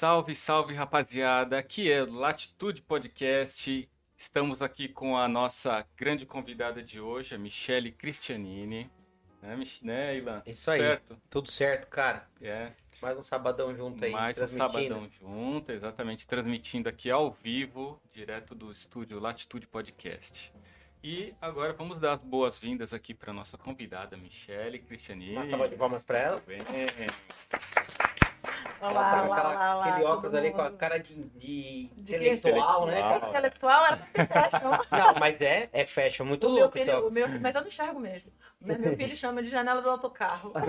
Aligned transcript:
Salve, 0.00 0.34
salve 0.34 0.72
rapaziada, 0.72 1.58
aqui 1.58 1.92
é 1.92 2.02
o 2.02 2.10
Latitude 2.10 2.80
Podcast. 2.80 3.86
Estamos 4.16 4.62
aqui 4.62 4.88
com 4.88 5.14
a 5.14 5.28
nossa 5.28 5.86
grande 5.94 6.24
convidada 6.24 6.82
de 6.82 6.98
hoje, 6.98 7.34
a 7.34 7.38
Michele 7.38 7.92
Cristianini. 7.92 8.90
Né, 9.42 9.56
Mich- 9.56 9.84
né 9.84 10.16
Ilan? 10.16 10.42
Isso 10.46 10.70
aí. 10.70 10.80
Certo? 10.80 11.20
Tudo 11.28 11.50
certo, 11.50 11.86
cara. 11.88 12.26
É. 12.40 12.72
Mais 13.02 13.18
um 13.18 13.22
sabadão 13.22 13.76
junto 13.76 14.02
aí. 14.02 14.10
Mais 14.10 14.40
um 14.40 14.48
sabadão 14.48 15.06
junto, 15.10 15.70
exatamente, 15.70 16.26
transmitindo 16.26 16.88
aqui 16.88 17.10
ao 17.10 17.30
vivo, 17.32 18.00
direto 18.10 18.54
do 18.54 18.70
estúdio 18.70 19.20
Latitude 19.20 19.66
Podcast. 19.66 20.50
E 21.04 21.34
agora 21.42 21.74
vamos 21.74 21.98
dar 21.98 22.12
as 22.12 22.20
boas-vindas 22.20 22.94
aqui 22.94 23.12
para 23.12 23.34
nossa 23.34 23.58
convidada, 23.58 24.16
Michele 24.16 24.78
Cristianini. 24.78 25.36
Uma 25.36 25.50
salva 25.50 25.68
de 25.68 25.76
palmas 25.76 26.02
pra 26.02 26.18
ela. 26.18 26.40
Bem? 26.46 26.60
Ela 28.80 29.10
tá 29.10 29.20
com 29.20 29.26
olá, 29.26 29.36
aquela- 29.36 29.74
olá, 29.76 29.84
aquele 29.86 30.04
óculos 30.06 30.34
ali 30.34 30.50
com 30.50 30.60
a 30.62 30.70
cara 30.72 30.98
de, 30.98 31.14
de, 31.14 31.90
De 31.96 32.14
intelectual, 32.14 32.86
né? 32.86 33.00
intelectual. 33.00 33.20
cara? 33.20 33.28
Intelectual 33.28 33.86
era 33.86 33.96
fashion. 34.50 34.70
Não, 34.98 35.14
mas 35.20 35.40
é, 35.40 35.68
é 35.72 35.86
fashion, 35.86 36.24
muito 36.24 36.46
O 36.46 36.50
meu 36.50 36.60
louco 36.62 36.76
esse 36.78 36.86
filho, 36.86 37.06
o 37.06 37.10
meu, 37.10 37.28
mas 37.40 37.54
eu 37.54 37.60
não 37.60 37.68
enxergo 37.68 38.00
mesmo. 38.00 38.30
né? 38.60 38.76
Meu 38.78 38.96
filho 38.96 39.14
chama 39.16 39.42
de 39.42 39.48
janela 39.50 39.80
do 39.82 39.90
autocarro. 39.90 40.52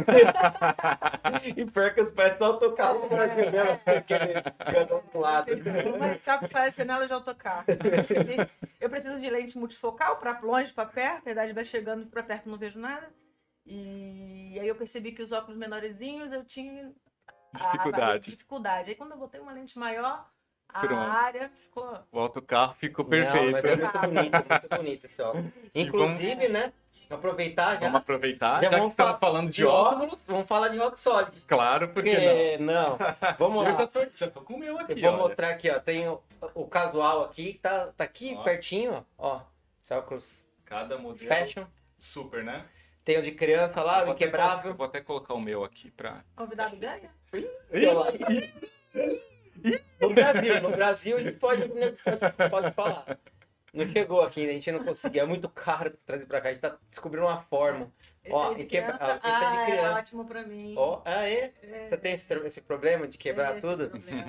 E 1.55 1.65
pior 1.65 1.93
que 1.93 2.03
parece 2.05 2.37
só 2.37 2.45
autocarro 2.45 2.99
no 2.99 3.09
Brasil 3.09 3.51
mesmo, 3.51 3.79
porque 3.83 4.13
ele 4.13 4.33
canta 4.71 4.97
pro 4.99 5.19
lado. 5.19 5.51
Mas 5.99 6.23
só 6.23 6.37
que 6.37 6.47
parece 6.47 6.77
janela 6.77 7.07
de 7.07 7.13
autocarro. 7.13 7.63
Eu 7.67 7.77
preciso- 7.77 8.57
Eu 8.79 8.89
preciso 8.89 9.19
de 9.19 9.29
lente 9.29 9.57
multifocal 9.57 10.17
para 10.17 10.39
longe, 10.41 10.73
para 10.73 10.85
perto. 10.85 11.27
A 11.27 11.31
idade 11.31 11.53
vai 11.53 11.65
chegando 11.65 12.05
para 12.07 12.23
perto, 12.23 12.49
não 12.49 12.57
vejo 12.57 12.79
nada. 12.79 13.09
E 13.65 14.57
aí 14.59 14.67
eu 14.67 14.75
percebi 14.75 15.11
que 15.11 15.21
os 15.21 15.31
óculos 15.31 15.57
menorzinhos 15.57 16.31
eu 16.31 16.43
tinha 16.43 16.91
a- 17.53 17.57
a- 17.57 17.71
Dificuldade. 17.71 18.29
dificuldade. 18.31 18.89
Aí 18.89 18.95
quando 18.95 19.11
eu 19.11 19.17
botei 19.17 19.39
uma 19.41 19.51
lente 19.53 19.77
maior, 19.77 20.25
a 20.73 20.79
Pronto. 20.79 20.93
área 21.11 21.49
ficou. 21.49 21.99
O 22.11 22.19
autocarro 22.19 22.73
ficou 22.75 23.03
Não, 23.03 23.09
perfeito. 23.09 23.51
mas 23.51 23.65
é 23.65 23.75
muito 23.75 23.99
bonito, 23.99 24.45
muito 24.49 24.69
bonito 24.69 25.05
esse 25.05 25.21
óculos. 25.21 25.51
Inclusive, 25.75 26.47
né, 26.47 26.71
aproveitar 27.09 27.73
já, 27.73 27.79
Vamos 27.81 27.95
aproveitar, 28.01 28.63
Já 28.63 28.69
já, 28.71 28.77
vamos 28.77 28.85
que 28.87 28.91
estamos 29.01 29.07
falar 29.09 29.19
falando 29.19 29.47
de 29.49 29.55
de 29.57 29.65
óculos. 29.65 30.03
óculos, 30.03 30.23
vamos 30.27 30.47
falar 30.47 30.67
de 30.69 30.77
rock 30.77 30.99
solid. 30.99 31.41
Claro, 31.47 31.89
porque 31.89 32.13
não. 32.13 32.17
Porque, 32.17 32.57
não. 32.59 32.97
Vamos 33.37 33.65
Eu 33.67 33.71
já 33.73 33.79
lá. 33.79 33.87
tô, 33.87 33.99
já 34.15 34.29
tô 34.29 34.41
com 34.41 34.53
o 34.53 34.57
meu 34.59 34.75
Eu 34.75 34.79
aqui, 34.79 35.01
vou 35.01 35.09
olha. 35.09 35.17
mostrar 35.17 35.49
aqui, 35.49 35.69
ó. 35.69 35.79
Tem 35.79 36.07
o, 36.07 36.21
o 36.55 36.65
casual 36.67 37.23
aqui, 37.25 37.59
tá, 37.61 37.87
tá 37.87 38.03
aqui 38.05 38.35
Ó. 38.37 38.43
pertinho, 38.43 39.05
ó. 39.17 39.41
Esse 39.81 39.93
óculos 39.93 40.45
Cada 40.63 40.97
modelo 40.97 41.27
fashion. 41.27 41.65
super, 41.97 42.43
né? 42.45 42.65
Tem 43.03 43.17
o 43.17 43.23
de 43.23 43.31
criança 43.31 43.81
lá, 43.83 44.01
Eu 44.01 44.07
o 44.07 44.11
até 44.11 44.23
inquebrável. 44.25 44.71
eu 44.71 44.75
vou 44.77 44.85
até 44.85 45.01
colocar 45.01 45.33
o 45.33 45.41
meu 45.41 45.65
aqui 45.65 45.89
pra... 45.91 46.23
Convidado 46.35 46.77
ganha? 46.77 47.09
No 49.99 50.09
Brasil, 50.13 50.61
no 50.61 50.69
Brasil 50.71 51.17
a 51.17 51.21
gente 51.23 51.37
pode, 51.37 51.67
né, 51.73 51.93
pode 52.49 52.71
falar. 52.73 53.17
Não 53.73 53.87
chegou 53.87 54.19
aqui, 54.21 54.45
a 54.49 54.51
gente 54.51 54.69
não 54.69 54.83
conseguia. 54.83 55.21
É 55.21 55.25
muito 55.25 55.47
caro 55.47 55.91
trazer 56.05 56.25
pra 56.25 56.41
cá. 56.41 56.49
A 56.49 56.51
gente 56.51 56.61
tá 56.61 56.77
descobrindo 56.89 57.25
uma 57.25 57.41
forma. 57.43 57.89
Esse 58.21 58.33
Ó, 58.35 58.51
é 58.51 58.55
de 58.55 58.65
quebra- 58.65 58.97
criança. 58.97 59.19
ah, 59.23 59.27
esse 59.29 59.45
é 59.45 59.49
de 59.49 59.57
Ah, 59.57 59.65
criança. 59.65 59.99
ótimo 59.99 60.25
pra 60.25 60.43
mim. 60.43 60.73
Ó, 60.77 61.01
ah, 61.05 61.29
é? 61.29 61.53
Você 61.89 61.97
tem 61.97 62.11
esse, 62.11 62.33
esse 62.33 62.59
problema 62.61 63.07
de 63.07 63.17
quebrar 63.17 63.51
Esse 63.53 63.61
tudo? 63.61 63.89
problema. 63.89 64.25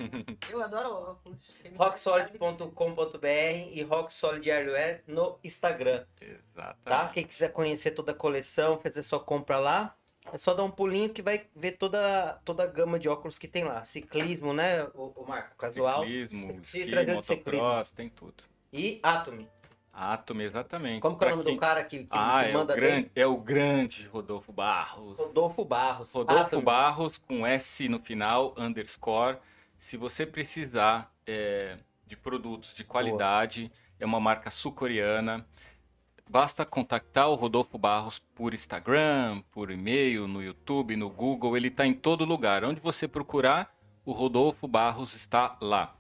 Eu 0.49 0.63
adoro 0.63 0.93
óculos. 0.95 1.39
Rocksolid.com.br 1.77 3.27
e 3.73 3.83
Rocksolid 3.83 4.49
Eyewear 4.49 5.03
no 5.09 5.37
Instagram. 5.43 6.05
Exatamente. 6.21 6.79
tá? 6.85 7.09
Quem 7.09 7.25
quiser 7.27 7.51
conhecer 7.53 7.91
toda 7.91 8.13
a 8.13 8.15
coleção, 8.15 8.79
fazer 8.79 9.03
sua 9.03 9.19
compra 9.19 9.59
lá, 9.59 9.97
é 10.31 10.39
só 10.39 10.55
dar 10.55 10.65
um 10.65 10.71
pulinho 10.71 11.09
que 11.11 11.23
vai 11.23 11.47
ver 11.57 11.73
toda, 11.73 12.39
toda 12.45 12.63
a 12.63 12.67
gama 12.67 12.99
de 12.99 13.09
óculos 13.09 13.39
que 13.39 13.49
tem 13.49 13.65
lá. 13.65 13.85
Ciclismo, 13.85 14.53
né, 14.53 14.85
o, 14.95 15.13
o 15.17 15.27
Marco? 15.27 15.57
Casual. 15.57 16.03
Ciclismo, 16.05 16.51
esqui, 16.63 17.13
motocross, 17.15 17.91
tem 17.93 18.09
tudo. 18.09 18.45
E 18.73 19.01
Atomy. 19.03 19.49
Atom, 19.95 20.41
exatamente. 20.41 21.03
Como 21.03 21.19
que 21.19 21.25
é 21.25 21.27
o 21.27 21.31
nome 21.33 21.45
quem- 21.45 21.55
do 21.55 21.61
cara 21.61 21.85
que, 21.85 21.99
que, 22.05 22.07
Ah, 22.11 22.45
é 22.45 22.51
o, 22.51 22.55
manda 22.55 22.75
grande, 22.75 23.03
bem? 23.03 23.11
é 23.15 23.27
o 23.27 23.37
grande 23.37 24.07
Rodolfo 24.07 24.51
Barros. 24.51 25.19
Rodolfo 25.19 25.65
Barros. 25.67 26.15
Rodolfo 26.15 26.43
Atomy. 26.47 26.63
Barros 26.63 27.19
com 27.19 27.47
S 27.47 27.87
no 27.91 27.99
final, 27.99 28.55
underscore. 28.57 29.37
Se 29.77 29.99
você 29.99 30.25
precisar 30.25 31.13
é, 31.27 31.77
de 32.07 32.17
produtos 32.17 32.73
de 32.73 32.85
qualidade, 32.85 33.71
é 34.01 34.07
uma 34.07 34.19
marca 34.19 34.51
sul-coreana. 34.51 35.47
Basta 36.29 36.65
contactar 36.65 37.29
o 37.29 37.35
Rodolfo 37.35 37.77
Barros 37.77 38.19
por 38.19 38.55
Instagram, 38.55 39.43
por 39.51 39.71
e-mail, 39.71 40.27
no 40.27 40.43
YouTube, 40.43 40.97
no 40.97 41.11
Google. 41.11 41.57
Ele 41.57 41.69
está 41.69 41.87
em 41.87 41.93
todo 41.93 42.25
lugar. 42.25 42.65
Onde 42.65 42.81
você 42.81 43.07
procurar, 43.07 43.75
o 44.05 44.13
Rodolfo 44.13 44.67
Barros 44.67 45.15
está 45.15 45.57
lá. 45.61 45.97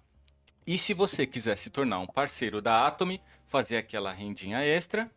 E 0.66 0.78
se 0.78 0.94
você 0.94 1.26
quiser 1.26 1.58
se 1.58 1.70
tornar 1.70 1.98
um 1.98 2.06
parceiro 2.06 2.62
da 2.62 2.86
Atomy, 2.86 3.20
fazer 3.44 3.76
aquela 3.76 4.12
rendinha 4.12 4.64
extra, 4.64 5.10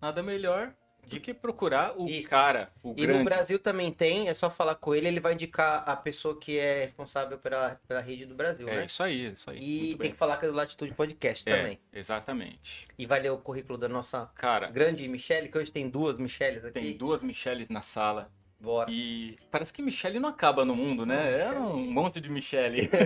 nada 0.00 0.22
melhor 0.22 0.74
do 1.08 1.20
que 1.20 1.32
procurar 1.34 1.94
o 2.00 2.08
Isso. 2.08 2.28
cara, 2.28 2.70
o 2.82 2.92
E 2.96 3.02
grande. 3.06 3.18
no 3.18 3.24
Brasil 3.24 3.58
também 3.58 3.92
tem, 3.92 4.28
é 4.28 4.34
só 4.34 4.50
falar 4.50 4.74
com 4.76 4.94
ele, 4.94 5.08
ele 5.08 5.20
vai 5.20 5.34
indicar 5.34 5.82
a 5.88 5.96
pessoa 5.96 6.38
que 6.38 6.58
é 6.58 6.82
responsável 6.82 7.38
pela, 7.38 7.80
pela 7.88 8.00
rede 8.00 8.26
do 8.26 8.34
Brasil, 8.34 8.68
É 8.68 8.76
né? 8.76 8.84
isso 8.84 9.02
aí, 9.02 9.32
isso 9.32 9.50
aí. 9.50 9.58
E 9.58 9.96
tem 9.96 10.10
que 10.10 10.16
falar 10.16 10.36
que 10.36 10.44
é 10.46 10.48
do 10.48 10.54
Latitude 10.54 10.92
Podcast 10.94 11.48
É, 11.48 11.56
também. 11.56 11.78
exatamente. 11.92 12.86
E 12.98 13.06
vai 13.06 13.20
ler 13.20 13.30
o 13.30 13.38
currículo 13.38 13.78
da 13.78 13.88
nossa 13.88 14.30
Cara, 14.34 14.70
grande 14.70 15.06
Michelle, 15.08 15.48
que 15.48 15.58
hoje 15.58 15.70
tem 15.70 15.88
duas 15.88 16.18
Michelles 16.18 16.64
aqui. 16.64 16.72
tem 16.80 16.96
duas 16.96 17.22
Michelles 17.22 17.68
na 17.68 17.82
sala. 17.82 18.30
Bora. 18.60 18.90
E 18.90 19.36
parece 19.52 19.72
que 19.72 19.80
Michelle 19.80 20.18
não 20.18 20.28
acaba 20.28 20.64
no 20.64 20.74
mundo, 20.74 21.06
né? 21.06 21.42
É 21.42 21.50
um 21.52 21.76
monte 21.92 22.20
de 22.20 22.28
Michelle. 22.28 22.90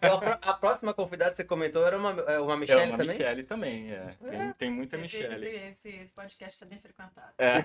Então, 0.00 0.14
a 0.14 0.18
pró- 0.20 0.38
a 0.40 0.52
próxima 0.54 0.94
convidada 0.94 1.32
que 1.32 1.38
você 1.38 1.44
comentou 1.44 1.84
era 1.84 1.98
uma, 1.98 2.10
é 2.28 2.38
uma 2.38 2.54
É 2.54 2.56
Michelle 2.56 2.88
uma 2.90 2.96
também? 2.98 3.16
Michelle 3.18 3.42
também, 3.42 3.90
é. 3.92 4.14
Tem, 4.30 4.52
tem 4.52 4.70
muita 4.70 4.96
Esse- 4.96 5.16
Michelle. 5.18 5.46
Esse, 5.48 5.88
esse, 5.88 6.14
podcast 6.14 6.54
está 6.54 6.64
bem 6.66 6.78
frequentado. 6.78 7.32
É. 7.38 7.56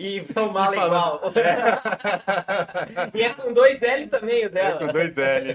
E 0.02 0.24
são 0.32 0.50
mala 0.50 0.74
E 0.76 0.78
falando- 0.78 1.20
igual. 1.20 1.32
e 3.14 3.22
é 3.22 3.34
com 3.34 3.52
dois 3.52 3.82
L 3.82 4.06
também 4.08 4.42
o 4.44 4.46
É 4.46 4.48
dela. 4.48 4.78
com 4.78 4.86
dois 4.92 5.16
L. 5.18 5.54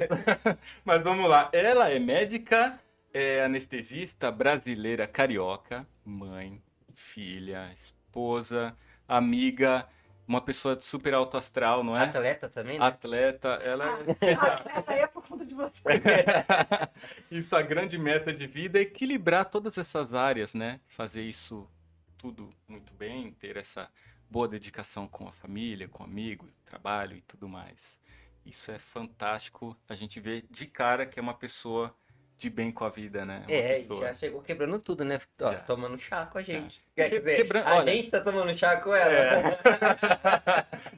Mas 0.86 1.04
vamos 1.04 1.30
lá. 1.30 1.50
Ela 1.54 1.90
é 1.90 1.98
médica, 2.00 2.80
é 3.14 3.44
anestesista 3.44 4.32
brasileira 4.32 5.08
carioca, 5.08 5.88
mãe, 6.06 6.62
filha, 6.94 7.70
esposa, 7.74 8.76
amiga, 9.08 9.88
uma 10.32 10.42
pessoa 10.42 10.80
super 10.80 11.14
alto 11.14 11.38
astral, 11.38 11.84
não 11.84 11.96
é? 11.96 12.06
Atleta 12.06 12.48
também, 12.48 12.80
né? 12.80 12.86
Atleta, 12.86 13.50
ela 13.62 13.86
é 14.22 14.34
Ah, 14.34 14.54
atleta 14.56 14.92
aí 14.94 15.00
é 15.00 15.08
por 15.08 15.28
conta 15.28 15.46
de 15.46 15.54
você. 15.54 15.84
Isso, 17.30 17.54
a 17.54 17.62
grande 17.62 17.98
meta 17.98 18.34
de 18.34 18.48
vida 18.48 18.80
é 18.80 18.84
equilibrar 18.84 19.44
todas 19.46 19.78
essas 19.78 20.14
áreas, 20.14 20.56
né? 20.56 20.80
Fazer 20.88 21.24
isso 21.24 21.70
tudo 22.18 22.50
muito 22.66 22.94
bem, 22.94 23.32
ter 23.34 23.58
essa 23.58 23.90
boa 24.30 24.48
dedicação 24.48 25.06
com 25.06 25.28
a 25.28 25.34
família, 25.34 25.90
com 25.90 26.04
o 26.04 26.06
amigo, 26.06 26.48
trabalho 26.64 27.18
e 27.18 27.22
tudo 27.22 27.50
mais. 27.50 28.00
Isso 28.46 28.72
é 28.72 28.80
fantástico. 28.80 29.76
A 29.90 29.96
gente 29.96 30.20
vê 30.22 30.44
de 30.50 30.66
cara 30.66 31.06
que 31.06 31.20
é 31.20 31.22
uma 31.22 31.34
pessoa 31.34 31.94
de 32.42 32.50
bem 32.50 32.72
com 32.72 32.84
a 32.84 32.90
vida, 32.90 33.24
né? 33.24 33.44
Uma 33.48 33.52
É, 33.56 33.80
pessoa- 33.82 34.08
já 34.08 34.14
chegou 34.16 34.42
quebrando 34.42 34.80
tudo, 34.80 35.06
né? 35.06 35.20
Ó, 35.42 35.54
tomando 35.66 35.98
chá 36.00 36.26
com 36.26 36.40
a 36.40 36.42
gente. 36.42 36.82
Já. 36.98 37.08
Quer 37.08 37.20
dizer, 37.20 37.36
Quebra- 37.38 37.64
a 37.64 37.76
olha- 37.76 37.94
gente 37.94 38.10
tá 38.10 38.20
tomando 38.20 38.58
chá 38.58 38.78
com 38.78 38.96
ela. 38.96 39.14
É. 39.14 39.60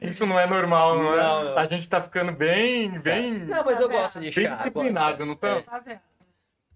Isso 0.08 0.24
não 0.26 0.40
é 0.40 0.46
normal, 0.46 0.96
não 0.98 1.12
é? 1.14 1.16
Não, 1.22 1.44
não. 1.44 1.58
A 1.58 1.66
gente 1.66 1.88
tá 1.88 2.00
ficando 2.02 2.32
bem, 2.32 2.98
bem, 3.00 3.32
Não, 3.40 3.62
mas 3.64 3.80
eu 3.80 3.88
Tá 3.88 3.94
gosto 3.94 4.20
de 4.20 4.30
bem 4.30 4.44
chá. 4.46 4.56
disciplinado, 4.56 5.26
não 5.26 5.34
estamos? 5.34 5.64
Tá 5.64 5.78
vendo? 5.78 6.00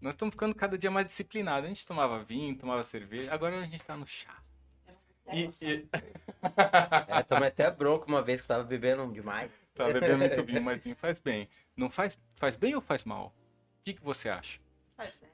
Nós 0.00 0.14
estamos 0.14 0.34
ficando 0.34 0.54
cada 0.54 0.76
dia 0.78 0.90
mais 0.90 1.06
disciplinados. 1.06 1.64
A 1.64 1.68
gente 1.68 1.86
tomava 1.86 2.22
vinho, 2.22 2.54
tomava 2.56 2.84
cerveja, 2.84 3.32
agora 3.32 3.58
a 3.58 3.64
gente 3.66 3.82
tá 3.82 3.96
no 3.96 4.06
chá. 4.06 4.34
E, 5.32 5.48
e 5.62 5.88
É, 7.08 7.22
tomei 7.22 7.48
até 7.48 7.70
bronca 7.70 8.06
uma 8.06 8.22
vez 8.22 8.40
que 8.40 8.44
eu 8.44 8.56
tava 8.56 8.64
bebendo 8.64 9.10
demais. 9.12 9.50
tá 9.74 9.86
bebendo 9.86 10.18
muito 10.18 10.42
vinho, 10.44 10.62
mas 10.62 10.80
vinho 10.82 10.94
faz 10.96 11.18
bem. 11.18 11.48
Não 11.76 11.88
faz, 11.90 12.18
faz 12.36 12.56
bem 12.56 12.74
ou 12.74 12.80
faz 12.80 13.04
mal? 13.04 13.32
O 13.88 13.90
que, 13.90 13.94
que 14.00 14.04
você 14.04 14.28
acha? 14.28 14.60
Faz 14.98 15.14
bem. 15.18 15.30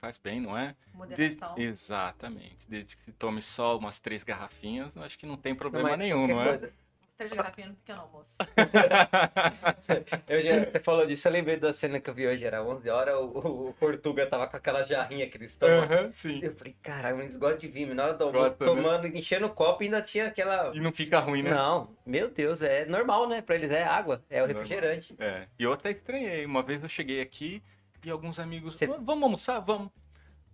Faz 0.00 0.16
bem, 0.16 0.40
não 0.40 0.56
é? 0.56 0.74
Moderação. 0.94 1.54
Desde- 1.54 1.70
exatamente. 1.70 2.66
Desde 2.66 2.96
que 2.96 3.02
se 3.02 3.12
tome 3.12 3.42
só 3.42 3.76
umas 3.76 4.00
três 4.00 4.24
garrafinhas, 4.24 4.96
acho 4.96 5.18
que 5.18 5.26
não 5.26 5.36
tem 5.36 5.52
Não, 5.52 5.58
problema 5.58 5.90
mas 5.90 5.98
nenhum, 5.98 6.20
qualquer 6.26 6.34
não 6.34 6.42
é? 6.42 6.48
coisa. 6.48 6.72
Três 7.18 7.32
garrafinhas 7.32 7.68
no 7.72 7.76
pequeno 7.76 8.00
almoço. 8.00 8.38
Eu 10.26 10.40
já- 10.42 10.64
você 10.70 10.80
falou 10.80 11.06
disso, 11.06 11.28
eu 11.28 11.32
lembrei 11.32 11.58
da 11.58 11.70
cena 11.74 12.00
que 12.00 12.08
eu 12.08 12.14
vi 12.14 12.26
hoje, 12.26 12.42
era 12.46 12.64
11 12.64 12.88
horas, 12.88 13.14
o, 13.16 13.68
o, 13.68 13.74
Portuga 13.74 14.26
tava 14.26 14.46
com 14.48 14.56
aquela 14.56 14.82
jarrinha 14.84 15.28
que 15.28 15.36
eles 15.36 15.54
tomam. 15.54 15.82
Aham, 15.82 16.10
sim. 16.10 16.40
Eu 16.42 16.54
falei, 16.54 16.74
caralho, 16.82 17.20
eles 17.20 17.36
gostam 17.36 17.58
de 17.58 17.68
vinho. 17.68 17.94
Na 17.94 18.04
hora 18.04 18.14
do 18.14 18.24
almoço, 18.24 18.48
né? 18.48 18.56
tomando, 18.66 19.06
enchendo 19.08 19.44
o 19.44 19.50
copo, 19.50 19.82
ainda 19.82 20.00
tinha 20.00 20.28
aquela... 20.28 20.74
E 20.74 20.80
não 20.80 20.90
fica 20.90 21.18
ruim, 21.20 21.42
né? 21.42 21.50
Não, 21.50 21.94
meu 22.06 22.30
Deus, 22.30 22.62
é 22.62 22.86
normal, 22.86 23.28
né? 23.28 23.42
Pra 23.42 23.56
eles 23.56 23.70
é 23.70 23.82
água, 23.84 24.24
é 24.30 24.42
o 24.42 24.46
Normal. 24.46 24.62
refrigerante. 24.62 25.14
É. 25.18 25.46
E 25.58 25.64
eu 25.64 25.74
até 25.74 25.90
estranhei. 25.90 26.46
Uma 26.46 26.62
vez 26.62 26.82
eu 26.82 26.88
cheguei 26.88 27.20
aqui 27.20 27.62
e 28.04 28.10
alguns 28.10 28.38
amigos. 28.38 28.76
Você- 28.76 28.84
"Ah, 28.86 28.98
Vamos 29.00 29.22
almoçar? 29.24 29.60
Vamos. 29.60 29.90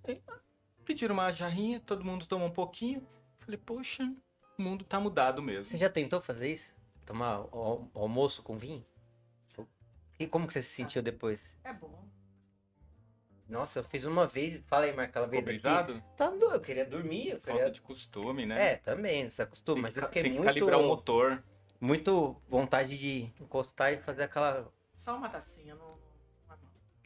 Aí, 0.04 0.22
ah, 0.28 0.38
Pediram 0.84 1.14
uma 1.14 1.32
jarrinha, 1.32 1.81
todo 1.81 2.04
mundo 2.04 2.26
tomou 2.28 2.46
um 2.46 2.52
pouquinho. 2.52 3.04
Falei, 3.40 3.58
poxa, 3.58 4.04
o 4.56 4.62
mundo 4.62 4.84
tá 4.84 5.00
mudado 5.00 5.43
mesmo. 5.43 5.64
Você 5.64 5.76
já 5.76 5.90
tentou 5.90 6.20
fazer 6.20 6.52
isso? 6.52 6.72
Tomar 7.04 7.34
al- 7.52 7.90
almoço 7.93 8.40
com 8.43 8.56
vinho? 8.56 8.87
E 10.19 10.26
como 10.28 10.46
que 10.46 10.52
você 10.52 10.62
se 10.62 10.70
sentiu 10.70 11.02
depois? 11.02 11.54
É 11.64 11.72
bom. 11.72 12.06
Nossa, 13.48 13.81
eu 13.81 13.84
fiz 13.84 14.04
uma 14.04 14.26
vez. 14.26 14.62
Fala 14.66 14.87
aí, 14.87 14.94
Marca, 14.94 15.19
ela 15.19 15.28
veio. 15.28 15.43
Obrigado? 15.43 16.02
Tá 16.16 16.26
eu 16.26 16.60
queria 16.60 16.84
dormir, 16.87 17.31
eu 17.31 17.40
Falta 17.40 17.52
queria... 17.52 17.70
de 17.70 17.81
costume, 17.81 18.46
né? 18.46 18.72
É, 18.72 18.76
também, 18.76 19.25
não 19.25 19.31
se 19.31 19.43
acostuma, 19.43 19.75
Tem 19.75 19.82
mas 19.82 19.94
que, 19.94 20.00
eu 20.00 20.06
fiquei 20.06 20.22
tem 20.22 20.32
que 20.32 20.38
muito... 20.38 20.48
calibrar 20.48 20.81
o 20.81 20.87
motor. 20.87 21.43
Muito 21.81 22.40
vontade 22.48 22.96
de 22.96 23.31
encostar 23.40 23.93
e 23.93 23.98
fazer 23.98 24.22
aquela... 24.25 24.72
Só 24.96 25.16
uma 25.16 25.28
tacinha, 25.28 25.75
não. 25.75 25.98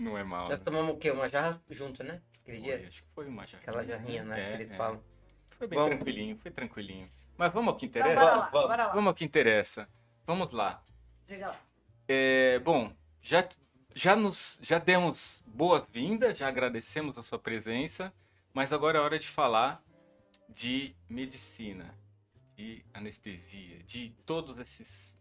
Não- 0.00 0.19
é 0.19 0.25
mal. 0.25 0.49
Nós 0.49 0.58
né? 0.58 0.64
tomamos 0.64 0.94
o 0.94 0.99
quê? 0.99 1.11
Uma 1.11 1.29
jarra 1.29 1.62
junto, 1.70 2.02
né? 2.02 2.20
Aquele 2.43 2.58
Foi, 2.58 2.67
dia? 2.79 2.87
acho 2.88 3.02
que 3.02 3.08
foi 3.14 3.29
uma 3.29 3.47
jarrinha. 3.47 3.70
Aquela 3.70 3.85
jarrinha, 3.85 4.25
né? 4.25 4.41
É, 4.41 4.49
que 4.49 4.55
eles 4.56 4.70
é. 4.70 4.76
falam. 4.76 5.02
Foi 5.50 5.67
bem 5.67 5.79
Vamos. 5.79 5.97
tranquilinho, 5.97 6.37
foi 6.38 6.50
tranquilinho. 6.50 7.11
Mas 7.37 7.52
vamos 7.52 7.69
ao 7.73 7.76
que 7.76 7.87
Então, 7.87 8.00
interessa? 8.02 8.20
bora 8.25 8.37
lá, 8.37 8.49
Vamos, 8.50 8.69
bora 8.69 8.87
lá. 8.87 8.93
Vamos 8.93 9.08
ao 9.08 9.14
que 9.14 9.25
interessa. 9.25 9.88
Vamos 10.26 10.50
lá. 10.50 10.82
Diga 11.26 11.49
lá. 11.49 11.61
É, 12.08 12.58
bom, 12.61 12.93
já, 13.20 13.49
já, 13.94 14.17
nos, 14.17 14.58
já 14.62 14.79
demos 14.79 15.43
boas-vindas, 15.47 16.37
já 16.37 16.49
agradecemos 16.49 17.17
a 17.19 17.23
sua 17.23 17.38
presença, 17.38 18.12
mas 18.52 18.73
agora 18.73 18.99
é 18.99 19.00
hora 19.00 19.19
de 19.19 19.29
falar 19.29 19.82
de 20.49 20.94
medicina, 21.08 21.94
de 22.56 22.85
anestesia, 22.93 23.82
de 23.85 24.11
todos 24.26 24.58
esses 24.58 25.19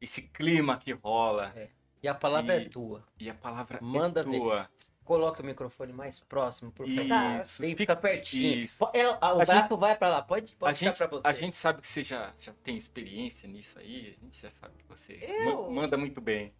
esse 0.00 0.22
clima 0.22 0.78
que 0.78 0.92
rola. 0.92 1.52
É. 1.54 1.68
E 2.02 2.08
a 2.08 2.14
palavra 2.14 2.56
E- 2.56 2.66
é 2.66 2.68
tua. 2.68 3.04
E 3.18 3.28
a 3.30 3.34
palavra 3.34 3.78
Manda 3.82 4.20
é 4.20 4.24
tua. 4.24 4.70
Coloca 5.04 5.42
o 5.42 5.44
microfone 5.46 5.92
mais 5.92 6.20
próximo, 6.20 6.70
por 6.70 6.86
favor. 6.86 7.40
Isso. 7.40 7.60
Vem, 7.62 7.74
fica- 7.76 7.96
pertinho. 7.96 8.64
isso. 8.64 8.88
É, 8.94 9.02
a- 9.02 9.34
o 9.34 9.40
A 9.40 9.44
braço 9.44 9.76
vai 9.76 9.96
pra 9.96 10.08
lá, 10.08 10.22
pode, 10.22 10.54
A 10.54 10.56
pode 10.56 10.78
ficar 10.78 10.90
gente, 10.92 10.98
pra 10.98 11.06
você. 11.08 11.26
a 11.26 11.32
gente 11.32 11.56
sabe 11.56 11.80
que 11.80 11.86
você 11.86 12.02
já, 12.04 12.32
já 12.38 12.52
tem 12.62 12.76
experiência 12.76 13.48
nisso 13.48 13.78
aí, 13.78 14.16
a 14.16 14.24
gente 14.24 14.40
já 14.40 14.50
sabe 14.52 14.76
que 14.78 14.84
você 14.86 15.14
Eu? 15.20 15.64
ma- 15.64 15.82
manda 15.82 15.96
muito 15.96 16.20
bem. 16.20 16.54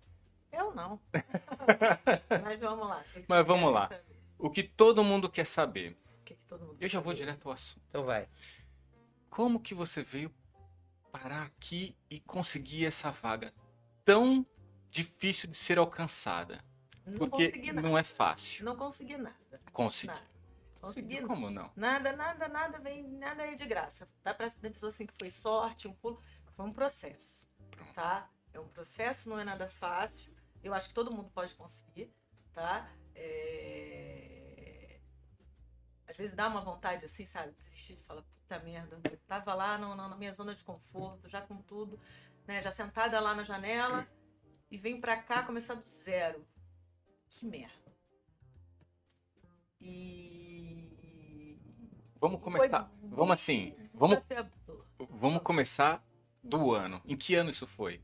Eu 0.53 0.75
não. 0.75 1.01
Mas 2.43 2.59
vamos 2.61 2.89
lá. 2.89 3.01
que 3.03 3.21
que 3.21 3.27
Mas 3.29 3.39
você 3.39 3.45
vamos 3.45 3.73
lá. 3.73 3.83
saber? 3.83 4.03
O 4.39 4.51
que 4.51 4.63
todo 4.65 5.05
mundo 5.05 5.29
quer 5.31 5.45
saber. 5.47 5.97
O 6.21 6.25
que, 6.25 6.35
que 6.35 6.45
todo 6.45 6.65
mundo 6.67 6.77
Eu 6.81 6.89
já 6.89 6.99
quer 6.99 7.05
vou 7.05 7.13
saber? 7.15 7.25
direto 7.27 7.47
ao 7.47 7.53
assunto. 7.55 7.83
Então 7.89 8.05
vai. 8.05 8.29
Como 9.29 9.61
que 9.61 9.75
você 9.75 10.03
veio 10.03 10.33
parar 11.13 11.43
aqui 11.45 11.95
e 12.11 12.19
conseguir 12.21 12.85
essa 12.87 13.11
vaga 13.13 13.53
tão 14.05 14.45
difícil 14.91 15.49
de 15.49 15.57
ser 15.57 15.79
alcançada? 15.79 16.63
Não 17.07 17.19
Porque 17.19 17.47
consegui 17.49 17.73
nada. 17.73 17.89
não 17.89 17.97
é 17.99 18.03
fácil 18.03 18.65
Não 18.65 18.77
consegui 18.77 19.17
nada. 19.17 19.61
conseguir. 19.73 20.13
Nada. 20.13 20.31
Consegui 20.81 21.21
Como 21.23 21.51
não? 21.51 21.71
Nada, 21.77 22.13
nada, 22.15 22.49
nada 22.49 22.79
vem, 22.79 23.03
nada 23.19 23.43
é 23.47 23.55
de 23.55 23.67
graça. 23.67 24.07
Dá 24.23 24.33
pra 24.33 24.49
ter 24.49 24.71
pessoa 24.71 24.89
assim 24.89 25.07
que 25.07 25.13
foi 25.15 25.29
sorte, 25.29 25.87
um 25.87 25.93
pulo. 25.93 26.21
Foi 26.51 26.65
um 26.67 26.73
processo, 26.73 27.47
Pronto. 27.71 27.93
tá? 27.93 28.31
É 28.53 28.59
um 28.59 28.69
processo, 28.69 29.29
não 29.29 29.39
é 29.39 29.45
nada 29.45 29.69
fácil. 29.69 30.35
Eu 30.63 30.73
acho 30.75 30.89
que 30.89 30.95
todo 30.95 31.11
mundo 31.15 31.31
pode 31.31 31.55
conseguir, 31.55 32.11
tá? 32.53 32.91
É... 33.15 34.99
Às 36.09 36.17
vezes 36.17 36.35
dá 36.35 36.49
uma 36.49 36.61
vontade 36.61 37.05
assim, 37.05 37.27
sabe? 37.27 37.53
Desistir 37.53 37.97
de 37.97 38.03
falar, 38.03 38.23
puta 38.23 38.59
merda. 38.61 38.99
Eu 39.05 39.17
tava 39.29 39.53
lá 39.55 39.77
no- 39.79 39.95
na 39.95 40.17
minha 40.17 40.33
zona 40.33 40.55
de 40.55 40.65
conforto, 40.65 41.29
já 41.29 41.41
com 41.43 41.57
tudo, 41.63 42.01
né? 42.47 42.61
Já 42.63 42.73
sentada 42.73 43.21
lá 43.21 43.35
na 43.35 43.43
janela 43.45 44.07
e 44.71 44.77
vem 44.79 45.01
pra 45.01 45.17
cá 45.23 45.43
começar 45.43 45.75
do 45.75 45.83
zero. 45.83 46.45
Que 47.31 47.47
merda. 47.47 47.75
E 49.81 51.59
Vamos 52.21 52.41
foi 52.41 52.45
começar. 52.53 52.91
muito 53.01 53.17
Vamos 53.17 53.33
assim. 53.33 53.75
Vamos, 53.95 54.19
vamos 55.11 55.43
começar 55.43 56.05
do 56.43 56.75
ano. 56.75 57.01
Em 57.07 57.17
que 57.17 57.35
ano 57.35 57.51
isso 57.51 57.67
foi? 57.67 58.03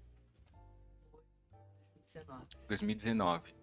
19. 2.06 2.46
2019. 2.66 3.54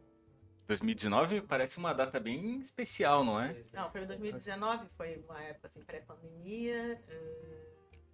2019 0.67 1.41
parece 1.41 1.77
uma 1.77 1.91
data 1.93 2.19
bem 2.19 2.59
especial, 2.59 3.23
não 3.23 3.39
é? 3.39 3.63
Não, 3.73 3.91
foi 3.91 4.03
em 4.03 4.07
2019, 4.07 4.87
foi 4.95 5.17
uma 5.17 5.41
época 5.41 5.67
assim, 5.67 5.83
pré-pandemia. 5.83 7.03
eh, 7.07 7.67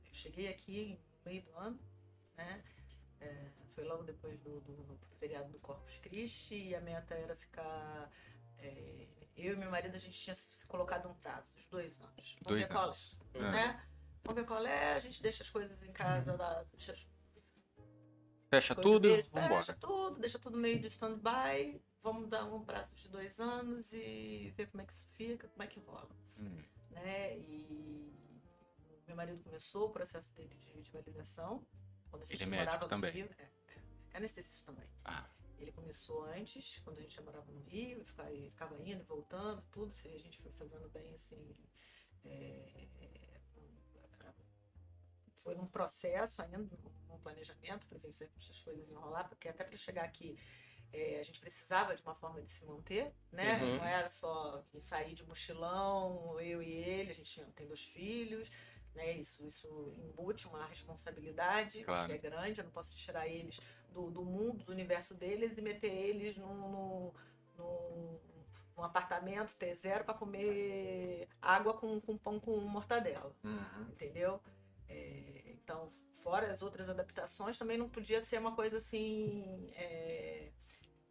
Eu 0.08 0.14
cheguei 0.14 0.48
aqui 0.48 1.00
no 1.12 1.32
meio 1.32 1.44
do 1.44 1.56
ano, 1.58 1.80
né? 2.36 2.64
Eh, 3.20 3.52
Foi 3.80 3.88
logo 3.88 4.04
depois 4.04 4.38
do, 4.42 4.60
do- 4.60 4.84
do 4.84 5.00
feriado 5.20 5.50
do 5.54 5.60
Corpus 5.60 5.98
Christi 6.00 6.56
e 6.68 6.76
a 6.76 6.82
meta 6.82 7.14
era 7.16 7.34
ficar. 7.34 8.12
eh, 8.58 9.08
Eu 9.38 9.54
e 9.54 9.56
meu 9.56 9.72
marido, 9.72 9.96
a 9.96 9.98
gente 9.98 10.20
tinha 10.20 10.36
se 10.36 10.68
colocado 10.68 11.08
um 11.08 11.14
prazo, 11.14 11.54
dos 11.56 11.66
dois 11.70 12.02
anos. 12.02 12.36
Vamos 12.44 12.48
Dois 12.48 12.62
ver 12.62 12.68
qual 12.68 12.84
é, 12.84 12.88
anos. 12.88 13.20
É. 13.36 13.40
né? 13.40 13.90
Vamos 14.26 14.42
ver 14.42 14.46
qual 14.48 14.66
é, 14.66 14.94
a 14.96 15.00
gente 15.00 15.22
deixa 15.22 15.44
as 15.44 15.50
coisas 15.50 15.82
em 15.82 15.94
casa, 15.94 16.36
lá, 16.36 16.62
deixa 16.74 16.92
as 16.92 17.08
Fecha 18.50 18.76
coisas 18.76 18.92
tudo, 18.92 19.08
vamos 19.08 19.48
Fecha 19.48 19.72
embora. 19.72 19.74
tudo, 19.80 20.20
deixa 20.20 20.40
tudo 20.40 20.58
meio 20.58 20.78
de 20.80 20.88
stand-by. 20.88 21.82
Vamos 22.02 22.28
dar 22.28 22.44
um 22.46 22.66
prazo 22.66 22.94
de 22.96 23.08
dois 23.08 23.40
anos 23.40 23.94
e 23.94 24.54
ver 24.58 24.68
como 24.72 24.82
é 24.82 24.86
que 24.86 24.92
isso 24.92 25.08
fica, 25.14 25.48
como 25.48 25.64
é 25.64 25.68
que 25.68 25.80
rola. 25.80 26.10
Hum. 26.38 26.58
Né? 26.92 27.38
E 27.38 28.14
meu 29.08 29.16
marido 29.16 29.42
começou 29.42 29.88
o 29.88 29.90
processo 29.90 30.34
dele 30.36 30.54
de, 30.56 30.82
de 30.82 30.92
validação. 30.92 31.66
Quando 32.10 32.24
a 32.24 32.26
gente 32.26 32.36
Ele 32.36 32.44
é 32.44 32.48
médico 32.48 32.66
morava 32.66 32.84
no 32.86 32.90
também? 32.90 33.12
Rio. 33.14 33.30
É, 33.38 33.44
é, 33.44 33.46
é 33.46 33.59
anestesista 34.14 34.66
também. 34.66 34.88
Ah, 35.06 35.30
Ele 35.58 35.72
começou 35.72 36.24
antes, 36.24 36.80
quando 36.80 37.00
a 37.00 37.02
gente 37.02 37.16
já 37.16 37.22
morava 37.22 37.52
no 37.52 37.62
Rio, 37.62 38.04
ficava, 38.06 38.32
e 38.32 38.50
ficava 38.50 38.82
indo, 38.82 39.04
voltando, 39.04 39.62
tudo. 39.72 39.94
Se 39.94 40.08
a 40.10 40.18
gente 40.18 40.38
foi 40.38 40.52
fazendo 40.54 40.90
bem 40.90 41.12
assim. 41.14 41.56
é, 42.26 42.88
foi 45.38 45.56
num 45.56 45.66
processo 45.68 46.42
ainda, 46.42 46.58
num 47.08 47.18
planejamento 47.20 47.88
para 47.88 47.98
ver 47.98 48.12
se 48.12 48.30
essas 48.38 48.62
coisas 48.62 48.90
iam 48.90 49.02
rolar, 49.02 49.24
porque 49.28 49.48
até 49.48 49.64
para 49.64 49.78
chegar 49.78 50.04
aqui 50.04 50.38
é, 50.92 51.20
a 51.20 51.24
gente 51.24 51.40
precisava 51.40 51.96
de 51.96 52.02
uma 52.02 52.14
forma 52.16 52.42
de 52.42 52.52
se 52.52 52.66
manter, 52.66 53.14
né? 53.32 53.58
Uhum. 53.64 53.78
Não 53.78 53.86
era 53.86 54.10
só 54.10 54.64
sair 54.80 55.14
de 55.14 55.24
mochilão, 55.26 56.40
eu 56.42 56.62
e 56.62 56.72
ele, 56.72 57.12
a 57.12 57.14
gente 57.14 57.32
tinha- 57.32 57.46
tem 57.56 57.66
dois 57.68 57.86
filhos, 57.86 58.50
né? 58.94 59.14
Isso, 59.14 59.46
isso 59.46 59.94
embute 59.98 60.48
uma 60.48 60.66
responsabilidade 60.66 61.84
Claro. 61.84 62.08
que 62.08 62.14
é 62.14 62.18
grande, 62.18 62.60
eu 62.60 62.66
não 62.66 62.72
posso 62.72 62.96
tirar 62.96 63.28
eles 63.28 63.60
do, 63.92 64.10
do 64.10 64.24
mundo, 64.24 64.64
do 64.64 64.72
universo 64.72 65.14
deles 65.16 65.58
e 65.58 65.62
meter 65.62 65.92
eles 65.92 66.38
num, 66.38 66.54
num, 66.54 67.12
num- 67.58 68.20
apartamento 68.78 69.58
T0 69.58 70.06
para 70.06 70.14
comer 70.14 71.28
água 71.42 71.74
com, 71.74 72.00
com 72.00 72.18
pão 72.18 72.40
com 72.40 72.58
mortadela 72.62 73.36
uhum. 73.44 73.90
entendeu? 73.90 74.42
É, 74.88 75.44
então, 75.48 75.88
fora 76.14 76.50
as 76.50 76.62
outras 76.62 76.90
adaptações, 76.90 77.58
também 77.58 77.78
não 77.78 77.90
podia 77.90 78.22
ser 78.22 78.40
uma 78.40 78.56
coisa 78.56 78.78
assim 78.78 79.70
é, 79.76 80.52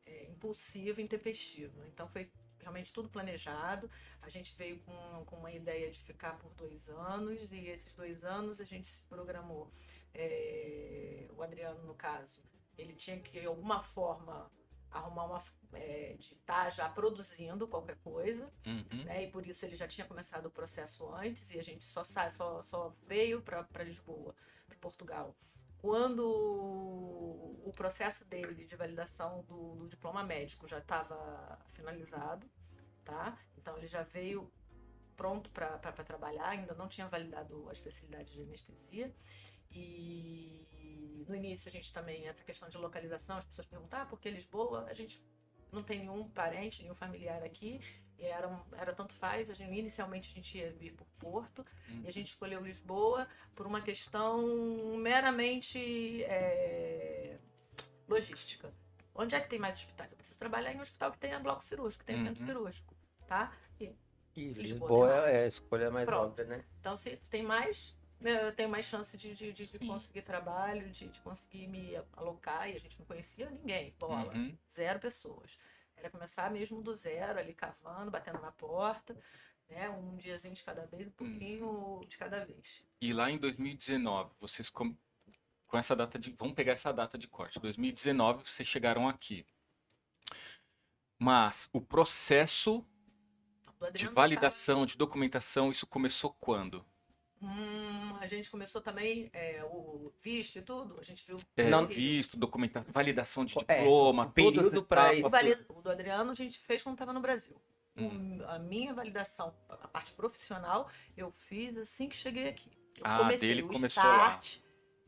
é, 0.05 0.25
impulsiva, 0.31 1.01
intempestiva. 1.01 1.87
Então, 1.87 2.09
foi 2.09 2.31
realmente 2.61 2.93
tudo 2.93 3.09
planejado. 3.09 3.91
A 4.21 4.29
gente 4.29 4.55
veio 4.57 4.79
com, 4.81 5.25
com 5.27 5.37
uma 5.37 5.53
ideia 5.53 5.91
de 5.91 5.99
ficar 6.01 6.39
por 6.39 6.53
dois 6.55 6.89
anos 6.89 7.53
e 7.53 7.67
esses 7.67 7.95
dois 7.95 8.25
anos 8.25 8.61
a 8.61 8.65
gente 8.65 8.89
se 8.89 9.03
programou. 9.03 9.71
É, 10.13 11.29
o 11.37 11.43
Adriano, 11.43 11.85
no 11.85 11.95
caso, 11.95 12.43
ele 12.79 12.95
tinha 12.95 13.19
que 13.21 13.41
de 13.41 13.47
alguma 13.47 13.83
forma 13.83 14.51
arrumar 14.91 15.27
uma 15.27 15.43
é, 15.73 16.15
de 16.19 16.33
estar 16.33 16.71
já 16.71 16.89
produzindo 16.89 17.69
qualquer 17.69 17.97
coisa 17.99 18.51
Uhum. 18.67 19.05
né? 19.05 19.25
E 19.25 19.31
por 19.31 19.47
isso 19.47 19.65
ele 19.67 19.77
já 19.77 19.87
tinha 19.87 20.07
começado 20.07 20.47
o 20.47 20.51
processo 20.51 21.07
antes 21.15 21.51
e 21.51 21.59
a 21.59 21.63
gente 21.63 21.85
só 21.85 22.03
sai, 22.05 22.31
só, 22.31 22.63
só 22.63 22.95
veio 23.07 23.43
para 23.43 23.85
Lisboa, 23.85 24.35
para 24.67 24.79
Portugal, 24.79 25.37
quando 25.79 26.25
o 26.25 27.73
processo 27.77 28.25
dele 28.25 28.65
de 28.65 28.77
validação 28.77 29.43
do, 29.45 29.77
do 29.77 29.89
diploma 29.89 30.25
médico 30.25 30.67
já 30.67 30.79
estava 30.79 31.59
finalizado, 31.67 32.51
tá? 33.05 33.39
Então 33.57 33.77
ele 33.77 33.87
já 33.87 34.03
veio 34.03 34.51
pronto 35.17 35.51
para 35.51 35.79
trabalhar, 36.05 36.49
ainda 36.49 36.75
não 36.75 36.89
tinha 36.89 37.07
validado 37.09 37.69
a 37.69 37.73
especialidade 37.73 38.33
de 38.33 38.43
anestesia. 38.43 39.13
E 39.71 40.67
no 41.29 41.35
início 41.35 41.69
a 41.69 41.73
gente 41.73 41.93
também, 41.93 42.27
essa 42.27 42.45
questão 42.45 42.69
de 42.69 42.77
localização, 42.79 43.37
as 43.37 43.45
pessoas 43.45 43.67
perguntam, 43.67 44.01
ah, 44.01 44.07
por 44.07 44.21
que 44.21 44.31
Lisboa? 44.31 44.85
A 44.89 44.93
gente 44.93 45.23
não 45.73 45.83
tem 45.83 45.99
nenhum 46.01 46.29
parente, 46.31 46.83
nenhum 46.83 46.95
familiar 46.95 47.43
aqui, 47.43 47.81
e 48.19 48.25
era, 48.25 48.49
um- 48.49 48.65
era 48.77 48.93
tanto 48.93 49.13
faz. 49.15 49.51
A 49.51 49.55
gente, 49.55 49.77
inicialmente 49.79 50.31
a 50.31 50.35
gente 50.35 50.59
ia 50.59 50.73
vir 50.73 50.95
por 50.95 51.07
Porto, 51.19 51.65
Uhum. 51.89 52.03
e 52.05 52.09
a 52.09 52.11
gente 52.11 52.29
escolheu 52.29 52.61
Lisboa 52.61 53.29
por 53.55 53.67
uma 53.67 53.81
questão 53.83 54.97
meramente 54.97 56.23
é, 56.25 57.39
logística. 58.09 58.73
Onde 59.15 59.35
é 59.35 59.41
que 59.41 59.49
tem 59.49 59.59
mais 59.59 59.75
hospitais? 59.77 60.13
Eu 60.13 60.17
preciso 60.17 60.39
trabalhar 60.39 60.73
em 60.73 60.79
um 60.79 60.81
hospital 60.81 61.11
que 61.13 61.19
tenha 61.19 61.39
bloco 61.41 61.63
cirúrgico, 61.63 62.05
que 62.05 62.07
tenha 62.13 62.23
centro 62.25 62.43
Uhum. 62.43 62.49
cirúrgico, 62.49 62.95
tá? 63.27 63.53
E 63.81 63.95
E 64.37 64.53
Lisboa 64.53 64.63
Lisboa 64.63 65.29
é 65.29 65.43
a 65.45 65.47
escolha 65.49 65.91
mais 65.91 66.07
Pronto. 66.07 66.29
óbvia, 66.31 66.45
né? 66.45 66.65
Então, 66.79 66.95
se 66.95 67.17
tem 67.29 67.43
mais, 67.43 67.97
eu 68.21 68.53
tenho 68.53 68.69
mais 68.69 68.85
chance 68.85 69.17
de, 69.17 69.33
de, 69.35 69.53
de 69.53 69.79
conseguir 69.79 70.23
trabalho, 70.23 70.91
de, 70.91 71.09
de 71.09 71.21
conseguir 71.21 71.69
me 71.69 71.95
alocar. 72.13 72.69
E 72.69 72.75
a 72.75 72.79
gente 72.79 72.99
não 72.99 73.07
conhecia 73.07 73.49
ninguém, 73.51 73.95
bola. 73.99 74.35
Uhum. 74.35 74.57
Zero 74.73 74.99
pessoas. 74.99 75.59
Era 75.97 76.11
começar 76.11 76.51
mesmo 76.51 76.83
do 76.83 76.95
zero, 76.95 77.39
ali 77.39 77.55
cavando, 77.55 78.11
batendo 78.11 78.41
na 78.41 78.53
porta, 78.53 79.17
né? 79.69 79.89
Um 79.91 80.17
diazinho 80.17 80.55
de 80.55 80.63
cada 80.63 80.87
vez, 80.87 81.09
um 81.09 81.13
pouquinho 81.13 82.05
de 82.09 82.17
cada 82.17 82.45
vez. 82.45 82.85
E 83.01 83.13
lá 83.13 83.31
em 83.31 83.39
2019, 83.39 84.33
vocês 84.41 84.71
com, 84.71 84.97
com 85.67 85.79
essa 85.79 85.95
data 85.95 86.19
de. 86.19 86.33
Vamos 86.33 86.55
pegar 86.55 86.73
essa 86.73 86.93
data 86.93 87.17
de 87.17 87.29
corte. 87.29 87.61
2019, 87.61 88.45
vocês 88.45 88.67
chegaram 88.67 89.09
aqui. 89.09 89.47
Mas 91.19 91.69
o 91.73 91.81
processo 91.81 92.85
de 93.93 94.07
validação, 94.07 94.87
de 94.87 94.97
documentação, 94.97 95.71
isso 95.71 95.87
começou 95.87 96.33
quando? 96.41 96.85
Hum, 97.41 98.17
a 98.21 98.27
gente 98.27 98.51
começou 98.51 98.81
também 98.81 99.31
é, 99.33 99.63
o 99.65 100.13
visto 100.21 100.57
e 100.59 100.63
tudo. 100.63 100.99
A 100.99 101.03
gente 101.03 101.25
viu. 101.27 101.37
É, 101.57 101.69
Não- 101.71 101.87
visto, 101.87 102.37
documentação, 102.37 102.93
validação 102.93 103.45
de 103.45 103.55
É, 103.69 103.79
diploma, 103.79 104.27
o 104.27 104.31
período 104.33 104.83
pra 104.83 105.13
O, 105.69 105.81
do 105.81 105.91
Adriano 105.91 106.33
a 106.33 106.35
gente 106.35 106.59
fez 106.59 106.83
quando 106.83 106.95
estava 106.95 107.13
no 107.13 107.21
Brasil. 107.21 107.57
O- 107.97 108.03
Hum. 108.03 108.41
a 108.47 108.59
minha 108.59 108.93
validação, 108.93 109.55
a 109.69 109.89
parte 109.89 110.13
profissional, 110.13 110.89
eu 111.17 111.31
fiz 111.31 111.77
assim 111.77 112.09
que 112.09 112.17
cheguei 112.17 112.49
aqui. 112.49 112.71
Eu 112.97 113.03
Ah, 113.05 113.33
dele 113.33 113.63
o 113.63 113.69
começou 113.69 114.03
lá. 114.03 114.39
start, 114.39 114.59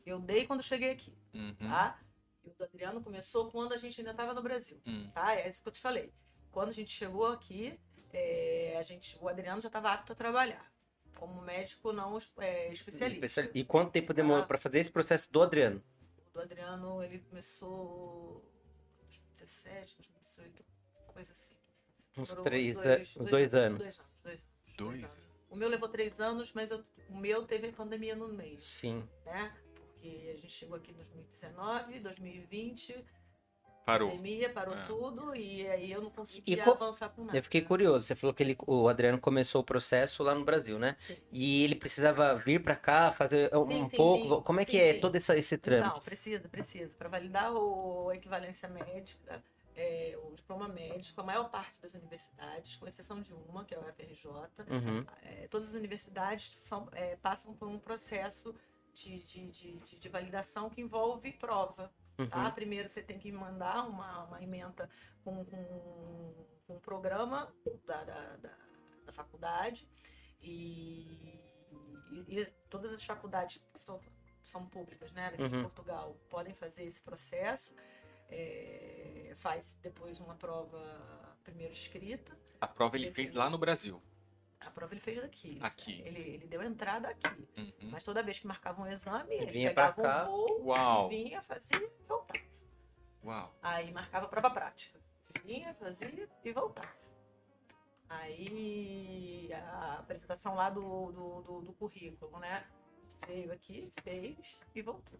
Eu 0.03 0.19
dei 0.19 0.47
quando 0.47 0.63
cheguei 0.63 0.89
aqui, 0.89 1.13
Uhum, 1.31 1.53
tá? 1.59 1.99
E 2.43 2.49
o 2.49 2.53
do 2.55 2.63
Adriano 2.63 3.01
começou 3.03 3.51
quando 3.51 3.73
a 3.73 3.77
gente 3.77 4.01
ainda 4.01 4.09
estava 4.11 4.33
no 4.33 4.41
Brasil, 4.41 4.81
hum. 4.83 5.11
tá? 5.13 5.35
É 5.35 5.47
isso 5.47 5.61
que 5.61 5.69
eu 5.69 5.73
te 5.73 5.79
falei. 5.79 6.11
Quando 6.51 6.69
a 6.69 6.71
gente 6.71 6.89
chegou 6.89 7.27
aqui, 7.27 7.79
é, 8.11 8.75
a 8.79 8.81
gente, 8.81 9.15
o 9.21 9.29
Adriano 9.29 9.61
já 9.61 9.67
estava 9.67 9.91
apto 9.93 10.11
a 10.13 10.15
trabalhar 10.15 10.70
como 11.15 11.41
médico 11.41 11.91
não 11.93 12.17
é, 12.37 12.71
especialista. 12.71 13.49
E 13.53 13.63
quanto 13.63 13.91
tempo 13.91 14.13
demorou 14.13 14.43
Ah. 14.43 14.47
pra 14.47 14.57
fazer 14.57 14.79
esse 14.79 14.91
processo 14.91 15.31
do 15.31 15.41
Adriano? 15.41 15.81
O 16.29 16.33
do 16.33 16.41
Adriano, 16.41 17.03
ele 17.03 17.19
começou 17.19 18.43
em 18.99 19.05
2017, 19.05 19.95
2018, 19.97 20.63
coisa 21.07 21.31
assim. 21.31 21.55
Uns 22.17 22.31
três, 22.43 22.77
uns 22.77 22.83
dois 22.83 22.83
anos. 22.83 23.29
Dois 23.29 23.53
anos, 23.53 23.79
dois 23.79 23.99
anos. 23.99 24.41
Dois 24.77 25.03
anos. 25.03 25.27
O 25.49 25.55
meu 25.55 25.67
levou 25.69 25.89
três 25.89 26.19
anos, 26.21 26.53
mas 26.53 26.71
eu- 26.71 26.83
o 27.09 27.17
meu 27.17 27.45
teve 27.45 27.67
a 27.67 27.73
pandemia 27.73 28.15
no 28.15 28.27
meio, 28.29 28.59
Sim. 28.59 29.07
né? 29.25 29.53
Porque 29.75 30.31
a 30.33 30.39
gente 30.39 30.49
chegou 30.49 30.77
aqui 30.77 30.91
em 30.91 30.93
2019, 30.95 31.99
2020, 31.99 33.05
Parou. 33.85 34.09
pandemia, 34.09 34.49
parou 34.49 34.75
É. 34.75 34.85
tudo, 34.85 35.35
e 35.35 35.67
aí 35.67 35.91
eu 35.91 36.01
não 36.01 36.09
conseguia 36.09 36.63
co- 36.63 36.71
avançar 36.71 37.09
com 37.09 37.23
nada. 37.23 37.37
Eu 37.37 37.43
fiquei 37.43 37.61
curioso. 37.61 38.05
Você 38.05 38.15
falou 38.15 38.33
que 38.33 38.43
ele, 38.43 38.57
o 38.67 38.87
Adriano 38.87 39.19
começou 39.19 39.61
o 39.61 39.63
processo 39.63 40.21
lá 40.23 40.35
no 40.35 40.45
Brasil, 40.45 40.77
né? 40.77 40.95
Sim. 40.99 41.17
E 41.31 41.63
ele 41.63 41.75
precisava 41.75 42.35
vir 42.35 42.63
pra 42.63 42.75
cá, 42.75 43.11
fazer 43.11 43.53
um 43.55 43.67
Sim, 43.67 43.85
sim, 43.89 43.97
pouco. 43.97 44.35
sim. 44.37 44.41
Como 44.43 44.59
é 44.59 44.65
Sim, 44.65 44.71
que 44.71 44.79
é 44.79 44.93
todo 44.99 45.15
essa, 45.15 45.37
esse 45.37 45.57
trâmite? 45.57 45.93
Não, 45.95 46.01
precisa, 46.01 46.47
precisa. 46.47 46.95
Para 46.95 47.09
validar 47.09 47.53
o, 47.53 48.09
a 48.09 48.15
equivalência 48.15 48.69
médica, 48.69 49.43
é, 49.75 50.17
o 50.29 50.33
diploma 50.35 50.67
médico, 50.67 51.19
a 51.21 51.23
maior 51.23 51.49
parte 51.49 51.81
das 51.81 51.93
universidades, 51.93 52.77
com 52.77 52.87
exceção 52.87 53.19
de 53.19 53.33
uma, 53.33 53.65
que 53.65 53.73
é 53.73 53.77
a 53.77 53.81
UFRJ, 53.81 54.29
Uhum. 54.69 55.05
é, 55.23 55.47
todas 55.49 55.69
as 55.69 55.73
universidades 55.75 56.53
são, 56.57 56.87
é, 56.91 57.15
passam 57.15 57.53
por 57.55 57.67
um 57.67 57.79
processo 57.79 58.53
de, 58.93 59.23
de, 59.23 59.47
de, 59.49 59.79
de- 59.79 59.95
de 59.97 60.09
validação 60.09 60.69
que 60.69 60.81
envolve 60.81 61.31
prova. 61.31 61.89
Tá? 62.29 62.45
Uhum. 62.45 62.51
Primeiro 62.51 62.87
você 62.87 63.01
tem 63.01 63.17
que 63.19 63.31
mandar 63.31 63.83
uma, 63.87 64.23
uma 64.25 64.41
ementa 64.43 64.89
com, 65.23 65.43
com, 65.45 66.45
com 66.67 66.75
um 66.75 66.79
programa 66.79 67.53
da, 67.85 68.03
da, 68.03 68.35
da, 68.37 68.57
da 69.05 69.11
faculdade 69.11 69.87
e, 70.41 71.39
e- 72.11 72.25
e 72.39 72.45
todas 72.69 72.91
as 72.93 73.03
faculdades 73.03 73.57
que 73.73 73.79
são, 73.79 73.99
são 74.43 74.65
públicas, 74.65 75.11
né, 75.11 75.31
daqui 75.31 75.47
de 75.47 75.55
Uhum. 75.55 75.61
Portugal, 75.63 76.15
podem 76.29 76.53
fazer 76.53 76.83
esse 76.83 77.01
processo. 77.01 77.75
É, 78.29 79.33
faz 79.35 79.73
depois 79.81 80.19
uma 80.21 80.35
prova 80.35 80.79
primeiro 81.43 81.73
escrita. 81.73 82.37
A 82.61 82.67
prova 82.67 82.95
ele 82.95 83.11
fez 83.11 83.33
lá 83.33 83.49
no 83.49 83.57
Brasil. 83.57 84.01
A 84.65 84.69
prova 84.71 84.93
ele 84.93 85.01
fez 85.01 85.23
aqui. 85.23 85.59
Aqui. 85.61 86.01
Ele, 86.05 86.19
ele 86.21 86.47
deu 86.47 86.61
entrada 86.63 87.09
aqui. 87.09 87.47
Uhum. 87.57 87.89
Mas 87.91 88.03
toda 88.03 88.21
vez 88.23 88.39
que 88.39 88.47
marcava 88.47 88.81
um 88.81 88.87
exame, 88.87 89.35
ele 89.35 89.51
Vinha 89.51 89.69
pegava 89.69 90.01
cá. 90.01 90.23
um 90.23 90.31
voo, 90.31 90.65
Uau. 90.67 91.09
vinha, 91.09 91.41
fazia 91.41 91.77
e 91.77 92.07
voltava. 92.07 92.39
Uau. 93.23 93.55
Aí 93.61 93.91
marcava 93.91 94.25
a 94.25 94.29
prova 94.29 94.49
prática. 94.51 94.99
Vinha, 95.43 95.73
fazia 95.73 96.29
e 96.43 96.51
voltava. 96.51 96.93
Aí 98.09 99.49
a 99.53 99.95
apresentação 99.99 100.53
lá 100.53 100.69
do, 100.69 101.11
do, 101.11 101.41
do, 101.41 101.61
do 101.61 101.73
currículo, 101.73 102.39
né? 102.39 102.65
Veio 103.27 103.51
aqui, 103.53 103.89
fez 104.03 104.61
e 104.75 104.81
voltou. 104.81 105.19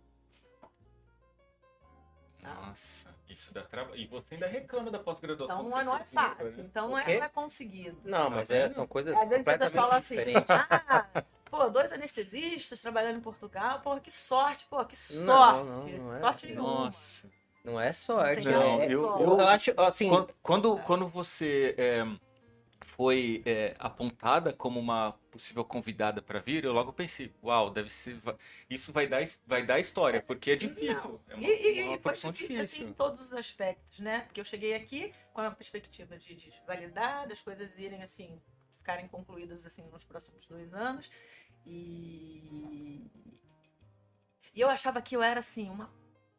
Tá. 2.41 2.53
Nossa, 2.55 3.09
isso 3.29 3.53
dá 3.53 3.61
trabalho. 3.61 3.95
E 3.95 4.07
você 4.07 4.33
ainda 4.33 4.47
reclama 4.47 4.89
da 4.89 4.97
pós-graduação. 4.99 5.57
Então 5.59 5.69
não 5.69 5.79
é, 5.79 5.83
não 5.83 5.95
é 5.95 5.99
fez, 5.99 6.11
fácil. 6.11 6.63
né? 6.63 6.69
Então 6.69 6.89
não 6.89 6.97
é, 6.97 7.17
não 7.19 7.25
é 7.25 7.29
conseguido. 7.29 7.97
Não, 8.03 8.23
Tá 8.23 8.29
mas 8.31 8.49
é, 8.49 8.63
vendo? 8.63 8.73
são 8.73 8.87
coisas 8.87 9.13
Às 9.15 9.29
vezes 9.29 9.47
as 9.47 9.53
pessoas 9.57 9.71
falam 9.73 9.97
assim, 9.97 10.15
ah, 10.47 11.23
pô, 11.45 11.69
dois 11.69 11.91
anestesistas 11.91 12.81
trabalhando 12.81 13.17
em 13.17 13.21
Portugal, 13.21 13.79
pô, 13.81 13.99
que 13.99 14.09
sorte, 14.11 14.65
pô, 14.69 14.83
que 14.85 14.95
sorte. 14.95 15.23
Não, 15.23 15.63
não, 15.63 15.87
não 15.87 16.15
é. 16.15 16.19
sorte 16.19 16.47
nenhuma. 16.47 16.85
Nossa. 16.85 17.29
Não 17.63 17.79
é 17.79 17.91
sorte. 17.91 18.47
Não, 18.49 18.77
né? 18.79 18.85
eu- 18.85 19.03
eu, 19.03 19.19
eu 19.39 19.47
acho, 19.47 19.71
assim, 19.77 20.09
Quando, 20.09 20.33
quando, 20.41 20.77
quando 20.79 21.07
você 21.07 21.75
é, 21.77 22.03
foi 22.81 23.41
é, 23.45 23.75
apontada 23.79 24.51
como 24.51 24.79
uma 24.79 25.13
possível 25.29 25.63
convidada 25.63 26.21
para 26.21 26.39
vir, 26.39 26.65
eu 26.65 26.73
logo 26.73 26.91
pensei, 26.91 27.33
uau, 27.43 27.69
deve 27.69 27.89
ser, 27.89 28.17
isso 28.69 28.91
vai 28.91 29.07
dar, 29.07 29.21
vai 29.45 29.65
dar 29.65 29.79
história, 29.79 30.21
porque 30.21 30.51
é 30.51 30.55
difícil. 30.55 31.21
É 31.29 31.35
uma, 31.35 31.47
E, 31.47 31.79
e, 31.79 31.83
uma 31.83 31.83
e 31.83 31.87
foi 31.87 31.97
profissão 31.99 32.31
difícil. 32.31 32.63
assim, 32.63 32.83
em 32.85 32.93
todos 32.93 33.21
os 33.21 33.33
aspectos, 33.33 33.99
né? 33.99 34.21
Porque 34.21 34.41
eu 34.41 34.45
cheguei 34.45 34.73
aqui 34.73 35.13
com 35.33 35.41
a 35.41 35.51
perspectiva 35.51 36.17
de, 36.17 36.35
de 36.35 36.51
validar, 36.67 37.27
das 37.27 37.41
coisas 37.41 37.77
irem, 37.79 38.01
assim, 38.01 38.41
ficarem 38.71 39.07
concluídas, 39.07 39.65
assim, 39.65 39.83
nos 39.89 40.03
próximos 40.03 40.45
dois 40.45 40.73
anos. 40.73 41.09
E... 41.65 43.09
E 44.53 44.59
eu 44.59 44.69
achava 44.69 45.01
que 45.01 45.15
eu 45.15 45.23
era, 45.23 45.39
assim, 45.39 45.69
uma 45.69 45.89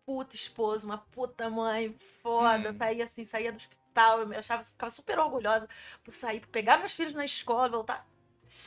puta 0.04 0.34
esposa, 0.34 0.86
uma 0.86 0.98
puta 0.98 1.48
mãe 1.50 1.94
foda. 2.22 2.70
Hum. 2.70 2.72
Saía, 2.72 3.04
assim, 3.04 3.24
saía 3.24 3.52
do 3.52 3.56
hospital, 3.56 4.20
eu 4.20 4.38
achava, 4.38 4.62
ficava 4.62 4.90
super 4.90 5.18
orgulhosa 5.18 5.68
por 6.04 6.12
sair, 6.12 6.40
por 6.40 6.48
pegar 6.48 6.78
meus 6.78 6.92
filhos 6.92 7.14
na 7.14 7.24
escola, 7.24 7.68
voltar. 7.68 8.06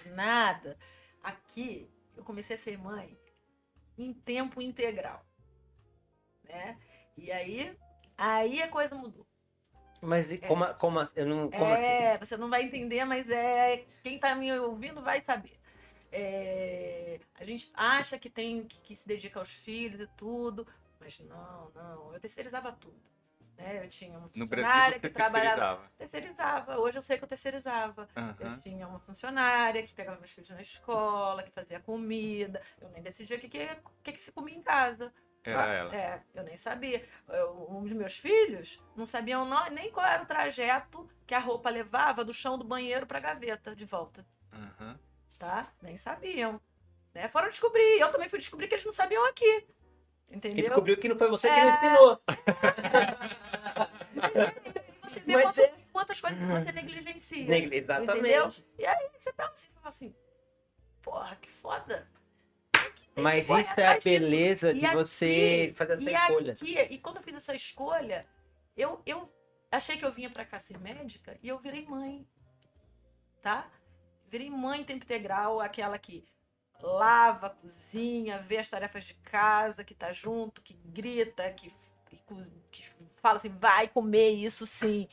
Nada. 0.07 0.77
Aqui, 1.23 1.89
eu 2.15 2.23
comecei 2.23 2.55
a 2.55 2.59
ser 2.59 2.77
mãe 2.77 3.17
em 3.97 4.13
tempo 4.13 4.61
integral 4.61 5.25
né? 6.47 6.77
E 7.17 7.31
aí, 7.31 7.75
aí 8.17 8.61
a 8.61 8.67
coisa 8.67 8.95
mudou. 8.95 9.25
mas 10.01 10.31
e 10.31 10.37
como, 10.37 10.65
como, 10.75 10.99
assim? 10.99 11.13
eu 11.15 11.25
não, 11.25 11.49
como 11.49 11.73
assim? 11.73 11.83
é, 11.83 12.17
você 12.17 12.37
não 12.37 12.49
vai 12.49 12.63
entender, 12.63 13.03
mas 13.05 13.29
é 13.29 13.85
quem 14.03 14.19
tá 14.19 14.35
me 14.35 14.51
ouvindo 14.57 15.01
vai 15.01 15.21
saber. 15.21 15.59
É, 16.11 17.19
a 17.35 17.43
gente 17.43 17.71
acha 17.73 18.17
que 18.17 18.29
tem 18.29 18.63
que, 18.63 18.79
que 18.81 18.95
se 18.95 19.07
dedica 19.07 19.39
aos 19.39 19.53
filhos 19.53 19.99
e 19.99 20.07
tudo, 20.15 20.65
mas 21.05 21.19
não, 21.19 21.69
não. 21.75 22.13
Eu 22.13 22.19
terceirizava 22.19 22.71
tudo. 22.71 22.99
Né? 23.57 23.83
Eu 23.83 23.87
tinha 23.87 24.17
uma 24.17 24.27
funcionária 24.27 24.99
que 24.99 25.09
trabalhava. 25.09 25.89
terceirizava. 25.97 26.79
Hoje 26.79 26.97
eu 26.97 27.01
sei 27.01 27.17
que 27.17 27.23
eu 27.23 27.27
terceirizava. 27.27 28.07
Eu 28.39 28.47
Aham. 28.47 28.59
tinha 28.59 28.87
uma 28.87 28.99
funcionária 28.99 29.83
que 29.83 29.93
pegava 29.93 30.17
meus 30.17 30.31
filhos 30.31 30.49
na 30.49 30.61
escola, 30.61 31.43
que 31.43 31.51
fazia 31.51 31.79
comida. 31.79 32.61
Eu 32.81 32.89
nem 32.89 33.01
decidia 33.03 33.37
o 33.37 33.39
que, 33.39 33.47
que, 33.47 33.67
que, 34.03 34.11
que 34.13 34.19
se 34.19 34.31
comia 34.31 34.55
em 34.55 34.63
casa. 34.63 35.13
Era 35.43 35.63
Ah, 35.63 35.73
ela. 35.73 35.95
É, 35.95 36.23
eu 36.33 36.43
nem 36.43 36.55
sabia. 36.57 37.07
Eu, 37.29 37.67
um 37.69 37.83
dos 37.83 37.93
meus 37.93 38.17
filhos 38.17 38.83
não 38.95 39.05
sabiam 39.05 39.45
nó- 39.45 39.69
nem 39.69 39.91
qual 39.91 40.05
era 40.05 40.23
o 40.23 40.25
trajeto 40.25 41.07
que 41.27 41.35
a 41.35 41.39
roupa 41.39 41.69
levava 41.69 42.25
do 42.25 42.33
chão 42.33 42.57
do 42.57 42.65
banheiro 42.65 43.05
pra 43.05 43.19
gaveta 43.19 43.75
de 43.75 43.85
volta, 43.85 44.25
Aham. 44.51 44.99
tá? 45.37 45.71
Nem 45.83 45.97
sabiam. 45.99 46.59
Né? 47.13 47.27
Foram 47.29 47.47
descobrir. 47.47 47.99
Eu 47.99 48.11
também 48.11 48.27
fui 48.27 48.39
descobrir 48.39 48.67
que 48.67 48.73
eles 48.73 48.85
não 48.85 48.91
sabiam 48.91 49.25
aqui. 49.29 49.67
E 50.35 50.37
Entendeu? 50.37 50.65
descobriu 50.65 50.97
que 50.97 51.07
não 51.07 51.17
foi 51.17 51.29
você 51.29 51.47
que 51.47 51.53
É. 51.55 51.75
ensinou. 51.75 52.21
Você 55.03 55.19
vê 55.21 55.41
quanto- 55.41 55.61
é- 55.61 55.73
quantas 55.93 56.19
coisas 56.19 56.39
que 56.39 56.45
você 56.45 56.71
negligencia. 56.71 57.45
Negli- 57.45 57.77
Exatamente. 57.77 58.19
Entendeu? 58.19 58.51
E 58.79 58.85
aí 58.85 59.09
você 59.15 59.31
pensa 59.31 59.51
assim, 59.53 59.67
fala 59.75 59.89
assim, 59.89 60.15
porra, 61.01 61.35
que 61.37 61.49
foda. 61.49 62.09
Mas 63.15 63.45
isso 63.45 63.53
é 63.53 63.61
a 63.85 63.91
atrás 63.91 64.03
disso. 64.03 64.19
beleza 64.19 64.71
E 64.71 64.79
de 64.79 64.85
aqui- 64.85 64.95
você 64.95 65.73
fazer 65.75 65.93
essa 65.93 66.01
E 66.01 66.13
escolha. 66.13 66.51
aqui, 66.53 66.79
e 66.95 66.99
quando 66.99 67.17
eu 67.17 67.23
fiz 67.23 67.35
essa 67.35 67.53
escolha, 67.55 68.25
eu, 68.75 69.01
eu 69.05 69.31
achei 69.71 69.95
que 69.95 70.03
eu 70.03 70.11
vinha 70.11 70.29
pra 70.29 70.43
cá 70.43 70.59
ser 70.59 70.77
médica 70.79 71.37
e 71.41 71.47
eu 71.47 71.57
virei 71.59 71.85
mãe. 71.85 72.27
Tá? 73.41 73.69
Virei 74.27 74.49
mãe 74.49 74.81
em 74.81 74.83
tempo 74.83 75.03
integral, 75.05 75.61
aquela 75.61 75.97
que 75.99 76.25
lava, 76.81 77.49
cozinha, 77.49 78.39
vê 78.39 78.57
as 78.57 78.69
tarefas 78.69 79.05
de 79.05 79.13
casa, 79.15 79.83
que 79.83 79.93
tá 79.93 80.11
junto, 80.11 80.61
que 80.61 80.73
grita, 80.85 81.51
que, 81.51 81.71
que, 82.71 82.85
fala 83.15 83.37
assim, 83.37 83.49
vai 83.49 83.87
comer 83.87 84.29
isso 84.31 84.67
sim, 84.67 85.07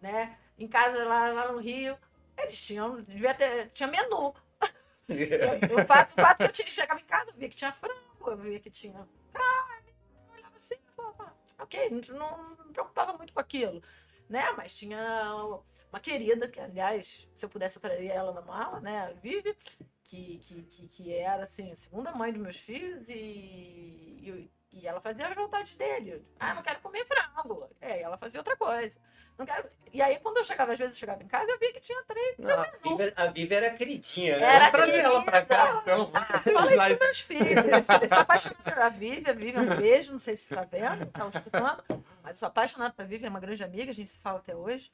né? 0.00 0.38
Em 0.58 0.68
casa 0.68 1.04
lá, 1.04 1.32
lá 1.32 1.52
no 1.52 1.58
Rio, 1.58 1.96
eles 2.36 2.60
tinham, 2.64 3.02
devia 3.02 3.34
ter, 3.34 3.70
tinha 3.70 3.88
menu. 3.88 4.34
Eu- 5.08 5.82
o, 5.82 5.86
fato, 5.86 6.12
o 6.12 6.14
fato 6.14 6.38
que 6.38 6.44
eu 6.44 6.52
tinha, 6.52 6.66
chegava 6.68 6.98
em 6.98 7.04
casa, 7.04 7.30
eu 7.30 7.34
via 7.34 7.48
que 7.50 7.56
tinha 7.56 7.70
frango, 7.70 8.00
eu 8.26 8.36
via 8.38 8.58
que 8.58 8.70
tinha 8.70 9.06
carne, 9.34 9.94
eu 10.26 10.32
olhava 10.32 10.56
assim, 10.56 10.76
pô, 10.96 11.14
ok, 11.58 11.90
não, 11.90 12.18
não 12.18 12.66
me 12.66 12.72
preocupava 12.72 13.12
muito 13.12 13.34
com 13.34 13.40
aquilo, 13.40 13.82
né? 14.30 14.50
Mas 14.56 14.74
tinha 14.74 15.60
uma 15.94 16.00
querida, 16.00 16.48
que 16.48 16.58
aliás, 16.58 17.28
se 17.36 17.46
eu 17.46 17.48
pudesse 17.48 17.78
eu 17.78 17.82
traria 17.82 18.12
ela 18.12 18.32
na 18.32 18.40
mala, 18.40 18.80
né? 18.80 19.06
A 19.06 19.12
Vivi, 19.12 19.56
que, 20.02 20.38
que, 20.38 20.62
que, 20.64 20.88
que 20.88 21.14
era 21.14 21.44
assim, 21.44 21.70
a 21.70 21.74
segunda 21.76 22.10
mãe 22.10 22.32
dos 22.32 22.42
meus 22.42 22.56
filhos, 22.58 23.08
e, 23.08 23.14
e, 23.14 24.50
e 24.72 24.86
ela 24.88 25.00
fazia 25.00 25.28
as 25.28 25.36
vontades 25.36 25.76
dele. 25.76 26.26
Ah, 26.40 26.52
não 26.52 26.62
quero 26.62 26.80
comer 26.80 27.06
frango. 27.06 27.70
É, 27.80 28.02
ela 28.02 28.18
fazia 28.18 28.40
outra 28.40 28.56
coisa. 28.56 28.98
Não 29.38 29.46
quero... 29.46 29.68
E 29.92 30.02
aí, 30.02 30.18
quando 30.18 30.38
eu 30.38 30.44
chegava, 30.44 30.72
às 30.72 30.78
vezes 30.78 30.96
eu 30.96 30.98
chegava 31.00 31.22
em 31.22 31.28
casa, 31.28 31.48
eu 31.48 31.58
via 31.60 31.72
que 31.72 31.80
tinha 31.80 32.02
três. 32.02 32.38
Não, 32.38 32.60
a, 32.60 32.64
Vivi, 32.64 33.12
a 33.14 33.26
Vivi 33.26 33.54
era 33.54 33.70
queridinha, 33.70 34.38
né? 34.38 34.54
Era 34.56 34.70
trazer 34.72 34.98
ela 34.98 35.22
pra 35.22 35.46
cá, 35.46 35.80
então. 35.80 36.10
Ah, 36.12 36.40
fala 36.40 36.90
isso 36.90 37.04
meus 37.04 37.20
filhos. 37.20 37.64
Eu 38.02 38.08
sou 38.08 38.18
apaixonada 38.18 38.62
pela 38.64 38.88
Vivi. 38.88 39.30
A 39.30 39.32
Vivi 39.32 39.56
é 39.56 39.60
um 39.60 39.76
beijo, 39.76 40.10
não 40.10 40.18
sei 40.18 40.36
se 40.36 40.46
você 40.46 40.56
tá 40.56 40.64
vendo, 40.64 41.06
tá 41.06 41.28
escutando. 41.28 42.04
Mas 42.20 42.38
sou 42.38 42.48
apaixonada 42.48 42.92
pela 42.94 43.06
Vivi, 43.06 43.26
é 43.26 43.28
uma 43.28 43.38
grande 43.38 43.62
amiga, 43.62 43.92
a 43.92 43.94
gente 43.94 44.10
se 44.10 44.18
fala 44.18 44.38
até 44.38 44.56
hoje. 44.56 44.90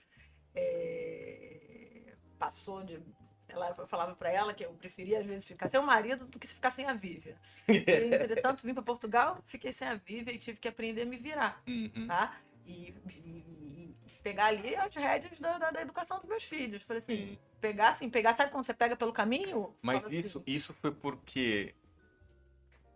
É, 0.54 2.14
Passou 2.38 2.82
de. 2.82 3.00
Ela, 3.48 3.74
eu 3.76 3.86
falava 3.86 4.14
pra 4.14 4.30
ela 4.30 4.54
que 4.54 4.64
eu 4.64 4.72
preferia, 4.74 5.18
às 5.18 5.26
vezes, 5.26 5.46
ficar 5.46 5.68
sem 5.68 5.80
o 5.80 5.82
marido 5.84 6.24
do 6.24 6.38
que 6.38 6.46
ficar 6.46 6.70
sem 6.70 6.86
a 6.86 6.94
Vivi. 6.94 7.34
E, 7.68 7.74
entretanto, 8.14 8.62
vim 8.64 8.72
pra 8.72 8.82
Portugal, 8.82 9.38
fiquei 9.44 9.72
sem 9.72 9.88
a 9.88 9.94
Vivi 9.94 10.32
e 10.32 10.38
tive 10.38 10.60
que 10.60 10.68
aprender 10.68 11.02
a 11.02 11.06
me 11.06 11.16
virar, 11.16 11.60
Uhum. 11.66 12.06
tá? 12.06 12.40
E, 12.64 12.94
e- 13.08 13.94
pegar 14.22 14.46
ali 14.46 14.76
as 14.76 14.94
rédeas 14.94 15.40
da, 15.40 15.58
da- 15.58 15.70
da 15.72 15.80
educação 15.82 16.18
dos 16.20 16.28
meus 16.28 16.44
filhos. 16.44 16.82
Falei 16.84 16.98
assim, 17.02 17.16
Sim. 17.30 17.38
pegar 17.60 17.88
assim, 17.88 18.08
pegar, 18.08 18.34
sabe 18.34 18.52
quando 18.52 18.64
você 18.64 18.74
pega 18.74 18.94
pelo 18.94 19.12
caminho? 19.12 19.74
Mas 19.82 20.02
Fala 20.04 20.14
isso, 20.14 20.38
assim, 20.38 20.42
isso 20.46 20.74
foi 20.74 20.92
porque 20.92 21.74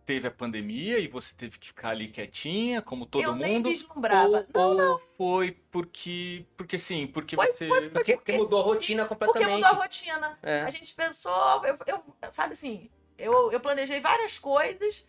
teve 0.05 0.27
a 0.27 0.31
pandemia 0.31 0.99
e 0.99 1.07
você 1.07 1.33
teve 1.35 1.57
que 1.57 1.67
ficar 1.67 1.89
ali 1.89 2.07
quietinha, 2.07 2.81
como 2.81 3.05
todo 3.05 3.23
eu 3.23 3.35
nem 3.35 3.55
mundo? 3.55 3.69
vislumbrava. 3.69 4.45
Ou, 4.53 4.79
ou 4.79 4.99
foi 5.17 5.51
porque. 5.71 6.45
Porque 6.55 6.77
sim, 6.77 7.07
porque 7.07 7.35
Foi- 7.35 7.47
você. 7.53 7.89
Porque, 7.91 8.13
porque 8.15 8.33
mudou 8.33 8.59
a 8.59 8.63
rotina 8.63 9.05
Porque 9.05 9.25
completamente. 9.25 9.55
mudou 9.63 9.69
a 9.79 9.81
rotina. 9.83 10.39
É. 10.43 10.61
A 10.61 10.69
gente 10.69 10.93
pensou, 10.93 11.65
eu, 11.65 11.75
eu- 11.87 12.31
sabe 12.31 12.53
assim, 12.53 12.89
eu, 13.17 13.51
eu 13.51 13.59
planejei 13.59 13.99
várias 13.99 14.37
coisas, 14.37 15.05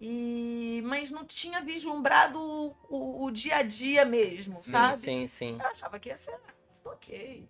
e 0.00 0.80
mas 0.86 1.10
não 1.10 1.24
tinha 1.24 1.60
vislumbrado 1.60 2.40
o, 2.40 2.76
o- 2.88 3.24
o 3.26 3.30
dia 3.30 3.56
a 3.56 3.62
dia 3.62 4.04
mesmo, 4.04 4.54
Sim, 4.56 4.70
sabe? 4.70 4.96
sim, 4.96 5.26
sim. 5.26 5.58
Eu 5.60 5.66
achava 5.66 5.98
que 5.98 6.08
ia 6.08 6.16
ser 6.16 6.38
tudo 6.74 6.94
ok. 6.94 7.48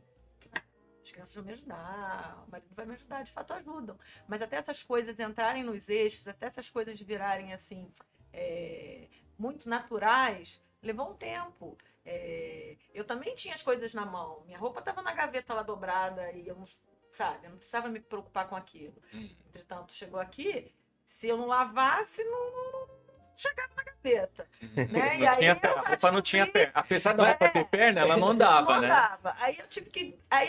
As 1.20 1.32
crianças 1.32 1.34
vão 1.34 1.44
me 1.44 1.52
ajudar, 1.52 2.44
o 2.46 2.50
marido 2.50 2.74
vai 2.74 2.86
me 2.86 2.92
ajudar, 2.92 3.22
de 3.22 3.32
fato 3.32 3.52
ajudam. 3.52 3.98
Mas 4.28 4.40
até 4.40 4.56
essas 4.56 4.82
coisas 4.82 5.18
entrarem 5.18 5.64
nos 5.64 5.88
eixos, 5.88 6.28
até 6.28 6.46
essas 6.46 6.70
coisas 6.70 7.00
virarem 7.00 7.52
assim, 7.52 7.90
é, 8.32 9.08
muito 9.36 9.68
naturais, 9.68 10.62
levou 10.82 11.10
um 11.10 11.14
tempo. 11.14 11.76
É, 12.04 12.76
eu 12.94 13.04
também 13.04 13.34
tinha 13.34 13.52
as 13.54 13.62
coisas 13.62 13.92
na 13.94 14.06
mão. 14.06 14.42
Minha 14.46 14.58
roupa 14.58 14.78
estava 14.78 15.02
na 15.02 15.12
gaveta 15.12 15.52
lá 15.54 15.62
dobrada 15.62 16.30
e 16.32 16.46
eu 16.46 16.54
não, 16.54 16.64
sabe, 17.10 17.46
eu 17.46 17.50
não 17.50 17.58
precisava 17.58 17.88
me 17.88 18.00
preocupar 18.00 18.48
com 18.48 18.54
aquilo. 18.54 18.94
Hum. 19.12 19.28
Entretanto, 19.48 19.92
chegou 19.92 20.20
aqui, 20.20 20.72
se 21.04 21.26
eu 21.28 21.36
não 21.36 21.46
lavasse, 21.46 22.22
não, 22.22 22.52
não- 22.52 22.88
chegava 23.34 23.74
na 23.74 23.82
gaveta. 23.82 24.48
Né? 24.92 25.18
Não 25.18 25.36
tinha, 25.36 25.52
a 25.52 25.88
roupa 25.88 26.12
não 26.12 26.22
tinha 26.22 26.46
perna. 26.46 26.72
Apesar 26.74 27.12
da 27.12 27.26
roupa 27.26 27.48
ter 27.48 27.64
perna, 27.66 28.00
ela 28.02 28.16
não 28.16 28.28
andava, 28.30 28.74
não 28.74 28.80
né? 28.80 28.86
andava. 28.86 29.34
Aí 29.40 29.58
eu 29.58 29.66
tive 29.66 29.90
que. 29.90 30.18
Aí 30.30 30.48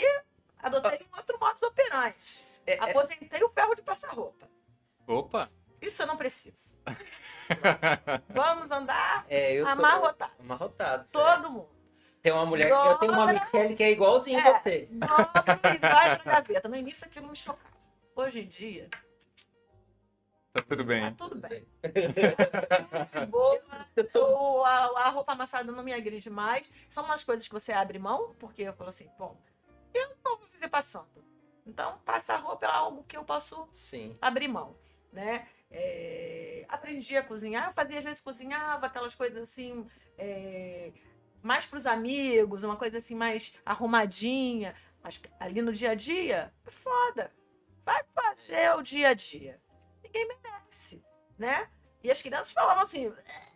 adotei 0.61 0.99
um 1.11 1.17
outro 1.17 1.39
modus 1.39 1.63
operandi. 1.63 2.15
É, 2.67 2.73
é, 2.75 2.89
Aposentei 2.89 3.43
o 3.43 3.49
ferro 3.49 3.75
de 3.75 3.81
passar 3.81 4.13
roupa. 4.13 4.47
Opa! 5.07 5.41
Isso 5.81 6.01
eu 6.03 6.07
não 6.07 6.17
preciso. 6.17 6.77
Vamos 8.29 8.69
andar 8.71 9.25
é, 9.29 9.53
eu 9.53 9.63
sou 9.65 9.73
amarrotado. 9.73 10.31
amarrotado. 10.39 11.11
Todo 11.11 11.49
mundo. 11.49 11.69
Tem 12.21 12.31
uma 12.33 12.45
mulher, 12.45 12.69
eu 12.69 12.97
tenho 12.97 13.13
uma 13.13 13.25
Dobra. 13.25 13.45
Michelle 13.45 13.75
que 13.75 13.83
é 13.83 13.91
igualzinho 13.91 14.39
É. 14.39 14.59
você. 14.59 14.87
Dobra 14.91 15.75
e 15.75 15.77
vai 15.77 16.19
pra 16.19 16.33
gaveta. 16.41 16.67
No 16.67 16.75
início 16.75 17.07
aquilo 17.07 17.29
me 17.29 17.35
chocava. 17.35 17.69
Hoje 18.15 18.41
em 18.41 18.47
dia, 18.47 18.89
Tá 20.51 20.61
tudo 20.63 20.77
tá 20.77 20.83
bem. 20.83 21.13
tudo 21.13 21.35
bem. 21.35 21.65
De 23.13 23.25
boa. 23.27 23.61
Eu 23.95 24.09
tô- 24.09 24.63
a, 24.65 25.05
a 25.05 25.09
roupa 25.09 25.31
amassada 25.31 25.71
não 25.71 25.83
me 25.83 25.93
agride 25.93 26.29
mais. 26.29 26.69
São 26.89 27.05
umas 27.05 27.23
coisas 27.23 27.47
que 27.47 27.53
você 27.53 27.71
abre 27.71 27.97
mão, 27.99 28.35
porque 28.39 28.63
eu 28.63 28.73
falo 28.73 28.89
assim, 28.89 29.09
bom, 29.17 29.39
eu 29.93 30.09
não 30.09 30.37
vou 30.37 30.47
viver 30.47 30.69
passando. 30.69 31.23
Então, 31.65 31.99
passar 31.99 32.37
roupa 32.37 32.65
é 32.65 32.69
algo 32.69 33.03
que 33.03 33.15
eu 33.15 33.23
posso 33.23 33.67
Sim. 33.71 34.17
abrir 34.21 34.47
mão, 34.47 34.75
né? 35.13 35.47
É, 35.69 36.65
aprendi 36.67 37.15
a 37.15 37.23
cozinhar, 37.23 37.73
fazia 37.73 37.99
às 37.99 38.03
vezes 38.03 38.21
cozinhava 38.21 38.87
aquelas 38.87 39.13
coisas 39.13 39.43
assim, 39.43 39.87
é, 40.17 40.91
mais 41.43 41.65
para 41.65 41.77
os 41.77 41.85
amigos, 41.85 42.63
uma 42.63 42.75
coisa 42.75 42.97
assim 42.97 43.13
mais 43.13 43.55
arrumadinha, 43.63 44.75
mas 45.03 45.21
ali 45.39 45.61
no 45.61 45.71
dia 45.71 45.91
a 45.91 45.95
dia, 45.95 46.51
é 46.65 46.71
foda. 46.71 47.31
Vai 47.85 48.03
fazer 48.15 48.75
o 48.75 48.81
dia 48.81 49.09
a 49.09 49.13
dia. 49.13 49.61
Ninguém 50.03 50.27
merece, 50.27 51.03
né? 51.37 51.69
E 52.03 52.09
as 52.09 52.21
crianças 52.21 52.51
falavam 52.51 52.83
assim, 52.83 53.07
"É, 53.07 53.47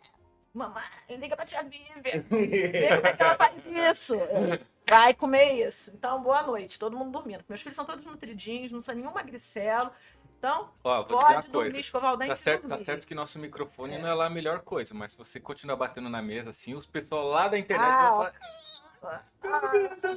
mamãe, 0.52 0.82
liga 1.08 1.34
pra 1.34 1.44
tia 1.44 1.62
Vivian, 1.62 2.22
vê 2.30 2.94
como 2.94 3.06
é 3.06 3.12
que 3.12 3.22
ela 3.22 3.34
faz 3.36 3.62
isso. 3.66 4.16
Vai 4.88 5.14
comer 5.14 5.66
isso. 5.66 5.90
Então, 5.94 6.22
boa 6.22 6.42
noite. 6.42 6.78
Todo 6.78 6.96
mundo 6.96 7.10
dormindo. 7.12 7.44
Meus 7.48 7.60
filhos 7.62 7.74
são 7.76 7.84
todos 7.84 8.04
nutridinhos, 8.04 8.70
não 8.70 8.82
são 8.82 8.94
nenhum 8.94 9.12
magricelo. 9.12 9.90
Então, 10.38 10.70
Ó, 10.84 11.02
pode 11.04 11.48
dormir, 11.48 11.70
coisa. 11.70 11.78
escovar 11.78 12.12
o 12.12 12.16
dente 12.18 12.28
Tá 12.28 12.34
e 12.34 12.36
certo, 12.36 12.62
tá 12.62 12.68
dormir. 12.68 12.84
certo 12.84 13.06
que 13.06 13.14
nosso 13.14 13.38
microfone 13.38 13.96
não 13.96 14.06
é 14.06 14.12
lá 14.12 14.26
a 14.26 14.30
melhor 14.30 14.60
coisa, 14.60 14.92
mas 14.92 15.12
se 15.12 15.18
você 15.18 15.40
continuar 15.40 15.76
batendo 15.76 16.10
na 16.10 16.20
mesa 16.20 16.50
assim, 16.50 16.74
os 16.74 16.86
pessoal 16.86 17.26
lá 17.28 17.48
da 17.48 17.58
internet 17.58 17.88
Ah, 17.96 18.10
vão 18.10 18.18
falar. 19.00 19.32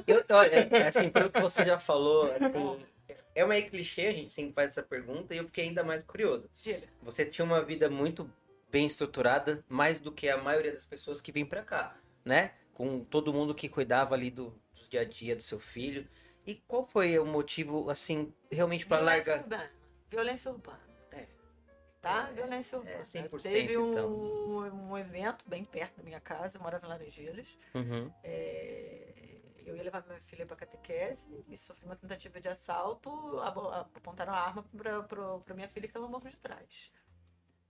Eu, 0.06 0.22
olha, 0.36 0.68
é 0.70 0.86
assim, 0.88 1.08
pelo 1.08 1.30
que 1.30 1.40
você 1.40 1.64
já 1.64 1.78
falou, 1.78 2.30
assim, 2.30 2.86
é 3.34 3.46
meio 3.46 3.70
clichê, 3.70 4.08
a 4.08 4.12
gente 4.12 4.34
sempre 4.34 4.52
faz 4.52 4.72
essa 4.72 4.82
pergunta, 4.82 5.34
e 5.34 5.38
eu 5.38 5.44
fiquei 5.46 5.64
ainda 5.64 5.82
mais 5.82 6.04
curioso. 6.04 6.50
Você 7.02 7.24
tinha 7.24 7.44
uma 7.44 7.62
vida 7.62 7.88
muito 7.88 8.30
bem 8.70 8.84
estruturada, 8.84 9.64
mais 9.66 9.98
do 9.98 10.12
que 10.12 10.28
a 10.28 10.36
maioria 10.36 10.72
das 10.72 10.84
pessoas 10.84 11.22
que 11.22 11.32
vêm 11.32 11.46
pra 11.46 11.62
cá, 11.62 11.96
né? 12.22 12.52
Com 12.78 13.02
todo 13.04 13.34
mundo 13.34 13.54
que 13.56 13.68
cuidava 13.68 14.14
ali 14.14 14.30
do, 14.30 14.50
do 14.50 14.88
dia 14.88 15.00
a 15.00 15.04
dia 15.04 15.34
do 15.34 15.42
seu 15.42 15.58
filho. 15.58 16.08
E 16.46 16.54
qual 16.54 16.84
foi 16.84 17.18
o 17.18 17.26
motivo, 17.26 17.90
assim, 17.90 18.32
realmente 18.50 18.86
Violência 18.86 19.34
largar? 19.34 19.42
urbana. 19.44 19.70
Violência 20.08 20.50
urbana. 20.52 20.88
É. 21.10 21.26
Tá? 22.00 22.28
É, 22.30 22.32
Violência 22.34 22.78
urbana. 22.78 23.02
100% 23.04 23.42
Teve 23.42 23.76
um, 23.76 23.90
então. 23.90 24.10
um 24.90 24.96
evento 24.96 25.44
bem 25.48 25.64
perto 25.64 25.96
da 25.96 26.04
minha 26.04 26.20
casa, 26.20 26.56
eu 26.56 26.62
morava 26.62 26.86
em 26.86 26.88
Laranjeiras. 26.88 27.58
Uhum. 27.74 28.10
É, 28.22 29.40
eu 29.66 29.76
ia 29.76 29.82
levar 29.82 30.06
minha 30.06 30.20
filha 30.20 30.46
para 30.46 30.56
catequese 30.56 31.26
e 31.50 31.58
sofri 31.58 31.84
uma 31.84 31.96
tentativa 31.96 32.40
de 32.40 32.48
assalto, 32.48 33.10
apontaram 33.40 34.32
a 34.32 34.38
arma 34.38 34.62
para 34.62 35.54
minha 35.54 35.68
filha 35.68 35.82
que 35.82 35.88
estava 35.90 36.06
no 36.06 36.12
banco 36.12 36.30
de 36.30 36.36
trás. 36.36 36.92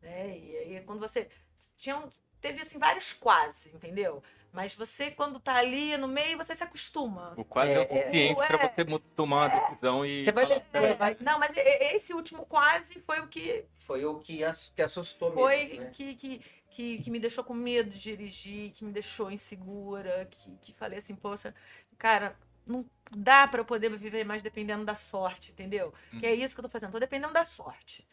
Né? 0.03 0.39
E 0.39 0.57
aí 0.59 0.81
quando 0.85 1.01
você 1.01 1.29
tinha 1.77 1.97
um- 1.97 2.09
teve 2.41 2.61
assim 2.61 2.79
vários 2.79 3.13
quase, 3.13 3.71
entendeu? 3.75 4.23
Mas 4.53 4.75
você 4.75 5.11
quando 5.11 5.39
tá 5.39 5.57
ali 5.57 5.97
no 5.99 6.09
meio 6.09 6.39
você 6.39 6.57
se 6.57 6.65
acostuma. 6.65 7.35
O 7.37 7.45
quase 7.45 7.73
é, 7.73 7.79
o 7.79 7.83
É, 7.83 7.85
é, 7.85 7.89
suficiente 7.89 8.47
pra 8.47 8.57
é. 8.65 8.69
você 8.75 8.85
mu- 8.85 8.99
tomar 8.99 9.37
uma 9.49 9.61
decisão 9.61 10.07
e. 10.07 10.25
Você 10.25 10.33
vai 10.33 10.47
falar, 10.47 10.63
ler- 10.73 10.97
vai- 10.97 11.13
É, 11.13 11.23
não, 11.23 11.39
mas 11.39 11.57
esse 11.57 12.15
último 12.15 12.47
quase 12.47 13.01
foi 13.07 13.21
o 13.21 13.29
que 13.29 13.65
Foi 13.87 14.05
o 14.05 14.19
que, 14.21 14.43
ass- 14.45 14.73
que 14.75 14.83
assustou 14.83 15.33
foi 15.33 15.67
mesmo, 15.67 15.83
né? 15.83 15.91
que, 15.93 16.15
que, 16.15 16.43
que, 16.71 16.99
que 16.99 17.11
me 17.11 17.19
deixou 17.21 17.45
com 17.45 17.55
medo 17.55 17.91
de 17.91 17.99
dirigir, 18.01 18.71
que 18.73 18.85
me 18.85 18.93
deixou 18.93 19.31
insegura, 19.31 20.27
que, 20.31 20.57
que 20.63 20.73
falei 20.75 20.99
assim, 20.99 21.15
poxa, 21.15 21.55
cara, 21.99 22.37
não 22.67 22.85
dá 23.11 23.47
para 23.49 23.61
eu 23.61 23.65
poder 23.65 23.91
viver 23.97 24.25
mais 24.25 24.43
dependendo 24.43 24.85
da 24.85 24.95
sorte, 24.95 25.53
entendeu? 25.53 25.93
Que 26.19 26.27
é 26.27 26.35
isso 26.35 26.55
que 26.55 26.61
eu 26.61 26.65
tô 26.65 26.69
fazendo, 26.69 26.93
tô 26.93 26.99
dependendo 26.99 27.33
da 27.33 27.45
sorte. 27.45 28.07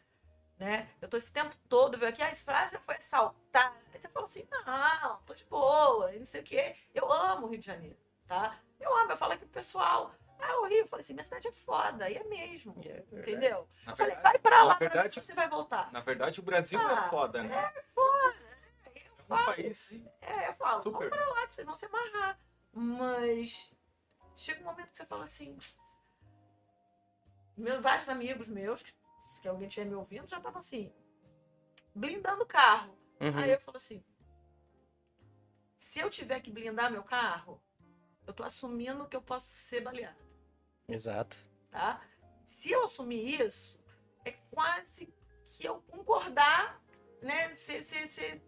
Né? 0.57 0.87
Eu 1.01 1.09
tô 1.09 1.17
esse 1.17 1.29
tempo 1.29 1.53
todo, 1.67 1.97
veio 1.97 2.09
aqui, 2.09 2.21
ah, 2.23 2.31
esse 2.31 2.45
frase 2.45 2.71
já 2.71 2.79
foi 2.79 2.95
assaltar. 2.95 3.75
Você 3.91 4.07
fala 4.07 4.14
assim, 4.39 4.47
não, 4.51 5.17
tô 5.25 5.33
de 5.33 5.45
boa, 5.45 6.11
não 6.11 6.25
sei 6.25 6.41
o 6.41 6.43
quê. 6.43 6.75
Eu 6.93 7.11
amo 7.11 7.47
o 7.47 7.49
Rio 7.49 7.59
de 7.59 7.65
Janeiro, 7.65 7.97
tá? 8.27 8.59
Eu 8.79 8.95
amo, 8.97 9.11
eu 9.11 9.17
falo 9.17 9.33
aqui 9.33 9.45
pro 9.45 9.53
pessoal, 9.53 10.13
ah, 10.39 10.59
o 10.61 10.65
Rio, 10.65 10.79
eu 10.79 10.87
falei 10.87 11.03
assim, 11.03 11.13
minha 11.13 11.23
cidade 11.23 11.47
é 11.47 11.51
foda, 11.51 12.09
e 12.09 12.15
é 12.15 12.23
mesmo, 12.25 12.73
É 12.79 13.01
verdade. 13.01 13.19
entendeu? 13.31 13.67
Na 13.85 13.91
Eu 13.93 13.95
falei, 13.95 14.13
verdade- 14.15 14.33
vai 14.33 14.39
pra 14.39 14.63
lá 14.63 14.75
pra 14.75 14.87
ver 14.87 14.93
verdade- 14.93 15.21
você 15.21 15.33
vai 15.33 15.49
voltar. 15.49 15.91
Na 15.91 16.01
verdade, 16.01 16.39
o 16.39 16.43
Brasil 16.43 16.79
Ah, 16.79 17.05
é 17.05 17.09
foda, 17.09 17.43
né? 17.43 17.73
É 17.75 17.81
foda. 17.83 18.35
Eu 18.95 19.01
É 19.17 19.33
um 19.33 19.37
falo, 19.37 19.45
país 19.55 19.99
é, 20.21 20.49
eu 20.49 20.53
falo, 20.53 20.83
super. 20.83 21.09
pra 21.09 21.25
lá 21.29 21.47
que 21.47 21.53
vocês 21.53 21.65
vão 21.65 21.75
se 21.75 21.85
amarrar. 21.85 22.39
Mas 22.73 23.73
chega 24.35 24.61
um 24.61 24.65
momento 24.65 24.91
que 24.91 24.97
você 24.97 25.05
fala 25.05 25.23
assim. 25.23 25.57
Meus, 27.57 27.81
vários 27.81 28.09
amigos 28.09 28.49
meus, 28.49 28.83
que, 28.83 28.93
que 29.41 29.47
alguém 29.47 29.67
tinha 29.69 29.85
me 29.85 29.95
ouvindo, 29.95 30.27
já 30.27 30.37
estavam 30.37 30.59
assim, 30.59 30.93
blindando 31.95 32.43
o 32.43 32.45
carro. 32.45 32.93
Uhum. 33.21 33.37
Aí 33.37 33.49
eu 33.51 33.59
falo 33.61 33.77
assim: 33.77 34.03
se 35.77 35.99
eu 35.99 36.09
tiver 36.09 36.39
que 36.39 36.51
blindar 36.51 36.91
meu 36.91 37.03
carro, 37.03 37.61
eu 38.25 38.33
tô 38.33 38.43
assumindo 38.43 39.07
que 39.07 39.15
eu 39.15 39.21
posso 39.21 39.47
ser 39.47 39.81
baleado 39.81 40.17
Exato. 40.87 41.37
tá? 41.69 42.01
Se 42.43 42.71
eu 42.71 42.83
assumir 42.83 43.41
isso, 43.41 43.79
é 44.23 44.31
quase 44.51 45.13
que 45.43 45.65
eu 45.65 45.81
concordar, 45.81 46.81
né? 47.21 47.53
Ser, 47.55 47.81
ser, 47.81 48.05
ser 48.07 48.41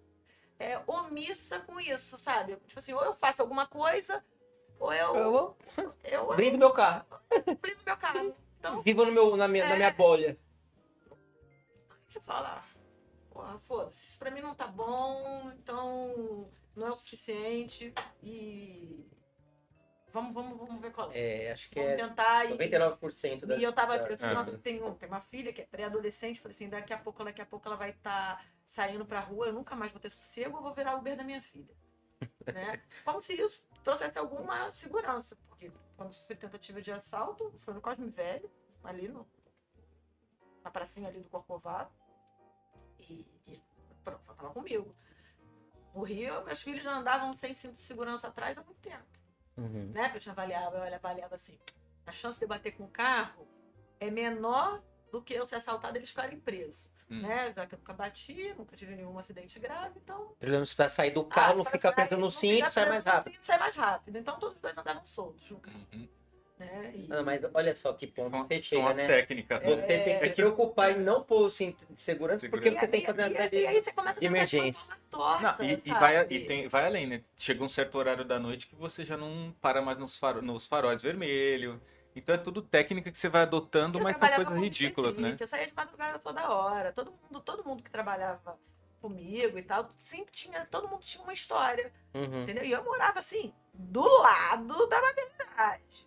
é, 0.60 0.82
omissa 0.88 1.60
com 1.62 1.80
isso, 1.80 2.18
sabe? 2.18 2.58
Tipo 2.68 2.80
assim, 2.80 2.94
ou 2.94 3.04
eu 3.04 3.14
faço 3.14 3.42
alguma 3.42 3.66
coisa, 3.68 4.24
ou 4.80 4.94
eu, 4.94 5.16
Eu 5.16 5.58
eu, 6.04 6.36
brindo 6.36 6.58
meu 6.58 6.72
carro. 6.72 7.06
blindo 7.62 7.82
meu 7.86 7.98
carro. 7.98 8.36
Então, 8.60 8.82
Vivo 8.82 9.06
no 9.06 9.12
meu, 9.12 9.36
na, 9.36 9.48
minha, 9.48 9.68
na 9.68 9.76
minha 9.76 9.92
bolha. 9.92 10.38
você 12.06 12.20
fala, 12.20 12.64
porra, 13.32 13.58
foda-se, 13.60 14.08
isso 14.08 14.18
pra 14.18 14.32
mim 14.32 14.42
não 14.42 14.56
tá 14.56 14.68
bom, 14.68 15.52
então 15.52 16.50
não 16.78 16.88
é 16.88 16.92
o 16.92 16.96
suficiente 16.96 17.94
e 18.22 19.10
vamos, 20.10 20.34
vamos, 20.34 20.58
vamos 20.58 20.80
ver 20.82 20.92
qual 20.92 21.12
é. 21.12 21.46
É, 21.46 21.52
acho 21.52 21.70
que 21.70 21.80
Vamos 21.80 21.94
é 21.94 21.98
tentar 21.98 22.46
e, 22.46 22.58
99% 22.58 23.46
da. 23.46 23.58
e 23.58 23.64
eu 23.64 23.74
tava, 23.74 23.96
eu 23.98 24.16
tenho, 24.16 24.32
uma, 24.32 24.42
É. 24.42 24.58
tenho, 24.58 24.96
tenho 24.96 25.12
uma 25.12 25.22
filha 25.22 25.52
que 25.52 25.62
é 25.62 25.66
pré-adolescente, 25.66 26.40
falei 26.40 26.54
assim, 26.56 26.70
daqui 26.70 26.94
a 26.94 26.98
pouco, 26.98 27.24
daqui 27.24 27.42
a 27.42 27.46
pouco 27.46 27.68
ela 27.68 27.76
vai 27.76 27.90
estar 27.90 28.46
saindo 28.64 29.06
pra 29.06 29.20
rua, 29.20 29.48
eu 29.48 29.54
nunca 29.54 29.76
mais 29.76 29.92
vou 29.92 30.00
ter 30.00 30.10
sossego, 30.12 30.58
eu 30.58 30.62
vou 30.62 30.74
virar 30.74 30.96
Uber 30.96 31.16
da 31.18 31.24
minha 31.24 31.42
filha. 31.42 31.76
né? 32.54 32.82
Como 33.04 33.20
se 33.20 33.34
isso 33.34 33.68
trouxesse 33.84 34.18
alguma 34.20 34.72
segurança, 34.72 35.36
porque 35.48 35.72
quando 35.96 36.14
sofri 36.14 36.36
tentativa 36.36 36.82
de 36.82 36.92
assalto, 36.92 37.52
foi 37.58 37.74
no 37.74 37.82
Cosme 37.82 38.08
Velho, 38.10 38.50
ali 38.84 39.08
no, 39.08 39.28
na 40.64 40.70
pracinha 40.70 41.10
ali 41.10 41.22
do 41.22 41.30
Corcovado, 41.30 41.92
e, 43.00 43.26
e 43.48 43.62
pronto, 44.04 44.22
ela 44.28 44.36
tava 44.36 44.54
comigo. 44.54 44.96
No 45.98 46.04
Rio, 46.04 46.44
meus 46.46 46.62
filhos 46.62 46.84
já 46.84 46.96
andavam 46.96 47.34
sem 47.34 47.56
cinto 47.56 47.74
de 47.74 47.82
segurança 47.82 48.28
atrás 48.28 48.56
há 48.56 48.64
muito 48.64 48.78
tempo 48.80 49.04
Uhum. 49.58 49.90
né? 49.92 50.12
Eu 50.14 50.20
tinha 50.20 50.32
avaliado, 50.32 50.76
eu 50.78 50.94
avaliava 50.94 51.34
assim, 51.34 51.58
a 52.06 52.12
chance 52.12 52.40
de 52.40 52.46
bater 52.46 52.74
com 52.78 52.84
o 52.84 52.88
carro 52.88 53.48
é 54.00 54.12
menor 54.12 54.84
do 55.12 55.20
que 55.24 55.34
eu 55.34 55.44
ser 55.44 55.56
assaltado 55.56 55.98
e 55.98 56.00
eles 56.00 56.10
ficarem 56.10 56.40
presos, 56.40 56.88
Hum. 57.10 57.22
né? 57.24 57.52
Já 57.56 57.66
que 57.66 57.74
eu 57.74 57.80
nunca 57.80 57.94
bati, 57.94 58.54
nunca 58.56 58.76
tive 58.76 58.96
nenhum 58.96 59.18
acidente 59.18 59.58
grave, 59.58 59.98
então... 59.98 60.36
Pelo 60.38 60.52
menos 60.52 60.72
pra 60.76 60.88
sair 60.88 61.10
do 61.10 61.26
carro, 61.26 61.54
ah, 61.54 61.56
não 61.56 61.64
pra 61.64 61.72
fica 61.72 61.92
sair, 61.92 61.96
preso 62.08 62.22
no 62.22 62.30
cinto, 62.30 62.56
ficar 62.58 62.72
sai 62.72 62.90
mais 62.90 63.06
rápido. 63.06 63.38
sai 63.42 63.58
mais 63.58 63.76
rápido. 63.76 64.18
Então 64.20 64.38
todos 64.38 64.56
os 64.58 64.62
dois 64.62 64.78
andavam 64.78 65.04
soltos 65.04 65.50
no 65.50 65.60
carro, 65.60 65.88
Uhum. 65.92 66.08
Né? 66.58 66.92
E- 66.96 67.08
Ah, 67.10 67.22
mas 67.24 67.42
olha 67.54 67.76
só 67.76 67.94
que 67.94 68.08
ponto 68.08 68.32
São, 68.32 68.48
você 68.48 68.62
chega, 68.62 68.94
né? 68.94 69.08
técnicas. 69.08 69.62
Você 69.64 69.82
tem 69.88 70.04
que 70.04 70.10
É 70.26 70.30
que- 70.30 70.36
preocupar 70.36 70.92
em 70.92 71.00
não 71.00 71.24
pôr 71.24 71.44
o 71.46 71.50
cinto 71.50 71.86
de 71.90 72.00
segurança, 72.00 72.40
Segurança. 72.40 72.50
porque 72.50 72.70
E 72.70 72.72
você 72.72 72.86
aí- 72.86 72.92
tem 72.92 73.02
que 73.02 73.08
fazer 73.08 73.22
uma 73.22 73.28
e, 73.28 73.32
atrás 73.34 73.54
aí- 73.54 73.78
e 73.78 73.82
você 73.82 73.92
começa 73.92 74.20
a 74.20 74.24
emergência. 74.26 74.96
Não, 74.96 75.20
torta, 75.20 75.64
e, 75.66 75.74
e 75.74 75.78
sabe? 75.78 76.00
vai, 76.00 76.28
e 76.30 76.40
tem, 76.46 76.68
vai 76.68 76.86
além, 76.86 77.08
né? 77.08 77.22
Chega 77.38 77.64
um 77.64 77.70
certo 77.70 77.96
horário 77.98 78.26
da 78.26 78.40
noite 78.40 78.68
que 78.68 78.76
você 78.76 79.06
já 79.06 79.16
não 79.18 79.54
para 79.62 79.82
mais 79.82 79.98
nos, 79.98 80.18
faro, 80.18 80.42
nos 80.42 80.66
faróis 80.68 81.02
vermelhos. 81.02 81.80
Então 82.16 82.34
é 82.34 82.38
tudo 82.40 82.64
técnica 82.64 83.12
que 83.12 83.18
você 83.18 83.30
vai 83.30 83.44
adotando, 83.44 84.00
Eu 84.00 84.04
mas 84.04 84.18
são 84.18 84.28
coisas 84.30 84.58
ridículas, 84.58 85.18
né? 85.20 85.36
Eu 85.40 85.46
saía 85.48 85.68
de 85.68 85.74
madrugada 85.76 86.18
toda 86.18 86.50
hora. 86.50 86.92
Todo 86.92 87.12
mundo, 87.12 87.42
todo 87.42 87.64
mundo 87.64 87.84
que 87.84 87.92
trabalhava 87.92 88.58
comigo 89.00 89.60
e 89.60 89.62
tal, 89.62 89.88
sempre 89.96 90.32
tinha, 90.32 90.66
todo 90.66 90.88
mundo 90.90 91.02
tinha 91.02 91.24
uma 91.24 91.32
história, 91.32 91.94
Uhum. 92.16 92.42
entendeu? 92.42 92.64
E 92.64 92.72
eu 92.72 92.84
morava 92.84 93.20
assim, 93.20 93.54
do 93.72 94.02
lado 94.22 94.88
da 94.88 95.00
maternidade. 95.00 96.07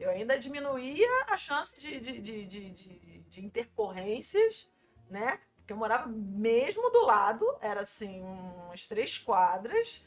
Eu 0.00 0.08
ainda 0.10 0.38
diminuía 0.38 1.06
a 1.28 1.36
chance 1.36 1.78
de, 1.78 2.00
de, 2.00 2.20
de, 2.20 2.46
de, 2.46 2.70
de- 2.70 3.20
de 3.28 3.44
intercorrências, 3.44 4.72
né? 5.10 5.38
Porque 5.56 5.72
eu 5.74 5.76
morava 5.76 6.06
mesmo 6.08 6.88
do 6.90 7.04
lado, 7.04 7.46
era 7.60 7.82
assim, 7.82 8.22
umas 8.22 8.86
três 8.86 9.18
quadras, 9.18 10.02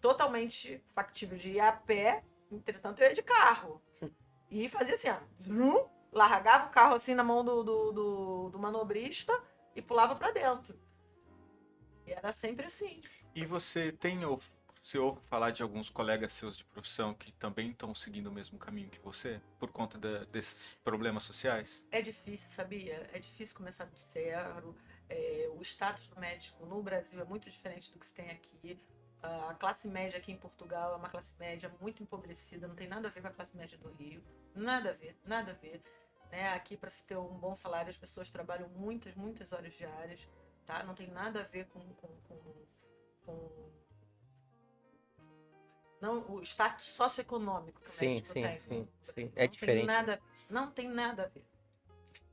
totalmente 0.00 0.80
factível 0.88 1.38
de 1.38 1.52
ir 1.52 1.60
a 1.60 1.72
pé, 1.72 2.22
entretanto 2.52 3.00
eu 3.00 3.08
ia 3.08 3.14
de 3.14 3.22
carro. 3.22 3.82
E 4.50 4.68
fazia 4.68 4.94
assim, 4.94 5.08
ó, 5.08 5.88
largava 6.12 6.66
o 6.66 6.70
carro 6.70 6.94
assim 6.94 7.14
na 7.14 7.24
mão 7.24 7.42
do, 7.42 7.64
do, 7.64 7.92
do, 7.92 8.50
do 8.50 8.58
manobrista 8.58 9.32
e 9.74 9.80
pulava 9.80 10.14
pra 10.14 10.30
dentro. 10.30 10.78
E 12.06 12.12
era 12.12 12.30
sempre 12.30 12.66
assim. 12.66 13.00
E 13.34 13.46
você 13.46 13.90
tem 13.90 14.22
ou 14.24 14.38
você 14.84 14.98
ouve 14.98 15.18
falar 15.22 15.50
de 15.50 15.62
alguns 15.62 15.88
colegas 15.88 16.30
seus 16.32 16.56
de 16.58 16.64
profissão 16.64 17.14
que 17.14 17.32
também 17.32 17.70
estão 17.70 17.94
seguindo 17.94 18.26
o 18.26 18.30
mesmo 18.32 18.58
caminho 18.58 18.90
que 18.90 19.00
você 19.00 19.40
por 19.58 19.72
conta 19.72 19.96
da- 19.96 20.24
desses 20.24 20.74
problemas 20.84 21.22
sociais? 21.22 21.82
É 21.90 22.02
difícil, 22.02 22.50
sabia? 22.50 23.08
É 23.12 23.18
difícil 23.18 23.56
começar 23.56 23.86
do 23.86 23.96
zero. 23.96 24.76
É, 25.08 25.48
o 25.54 25.62
status 25.62 26.08
do 26.08 26.20
médico 26.20 26.66
no 26.66 26.82
Brasil 26.82 27.18
é 27.18 27.24
muito 27.24 27.48
diferente 27.48 27.90
do 27.90 27.98
que 27.98 28.04
se 28.04 28.12
tem 28.12 28.30
aqui. 28.30 28.78
A 29.22 29.54
classe 29.54 29.88
média 29.88 30.18
aqui 30.18 30.30
em 30.30 30.36
Portugal 30.36 30.92
é 30.92 30.96
uma 30.96 31.08
classe 31.08 31.32
média 31.38 31.74
muito 31.80 32.02
empobrecida, 32.02 32.68
não 32.68 32.74
tem 32.74 32.86
nada 32.86 33.08
a 33.08 33.10
ver 33.10 33.22
com 33.22 33.28
a 33.28 33.30
classe 33.30 33.56
média 33.56 33.78
do 33.78 33.90
Rio. 33.94 34.22
Nada 34.54 34.90
a 34.90 34.92
ver, 34.92 35.16
nada 35.24 35.52
a 35.52 35.54
ver. 35.54 35.82
Né? 36.30 36.52
Aqui, 36.52 36.76
para 36.76 36.90
se 36.90 37.02
ter 37.06 37.16
um 37.16 37.38
bom 37.38 37.54
salário, 37.54 37.88
as 37.88 37.96
pessoas 37.96 38.30
trabalham 38.30 38.68
muitas, 38.68 39.14
muitas 39.14 39.50
horas 39.54 39.72
diárias. 39.72 40.28
Tá? 40.66 40.82
Não 40.84 40.94
tem 40.94 41.08
nada 41.08 41.40
a 41.40 41.44
ver 41.44 41.66
com, 41.68 41.80
com, 41.94 42.08
com, 42.28 42.66
com- 43.24 43.83
não, 46.04 46.24
o 46.34 46.42
status 46.42 46.84
socioeconômico 46.86 47.80
que 47.80 47.88
o 47.88 47.92
Sim, 47.92 48.14
médico 48.14 48.28
sim, 48.28 48.42
tem. 48.42 48.58
sim, 48.58 48.88
sim. 49.02 49.32
É 49.34 49.42
Não 49.42 49.48
tem 49.48 49.50
diferente. 49.52 49.86
Nada, 49.86 50.20
não 50.50 50.70
tem 50.70 50.88
nada 50.88 51.24
a 51.24 51.26
ver. 51.28 51.42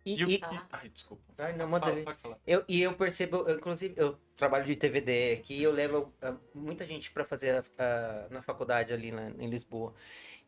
E, 0.05 0.19
E 0.19 0.25
o- 0.25 0.29
e- 0.29 0.39
Tá. 0.39 0.67
ai, 0.71 0.89
desculpa. 0.89 1.23
Ai, 1.37 1.53
não, 1.55 1.67
manda 1.67 1.85
Fala, 1.85 1.95
ver. 1.95 2.05
pode 2.05 2.19
falar. 2.21 2.39
Eu, 2.45 2.63
e 2.67 2.81
eu 2.81 2.93
percebo, 2.95 3.37
eu, 3.47 3.57
inclusive, 3.57 3.93
eu 3.97 4.17
trabalho 4.35 4.65
de 4.65 4.75
TVD 4.75 5.33
aqui 5.39 5.53
e 5.59 5.63
eu 5.63 5.71
levo 5.71 6.11
ah, 6.21 6.35
muita 6.55 6.85
gente 6.85 7.11
para 7.11 7.23
fazer 7.23 7.63
ah, 7.77 8.27
na 8.31 8.41
faculdade 8.41 8.91
ali 8.93 9.11
na- 9.11 9.29
em 9.29 9.49
Lisboa. 9.49 9.93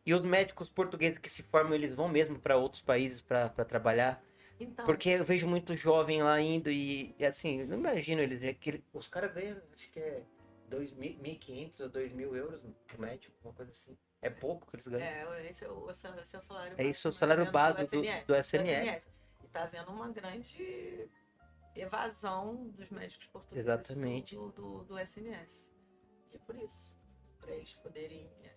E 0.04 0.12
os 0.14 0.22
médicos 0.22 0.68
portugueses 0.68 1.18
que 1.18 1.30
se 1.30 1.42
formam, 1.44 1.74
eles 1.74 1.94
vão 1.94 2.08
mesmo 2.08 2.38
para 2.38 2.56
outros 2.56 2.82
países 2.82 3.20
para 3.20 3.48
trabalhar. 3.64 4.22
Então, 4.60 4.84
Porque 4.86 5.08
eu 5.10 5.24
vejo 5.24 5.46
muito 5.46 5.74
jovem 5.76 6.22
lá 6.22 6.40
indo 6.40 6.70
e, 6.70 7.14
e 7.18 7.24
assim, 7.24 7.64
não 7.64 7.78
imagino 7.78 8.20
eles. 8.22 8.42
é 8.42 8.52
que 8.54 8.70
ele- 8.70 8.84
os 8.92 9.08
caras 9.08 9.32
ganham, 9.32 9.56
acho 9.74 9.90
que 9.90 9.98
é 10.00 10.10
2.000, 10.10 10.33
1.500 10.70 11.80
ou 11.80 11.90
2.000 11.90 12.36
euros 12.36 12.60
pro 12.86 13.00
médico, 13.00 13.34
uma 13.44 13.52
coisa 13.52 13.70
assim. 13.72 13.96
É 14.22 14.30
pouco 14.30 14.66
que 14.70 14.76
eles 14.76 14.86
ganham. 14.86 15.34
É, 15.34 15.46
esse 15.46 15.64
é 15.64 15.70
o, 15.70 15.90
esse 15.90 16.06
é- 16.06 16.10
é 16.10 16.38
o 16.38 16.40
salário 16.42 16.74
É 16.78 16.84
isso, 16.86 17.08
o 17.08 17.12
salário 17.12 17.42
menos, 17.42 17.52
base 17.52 17.84
do- 17.86 18.26
do 18.26 18.34
SNS. 18.34 19.08
E 19.42 19.48
tá 19.48 19.64
havendo 19.64 19.90
uma 19.90 20.08
grande 20.10 21.08
evasão 21.76 22.68
dos 22.70 22.90
médicos 22.90 23.26
portugueses 23.26 23.66
Exatamente. 23.68 24.34
Do, 24.34 24.50
do, 24.52 24.84
do 24.84 24.98
SNS. 24.98 25.70
E 26.32 26.36
é 26.36 26.38
por 26.38 26.56
isso. 26.56 26.96
Para 27.40 27.52
eles 27.52 27.74
poderem 27.76 28.26
é, 28.42 28.54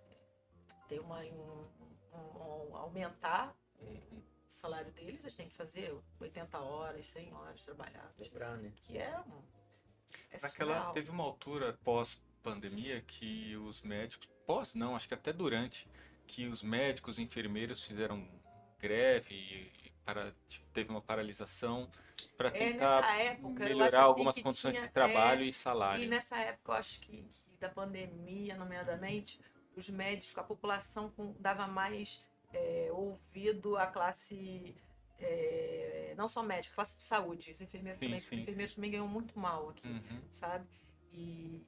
ter 0.87 0.99
uma. 0.99 1.19
Um, 1.19 1.67
um- 2.13 2.71
um- 2.71 2.75
aumentar 2.77 3.55
o 3.81 4.23
salário 4.49 4.91
deles, 4.93 5.19
eles 5.21 5.35
têm 5.35 5.49
que 5.49 5.55
fazer 5.55 5.93
80 6.19 6.59
horas, 6.59 7.05
100 7.07 7.33
horas 7.33 7.63
trabalhadas. 7.65 8.29
Dobrar, 8.29 8.57
né? 8.57 8.71
Que 8.77 8.97
é 8.97 9.19
um. 9.19 9.56
É 10.31 10.37
Naquela, 10.41 10.73
surreal. 10.75 10.93
teve 10.93 11.09
uma 11.09 11.23
altura 11.23 11.77
pós-pandemia 11.83 13.01
que 13.01 13.55
os 13.57 13.81
médicos, 13.81 14.27
pós 14.45 14.73
não, 14.73 14.95
acho 14.95 15.07
que 15.07 15.13
até 15.13 15.31
durante, 15.33 15.87
que 16.25 16.47
os 16.47 16.61
médicos 16.61 17.17
e 17.17 17.21
enfermeiros 17.23 17.83
fizeram 17.83 18.27
greve 18.79 19.71
para, 20.05 20.33
teve 20.73 20.89
uma 20.89 21.01
paralisação 21.01 21.89
para 22.37 22.49
É, 22.49 22.51
tentar 22.51 23.01
nessa 23.01 23.13
época, 23.23 23.63
melhorar 23.65 23.87
assim 23.87 23.97
algumas 23.97 24.39
condições 24.39 24.73
tinha- 24.75 24.87
de 24.87 24.93
trabalho 24.93 25.43
é, 25.43 25.45
e 25.47 25.53
salário. 25.53 26.03
E 26.03 26.07
nessa 26.07 26.37
época, 26.37 26.71
eu 26.73 26.75
acho 26.75 26.99
que, 27.01 27.23
que 27.23 27.57
da 27.59 27.69
pandemia, 27.69 28.55
nomeadamente, 28.55 29.39
os 29.75 29.89
médicos, 29.89 30.37
a 30.37 30.43
população 30.43 31.09
com- 31.11 31.35
dava 31.39 31.67
mais 31.67 32.23
é, 32.53 32.89
ouvido 32.91 33.75
à 33.77 33.87
classe, 33.87 34.73
é, 35.19 36.13
não 36.17 36.27
só 36.27 36.41
médica, 36.43 36.75
classe 36.75 36.95
de 36.95 37.01
saúde. 37.03 37.51
Os 37.51 37.61
enfermeiros, 37.61 37.99
Sim, 37.99 38.05
também, 38.05 38.19
sim, 38.19 38.35
os 38.35 38.41
enfermeiros 38.41 38.75
também 38.75 38.91
ganham 38.91 39.07
muito 39.07 39.37
mal 39.39 39.69
aqui, 39.69 39.87
Uhum. 39.87 40.21
sabe? 40.31 40.67
E... 41.13 41.65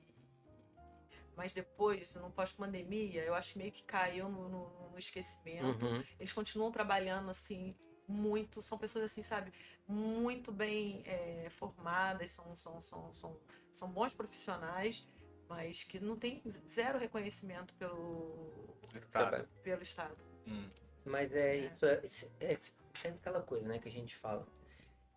Mas 1.36 1.54
depois, 1.54 2.16
no 2.16 2.30
pós-pandemia, 2.32 3.24
eu 3.24 3.34
acho 3.34 3.54
que 3.54 3.60
meio 3.60 3.72
que 3.72 3.84
caiu 3.84 4.28
no, 4.30 4.50
no- 4.50 4.90
no 4.92 4.98
esquecimento 4.98 5.86
Uhum. 5.86 6.04
eles 6.20 6.34
continuam 6.34 6.72
trabalhando 6.72 7.30
assim 7.30 7.74
muito 8.08 8.62
são 8.62 8.78
pessoas 8.78 9.06
assim 9.06 9.22
sabe 9.22 9.54
muito 9.88 10.52
bem 10.52 11.02
é, 11.06 11.48
formadas 11.52 12.32
são, 12.32 12.56
são, 12.58 12.82
são, 12.82 13.14
são, 13.14 13.40
são 13.72 13.90
bons 13.92 14.14
profissionais 14.14 15.08
mas 15.48 15.84
que 15.84 16.00
não 16.00 16.18
tem 16.18 16.42
zero 16.68 16.98
reconhecimento 17.00 17.74
pelo 17.76 18.76
Estado. 18.96 19.48
pelo 19.64 19.82
estado 19.84 20.18
Hum. 20.48 20.70
Mas 21.06 21.34
é 21.34 21.58
isso, 21.58 21.86
é, 21.86 22.02
é, 22.42 22.58
é 23.04 23.10
aquela 23.10 23.42
coisa, 23.42 23.68
né, 23.68 23.80
que 23.80 23.88
a 23.88 23.92
gente 23.92 24.16
fala. 24.16 24.46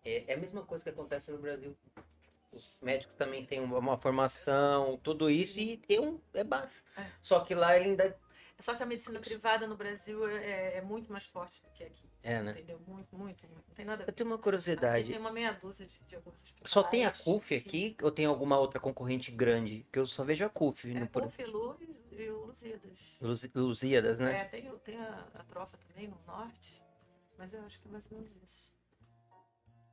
É, 0.05 0.25
é 0.27 0.33
a 0.33 0.37
mesma 0.37 0.63
coisa 0.63 0.83
que 0.83 0.89
acontece 0.89 1.31
no 1.31 1.37
Brasil. 1.37 1.75
Os 2.51 2.71
médicos 2.81 3.15
também 3.15 3.45
têm 3.45 3.59
uma, 3.59 3.79
uma 3.79 3.97
formação, 3.97 4.99
tudo 5.01 5.29
isso, 5.29 5.57
e 5.57 5.77
tem 5.77 5.99
um, 5.99 6.19
é 6.33 6.43
baixo. 6.43 6.83
É. 6.97 7.05
Só 7.21 7.39
que 7.39 7.55
lá 7.55 7.75
ele 7.75 7.89
ainda. 7.89 8.17
É 8.63 8.65
só 8.65 8.75
que 8.75 8.83
a 8.83 8.85
medicina 8.85 9.19
privada 9.19 9.67
no 9.67 9.75
Brasil 9.75 10.25
é, 10.27 10.77
é 10.77 10.81
muito 10.81 11.11
mais 11.11 11.25
forte 11.25 11.61
do 11.61 11.69
que 11.71 11.83
aqui 11.83 12.09
É, 12.23 12.41
né? 12.41 12.51
entendeu 12.51 12.79
muito 12.87 13.15
muito 13.15 13.45
muito 13.47 13.67
não 13.67 13.75
tem 13.75 13.85
nada 13.85 14.03
a 14.03 14.03
Eu 14.03 14.07
ver 14.07 14.11
tenho 14.13 14.29
uma 14.29 14.37
curiosidade. 14.37 15.09
tem 15.09 15.19
uma 15.19 15.31
meia 15.31 15.51
dúzia 15.51 15.85
de, 15.85 15.99
de 16.05 16.15
alguns 16.15 16.35
Só 16.63 16.81
tem 16.81 17.05
a 17.05 17.11
que- 17.11 17.23
CUF 17.23 17.55
aqui 17.55 17.97
ou 18.01 18.09
tem 18.09 18.25
alguma 18.25 18.57
outra 18.57 18.79
concorrente 18.79 19.31
grande? 19.31 19.85
Que 19.91 19.99
eu 19.99 20.07
só 20.07 20.23
vejo 20.23 20.45
a 20.45 20.49
CUF 20.49 20.95
é 20.95 21.05
por 21.05 21.23
CUF, 21.23 21.43
Luz 21.45 21.99
e 22.11 22.29
o 22.29 22.45
Lusíadas 22.45 23.17
Luz- 23.19 23.49
Lusíadas, 23.53 24.19
né? 24.19 24.39
É, 24.41 24.45
tem, 24.45 24.77
tem 24.79 24.97
a, 24.99 25.27
a 25.33 25.43
trofa 25.43 25.77
também 25.89 26.07
no 26.07 26.17
norte, 26.25 26.81
mas 27.37 27.53
eu 27.53 27.61
acho 27.65 27.79
que 27.81 27.87
é 27.87 27.91
mais 27.91 28.09
ou 28.11 28.17
menos 28.17 28.31
isso. 28.43 28.73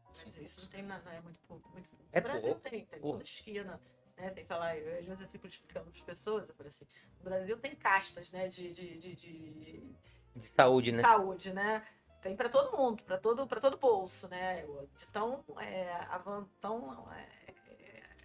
Mas 0.06 0.36
isso 0.38 0.60
não 0.60 0.68
tem 0.68 0.82
nada, 0.82 1.10
é 1.12 1.20
muito 1.20 1.40
pouco. 1.48 1.68
Muito 1.70 1.88
pouco. 1.88 2.04
É 2.12 2.20
no 2.20 2.26
Brasil 2.28 2.50
pouco, 2.52 2.60
tem, 2.68 2.84
tem 2.84 3.00
toda 3.00 3.22
esquina. 3.22 3.80
Né? 4.20 4.28
Você 4.28 4.34
tem 4.34 4.44
que 4.44 4.48
falar, 4.48 4.76
eu, 4.76 4.98
às 4.98 5.04
vezes 5.04 5.20
eu 5.20 5.28
fico 5.28 5.46
explicando 5.46 5.90
para 5.90 5.98
as 5.98 6.04
pessoas, 6.04 6.48
eu 6.48 6.54
falo 6.54 6.68
assim, 6.68 6.86
no 7.18 7.24
Brasil 7.24 7.56
tem 7.58 7.74
castas 7.74 8.30
né, 8.30 8.48
de, 8.48 8.72
de, 8.72 8.98
de, 8.98 9.14
de 9.14 9.82
De 10.36 10.46
saúde, 10.46 10.92
né? 10.92 11.02
saúde, 11.02 11.52
né? 11.52 11.86
Tem 12.22 12.36
para 12.36 12.50
todo 12.50 12.76
mundo, 12.76 13.02
para 13.02 13.16
todo, 13.16 13.46
para 13.46 13.60
todo 13.60 13.78
bolso, 13.78 14.28
né? 14.28 14.62
De 14.98 15.06
tão, 15.08 15.42
é, 15.58 15.90
avan- 16.10 16.46
tão 16.60 17.10
é, 17.12 17.26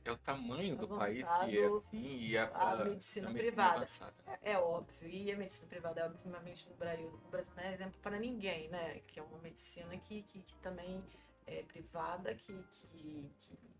é 0.03 0.12
o 0.12 0.17
tamanho 0.17 0.75
do 0.75 0.88
país 0.88 1.25
que 1.25 1.58
é 1.58 1.65
assim 1.65 2.17
e 2.19 2.38
a, 2.38 2.45
a 2.45 2.86
medicina 2.86 3.31
privada. 3.31 3.77
avançada. 3.77 4.13
É, 4.43 4.51
é 4.51 4.60
óbvio, 4.60 5.10
e 5.10 5.31
a 5.31 5.38
medicina 5.38 5.67
privada 5.67 6.01
é 6.01 6.05
obviamente 6.05 6.69
no 6.69 6.75
Brasil, 6.75 7.08
o 7.25 7.29
Brasil 7.29 7.53
não 7.55 7.63
é 7.63 7.73
exemplo 7.73 7.99
para 8.01 8.19
ninguém, 8.19 8.69
né? 8.69 8.99
Que 9.08 9.19
é 9.19 9.23
uma 9.23 9.39
medicina 9.39 9.97
que, 9.97 10.21
que, 10.23 10.41
que 10.41 10.55
também 10.58 11.01
é 11.47 11.63
privada, 11.63 12.36
que, 12.36 12.53
que, 12.71 13.31
que 13.39 13.75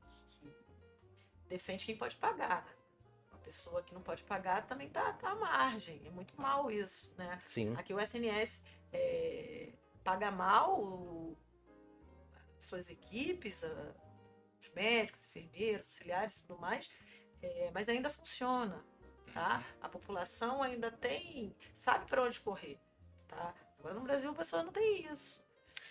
defende 1.48 1.86
quem 1.86 1.96
pode 1.98 2.16
pagar. 2.16 2.66
Uma 3.32 3.40
pessoa 3.40 3.84
que 3.84 3.94
não 3.94 4.02
pode 4.02 4.24
pagar 4.24 4.66
também 4.66 4.90
tá, 4.90 5.14
tá 5.14 5.30
à 5.32 5.36
margem. 5.36 6.02
É 6.06 6.10
muito 6.10 6.40
mal 6.40 6.72
isso, 6.72 7.14
né? 7.18 7.42
Sim. 7.46 7.76
Aqui 7.78 7.94
o 7.94 8.00
SNS 8.00 8.62
é, 8.92 9.72
paga 10.04 10.32
mal 10.32 10.80
o- 10.82 11.38
suas 12.60 12.90
equipes, 12.90 13.64
a- 13.64 13.96
os 14.60 14.70
médicos, 14.70 15.26
enfermeiros, 15.26 15.86
auxiliares 15.86 16.38
e 16.38 16.42
tudo 16.44 16.60
mais, 16.60 16.92
é, 17.42 17.70
mas 17.74 17.88
ainda 17.90 18.10
funciona, 18.10 18.84
tá? 19.34 19.64
A 19.82 19.88
população 19.90 20.64
ainda 20.64 20.90
tem, 20.92 21.56
sabe 21.74 22.08
para 22.10 22.24
onde 22.24 22.40
correr, 22.42 22.80
tá? 23.28 23.54
Agora 23.78 23.94
no 23.94 24.02
Brasil 24.02 24.32
a 24.32 24.34
pessoa 24.34 24.64
não 24.64 24.72
tem 24.72 25.06
isso. 25.12 25.46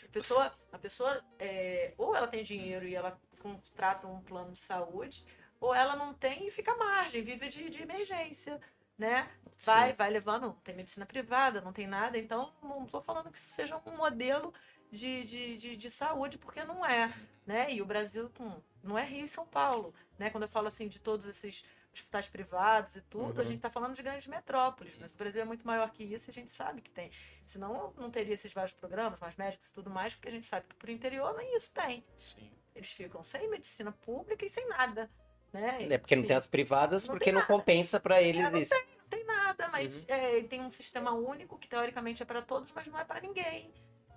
A 0.05 0.09
pessoa, 0.09 0.53
a 0.73 0.79
pessoa 0.79 1.25
é, 1.39 1.95
ou 1.97 2.15
ela 2.17 2.27
tem 2.27 2.43
dinheiro 2.43 2.87
e 2.87 2.95
ela 2.95 3.21
contrata 3.41 4.07
um 4.07 4.21
plano 4.23 4.51
de 4.53 4.59
saúde, 4.59 5.25
ou 5.65 5.75
ela 5.75 5.97
não 5.97 6.13
tem 6.15 6.47
e 6.47 6.51
fica 6.51 6.73
à 6.73 6.77
margem, 6.77 7.23
vive 7.23 7.49
de, 7.49 7.71
de 7.71 7.83
emergência, 7.83 8.61
né? 8.99 9.31
Vai, 9.65 9.93
vai 9.95 10.11
levando, 10.11 10.43
não 10.49 10.53
tem 10.55 10.75
medicina 10.77 11.07
privada, 11.07 11.61
não 11.61 11.73
tem 11.73 11.87
nada, 11.87 12.19
então 12.19 12.53
não 12.63 12.85
estou 12.85 13.01
falando 13.01 13.31
que 13.31 13.39
isso 13.39 13.49
seja 13.51 13.81
um 13.87 13.97
modelo 13.97 14.53
de, 14.91 15.25
de, 15.25 15.57
de, 15.57 15.77
de 15.77 15.91
saúde, 15.91 16.39
porque 16.39 16.65
não 16.65 16.85
é, 16.85 17.13
né? 17.47 17.73
E 17.73 17.81
o 17.81 17.87
Brasil 17.87 18.31
hum, 18.41 18.61
não 18.83 18.99
é 18.99 19.05
Rio 19.05 19.25
e 19.25 19.29
São 19.29 19.47
Paulo, 19.47 19.95
né? 20.19 20.31
Quando 20.31 20.43
eu 20.45 20.49
falo 20.49 20.69
assim 20.69 20.89
de 20.89 21.01
todos 21.01 21.27
esses 21.27 21.65
hospitais 21.93 22.29
privados 22.29 22.97
e 22.97 23.03
tudo, 23.03 23.41
a 23.41 23.45
Uhum. 23.45 23.45
gente 23.45 23.57
está 23.57 23.71
falando 23.71 23.95
de 23.95 24.03
grandes 24.03 24.27
metrópoles, 24.27 24.97
mas 25.01 25.15
o 25.15 25.17
Brasil 25.17 25.41
é 25.43 25.45
muito 25.45 25.67
maior 25.67 25.91
que 25.91 26.03
isso 26.05 26.29
e 26.29 26.33
a 26.33 26.35
gente 26.35 26.51
sabe 26.51 26.83
que 26.83 26.91
tem. 26.91 27.11
Senão 27.47 27.95
não 27.97 28.11
teria 28.11 28.35
esses 28.35 28.53
vários 28.53 28.75
programas, 28.75 29.21
mais 29.21 29.37
médicos 29.37 29.69
e 29.69 29.73
tudo 29.73 29.89
mais, 29.91 30.15
porque 30.15 30.29
a 30.29 30.33
gente 30.33 30.47
sabe 30.47 30.67
que 30.69 30.75
por 30.77 30.91
interior 30.91 31.35
nem 31.37 31.55
isso 31.57 31.73
tem. 31.73 32.05
Sim. 32.17 32.51
Eles 32.75 32.93
ficam 32.93 33.23
sem 33.23 33.49
medicina 33.51 33.93
pública 33.93 34.45
e 34.45 34.49
sem 34.49 34.69
nada, 34.69 35.11
né? 35.55 35.87
É 35.89 35.99
porque 35.99 36.17
não 36.17 36.23
Enfim. 36.23 36.29
tem 36.29 36.37
as 36.37 36.47
privadas, 36.47 37.07
Não 37.07 37.15
porque 37.15 37.27
tem 37.27 37.33
não 37.35 37.43
compensa 37.47 38.01
eles 38.21 38.45
É, 38.45 38.51
não 38.51 38.59
isso. 38.59 38.75
não 38.75 39.09
tem 39.09 39.25
nada, 39.25 39.69
mas 39.69 40.01
Uhum. 40.01 40.05
é, 40.09 40.43
tem 40.43 40.61
um 40.61 40.71
sistema 40.71 41.13
único 41.13 41.57
que 41.57 41.69
teoricamente 41.69 42.23
é 42.23 42.27
para 42.27 42.43
todos, 42.43 42.73
mas 42.73 42.87
não 42.89 42.99
é 42.99 43.05
para 43.05 43.21
ninguém, 43.21 43.73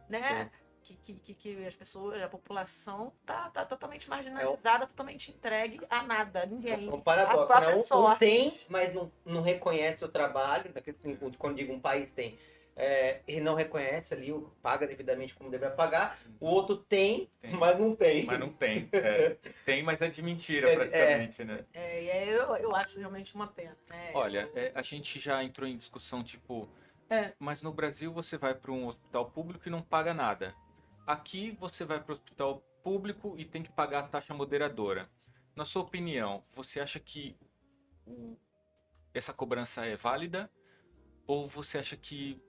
né? 0.10 0.50
Que, 0.82 0.96
que, 0.96 1.34
que, 1.36 1.66
as 1.66 1.76
pessoas, 1.76 2.22
a 2.24 2.30
população 2.30 3.12
tá, 3.26 3.50
tá 3.50 3.66
totalmente 3.66 4.10
marginalizada, 4.10 4.88
totalmente 4.88 5.32
entregue 5.32 5.82
a 5.90 6.02
nada, 6.02 6.44
a 6.44 6.46
ninguém. 6.46 6.88
É 6.88 6.92
um 6.92 6.96
A 6.96 7.02
paradoxo, 7.02 7.94
né? 7.94 8.02
Um, 8.02 8.12
um 8.14 8.16
tem, 8.16 8.54
mas 8.70 8.94
não, 8.94 9.12
não 9.26 9.42
reconhece 9.42 10.06
o 10.06 10.08
trabalho. 10.08 10.74
Quando 11.38 11.58
digo 11.58 11.74
um 11.74 11.80
país 11.80 12.14
tem, 12.14 12.40
é, 12.78 13.22
e 13.28 13.42
não 13.42 13.56
reconhece 13.56 14.14
ali, 14.14 14.32
o- 14.32 14.52
paga 14.62 14.86
devidamente 14.86 15.34
como 15.34 15.50
deveria 15.50 15.76
pagar. 15.76 16.20
O 16.40 16.46
outro 16.46 16.78
tem, 16.78 17.28
Tem. 17.42 17.52
mas 17.56 17.78
não 17.80 17.96
tem. 17.96 18.24
Mas 18.26 18.40
não 18.40 18.54
tem. 18.54 18.88
é. 18.94 19.36
Tem, 19.66 19.82
mas 19.82 20.00
é 20.02 20.08
de 20.10 20.22
mentira, 20.22 20.70
É, 20.70 20.76
praticamente, 20.76 21.44
né? 21.44 21.64
É, 21.74 22.04
e 22.04 22.12
aí 22.12 22.30
eu, 22.30 22.56
eu 22.58 22.76
acho 22.76 23.00
realmente 23.00 23.34
uma 23.34 23.48
pena. 23.48 23.76
Né? 23.90 24.12
Olha, 24.14 24.50
é, 24.54 24.72
a 24.76 24.84
gente 24.84 25.20
já 25.20 25.44
entrou 25.44 25.68
em 25.68 25.76
discussão 25.76 26.24
tipo, 26.24 26.70
é, 27.10 27.34
mas 27.40 27.64
no 27.64 27.74
Brasil 27.74 28.14
você 28.14 28.38
vai 28.38 28.54
para 28.54 28.72
um 28.72 28.86
hospital 28.86 29.32
público 29.32 29.68
e 29.68 29.72
não 29.72 29.82
paga 29.82 30.14
nada. 30.14 30.54
Aqui 31.08 31.58
você 31.60 31.84
vai 31.84 32.00
para 32.00 32.12
o 32.12 32.16
hospital 32.16 32.62
público 32.84 33.34
e 33.40 33.44
tem 33.44 33.64
que 33.64 33.72
pagar 33.72 34.00
a 34.00 34.08
taxa 34.08 34.36
moderadora. 34.36 35.10
Na 35.56 35.66
sua 35.66 35.82
opinião, 35.82 36.44
você 36.54 36.80
acha 36.80 37.00
que 37.00 37.36
o- 38.06 38.38
essa 39.16 39.34
cobrança 39.34 39.84
é 39.84 39.96
válida? 39.96 40.48
Ou 41.26 41.48
você 41.48 41.80
acha 41.80 41.98
que 41.98 42.40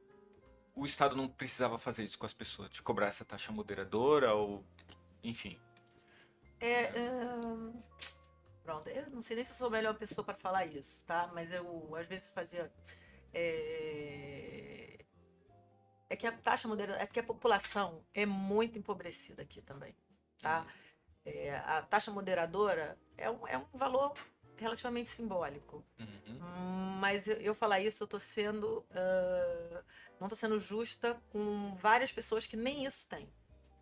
o 0.78 0.86
Estado 0.86 1.16
não 1.16 1.28
precisava 1.28 1.78
fazer 1.78 2.04
isso 2.04 2.18
com 2.18 2.26
as 2.26 2.34
pessoas, 2.34 2.70
de 2.70 2.82
cobrar 2.82 3.06
essa 3.06 3.24
taxa 3.24 3.52
moderadora 3.52 4.34
ou 4.34 4.64
enfim? 5.22 5.58
É, 6.60 6.84
é, 6.84 6.92
Pronto, 8.68 8.86
eu 8.90 9.08
não 9.08 9.22
sei 9.22 9.34
nem 9.34 9.44
se 9.44 9.52
eu 9.52 9.56
sou 9.56 9.68
a 9.68 9.70
melhor 9.70 9.94
pessoa 9.94 10.22
para 10.22 10.34
falar 10.34 10.66
isso, 10.66 11.02
tá? 11.06 11.30
Mas 11.32 11.50
eu, 11.50 11.96
às 11.96 12.06
vezes, 12.06 12.28
fazia. 12.28 12.70
É, 13.32 14.98
é 16.10 16.14
que 16.14 16.26
a 16.26 16.32
taxa 16.32 16.68
moderada. 16.68 17.00
É 17.00 17.06
porque 17.06 17.20
a 17.20 17.24
população 17.24 18.04
é 18.12 18.26
muito 18.26 18.78
empobrecida 18.78 19.42
aqui 19.42 19.62
também, 19.62 19.96
tá? 20.38 20.66
É, 21.24 21.56
a 21.56 21.80
taxa 21.80 22.10
moderadora 22.10 22.98
é 23.16 23.30
um, 23.30 23.48
é 23.48 23.56
um 23.56 23.64
valor 23.72 24.12
relativamente 24.58 25.08
simbólico. 25.08 25.82
Uhum. 25.98 26.38
Mas 27.00 27.26
eu, 27.26 27.36
eu 27.36 27.54
falar 27.54 27.80
isso, 27.80 28.02
eu 28.02 28.06
tô 28.06 28.20
sendo. 28.20 28.84
ah, 28.90 29.82
não 30.20 30.28
tô 30.28 30.34
sendo 30.36 30.58
justa 30.58 31.14
com 31.30 31.74
várias 31.76 32.12
pessoas 32.12 32.46
que 32.46 32.56
nem 32.56 32.84
isso 32.84 33.08
têm 33.08 33.28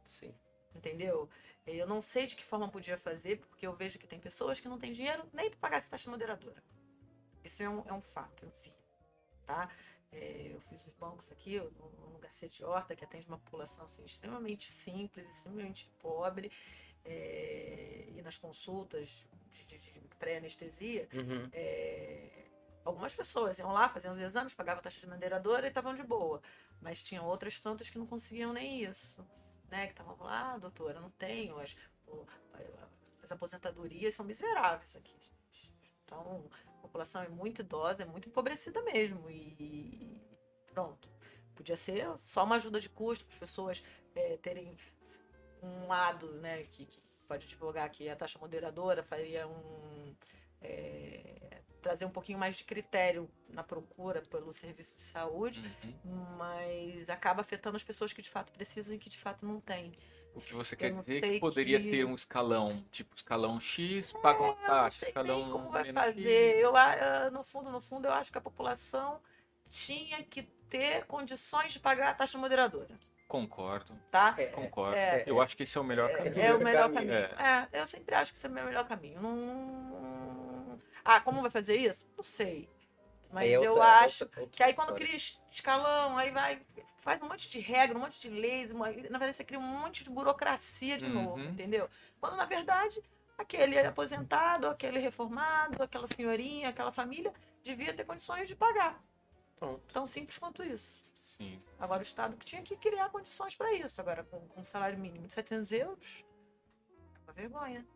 Sim. 0.04 0.34
entendeu? 0.74 1.28
Eu 1.66 1.86
não 1.86 2.00
sei 2.00 2.26
de 2.26 2.36
que 2.36 2.44
forma 2.44 2.68
podia 2.68 2.96
fazer, 2.96 3.38
porque 3.38 3.66
eu 3.66 3.74
vejo 3.74 3.98
que 3.98 4.06
tem 4.06 4.20
pessoas 4.20 4.60
que 4.60 4.68
não 4.68 4.78
têm 4.78 4.92
dinheiro 4.92 5.28
nem 5.32 5.50
para 5.50 5.58
pagar 5.58 5.76
essa 5.78 5.90
taxa 5.90 6.08
moderadora. 6.10 6.62
Isso 7.42 7.62
é 7.62 7.68
um, 7.68 7.82
é 7.86 7.92
um 7.92 8.00
fato, 8.00 8.44
eu 8.44 8.52
vi, 8.62 8.72
tá? 9.44 9.68
É, 10.12 10.52
eu 10.54 10.60
fiz 10.60 10.86
os 10.86 10.94
bancos 10.94 11.30
aqui, 11.32 11.58
no, 11.58 11.90
no 12.12 12.18
Garcia 12.18 12.48
de 12.48 12.64
Horta, 12.64 12.94
que 12.94 13.04
atende 13.04 13.26
uma 13.26 13.38
população 13.38 13.84
assim, 13.84 14.04
extremamente 14.04 14.70
simples, 14.70 15.26
extremamente 15.28 15.90
pobre, 15.98 16.50
é, 17.04 18.04
e 18.14 18.22
nas 18.22 18.38
consultas 18.38 19.26
de, 19.52 19.64
de- 19.64 19.78
de 19.78 20.00
pré-anestesia, 20.18 21.08
Uhum. 21.12 21.48
é, 21.52 22.45
algumas 22.86 23.14
pessoas 23.14 23.58
iam 23.58 23.72
lá, 23.72 23.88
faziam 23.88 24.12
os 24.12 24.18
exames, 24.18 24.54
pagavam 24.54 24.80
a 24.80 24.82
taxa 24.82 25.00
de 25.00 25.08
moderadora 25.08 25.66
e 25.66 25.68
estavam 25.68 25.94
de 25.94 26.02
boa. 26.02 26.40
Mas 26.80 27.02
tinham 27.02 27.26
outras 27.26 27.58
tantas 27.60 27.90
que 27.90 27.98
não 27.98 28.06
conseguiam 28.06 28.52
nem 28.52 28.84
isso. 28.84 29.26
Né? 29.68 29.86
Que 29.86 29.92
estavam 29.92 30.16
lá, 30.20 30.54
ah, 30.54 30.58
doutora, 30.58 31.00
não 31.00 31.10
tenho. 31.10 31.58
As, 31.58 31.76
as 33.22 33.32
aposentadorias 33.32 34.14
são 34.14 34.24
miseráveis 34.24 34.94
aqui, 34.94 35.14
gente. 35.20 35.72
Então, 36.04 36.48
a 36.78 36.82
população 36.82 37.22
é 37.22 37.28
muito 37.28 37.62
idosa, 37.62 38.04
é 38.04 38.06
muito 38.06 38.28
empobrecida 38.28 38.80
mesmo. 38.82 39.28
E 39.28 40.20
pronto. 40.72 41.10
Podia 41.54 41.76
ser 41.76 42.06
só 42.18 42.44
uma 42.44 42.56
ajuda 42.56 42.78
de 42.78 42.88
custo 42.88 43.24
para 43.24 43.34
as 43.34 43.38
pessoas 43.38 43.82
é, 44.14 44.36
terem 44.36 44.76
um 45.62 45.86
lado 45.88 46.32
né, 46.34 46.62
que, 46.64 46.84
que 46.84 47.00
pode 47.26 47.46
advogar 47.46 47.90
que 47.90 48.08
a 48.08 48.14
taxa 48.14 48.38
moderadora 48.38 49.02
faria 49.02 49.48
um. 49.48 50.14
É, 50.70 51.60
trazer 51.80 52.04
um 52.04 52.10
pouquinho 52.10 52.38
mais 52.38 52.56
de 52.56 52.64
critério 52.64 53.30
na 53.48 53.62
procura 53.62 54.20
pelo 54.22 54.52
serviço 54.52 54.96
de 54.96 55.02
saúde, 55.02 55.60
Uhum. 56.04 56.36
mas 56.36 57.08
acaba 57.08 57.40
afetando 57.42 57.76
as 57.76 57.84
pessoas 57.84 58.12
que 58.12 58.20
de 58.20 58.28
fato 58.30 58.52
precisam 58.52 58.96
e 58.96 58.98
que 58.98 59.08
de 59.08 59.18
fato 59.18 59.46
não 59.46 59.60
têm. 59.60 59.92
O 60.34 60.40
que 60.40 60.52
você 60.52 60.74
Eu 60.74 60.78
quer 60.78 60.92
dizer 60.92 61.24
é 61.24 61.30
que 61.34 61.40
poderia 61.40 61.80
que- 61.80 61.88
ter 61.90 62.04
um 62.04 62.14
escalão, 62.14 62.84
tipo 62.90 63.14
escalão 63.16 63.58
X, 63.58 64.12
paga 64.14 64.42
uma 64.42 64.54
taxa, 64.54 65.06
escalão 65.06 65.50
como 65.50 65.70
vai 65.70 65.90
fazer. 65.92 66.56
Eu, 66.58 66.76
a- 66.76 67.30
no 67.30 67.42
fundo, 67.42 67.70
no 67.70 67.80
fundo, 67.80 68.06
eu 68.08 68.12
acho 68.12 68.30
que 68.30 68.36
a 68.36 68.40
população 68.40 69.18
tinha 69.68 70.22
que 70.22 70.42
ter 70.68 71.04
condições 71.06 71.72
de 71.72 71.78
pagar 71.80 72.10
a 72.10 72.14
taxa 72.14 72.36
moderadora, 72.36 72.94
Concordo, 73.28 73.92
tá? 74.10 74.34
É, 74.38 74.46
concordo. 74.46 74.96
é, 74.96 75.24
Eu 75.26 75.40
acho 75.40 75.56
que 75.56 75.62
esse 75.64 75.76
é 75.76 75.80
o 75.80 75.84
melhor 75.84 76.12
caminho. 76.16 76.40
É 76.40 76.54
o 76.54 76.58
melhor 76.62 76.92
caminho. 76.92 77.28
caminho. 77.28 77.40
É, 77.40 77.68
eu 77.80 77.86
sempre 77.86 78.14
acho 78.14 78.32
que 78.32 78.38
esse 78.38 78.46
é 78.46 78.50
o 78.50 78.52
meu 78.52 78.64
melhor 78.64 78.86
caminho. 78.86 79.20
Não... 79.20 79.85
Ah, 81.08 81.20
como 81.20 81.40
vai 81.40 81.50
fazer 81.50 81.76
isso? 81.76 82.04
Não 82.16 82.24
sei. 82.24 82.68
Mas 83.30 83.46
é 83.48 83.56
eu 83.56 83.72
outra- 83.72 84.00
acho 84.00 84.24
outra- 84.24 84.40
outra 84.40 84.56
que 84.56 84.62
aí 84.62 84.72
quando 84.74 84.88
história. 84.88 85.06
cria 85.06 85.16
es- 85.16 85.40
escalão, 85.52 86.16
aí 86.18 86.30
vai, 86.30 86.60
faz 86.96 87.22
um 87.22 87.28
monte 87.28 87.48
de 87.48 87.60
regra, 87.60 87.96
um 87.96 88.00
monte 88.00 88.20
de 88.20 88.28
leis, 88.28 88.70
uma- 88.70 88.86
na 88.88 88.92
verdade 89.18 89.34
você 89.34 89.44
cria 89.44 89.58
um 89.58 89.62
monte 89.62 90.02
de 90.04 90.10
burocracia 90.10 90.96
de 90.98 91.06
novo, 91.08 91.36
Uhum. 91.36 91.50
entendeu? 91.50 91.88
Quando 92.20 92.36
na 92.36 92.44
verdade 92.44 93.00
aquele 93.38 93.78
aposentado, 93.78 94.66
aquele 94.68 94.98
reformado, 94.98 95.82
aquela 95.82 96.06
senhorinha, 96.06 96.70
aquela 96.70 96.90
família 96.90 97.32
devia 97.62 97.92
ter 97.94 98.04
condições 98.04 98.48
de 98.48 98.56
pagar. 98.56 99.02
Pronto. 99.56 99.80
Tão 99.92 100.06
simples 100.06 100.38
quanto 100.38 100.62
isso. 100.62 101.04
Sim. 101.36 101.62
Agora 101.78 101.98
o 102.00 102.02
Estado 102.02 102.36
que 102.36 102.46
tinha 102.46 102.62
que 102.62 102.76
criar 102.76 103.10
condições 103.10 103.54
para 103.54 103.72
isso. 103.74 104.00
Agora 104.00 104.24
com, 104.24 104.40
com 104.48 104.60
um 104.60 104.64
salário 104.64 104.98
mínimo 104.98 105.26
de 105.26 105.32
700 105.34 105.70
euros, 105.72 106.24
é 107.14 107.18
uma 107.24 107.32
vergonha. 107.32 107.86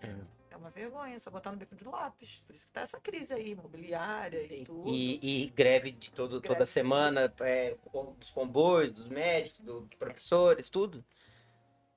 É. 0.00 0.14
É 0.56 0.58
uma 0.58 0.70
vergonha, 0.70 1.20
só 1.20 1.30
botar 1.30 1.52
no 1.52 1.58
bico 1.58 1.76
de 1.76 1.84
lápis. 1.84 2.42
Por 2.46 2.54
isso 2.56 2.66
que 2.66 2.72
tá 2.72 2.80
essa 2.80 2.98
crise 2.98 3.34
aí, 3.34 3.50
imobiliária 3.50 4.40
e, 4.42 4.64
tudo. 4.64 4.88
E, 4.88 5.44
e 5.44 5.46
greve 5.50 5.90
de 5.92 6.10
todo, 6.10 6.40
toda 6.40 6.54
Greve. 6.54 6.64
semana 6.66 7.30
é, 7.40 7.76
dos 8.18 8.30
comboios, 8.30 8.90
dos 8.90 9.06
médicos, 9.06 9.60
do- 9.60 9.80
dos 9.82 9.98
professores, 9.98 10.70
tudo. 10.70 11.04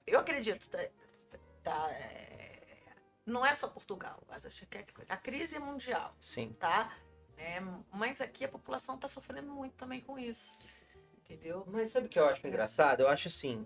Eu 0.05 0.19
acredito, 0.19 0.69
tá, 0.69 0.79
tá, 1.63 1.89
é, 1.91 2.91
não 3.25 3.45
é 3.45 3.55
só 3.55 3.67
Portugal, 3.69 4.21
que 4.69 4.77
a 5.07 5.15
crise 5.17 5.55
é 5.55 5.59
mundial, 5.59 6.13
Sim. 6.19 6.51
tá? 6.59 6.97
É, 7.37 7.61
mas 7.93 8.19
aqui 8.19 8.43
a 8.43 8.49
população 8.49 8.95
está 8.95 9.07
sofrendo 9.07 9.53
muito 9.53 9.75
também 9.75 10.01
com 10.01 10.19
isso, 10.19 10.65
entendeu? 11.17 11.63
Mas 11.67 11.91
sabe 11.91 12.07
o 12.07 12.09
que 12.09 12.19
eu 12.19 12.27
acho 12.27 12.45
engraçado? 12.45 12.99
Eu 13.01 13.07
acho 13.07 13.29
assim. 13.29 13.65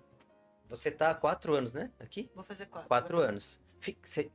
Você 0.69 0.91
tá 0.91 1.09
há 1.11 1.15
quatro 1.15 1.55
anos, 1.55 1.73
né? 1.73 1.91
Aqui? 1.99 2.29
Vou 2.35 2.43
fazer 2.43 2.67
quatro. 2.67 2.87
Quatro 2.87 3.17
fazer- 3.17 3.29
anos. 3.29 3.59
Fica- 3.79 4.07
cê- 4.07 4.31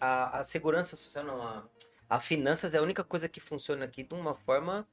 a, 0.00 0.40
a 0.40 0.44
segurança 0.44 0.96
social, 0.96 1.24
não, 1.24 1.42
a, 1.42 1.64
a 2.08 2.20
finanças 2.20 2.74
é 2.74 2.78
a 2.78 2.82
única 2.82 3.04
coisa 3.04 3.28
que 3.28 3.40
funciona 3.40 3.84
aqui 3.84 4.02
de 4.02 4.14
uma 4.14 4.34
forma 4.34 4.86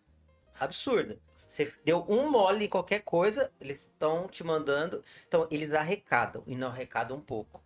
absurda. 0.60 1.19
Você 1.48 1.74
deu 1.84 2.06
um 2.08 2.30
mole 2.30 2.65
em 2.65 2.69
qualquer 2.69 3.00
coisa, 3.00 3.52
eles 3.60 3.82
estão 3.82 4.28
te 4.28 4.43
mandando. 4.43 5.04
Então, 5.28 5.48
eles 5.50 5.74
arrecadam 5.74 6.43
e 6.45 6.56
não 6.56 6.67
arrecadam 6.67 7.17
um 7.17 7.22
pouco. 7.22 7.63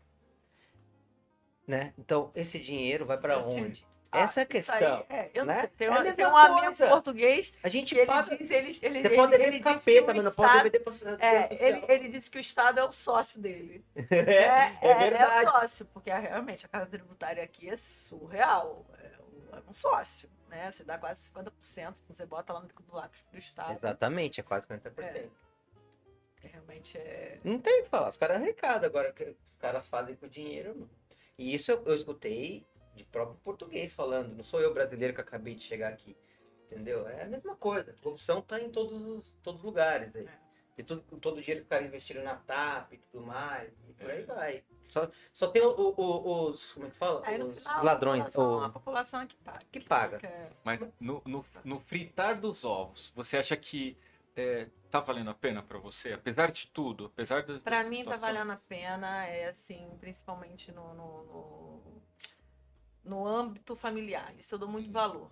Né? 1.67 1.93
Então, 1.97 2.32
esse 2.34 2.60
dinheiro 2.60 3.06
vai 3.06 3.17
para 3.17 3.39
onde? 3.39 3.86
Ah, 4.13 4.19
Essa 4.19 4.41
é 4.41 4.43
a 4.43 4.45
questão. 4.45 5.06
Aí, 5.10 5.17
é, 5.17 5.32
eu 5.34 5.43
né? 5.43 5.67
tenho, 5.76 5.91
é 5.91 6.13
tenho 6.13 6.30
um 6.30 6.38
amigo 6.38 6.78
português. 6.88 7.52
A 7.63 7.69
gente 7.69 7.97
ele 7.97 8.06
paga. 8.06 8.38
Diz, 8.38 8.52
ele, 8.52 8.78
ele, 8.84 9.02
Você 9.02 9.15
pode 9.15 9.34
ele, 9.34 9.43
ele 9.43 9.60
capeta, 9.60 10.13
mas 10.13 10.23
não 10.23 10.32
pode 10.32 10.80
para 10.80 10.93
é, 11.19 11.67
ele, 11.67 11.86
ele 11.88 12.08
disse 12.10 12.30
que 12.30 12.38
o 12.38 12.39
Estado 12.39 12.80
é 12.80 12.84
o 12.84 12.91
sócio 12.91 13.41
dele. 13.41 13.84
é, 14.12 14.13
é, 14.15 14.78
é, 14.82 14.97
verdade. 15.10 15.45
é 15.45 15.49
o 15.49 15.52
sócio, 15.52 15.86
porque 15.88 16.12
realmente 16.12 16.65
a 16.67 16.69
casa 16.69 16.86
tributária 16.86 17.43
aqui 17.43 17.67
é 17.67 17.76
surreal. 17.76 18.86
É 18.99 19.60
um 19.67 19.73
sócio. 19.73 20.30
Né? 20.47 20.69
Você 20.69 20.84
dá 20.84 20.99
quase 20.99 21.32
50%, 21.32 22.02
você 22.08 22.26
bota 22.28 22.54
lá 22.54 22.62
no 22.62 22.67
bico 22.67 22.84
do 22.84 22.95
lápis 22.95 23.23
pro 23.23 23.39
Estado. 23.39 23.73
Exatamente, 23.73 24.39
é 24.39 24.43
quase 24.43 24.67
50%. 24.67 24.93
É. 24.99 25.28
Realmente 26.39 26.99
é. 26.99 27.39
Não 27.43 27.58
tem 27.58 27.82
o 27.82 27.84
que 27.84 27.89
falar, 27.89 28.10
os 28.10 28.17
caras 28.17 28.38
arrecadam 28.38 28.88
agora, 28.88 29.10
o 29.10 29.13
que 29.13 29.23
os 29.23 29.56
caras 29.58 29.88
fazem 29.88 30.15
com 30.15 30.28
o 30.28 30.30
dinheiro. 30.30 30.88
E 31.36 31.56
isso 31.56 31.71
eu, 31.71 31.84
eu 31.86 31.95
escutei 31.95 32.63
de 32.95 33.03
próprio 33.03 33.38
português 33.43 33.93
falando, 33.93 34.36
não 34.36 34.43
sou 34.43 34.62
eu 34.62 34.73
brasileiro 34.73 35.13
que 35.13 35.21
acabei 35.21 35.56
de 35.56 35.63
chegar 35.63 35.89
aqui. 35.89 36.15
Entendeu? 36.65 37.08
É 37.08 37.23
a 37.23 37.27
mesma 37.27 37.56
coisa. 37.56 37.91
A 37.91 38.01
corrupção 38.01 38.41
tá 38.41 38.60
em 38.60 38.69
todos 38.69 39.01
os, 39.01 39.34
todos 39.43 39.60
os 39.60 39.65
lugares. 39.65 40.15
Aí. 40.15 40.25
É. 40.25 40.43
E 40.75 40.82
tudo, 40.82 41.01
todo 41.19 41.38
o 41.38 41.41
dinheiro 41.41 41.62
que 41.62 41.65
ficaram 41.65 41.86
investindo 41.86 42.23
na 42.23 42.36
TAP 42.36 42.93
e 42.93 42.97
tudo 42.97 43.23
mais. 43.23 43.71
E 43.88 43.93
por 43.93 44.10
aí 44.10 44.21
é. 44.21 44.25
vai. 44.25 44.63
Só, 44.88 45.10
só 45.32 45.47
tem 45.47 45.62
o, 45.62 45.69
o, 45.69 46.47
os. 46.49 46.71
Como 46.73 46.88
é 46.88 46.89
que 46.89 46.95
fala? 46.95 47.21
Aí, 47.25 47.41
os 47.41 47.63
final, 47.63 47.84
ladrões. 47.84 48.21
A 48.21 48.25
população, 48.25 48.58
o... 48.58 48.63
a 48.63 48.69
população 48.69 49.21
é 49.21 49.27
que 49.27 49.36
paga. 49.38 49.65
Que 49.71 49.79
paga. 49.79 50.51
Mas 50.63 50.91
no, 50.99 51.21
no, 51.25 51.45
no, 51.63 51.79
fritar 51.79 52.39
dos 52.39 52.63
ovos, 52.65 53.13
você 53.15 53.38
acha 53.38 53.56
que 53.56 53.95
é, 54.36 54.67
tá 54.89 54.99
valendo 54.99 55.29
a 55.29 55.34
pena 55.36 55.62
para 55.62 55.77
você? 55.77 56.13
Apesar 56.13 56.51
de 56.51 56.67
tudo, 56.67 57.06
apesar 57.06 57.43
das. 57.43 57.62
Para 57.62 57.84
mim 57.84 58.03
tá 58.03 58.17
valendo 58.17 58.51
a 58.51 58.58
pena, 58.58 59.25
é 59.27 59.49
assim, 59.49 59.95
principalmente 59.99 60.71
no, 60.71 60.93
no, 60.95 61.23
no, 61.23 62.01
no 63.03 63.27
âmbito 63.27 63.75
familiar. 63.75 64.33
Isso 64.37 64.55
eu 64.55 64.59
dou 64.59 64.69
muito 64.69 64.91
valor, 64.91 65.31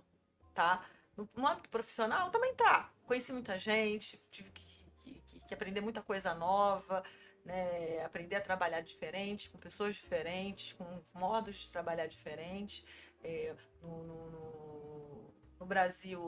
tá? 0.54 0.84
No, 1.16 1.28
no 1.34 1.46
âmbito 1.46 1.68
profissional 1.68 2.30
também 2.30 2.54
tá. 2.54 2.90
Conheci 3.06 3.32
muita 3.32 3.58
gente, 3.58 4.18
tive 4.30 4.50
que 4.50 4.72
que, 5.02 5.40
que 5.40 5.54
aprender 5.54 5.80
muita 5.80 6.02
coisa 6.02 6.34
nova, 6.34 7.02
né? 7.44 8.04
aprender 8.04 8.36
a 8.36 8.40
trabalhar 8.40 8.80
diferente, 8.80 9.50
com 9.50 9.58
pessoas 9.58 9.96
diferentes, 9.96 10.72
com 10.72 11.02
modos 11.14 11.56
de 11.56 11.70
trabalhar 11.70 12.06
diferentes. 12.06 12.84
É, 13.22 13.54
no, 13.80 14.04
no, 14.04 15.34
no, 15.60 15.66
Brasil, 15.66 16.20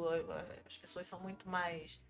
as 0.65 0.77
pessoas 0.77 1.07
são 1.07 1.19
muito 1.21 1.49
mais 1.49 2.01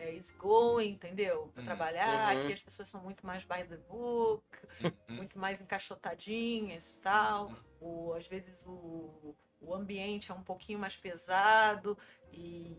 é, 0.00 0.14
easygoing, 0.14 0.92
entendeu? 0.92 1.50
Para 1.52 1.60
uhum. 1.60 1.66
trabalhar. 1.66 2.34
Uhum. 2.34 2.40
Aqui 2.40 2.52
as 2.52 2.62
pessoas 2.62 2.88
são 2.88 3.02
muito 3.02 3.26
mais 3.26 3.44
by 3.44 3.62
the 3.64 3.76
book, 3.76 4.44
uhum. 4.82 5.16
muito 5.16 5.38
mais 5.38 5.60
encaixotadinhas 5.60 6.90
e 6.90 6.94
tal. 6.94 7.48
Uhum. 7.48 7.56
O, 7.80 8.12
às 8.14 8.26
vezes 8.26 8.64
o, 8.66 9.34
o 9.60 9.74
ambiente 9.74 10.30
é 10.30 10.34
um 10.34 10.42
pouquinho 10.42 10.78
mais 10.78 10.96
pesado 10.96 11.96
e 12.32 12.76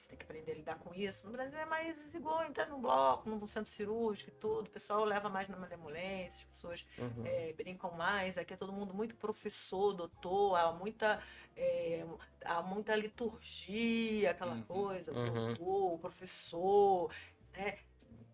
você 0.00 0.08
tem 0.08 0.18
que 0.18 0.24
aprender 0.24 0.52
a 0.52 0.54
lidar 0.54 0.78
com 0.78 0.94
isso. 0.94 1.26
No 1.26 1.32
Brasil 1.32 1.58
é 1.58 1.66
mais 1.66 2.14
igual 2.14 2.42
entrar 2.44 2.66
no 2.66 2.78
bloco, 2.78 3.28
no 3.28 3.46
centro 3.46 3.70
cirúrgico 3.70 4.30
e 4.30 4.34
tudo. 4.34 4.66
O 4.66 4.70
pessoal 4.70 5.04
leva 5.04 5.28
mais 5.28 5.46
na 5.48 5.56
malemolência, 5.56 6.38
as 6.38 6.44
pessoas 6.44 6.86
uhum. 6.98 7.24
é, 7.26 7.52
brincam 7.52 7.90
mais. 7.92 8.38
Aqui 8.38 8.54
é 8.54 8.56
todo 8.56 8.72
mundo 8.72 8.94
muito 8.94 9.14
professor, 9.16 9.92
doutor, 9.92 10.56
há 10.56 10.72
muita, 10.72 11.22
é, 11.56 12.04
há 12.44 12.62
muita 12.62 12.96
liturgia, 12.96 14.30
aquela 14.30 14.54
uhum. 14.54 14.62
coisa, 14.62 15.12
o 15.12 15.16
uhum. 15.16 15.32
doutor, 15.32 15.94
o 15.94 15.98
professor. 15.98 17.14
Né? 17.52 17.78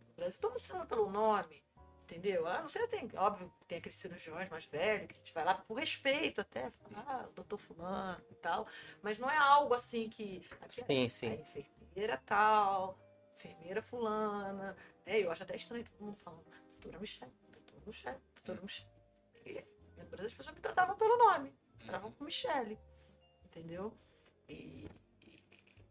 No 0.09 0.15
Brasil 0.15 0.41
todo 0.41 0.53
mundo 0.53 0.61
chama 0.61 0.87
pelo 0.87 1.11
nome. 1.11 1.66
Entendeu? 2.07 2.47
Ah, 2.47 2.61
não 2.61 2.69
sei, 2.69 2.87
tem, 2.87 3.11
óbvio, 3.16 3.53
tem 3.66 3.79
aqueles 3.79 3.97
cirurgiões 3.97 4.49
mais 4.49 4.64
velhos 4.64 5.09
que 5.09 5.14
a 5.14 5.19
gente 5.19 5.35
vai 5.35 5.45
lá 5.45 5.55
por 5.55 5.75
respeito 5.75 6.40
até, 6.40 6.71
ah, 6.95 7.29
doutor 7.35 7.59
fulano 7.59 8.25
e 8.31 8.35
tal, 8.37 8.64
mas 9.03 9.19
não 9.19 9.29
é 9.29 9.37
algo 9.37 9.75
assim 9.75 10.09
que. 10.09 10.40
Sim, 10.69 11.05
é, 11.05 11.09
sim. 11.09 11.27
É 11.27 11.35
enfermeira 11.40 12.16
tal, 12.25 12.97
enfermeira 13.35 13.83
fulana. 13.83 14.77
É, 15.05 15.19
eu 15.19 15.33
acho 15.33 15.42
até 15.42 15.57
estranho 15.57 15.85
todo 15.85 16.01
mundo 16.01 16.16
falando, 16.16 16.45
doutora 16.71 17.01
Michelle, 17.01 17.33
doutora 17.51 17.83
Michelle, 17.85 18.21
doutora 18.37 18.61
Michelle. 18.62 18.90
E, 19.45 19.64
no 19.99 20.05
Brasil 20.05 20.27
as 20.27 20.35
pessoas 20.35 20.55
me 20.55 20.62
tratavam 20.62 20.97
pelo 20.97 21.19
nome, 21.19 21.51
me 21.51 21.79
tratavam 21.81 22.12
com 22.12 22.23
Michelle. 22.23 22.79
Entendeu? 23.45 23.92
E, 24.49 24.88
e 25.23 25.42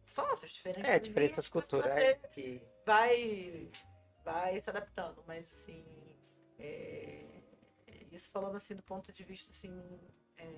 são 0.05 0.31
essas 0.31 0.51
diferenças. 0.51 0.89
É, 0.89 0.97
diferenças 0.97 1.49
culturais 1.49 2.17
que. 2.31 2.61
Vai 2.85 3.69
vai 4.25 4.59
se 4.59 4.69
adaptando, 4.69 5.23
mas 5.27 5.47
assim, 5.47 5.85
é, 6.59 7.41
isso 8.11 8.31
falando 8.31 8.55
assim 8.55 8.75
do 8.75 8.83
ponto 8.83 9.11
de 9.11 9.23
vista 9.23 9.51
assim 9.51 9.71
é, 10.37 10.49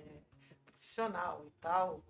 profissional 0.66 1.46
e 1.46 1.52
tal. 1.60 2.04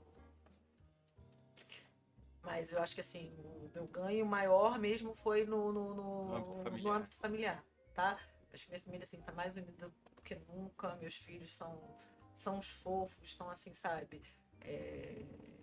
Mas 2.41 2.71
eu 2.71 2.81
acho 2.81 2.95
que 2.95 3.01
assim, 3.01 3.33
o 3.39 3.69
meu 3.73 3.87
ganho 3.87 4.25
maior 4.25 4.79
mesmo 4.79 5.13
foi 5.13 5.45
no, 5.45 5.71
no, 5.73 5.93
no, 5.93 6.35
âmbito, 6.35 6.63
familiar. 6.63 6.83
no 6.83 6.91
âmbito 6.91 7.17
familiar, 7.17 7.65
tá? 7.93 8.19
Acho 8.53 8.65
que 8.65 8.71
minha 8.71 8.81
família 8.81 9.03
assim 9.03 9.21
tá 9.21 9.33
mais 9.33 9.57
unida 9.57 9.89
do 10.15 10.21
que 10.21 10.35
nunca, 10.35 10.95
meus 10.95 11.15
filhos 11.15 11.55
são 11.55 11.95
são 12.33 12.59
os 12.59 12.69
fofos, 12.69 13.27
estão 13.27 13.49
assim, 13.49 13.73
sabe? 13.73 14.21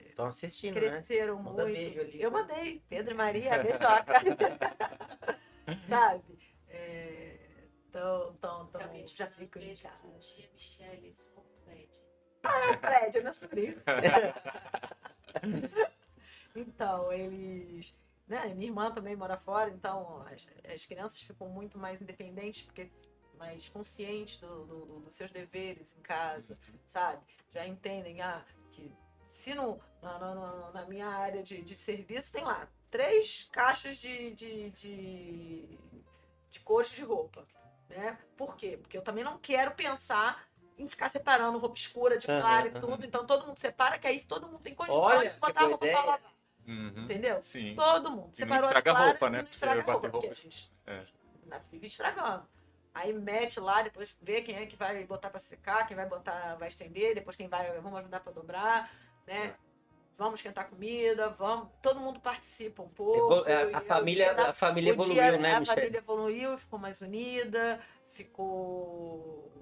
Estão 0.08 0.26
é, 0.26 0.28
assistindo, 0.28 0.74
cresceram 0.74 0.92
né? 0.92 0.98
Cresceram 0.98 1.42
muito. 1.42 1.60
Ali, 1.60 2.20
eu 2.20 2.30
mandei, 2.30 2.82
Pedro 2.88 3.14
e 3.14 3.16
Maria, 3.16 3.62
beijoca. 3.62 4.14
sabe? 5.88 6.53
É, 7.94 7.98
então, 7.98 8.34
então, 8.38 8.70
então 8.72 9.06
já 9.06 9.26
fico 9.28 9.58
em 9.58 9.76
casa. 9.76 10.18
Tia 10.18 10.50
Michelle 10.52 11.12
com 11.34 11.40
o 11.40 11.44
Fred. 11.64 12.02
Ah, 12.42 12.78
Fred, 12.78 13.18
é 13.18 13.22
meu 13.22 13.32
sobrinho. 13.32 13.72
então, 16.56 17.12
eles. 17.12 17.96
Né, 18.26 18.54
minha 18.54 18.68
irmã 18.68 18.90
também 18.90 19.14
mora 19.14 19.36
fora, 19.36 19.68
então 19.70 20.22
as, 20.32 20.46
as 20.72 20.86
crianças 20.86 21.20
ficam 21.20 21.46
muito 21.48 21.78
mais 21.78 22.00
independentes, 22.00 22.62
porque 22.62 22.90
mais 23.36 23.68
conscientes 23.68 24.38
do, 24.38 24.64
do, 24.64 24.86
do, 24.86 25.00
dos 25.00 25.14
seus 25.14 25.30
deveres 25.30 25.94
em 25.96 26.00
casa, 26.00 26.58
sabe? 26.86 27.22
Já 27.50 27.66
entendem 27.66 28.22
ah, 28.22 28.42
que 28.70 28.90
se 29.28 29.54
no, 29.54 29.78
na, 30.00 30.18
na, 30.18 30.70
na 30.72 30.86
minha 30.86 31.06
área 31.06 31.42
de, 31.42 31.62
de 31.62 31.76
serviço 31.76 32.32
tem 32.32 32.44
lá 32.44 32.66
três 32.90 33.44
caixas 33.52 33.96
de, 33.96 34.32
de, 34.34 34.70
de, 34.70 35.78
de 36.50 36.60
cores 36.60 36.90
de 36.92 37.04
roupa. 37.04 37.46
Né? 37.88 38.18
Por 38.36 38.56
quê? 38.56 38.78
Porque 38.80 38.96
eu 38.96 39.02
também 39.02 39.24
não 39.24 39.38
quero 39.38 39.72
pensar 39.72 40.44
em 40.76 40.88
ficar 40.88 41.08
separando 41.08 41.58
roupa 41.58 41.76
escura 41.76 42.18
de 42.18 42.26
clara 42.26 42.68
uhum, 42.68 42.76
e 42.76 42.80
tudo. 42.80 42.92
Uhum. 42.92 43.04
Então 43.04 43.26
todo 43.26 43.46
mundo 43.46 43.58
separa, 43.58 43.98
que 43.98 44.06
aí 44.06 44.24
todo 44.24 44.46
mundo 44.46 44.60
tem 44.60 44.74
condições 44.74 45.18
Olha, 45.18 45.30
de 45.30 45.36
botar 45.36 45.60
a 45.60 45.66
roupa 45.66 45.86
ideia. 45.86 46.02
pra 46.02 46.10
lavar. 46.10 46.34
Uhum, 46.66 47.04
Entendeu? 47.04 47.42
Sim. 47.42 47.74
Todo 47.76 48.10
mundo. 48.10 48.30
E 48.32 48.36
Separou 48.36 48.70
as 48.70 48.82
claras 48.82 49.06
roupa, 49.06 49.30
né? 49.30 49.38
não 49.38 49.48
estraga 49.48 49.76
Porque 49.76 49.90
roupa, 49.90 50.08
roupa, 50.08 50.28
porque 50.28 50.38
a 50.38 50.42
gente 50.42 50.72
é. 50.86 51.60
vive 51.70 51.86
estragando. 51.86 52.48
Aí 52.94 53.12
mete 53.12 53.60
lá, 53.60 53.82
depois 53.82 54.16
vê 54.20 54.40
quem 54.40 54.56
é 54.56 54.66
que 54.66 54.76
vai 54.76 55.04
botar 55.04 55.28
para 55.28 55.40
secar, 55.40 55.86
quem 55.86 55.96
vai 55.96 56.06
botar, 56.06 56.54
vai 56.54 56.68
estender, 56.68 57.14
depois 57.14 57.36
quem 57.36 57.48
vai, 57.48 57.72
vamos 57.80 57.98
ajudar 57.98 58.20
para 58.20 58.32
dobrar, 58.32 58.90
né? 59.26 59.46
É 59.46 59.54
vamos 60.16 60.38
esquentar 60.38 60.68
comida, 60.68 61.28
vamos. 61.30 61.68
Todo 61.82 62.00
mundo 62.00 62.20
participa 62.20 62.82
um 62.82 62.88
pouco. 62.88 63.48
É, 63.48 63.74
a, 63.74 63.80
família, 63.80 64.34
da, 64.34 64.50
a 64.50 64.52
família 64.52 64.90
evoluiu, 64.90 65.14
dia, 65.14 65.38
né, 65.38 65.54
A 65.54 65.60
Michelle? 65.60 65.80
família 65.80 65.98
evoluiu, 65.98 66.58
ficou 66.58 66.78
mais 66.78 67.00
unida, 67.00 67.80
ficou 68.06 69.52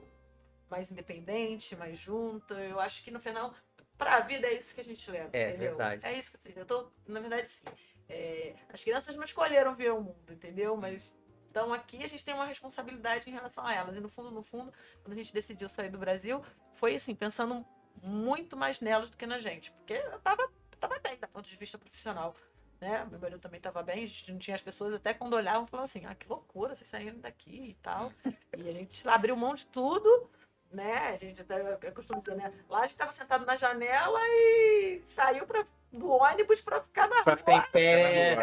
mais 0.68 0.90
independente, 0.90 1.76
mais 1.76 1.98
junta. 1.98 2.54
Eu 2.54 2.80
acho 2.80 3.02
que 3.02 3.10
no 3.10 3.18
final, 3.18 3.54
para 3.96 4.16
a 4.16 4.20
vida 4.20 4.46
é 4.46 4.54
isso 4.54 4.74
que 4.74 4.80
a 4.80 4.84
gente 4.84 5.10
leva. 5.10 5.30
É 5.32 5.50
entendeu? 5.50 5.70
verdade. 5.70 6.06
É 6.06 6.12
isso 6.12 6.32
que 6.32 6.58
eu 6.58 6.66
tô. 6.66 6.90
Na 7.06 7.20
verdade, 7.20 7.48
sim. 7.48 7.64
É, 8.08 8.54
as 8.68 8.82
crianças 8.82 9.16
não 9.16 9.24
escolheram 9.24 9.74
ver 9.74 9.92
o 9.92 10.00
mundo, 10.00 10.32
entendeu? 10.32 10.76
Mas 10.76 11.16
então 11.52 11.72
aqui 11.72 12.02
a 12.02 12.06
gente 12.06 12.24
tem 12.24 12.34
uma 12.34 12.46
responsabilidade 12.46 13.28
em 13.28 13.32
relação 13.32 13.66
a 13.66 13.74
elas. 13.74 13.96
E 13.96 14.00
no 14.00 14.08
fundo, 14.08 14.30
no 14.30 14.42
fundo, 14.42 14.72
quando 15.02 15.12
a 15.12 15.16
gente 15.16 15.32
decidiu 15.32 15.68
sair 15.68 15.90
do 15.90 15.98
Brasil, 15.98 16.42
foi 16.72 16.94
assim, 16.94 17.14
pensando 17.14 17.64
muito 18.02 18.56
mais 18.56 18.80
nelas 18.80 19.10
do 19.10 19.16
que 19.16 19.26
na 19.26 19.38
gente. 19.38 19.70
Porque 19.72 19.94
eu 19.94 20.18
tava, 20.20 20.48
tava 20.78 20.98
bem, 21.00 21.16
do 21.16 21.28
ponto 21.28 21.48
de 21.48 21.56
vista 21.56 21.78
profissional. 21.78 22.34
Né? 22.80 23.06
Meu 23.10 23.20
marido 23.20 23.40
também 23.40 23.58
estava 23.58 23.80
bem, 23.82 24.02
a 24.02 24.06
gente 24.06 24.32
não 24.32 24.38
tinha 24.38 24.56
as 24.56 24.62
pessoas 24.62 24.92
até 24.92 25.14
quando 25.14 25.34
olhavam 25.34 25.64
falavam 25.64 25.84
assim, 25.84 26.04
ah, 26.04 26.16
que 26.16 26.28
loucura, 26.28 26.74
vocês 26.74 26.88
saíram 26.88 27.20
daqui 27.20 27.70
e 27.70 27.74
tal. 27.74 28.12
E 28.56 28.68
a 28.68 28.72
gente 28.72 29.08
abriu 29.08 29.36
mão 29.36 29.54
de 29.54 29.66
tudo, 29.66 30.28
né? 30.72 31.08
A 31.08 31.16
gente 31.16 31.40
até, 31.42 31.78
eu 31.82 31.92
costumo 31.92 32.18
dizer, 32.18 32.34
né? 32.36 32.52
Lá 32.68 32.78
a 32.78 32.82
gente 32.82 32.92
estava 32.92 33.12
sentado 33.12 33.44
na 33.46 33.54
janela 33.56 34.18
e 34.26 35.00
saiu 35.04 35.46
para 35.46 35.64
do 35.92 36.08
ônibus 36.08 36.60
pra 36.62 36.80
ficar 36.82 37.06
na 37.06 37.22
Pra 37.22 37.36
ficar 37.36 37.52
em 37.56 37.70
pé. 37.70 38.32
É, 38.32 38.36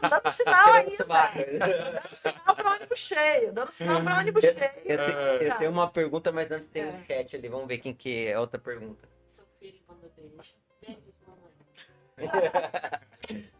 não, 0.00 0.08
dando 0.10 0.32
sinal 0.32 0.72
ainda. 0.72 0.90
sovaco. 0.92 1.38
Dando 1.38 2.14
sinal 2.16 2.54
pra 2.56 2.70
ônibus 2.74 2.98
cheio. 3.00 3.52
Dando 3.52 3.72
sinal 3.72 4.02
pra 4.04 4.18
ônibus 4.18 4.44
cheio. 4.44 4.70
Eu, 4.84 4.98
eu 5.00 5.48
Tá. 5.50 5.56
tenho 5.56 5.70
uma 5.72 5.90
pergunta, 5.90 6.30
mas 6.30 6.48
antes 6.50 6.68
tem 6.68 6.84
um 6.86 6.96
É. 7.00 7.04
chat 7.04 7.34
ali. 7.36 7.48
Vamos 7.48 7.66
ver 7.66 7.78
quem 7.78 7.92
que 7.92 8.26
é 8.28 8.34
a 8.34 8.40
outra 8.40 8.60
pergunta. 8.60 9.08
Seu 9.28 9.44
filho 9.58 9.80
mandou 9.88 10.08
beijo. 10.10 10.54
Beijos, 10.80 11.14
mamãe. 11.26 11.52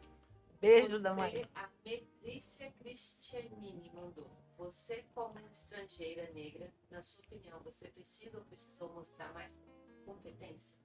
Beijo 0.60 0.98
da 1.00 1.12
mãe. 1.12 1.46
A 1.54 1.68
Metrícia 1.84 2.72
Cristianini 2.80 3.90
mandou. 3.94 4.30
Você, 4.58 5.04
como 5.14 5.38
estrangeira 5.52 6.30
negra, 6.32 6.72
na 6.90 7.02
sua 7.02 7.24
opinião, 7.24 7.60
você 7.60 7.88
precisa 7.88 8.38
ou 8.38 8.44
precisou 8.44 8.92
mostrar 8.92 9.32
mais 9.32 9.58
competência? 10.04 10.76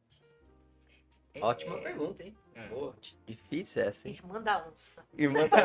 Ótima 1.40 1.80
pergunta, 1.80 2.24
hein? 2.24 2.38
É. 2.54 2.68
Boa. 2.68 2.94
Difícil 3.26 3.84
essa, 3.84 4.08
hein? 4.08 4.16
Irmã 4.16 4.42
da 4.42 4.68
onça. 4.68 5.06
Irmã 5.18 5.48
da 5.48 5.58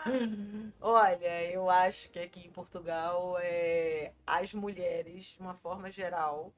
Olha, 0.80 1.44
eu 1.52 1.70
acho 1.70 2.10
que 2.10 2.18
aqui 2.18 2.46
em 2.46 2.50
Portugal 2.50 3.38
é, 3.38 4.12
as 4.26 4.52
mulheres, 4.52 5.34
de 5.34 5.40
uma 5.40 5.54
forma 5.54 5.88
geral, 5.90 6.52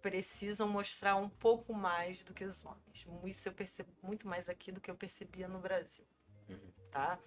precisam 0.00 0.66
mostrar 0.68 1.16
um 1.16 1.28
pouco 1.28 1.74
mais 1.74 2.22
do 2.22 2.32
que 2.32 2.44
os 2.44 2.64
homens. 2.64 3.06
Isso 3.24 3.48
eu 3.48 3.52
percebo 3.52 3.90
muito 4.02 4.26
mais 4.26 4.48
aqui 4.48 4.72
do 4.72 4.80
que 4.80 4.90
eu 4.90 4.96
percebia 4.96 5.46
no 5.46 5.58
Brasil. 5.58 6.06
Uhum. 6.48 6.72
Tá? 6.90 7.18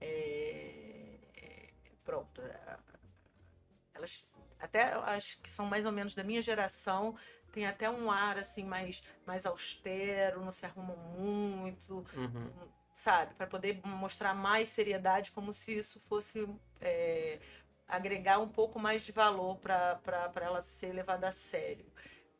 É, 0.00 0.98
Pronto. 2.08 2.40
Elas, 3.92 4.26
até 4.58 4.94
as 4.94 5.34
que 5.34 5.50
são 5.50 5.66
mais 5.66 5.84
ou 5.84 5.92
menos 5.92 6.14
da 6.14 6.24
minha 6.24 6.40
geração, 6.40 7.14
tem 7.52 7.66
até 7.66 7.90
um 7.90 8.10
ar 8.10 8.38
assim 8.38 8.64
mais, 8.64 9.02
mais 9.26 9.44
austero, 9.44 10.40
não 10.40 10.50
se 10.50 10.64
arrumam 10.64 10.96
muito 10.96 12.02
Uhum. 12.16 12.50
sabe? 12.94 13.34
Para 13.34 13.46
poder 13.46 13.78
mostrar 13.84 14.32
mais 14.32 14.70
seriedade, 14.70 15.32
como 15.32 15.52
se 15.52 15.76
isso 15.76 16.00
fosse 16.00 16.48
é, 16.80 17.38
agregar 17.86 18.38
um 18.38 18.48
pouco 18.48 18.78
mais 18.78 19.02
de 19.02 19.12
valor 19.12 19.58
para 19.58 20.00
ela 20.40 20.62
ser 20.62 20.94
levada 20.94 21.28
a 21.28 21.32
sério. 21.32 21.84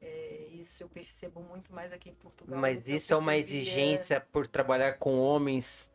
É, 0.00 0.48
isso 0.52 0.82
eu 0.82 0.88
percebo 0.88 1.42
muito 1.42 1.74
mais 1.74 1.92
aqui 1.92 2.08
em 2.08 2.14
Portugal. 2.14 2.58
Mas 2.58 2.86
isso 2.88 3.12
é 3.12 3.16
uma 3.16 3.36
exigência 3.36 4.18
por 4.18 4.46
trabalhar 4.46 4.94
com 4.94 5.18
homens. 5.18 5.90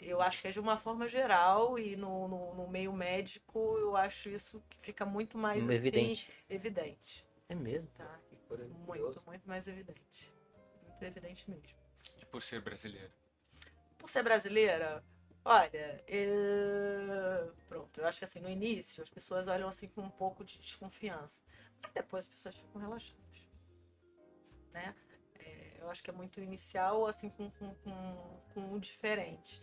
Eu 0.00 0.20
acho 0.22 0.40
que 0.42 0.48
é 0.48 0.50
de 0.50 0.60
uma 0.60 0.78
forma 0.78 1.06
geral 1.08 1.78
e 1.78 1.94
no, 1.96 2.26
no, 2.26 2.54
no 2.54 2.68
meio 2.68 2.92
médico 2.92 3.76
eu 3.78 3.96
acho 3.96 4.28
isso 4.30 4.62
que 4.70 4.80
fica 4.80 5.04
muito 5.04 5.36
mais 5.36 5.62
assim, 5.62 5.72
Evidente. 5.74 6.30
evidente, 6.48 7.26
É 7.48 7.54
mesmo? 7.54 7.90
tá? 7.90 8.20
Muito, 8.86 9.22
muito 9.26 9.48
mais 9.48 9.68
evidente. 9.68 10.32
Muito 10.84 11.02
evidente 11.04 11.48
mesmo. 11.50 11.78
Por 12.30 12.42
ser 12.42 12.60
brasileiro. 12.60 13.12
por 13.98 14.08
ser 14.08 14.22
brasileira, 14.22 15.04
olha, 15.44 16.02
eu... 16.06 17.52
pronto, 17.68 18.00
eu 18.00 18.06
acho 18.06 18.18
que 18.20 18.24
assim, 18.24 18.40
no 18.40 18.48
início 18.48 19.02
as 19.02 19.10
pessoas 19.10 19.48
olham 19.48 19.68
assim 19.68 19.88
com 19.88 20.00
um 20.02 20.10
pouco 20.10 20.44
de 20.44 20.58
desconfiança. 20.58 21.42
Mas 21.82 21.92
depois 21.92 22.24
as 22.24 22.28
pessoas 22.30 22.56
ficam 22.56 22.80
relaxadas. 22.80 23.48
Né? 24.72 24.94
É, 25.38 25.76
eu 25.80 25.90
acho 25.90 26.02
que 26.04 26.10
é 26.10 26.12
muito 26.12 26.40
inicial, 26.40 27.06
assim, 27.06 27.30
com, 27.30 27.50
com, 27.52 27.74
com, 27.76 28.40
com 28.54 28.72
o 28.72 28.78
diferente. 28.80 29.60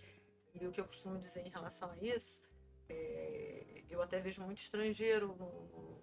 E 0.60 0.66
o 0.68 0.72
que 0.72 0.80
eu 0.82 0.86
costumo 0.86 1.18
dizer 1.20 1.46
em 1.46 1.50
relação 1.50 1.92
a 1.92 1.98
isso, 1.98 2.42
é, 2.90 3.84
eu 3.90 4.02
até 4.02 4.20
vejo 4.20 4.42
muito 4.42 4.60
estrangeiro 4.60 5.36
no- 5.40 6.02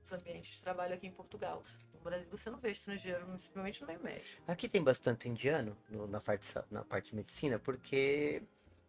nos 0.00 0.12
ambientes 0.12 0.56
de 0.56 0.62
trabalho 0.62 0.94
aqui 0.94 1.06
em 1.06 1.12
Portugal. 1.12 1.62
No 1.94 2.00
Brasil 2.00 2.28
você 2.30 2.50
não 2.50 2.58
vê 2.58 2.70
estrangeiro, 2.70 3.24
principalmente 3.26 3.80
no 3.80 3.86
meio 3.86 4.02
médico. 4.02 4.42
Aqui 4.48 4.68
tem 4.68 4.82
bastante 4.82 5.28
indiano 5.28 5.76
no- 5.88 6.06
na, 6.08 6.20
parte, 6.20 6.52
na 6.70 6.82
parte 6.84 7.10
de 7.10 7.16
medicina, 7.16 7.60
porque 7.60 8.42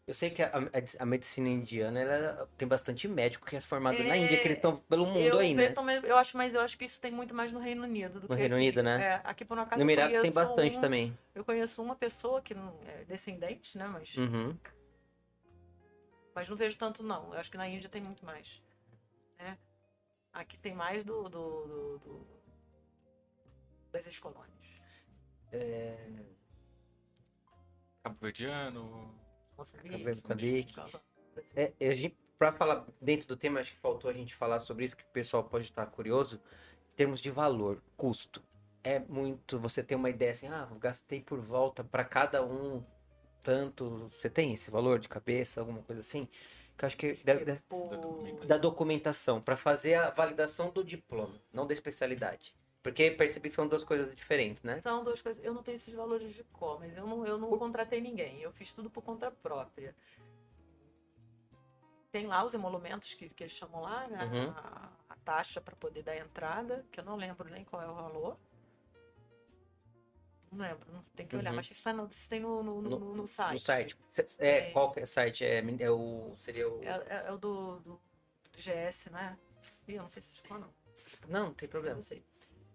eu 0.08 0.16
sei 0.16 0.32
que 0.32 0.42
a, 0.42 0.48
a- 0.48 1.04
a 1.04 1.06
medicina 1.06 1.48
indiana 1.48 2.00
ela 2.00 2.50
tem 2.58 2.68
bastante 2.68 3.08
médico 3.08 3.46
que 3.46 3.56
é 3.56 3.62
formado 3.62 4.04
na 4.04 4.16
É, 4.18 4.18
Índia, 4.18 4.40
que 4.40 4.48
eles 4.48 4.58
estão 4.58 4.78
pelo 4.78 5.06
mundo 5.06 5.20
eu, 5.20 5.40
aí, 5.40 5.54
né? 5.54 5.70
também- 5.70 6.02
eu 6.04 6.18
acho, 6.18 6.36
mas 6.36 6.56
eu 6.56 6.62
acho 6.62 6.76
que 6.76 6.86
isso 6.86 7.00
tem 7.00 7.12
muito 7.12 7.36
mais 7.36 7.52
no 7.54 7.60
Reino 7.60 7.84
Unido 7.84 8.20
do 8.20 8.22
No 8.28 8.30
que 8.30 8.34
Reino 8.42 8.56
aqui. 8.56 8.64
Unido, 8.64 8.82
né? 8.82 9.02
É, 9.04 9.22
aqui 9.24 9.46
por 9.46 9.56
um 9.56 9.62
acaso 9.62 9.78
No 9.78 9.84
Emirados 9.84 10.20
tem 10.22 10.32
bastante 10.34 10.78
um- 10.78 10.82
também. 10.82 11.16
Eu 11.36 11.46
conheço 11.46 11.84
uma 11.84 11.96
pessoa 11.96 12.42
que 12.42 12.56
não 12.56 12.74
é 12.88 13.04
descendente, 13.06 13.78
né? 13.78 13.86
Mas, 13.88 14.18
Uhum. 14.18 14.58
Mas 16.34 16.50
não 16.50 16.56
vejo 16.58 16.78
tanto 16.78 17.04
não. 17.04 17.34
Eu 17.34 17.40
acho 17.40 17.52
que 17.52 17.58
na 17.58 17.68
Índia 17.68 17.90
tem 17.90 18.02
muito 18.02 18.26
mais. 18.26 18.62
Né? 19.38 19.58
Aqui 20.32 20.58
tem 20.58 20.74
mais 20.74 21.04
do, 21.04 21.24
do- 21.24 21.68
do- 21.68 21.98
do- 22.00 22.28
das 23.92 24.08
ex-colônias. 24.08 24.82
Cabo 28.04 28.16
Verdiano. 28.20 29.16
Moçambique. 29.56 30.76
É, 31.56 31.74
a 31.80 31.94
gente, 31.94 32.18
pra 32.38 32.52
falar 32.52 32.88
dentro 33.00 33.28
do 33.28 33.38
tema, 33.38 33.60
acho 33.60 33.72
que 33.72 33.80
faltou 33.80 34.10
a 34.10 34.14
gente 34.14 34.34
falar 34.36 34.60
sobre 34.60 34.86
isso, 34.86 34.98
que 34.98 35.04
o 35.04 35.08
pessoal 35.08 35.44
pode 35.44 35.66
estar 35.66 35.86
curioso. 35.86 36.42
Em 36.92 36.96
termos 36.96 37.20
de 37.22 37.30
valor, 37.32 37.82
custo. 37.96 38.44
É 38.84 39.00
muito. 39.00 39.60
Você 39.60 39.84
tem 39.84 39.96
uma 39.96 40.10
ideia 40.10 40.32
assim, 40.32 40.48
ah, 40.48 40.68
gastei 40.80 41.22
por 41.22 41.40
volta 41.40 41.84
para 41.84 42.04
cada 42.04 42.44
um 42.44 42.84
tanto. 43.44 44.08
Você 44.10 44.30
tem 44.30 44.54
esse 44.54 44.72
valor 44.72 44.98
de 45.00 45.08
cabeça, 45.10 45.60
alguma 45.60 45.82
coisa 45.84 46.00
assim? 46.02 46.28
Que 46.78 46.86
eu 46.86 46.88
acho 46.88 46.98
que 46.98 47.14
deve, 47.24 47.46
deve- 47.46 47.62
Da 47.70 47.98
documentação. 47.98 48.48
da 48.48 48.58
documentação 48.58 49.42
para 49.42 49.56
fazer 49.58 49.96
a 49.96 50.10
validação 50.10 50.72
do 50.72 50.84
diploma, 50.84 51.36
não 51.52 51.68
da 51.68 51.74
especialidade. 51.74 52.56
Porque 52.82 53.12
percebi 53.12 53.48
que 53.50 53.56
são 53.56 53.68
duas 53.68 53.84
coisas 53.84 54.14
diferentes, 54.16 54.64
né? 54.64 54.82
São 54.82 55.04
duas 55.04 55.22
coisas. 55.22 55.44
Eu 55.44 55.54
não 55.54 55.64
tenho 55.64 55.76
esses 55.76 55.94
valores 55.94 56.34
de 56.34 56.44
cor, 56.46 56.80
mas 56.80 56.96
eu 56.98 57.06
não, 57.08 57.26
eu 57.26 57.38
não 57.38 57.58
contratei 57.58 58.02
ninguém. 58.02 58.42
Eu 58.42 58.52
fiz 58.52 58.74
tudo 58.74 58.90
por 58.90 59.02
conta 59.04 59.32
própria. 59.32 59.96
Tem 62.12 62.28
lá 62.28 62.44
os 62.44 62.54
emolumentos 62.54 63.14
que, 63.14 63.30
que 63.30 63.44
eles 63.44 63.54
chamam 63.54 63.82
lá, 63.82 64.08
né? 64.08 64.26
Uhum. 64.26 64.50
a, 64.52 64.90
a 65.10 65.16
taxa 65.24 65.62
para 65.62 65.76
poder 65.76 66.04
dar 66.04 66.18
entrada, 66.18 66.86
que 66.92 67.00
eu 67.00 67.04
não 67.06 67.16
lembro 67.16 67.50
nem 67.50 67.64
qual 67.64 67.82
é 67.82 67.88
o 67.88 67.94
valor. 67.96 68.38
Lembro, 70.64 71.06
tem 71.16 71.26
que 71.28 71.36
olhar, 71.36 71.50
Uhum. 71.52 71.56
mas 71.58 71.70
isso, 71.72 71.84
tá 71.84 71.92
no, 71.94 72.08
isso 72.08 72.30
tem 72.30 72.40
no, 72.40 72.64
no, 72.64 72.82
no- 72.82 73.16
no- 73.16 73.28
site. 73.28 73.54
No 73.54 73.60
site. 73.60 73.98
É, 74.40 74.58
É. 74.58 74.72
qual 74.72 74.92
que 74.92 75.00
é 75.00 75.04
o 75.04 75.08
site? 75.08 75.44
É, 75.44 75.64
é 75.80 75.92
o. 75.92 76.34
Seria 76.38 76.70
o. 76.70 76.82
É, 76.84 76.88
é- 77.10 77.24
é 77.28 77.32
o 77.32 77.38
do, 77.38 77.80
do 77.80 78.02
GS, 78.58 79.10
né? 79.12 79.38
Eu 79.88 80.02
não 80.02 80.10
sei 80.10 80.22
se 80.22 80.32
ficou, 80.42 80.58
não. 80.60 80.70
Não, 81.28 81.46
não 81.48 81.54
tem 81.54 81.68
Eu 81.68 81.72
problema. 81.72 81.96
não 81.96 82.02
sei. 82.02 82.24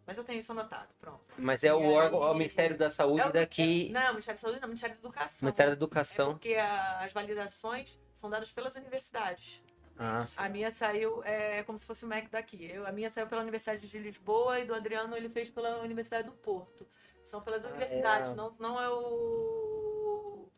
Mas 0.06 0.16
eu 0.16 0.24
tenho 0.24 0.38
isso 0.40 0.52
anotado, 0.52 0.88
pronto. 0.98 1.20
Mas 1.36 1.62
é 1.64 1.72
o 1.74 1.82
E 1.82 1.86
órgão, 1.86 2.22
é 2.22 2.26
o 2.26 2.28
aí- 2.32 2.38
Ministério 2.38 2.78
da 2.78 2.88
Saúde 2.88 3.20
É 3.22 3.26
o- 3.26 3.32
daqui. 3.32 3.88
é- 3.88 3.92
não, 3.92 4.08
Ministério 4.10 4.40
da 4.40 4.40
Saúde 4.40 4.60
não, 4.60 4.68
Ministério 4.68 4.94
da 4.96 5.00
Educação. 5.00 5.46
Ministério 5.46 5.70
da 5.72 5.74
É 5.74 5.78
Educação. 5.78 6.32
porque 6.32 6.54
a- 6.54 6.98
as 7.00 7.12
validações 7.12 7.98
são 8.14 8.30
dadas 8.30 8.50
pelas 8.50 8.74
universidades. 8.76 9.62
Ah, 9.98 10.24
sim. 10.24 10.34
A 10.38 10.48
minha 10.48 10.70
saiu 10.70 11.22
é 11.24 11.62
como 11.64 11.76
se 11.76 11.84
fosse 11.84 12.04
o 12.04 12.08
MEC 12.08 12.28
daqui. 12.30 12.70
Eu, 12.72 12.86
a 12.86 12.92
minha 12.92 13.10
saiu 13.10 13.26
pela 13.26 13.42
Universidade 13.42 13.86
de 13.86 13.98
Lisboa 13.98 14.60
e 14.60 14.64
do 14.64 14.72
Adriano 14.74 15.14
ele 15.16 15.28
fez 15.28 15.50
pela 15.50 15.80
Universidade 15.82 16.26
do 16.28 16.32
Porto. 16.36 16.86
São 17.22 17.42
pelas 17.42 17.64
Ah, 17.64 17.68
universidades, 17.68 18.30
é. 18.30 18.34
não, 18.34 18.56
não 18.58 18.80
é 18.80 18.88
o. 18.90 20.48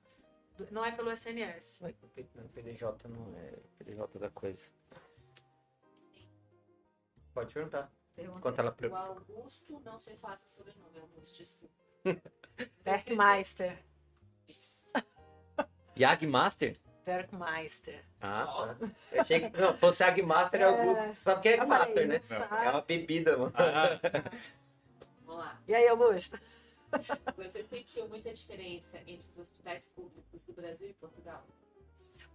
Não 0.70 0.84
é 0.84 0.92
pelo 0.92 1.10
SNS. 1.10 1.80
Não, 2.34 2.48
PDJ 2.48 3.08
não 3.08 3.34
é 3.36 3.58
PDJ 3.78 4.18
da 4.18 4.30
coisa. 4.30 4.66
Pode 7.32 7.54
perguntar. 7.54 7.90
Pergunta. 8.14 8.38
Enquanto 8.38 8.58
ela. 8.58 8.76
O 8.90 8.96
Augusto, 8.96 9.80
não 9.80 9.98
sei 9.98 10.16
falar 10.16 10.36
seu 10.36 10.48
sobrenome, 10.48 10.98
Augusto, 10.98 11.36
desculpa. 11.36 11.74
Werkmeister. 12.86 13.82
Isso. 14.48 14.82
Yagmaster? 15.98 16.78
Werkmeister. 17.06 18.04
Ah, 18.20 18.46
tá. 18.46 18.76
Eu 19.12 19.20
achei 19.20 19.50
que. 19.50 19.56
Não, 19.60 19.76
fosse 19.78 20.02
Yagmaster 20.02 20.60
é 20.60 20.68
o. 20.68 20.94
Você 21.12 21.14
sabe 21.14 21.38
o 21.38 21.42
que 21.42 21.48
é 21.48 21.52
Yagmaster, 21.56 22.08
né? 22.08 22.20
não. 22.30 22.58
É 22.58 22.70
uma 22.70 22.82
bebida, 22.82 23.36
mano. 23.36 23.52
Vamos 25.30 25.44
lá. 25.44 25.62
E 25.68 25.72
aí, 25.72 25.86
Augusto? 25.86 26.36
Você 27.36 27.62
sentiu 27.62 28.08
muita 28.08 28.34
diferença 28.34 28.98
entre 29.06 29.28
os 29.28 29.38
hospitais 29.38 29.86
públicos 29.86 30.42
do 30.42 30.52
Brasil 30.52 30.90
e 30.90 30.94
Portugal? 30.94 31.46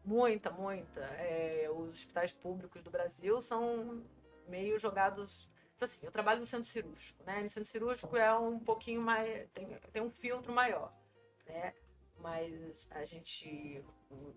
Muita, 0.05 0.49
muita. 0.49 1.01
É, 1.01 1.69
os 1.69 1.95
hospitais 1.95 2.31
públicos 2.31 2.81
do 2.81 2.89
Brasil 2.89 3.41
são 3.41 4.01
meio 4.47 4.79
jogados. 4.79 5.41
tipo 5.73 5.83
Assim, 5.83 6.05
eu 6.05 6.11
trabalho 6.11 6.39
no 6.39 6.45
centro 6.45 6.69
cirúrgico, 6.69 7.21
né? 7.25 7.41
No 7.41 7.49
centro 7.49 7.69
cirúrgico 7.69 8.15
é 8.15 8.33
um 8.33 8.57
pouquinho 8.59 9.01
mais. 9.01 9.45
tem, 9.49 9.67
tem 9.91 10.01
um 10.01 10.09
filtro 10.09 10.53
maior, 10.53 10.93
né? 11.45 11.73
Mas 12.19 12.87
a 12.91 13.03
gente. 13.03 13.83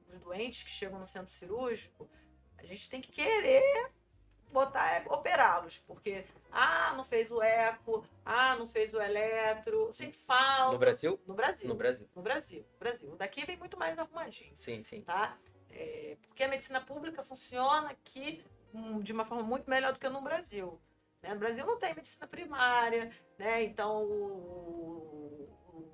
Os 0.08 0.18
doentes 0.18 0.64
que 0.64 0.70
chegam 0.70 0.98
no 0.98 1.06
centro 1.06 1.30
cirúrgico, 1.30 2.10
a 2.56 2.64
gente 2.64 2.90
tem 2.90 3.00
que 3.00 3.12
querer 3.12 3.92
botar, 4.52 4.86
é, 4.92 5.04
operá-los, 5.08 5.78
porque 5.86 6.24
ah, 6.50 6.92
não 6.96 7.04
fez 7.04 7.30
o 7.30 7.42
eco, 7.42 8.04
ah, 8.24 8.56
não 8.56 8.66
fez 8.66 8.92
o 8.94 9.00
eletro, 9.00 9.92
sem 9.92 10.10
falta. 10.10 10.72
No 10.72 10.78
Brasil? 10.78 11.20
No 11.26 11.34
Brasil. 11.34 11.68
No 11.68 11.74
Brasil. 11.74 12.08
No 12.14 12.22
Brasil. 12.22 12.66
Brasil. 12.78 13.16
Daqui 13.16 13.44
vem 13.44 13.56
muito 13.56 13.78
mais 13.78 13.98
arrumadinho 13.98 14.52
Sim, 14.54 14.82
sim. 14.82 15.02
tá? 15.02 15.36
É, 15.70 16.16
porque 16.26 16.42
a 16.42 16.48
medicina 16.48 16.80
pública 16.80 17.22
funciona 17.22 17.90
aqui 17.90 18.44
hum, 18.72 19.00
de 19.00 19.12
uma 19.12 19.24
forma 19.24 19.42
muito 19.42 19.68
melhor 19.68 19.92
do 19.92 19.98
que 19.98 20.08
no 20.08 20.22
Brasil. 20.22 20.80
Né? 21.22 21.34
No 21.34 21.38
Brasil 21.40 21.66
não 21.66 21.78
tem 21.78 21.94
medicina 21.94 22.26
primária, 22.26 23.10
né? 23.38 23.62
Então 23.62 24.02
o, 24.04 25.48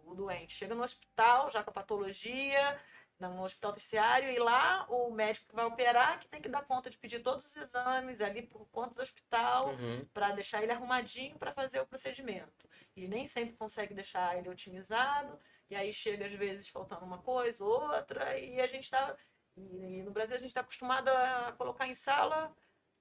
o, 0.06 0.10
o 0.10 0.14
doente 0.14 0.52
chega 0.52 0.74
no 0.74 0.82
hospital 0.82 1.50
já 1.50 1.62
com 1.62 1.70
a 1.70 1.74
patologia, 1.74 2.80
no 3.18 3.42
hospital 3.42 3.72
terciário, 3.72 4.28
e 4.30 4.38
lá 4.38 4.86
o 4.88 5.10
médico 5.10 5.48
que 5.48 5.54
vai 5.54 5.64
operar 5.64 6.18
que 6.18 6.26
tem 6.26 6.42
que 6.42 6.48
dar 6.48 6.64
conta 6.64 6.90
de 6.90 6.98
pedir 6.98 7.20
todos 7.20 7.44
os 7.44 7.56
exames 7.56 8.20
ali 8.20 8.42
por 8.42 8.66
conta 8.66 8.94
do 8.94 9.02
hospital 9.02 9.68
Uhum. 9.74 10.04
para 10.12 10.32
deixar 10.32 10.62
ele 10.62 10.72
arrumadinho 10.72 11.38
para 11.38 11.52
fazer 11.52 11.80
o 11.80 11.86
procedimento. 11.86 12.68
E 12.96 13.06
nem 13.08 13.26
sempre 13.26 13.56
consegue 13.56 13.94
deixar 13.94 14.36
ele 14.36 14.48
otimizado, 14.48 15.38
e 15.70 15.76
aí 15.76 15.92
chega 15.92 16.24
às 16.24 16.32
vezes 16.32 16.68
faltando 16.68 17.04
uma 17.04 17.18
coisa, 17.18 17.64
outra, 17.64 18.38
e 18.38 18.60
a 18.60 18.66
gente 18.66 18.84
está. 18.84 19.16
E, 19.56 20.02
no 20.02 20.10
Brasil 20.10 20.36
a 20.36 20.38
gente 20.38 20.48
está 20.48 20.60
acostumado 20.60 21.08
a 21.08 21.52
colocar 21.56 21.86
em 21.86 21.94
sala, 21.94 22.52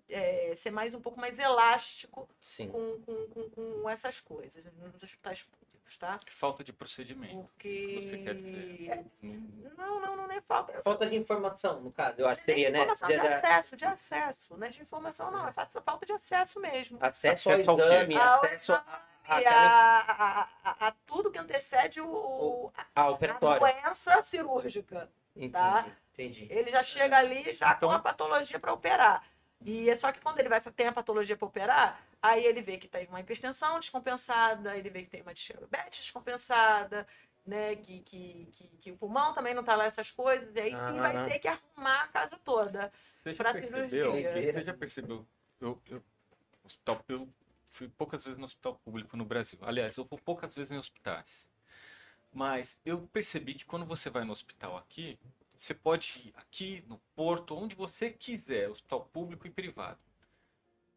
é, 0.07 0.53
ser 0.53 0.69
mais 0.71 0.93
um 0.93 1.01
pouco 1.01 1.19
mais 1.19 1.39
elástico 1.39 2.29
com, 2.71 3.01
com, 3.01 3.27
com, 3.29 3.49
com 3.49 3.89
essas 3.89 4.19
coisas 4.21 4.65
nos 4.75 5.01
hospitais 5.01 5.47
tá? 5.99 6.19
Falta 6.27 6.63
de 6.63 6.73
procedimento. 6.73 7.37
O 7.39 7.49
que 7.59 8.09
você 8.09 8.23
quer 8.23 8.35
Porque. 8.35 9.03
dizer? 9.03 9.73
Não, 9.77 9.99
não, 10.01 10.15
não 10.15 10.31
é 10.31 10.41
falta. 10.41 10.81
Falta 10.81 11.05
de 11.07 11.15
informação, 11.15 11.79
no 11.81 11.91
caso, 11.91 12.15
eu 12.21 12.27
acho 12.27 12.39
que 12.41 12.45
seria, 12.45 12.67
de 12.67 12.71
né? 12.73 12.79
informação, 12.79 13.07
de 13.09 13.15
De- 13.15 13.21
de- 13.21 13.27
acesso, 13.27 13.75
de 13.75 13.85
acesso. 13.85 14.57
Não 14.57 14.67
é 14.67 14.69
de 14.69 14.81
informação, 14.81 15.31
não. 15.31 15.47
É 15.47 15.51
falta 15.51 15.81
falta 15.81 16.05
de 16.05 16.13
acesso 16.13 16.59
mesmo. 16.59 16.97
Acesso, 17.01 17.49
Acesso 17.51 17.69
ao 17.71 17.77
exame, 17.79 18.15
Ao 18.15 18.43
acesso 18.43 18.73
a, 18.73 19.41
E 19.41 19.45
a, 19.45 19.99
a, 19.99 20.41
a- 20.63 20.87
a 20.87 20.91
tudo 21.05 21.31
que 21.31 21.39
antecede 21.39 22.01
o, 22.01 22.07
O- 22.09 22.71
a, 22.95 23.05
a 23.05 23.11
doença 23.59 24.21
cirúrgica. 24.21 25.09
Entendi, 25.35 25.51
tá? 25.53 25.85
entendi. 26.13 26.47
Ele 26.49 26.69
já 26.69 26.83
chega 26.83 27.17
ali 27.17 27.53
já 27.53 27.73
Então- 27.73 27.89
com 27.89 27.95
a 27.95 27.99
patologia 27.99 28.59
para 28.59 28.73
operar. 28.73 29.23
E 29.61 29.89
é 29.89 29.95
só 29.95 30.11
que 30.11 30.19
quando 30.19 30.39
ele 30.39 30.49
vai 30.49 30.59
tem 30.59 30.87
a 30.87 30.91
patologia 30.91 31.37
para 31.37 31.47
operar, 31.47 31.99
aí 32.23 32.43
ele 32.45 32.61
vê 32.61 32.77
que 32.77 32.87
tem 32.87 33.05
uma 33.07 33.19
hipertensão 33.19 33.77
descompensada, 33.79 34.75
ele 34.77 34.89
vê 34.89 35.03
que 35.03 35.09
tem 35.09 35.21
uma 35.21 35.33
diabetes 35.33 35.99
descompensada, 35.99 37.05
né? 37.45 37.75
Que, 37.75 37.99
que, 37.99 38.49
que, 38.53 38.67
que 38.77 38.91
o 38.91 38.97
pulmão 38.97 39.33
também 39.33 39.53
não 39.53 39.63
tá 39.63 39.75
lá 39.75 39.85
essas 39.85 40.09
coisas, 40.11 40.55
e 40.55 40.59
aí 40.59 40.69
que 40.71 40.75
Ah. 40.75 40.93
vai 40.93 41.25
ter 41.25 41.39
que 41.39 41.47
arrumar 41.47 42.03
a 42.03 42.07
casa 42.07 42.39
toda. 42.43 42.91
Percebeu? 43.23 43.89
cirurgia. 43.89 44.53
Você 44.53 44.63
já 44.63 44.73
percebeu? 44.73 45.27
Eu, 45.59 45.81
eu, 45.89 46.01
hospital, 46.63 47.03
eu 47.09 47.29
fui 47.65 47.89
poucas 47.89 48.23
vezes 48.23 48.39
no 48.39 48.45
hospital 48.45 48.75
público 48.75 49.17
no 49.17 49.25
Brasil. 49.25 49.59
Aliás, 49.61 49.97
eu 49.97 50.05
vou 50.05 50.17
poucas 50.17 50.55
vezes 50.55 50.71
em 50.71 50.77
hospitais. 50.77 51.49
Mas 52.31 52.79
eu 52.85 53.01
percebi 53.13 53.53
que 53.53 53.65
quando 53.65 53.85
você 53.85 54.09
vai 54.09 54.23
no 54.23 54.31
hospital 54.31 54.77
aqui, 54.77 55.19
você 55.55 55.73
pode 55.73 56.23
ir 56.25 56.33
aqui, 56.35 56.83
no 56.87 56.97
Porto, 57.15 57.55
onde 57.55 57.75
você 57.75 58.09
quiser, 58.09 58.69
hospital 58.69 59.05
público 59.13 59.45
e 59.45 59.51
privado. 59.51 59.99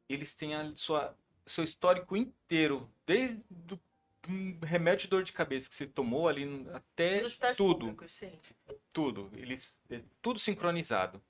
Eles 0.09 0.35
têm 0.35 0.55
a 0.55 0.73
sua, 0.73 1.17
seu 1.45 1.65
histórico 1.65 2.17
inteiro, 2.17 2.89
desde 3.07 3.43
do, 3.51 3.81
do 4.23 4.67
remédio 4.67 5.05
de 5.05 5.09
dor 5.09 5.23
de 5.23 5.33
cabeça 5.33 5.69
que 5.69 5.75
você 5.75 5.87
tomou 5.87 6.29
ali 6.29 6.67
até 6.73 7.21
tudo 7.57 7.79
públicos, 7.81 8.13
sim. 8.13 8.33
tudo. 8.93 9.31
Eles 9.35 9.81
é 9.91 10.03
tudo 10.23 10.39
sincronizado. 10.39 11.21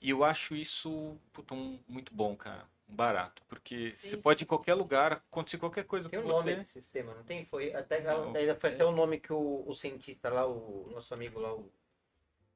E 0.00 0.10
eu 0.10 0.24
acho 0.24 0.54
isso 0.54 1.16
puta, 1.32 1.54
um- 1.54 1.78
muito 1.88 2.14
bom, 2.14 2.36
cara. 2.36 2.68
Um 2.88 2.94
barato, 2.94 3.42
porque 3.48 3.90
Sim, 3.90 4.10
você 4.10 4.16
sim, 4.16 4.22
pode 4.22 4.42
ir 4.42 4.44
em 4.44 4.46
sim. 4.46 4.48
qualquer 4.48 4.74
lugar, 4.74 5.12
acontecer 5.14 5.58
qualquer 5.58 5.84
coisa 5.84 6.08
Tem 6.08 6.20
com 6.20 6.24
um 6.24 6.28
nome 6.28 6.44
você. 6.52 6.56
desse 6.58 6.72
sistema, 6.72 7.14
não 7.14 7.24
tem? 7.24 7.44
Foi 7.44 7.74
até, 7.74 8.00
Não, 8.00 8.32
ainda 8.34 8.54
foi 8.54 8.70
é. 8.70 8.74
até 8.74 8.84
o 8.84 8.92
nome 8.92 9.18
que 9.18 9.32
o, 9.32 9.64
o 9.66 9.74
cientista 9.74 10.28
lá, 10.30 10.46
o 10.46 10.88
nosso 10.92 11.12
amigo 11.12 11.40
lá, 11.40 11.52
o, 11.52 11.68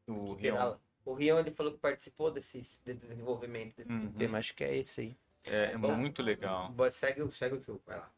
O 0.06 0.34
Rion. 0.34 0.76
O 1.04 1.14
Rion, 1.14 1.38
ele 1.38 1.50
falou 1.50 1.72
que 1.72 1.78
participou 1.78 2.30
desse 2.30 2.60
de 2.84 2.94
desenvolvimento 2.94 3.76
desse 3.76 3.90
Uhum. 3.90 4.08
sistema. 4.08 4.38
Acho 4.38 4.54
que 4.54 4.64
é 4.64 4.76
esse 4.76 5.00
aí. 5.00 5.16
É, 5.44 5.72
é 5.72 5.76
Bom. 5.78 5.96
muito 5.96 6.22
legal. 6.22 6.72
Segue, 6.92 7.22
o- 7.22 7.32
segue 7.32 7.56
o 7.56 7.62
jogo, 7.62 7.82
vai 7.86 7.98
lá. 7.98 8.12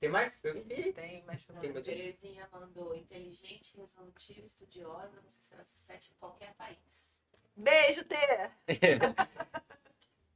Tem 0.00 0.08
mais? 0.08 0.40
Tem 0.40 1.24
mais 1.24 1.42
perguntas. 1.42 1.84
Terezinha 1.84 2.48
mandou 2.52 2.94
inteligente, 2.94 3.76
resolutiva, 3.76 4.46
estudiosa, 4.46 5.20
você 5.22 5.42
será 5.42 5.64
sucesso 5.64 6.10
em 6.12 6.14
qualquer 6.20 6.54
país. 6.54 6.78
Beijo, 7.56 8.04
Tê! 8.04 8.16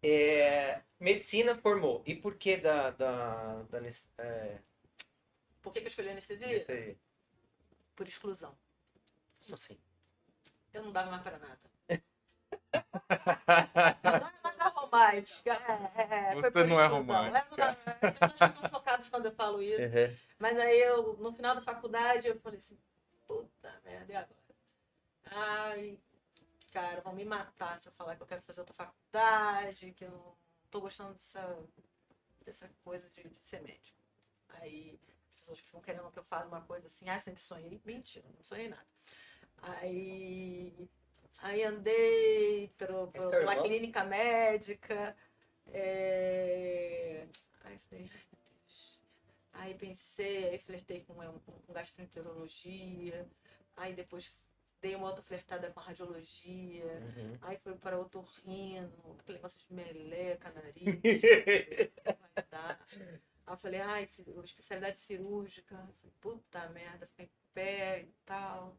É, 0.04 0.82
medicina 0.98 1.54
formou. 1.56 2.02
E 2.04 2.16
por 2.16 2.34
que 2.36 2.56
da. 2.56 2.90
da, 2.90 3.62
da 3.62 3.78
é, 4.18 4.58
Por 5.60 5.72
que, 5.72 5.78
que 5.80 5.86
eu 5.86 5.88
escolhi 5.90 6.08
anestesia? 6.08 6.96
Por 7.94 8.08
exclusão. 8.08 8.56
como 9.44 9.54
assim? 9.54 9.78
Eu 10.72 10.82
não 10.82 10.92
dava 10.92 11.10
mais 11.10 11.22
para 11.22 11.38
nada. 11.38 11.60
Não 14.02 14.28
é 14.28 14.32
nada 14.42 14.68
romântica. 14.68 15.52
É, 15.96 16.32
é, 16.32 16.34
Você 16.40 16.64
não 16.64 16.80
é 16.80 16.86
romântica. 16.86 17.38
Eu 17.44 17.50
não 17.50 17.56
dava- 17.56 17.78
As 18.20 18.32
pessoas 18.32 18.50
ficam 18.52 18.70
chocadas 18.70 19.08
quando 19.08 19.26
eu 19.26 19.32
falo 19.32 19.62
isso. 19.62 19.80
Uhum. 19.80 20.16
Mas 20.38 20.58
aí 20.58 20.80
eu, 20.80 21.16
no 21.18 21.32
final 21.32 21.54
da 21.54 21.60
faculdade, 21.60 22.28
eu 22.28 22.38
falei 22.40 22.58
assim, 22.58 22.78
puta 23.26 23.80
merda, 23.84 24.12
e 24.12 24.16
agora? 24.16 24.42
Ai, 25.30 25.98
cara, 26.72 27.00
vão 27.00 27.14
me 27.14 27.24
matar 27.24 27.78
se 27.78 27.88
eu 27.88 27.92
falar 27.92 28.16
que 28.16 28.22
eu 28.22 28.26
quero 28.26 28.42
fazer 28.42 28.60
outra 28.60 28.74
faculdade, 28.74 29.92
que 29.92 30.04
eu 30.04 30.10
não 30.10 30.36
tô 30.70 30.80
gostando 30.80 31.12
dessa, 31.14 31.58
dessa 32.44 32.68
coisa 32.82 33.08
de, 33.10 33.22
de 33.28 33.44
ser 33.46 33.62
médico. 33.62 34.00
Aí 34.48 34.98
as 35.32 35.38
pessoas 35.40 35.60
ficam 35.60 35.80
querendo 35.80 36.10
que 36.10 36.18
eu 36.18 36.24
fale 36.24 36.46
uma 36.48 36.60
coisa 36.62 36.86
assim, 36.86 37.08
ah, 37.08 37.18
sempre 37.20 37.42
sonhei. 37.42 37.80
Mentira, 37.84 38.28
não 38.36 38.42
sonhei 38.42 38.68
nada. 38.68 38.86
Aí, 39.62 40.88
aí 41.38 41.62
andei 41.62 42.68
pelo, 42.78 43.08
pelo- 43.12 43.30
seu 43.30 43.38
pela 43.38 43.52
irmão? 43.52 43.62
clínica 43.64 44.04
médica. 44.04 45.16
É... 45.68 47.26
Aí 47.64 47.78
falei, 47.88 48.04
ai 48.12 48.26
meu 48.32 48.40
Deus. 48.44 49.00
Aí 49.52 49.74
pensei, 49.74 50.50
aí 50.50 50.58
flertei 50.58 51.00
com, 51.04 51.14
com, 51.14 51.52
com 51.60 51.72
gastroenterologia, 51.72 53.28
aí 53.76 53.92
depois 53.94 54.32
dei 54.80 54.94
uma 54.96 55.06
outra 55.08 55.22
flertada 55.22 55.70
com 55.70 55.78
a 55.80 55.82
radiologia, 55.84 56.84
Uhum. 56.84 57.38
aí 57.42 57.56
foi 57.56 57.76
para 57.76 57.98
otorrino, 58.00 59.16
aquele 59.20 59.38
negócio 59.38 59.60
de 59.60 59.72
meleca, 59.72 60.50
nariz, 60.50 60.82
não 62.04 62.16
vai 62.34 62.44
dar. 62.50 62.80
Aí 63.46 63.52
eu 63.54 63.56
falei, 63.56 63.80
ai, 63.80 64.06
ci- 64.06 64.24
especialidade 64.44 64.98
cirúrgica. 64.98 65.76
Falei, 65.94 66.14
puta 66.20 66.68
merda, 66.70 67.06
ficar 67.06 67.24
em 67.24 67.30
pé 67.54 68.00
e 68.02 68.12
tal. 68.24 68.76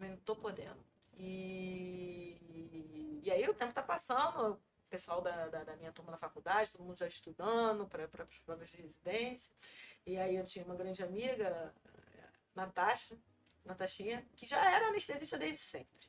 Também 0.00 0.12
não 0.12 0.24
tô 0.24 0.34
podendo. 0.34 0.82
E, 1.18 3.20
e 3.22 3.30
aí 3.30 3.46
o 3.46 3.52
tempo 3.52 3.74
tá 3.74 3.82
passando, 3.82 4.54
o 4.54 4.88
pessoal 4.88 5.20
da, 5.20 5.48
da, 5.48 5.62
da 5.62 5.76
minha 5.76 5.92
turma 5.92 6.10
na 6.10 6.16
faculdade, 6.16 6.72
todo 6.72 6.82
mundo 6.82 6.96
já 6.96 7.06
estudando 7.06 7.86
para 7.86 8.04
as 8.04 8.38
provas 8.38 8.70
de 8.70 8.78
residência. 8.78 9.52
E 10.06 10.16
aí 10.16 10.36
eu 10.36 10.44
tinha 10.44 10.64
uma 10.64 10.74
grande 10.74 11.02
amiga, 11.02 11.74
Natasha, 12.54 13.14
Natashinha, 13.62 14.26
que 14.34 14.46
já 14.46 14.74
era 14.74 14.88
anestesista 14.88 15.36
desde 15.36 15.58
sempre. 15.58 16.08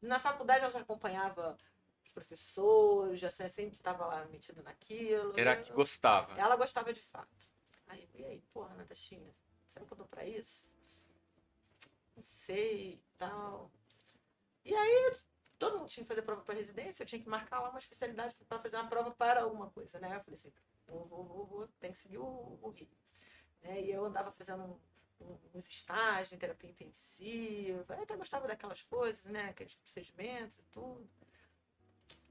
Na 0.00 0.20
faculdade 0.20 0.62
ela 0.62 0.72
já 0.72 0.78
acompanhava 0.78 1.58
os 2.04 2.12
professores, 2.12 3.18
já 3.18 3.28
sempre 3.28 3.72
estava 3.72 4.06
lá 4.06 4.24
metida 4.26 4.62
naquilo. 4.62 5.34
Era 5.36 5.56
que 5.56 5.72
gostava. 5.72 6.40
Ela 6.40 6.54
gostava 6.54 6.92
de 6.92 7.02
fato. 7.02 7.50
Aí, 7.88 8.08
e 8.14 8.24
aí, 8.24 8.40
porra, 8.52 8.72
Natashinha, 8.76 9.32
será 9.66 9.84
que 9.84 9.92
eu 9.92 9.96
dou 9.96 10.06
pra 10.06 10.24
isso? 10.24 10.75
Não 12.16 12.22
sei 12.22 12.94
e 12.94 13.02
tal. 13.18 13.70
E 14.64 14.74
aí, 14.74 15.12
todo 15.58 15.78
mundo 15.78 15.88
tinha 15.88 16.04
que 16.04 16.08
fazer 16.08 16.22
prova 16.22 16.42
para 16.42 16.54
residência, 16.54 17.02
eu 17.02 17.06
tinha 17.06 17.22
que 17.22 17.28
marcar 17.28 17.60
lá 17.60 17.70
uma 17.70 17.78
especialidade 17.78 18.34
para 18.48 18.58
fazer 18.58 18.76
uma 18.76 18.88
prova 18.88 19.10
para 19.12 19.42
alguma 19.42 19.70
coisa, 19.70 19.98
né? 20.00 20.16
Eu 20.16 20.20
falei 20.22 20.38
assim, 20.38 20.52
vou, 20.86 21.04
vou, 21.04 21.24
vou, 21.24 21.46
vou 21.46 21.68
tem 21.80 21.90
que 21.90 21.96
seguir 21.96 22.18
o, 22.18 22.58
o 22.62 22.70
Rio. 22.70 22.88
Né? 23.62 23.82
E 23.82 23.92
eu 23.92 24.04
andava 24.04 24.32
fazendo 24.32 24.64
um- 24.64 25.26
um- 25.26 25.38
uns 25.54 25.68
estágios 25.68 26.32
em 26.32 26.38
terapia 26.38 26.70
intensiva, 26.70 27.94
eu 27.96 28.02
até 28.04 28.16
gostava 28.16 28.48
daquelas 28.48 28.82
coisas, 28.82 29.26
né? 29.26 29.50
Aqueles 29.50 29.74
procedimentos 29.76 30.58
e 30.58 30.62
tudo. 30.72 31.08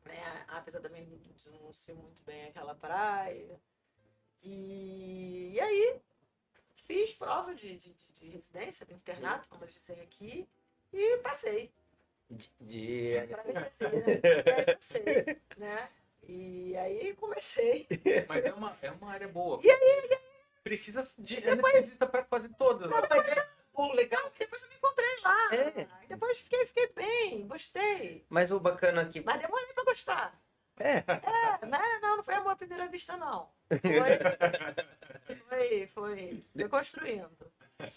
Né? 0.05 0.45
Apesar 0.47 0.79
também 0.81 1.05
de 1.35 1.49
não 1.49 1.73
ser 1.73 1.93
muito 1.95 2.23
bem 2.23 2.45
aquela 2.47 2.75
praia. 2.75 3.59
E, 4.43 5.53
e 5.55 5.61
aí, 5.61 6.01
fiz 6.87 7.13
prova 7.13 7.53
de, 7.55 7.77
de, 7.77 7.93
de- 7.93 8.05
de 8.19 8.29
residência, 8.29 8.85
de 8.85 8.93
internato, 8.93 9.49
como 9.49 9.63
eles 9.63 9.73
dizem 9.75 10.01
aqui, 10.01 10.47
e 10.93 11.17
passei 11.17 11.71
De, 12.29 12.49
de- 12.61 13.27
para 13.29 13.41
anestesia, 13.43 13.89
né? 13.89 14.19
E 14.23 14.27
aí 14.57 14.73
passei, 14.75 15.41
né? 15.57 15.89
E 16.27 16.77
aí 16.77 17.13
comecei. 17.15 17.87
Mas 18.27 18.45
é 18.45 18.53
uma, 18.53 18.77
é 18.81 18.91
uma 18.91 19.11
área 19.11 19.27
boa. 19.27 19.59
E 19.63 19.69
aí, 19.69 20.19
Precisa 20.63 21.01
de 21.21 21.47
anestesista 21.47 22.07
para 22.07 22.23
quase 22.23 22.49
todas. 22.55 22.89
né? 22.89 22.97
Pô, 23.71 23.91
legal. 23.93 24.31
Depois 24.39 24.63
eu 24.63 24.69
me 24.69 24.75
encontrei 24.75 25.19
lá. 25.21 25.49
É. 25.53 25.87
Aí 25.99 26.07
depois 26.07 26.39
fiquei, 26.39 26.65
fiquei 26.65 26.87
bem, 26.93 27.45
gostei. 27.47 28.25
Mas 28.29 28.49
o 28.49 28.59
bacana 28.59 29.01
aqui. 29.03 29.21
Mas 29.21 29.39
demorei 29.41 29.67
para 29.73 29.83
gostar. 29.83 30.41
É. 30.79 30.97
É, 30.97 31.65
mas 31.67 32.01
não, 32.01 32.17
não 32.17 32.23
foi 32.23 32.33
amor 32.33 32.51
à 32.51 32.55
primeira 32.55 32.87
vista, 32.87 33.15
não. 33.15 33.49
Foi, 33.69 35.24
foi, 35.47 35.87
foi, 35.87 36.45
foi 36.53 36.69
construindo. 36.69 37.29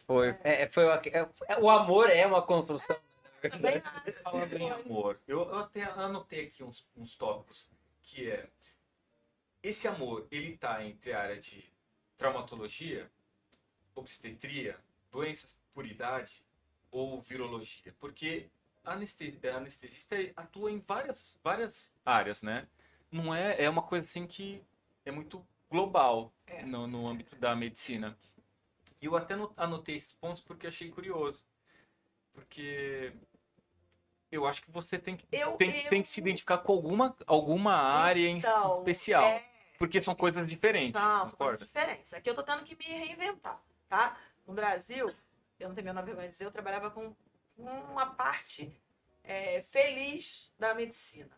Foi, 0.07 0.37
é, 0.43 0.69
foi 0.69 0.85
o, 0.85 0.91
é- 0.91 1.59
o 1.61 1.71
amor 1.71 2.11
é 2.11 2.27
uma 2.27 2.43
construção. 2.43 2.97
Também 3.41 3.81
Falando 4.25 4.53
em 4.55 4.69
amor, 4.71 5.21
eu, 5.29 5.43
eu 5.43 5.59
até 5.59 5.85
anotei 5.85 6.47
aqui 6.47 6.65
uns, 6.65 6.85
uns 6.97 7.15
tópicos 7.15 7.69
que 8.03 8.29
é 8.29 8.49
esse 9.63 9.87
amor, 9.87 10.27
ele 10.31 10.57
tá 10.57 10.85
entre 10.85 11.13
a 11.13 11.21
área 11.21 11.39
de 11.39 11.65
traumatologia, 12.17 13.09
obstetria, 13.95 14.77
doenças 15.11 15.57
por 15.73 15.87
idade 15.87 16.43
ou 16.91 17.21
virologia? 17.21 17.95
Porque 17.99 18.49
a 18.85 18.93
anestesi- 18.93 19.39
a 19.49 19.57
anestesista 19.57 20.17
atua 20.37 20.71
em 20.73 20.81
várias, 20.81 21.39
várias 21.43 21.93
áreas, 22.05 22.43
né? 22.43 22.67
Não 23.11 23.33
é, 23.35 23.63
é 23.63 23.71
uma 23.71 23.83
coisa 23.83 24.05
assim 24.05 24.27
que 24.27 24.63
é 25.05 25.11
muito 25.13 25.47
global 25.71 26.33
É. 26.47 26.63
no, 26.65 26.87
no 26.87 27.07
âmbito 27.07 27.37
da 27.37 27.55
medicina. 27.55 28.17
E 29.01 29.07
eu 29.07 29.17
até 29.17 29.37
no- 29.37 29.53
anotei 29.57 29.97
esses 29.97 30.15
pontos 30.15 30.41
porque 30.41 30.67
achei 30.67 30.91
curioso. 30.91 31.45
Porque 32.33 33.13
eu 34.31 34.47
acho 34.47 34.63
que 34.63 34.71
você 34.71 34.99
tem 34.99 35.17
que, 35.17 35.27
Eu- 35.33 35.53
tem, 35.53 35.77
eu- 35.85 35.91
tem 35.91 36.03
que 36.03 36.09
se 36.09 36.21
identificar 36.21 36.59
com 36.59 36.73
alguma, 36.73 37.17
alguma 37.27 37.75
área 37.75 38.21
em 38.29 38.39
Então, 38.39 38.79
especial. 38.79 39.25
é, 39.25 39.45
Porque 39.79 40.01
são 40.01 40.13
coisas 40.15 40.49
diferentes, 40.49 40.93
São 41.01 41.31
coisas 41.31 41.61
diferentes. 41.61 42.13
Aqui 42.13 42.29
eu 42.29 42.35
tô 42.35 42.43
tendo 42.43 42.65
que 42.65 42.75
me 42.77 42.85
reinventar, 42.99 43.63
tá? 43.89 44.19
No 44.45 44.53
Brasil, 44.53 45.15
eu 45.61 45.69
não 45.69 45.75
tenho 45.77 45.97
a 45.97 46.03
vergonha 46.03 46.27
de 46.27 46.33
dizer, 46.33 46.47
eu 46.47 46.51
trabalhava 46.51 46.91
com 46.91 47.15
uma 47.57 48.07
parte 48.07 48.73
é, 49.23 49.63
feliz 49.63 50.53
da 50.59 50.75
medicina, 50.75 51.31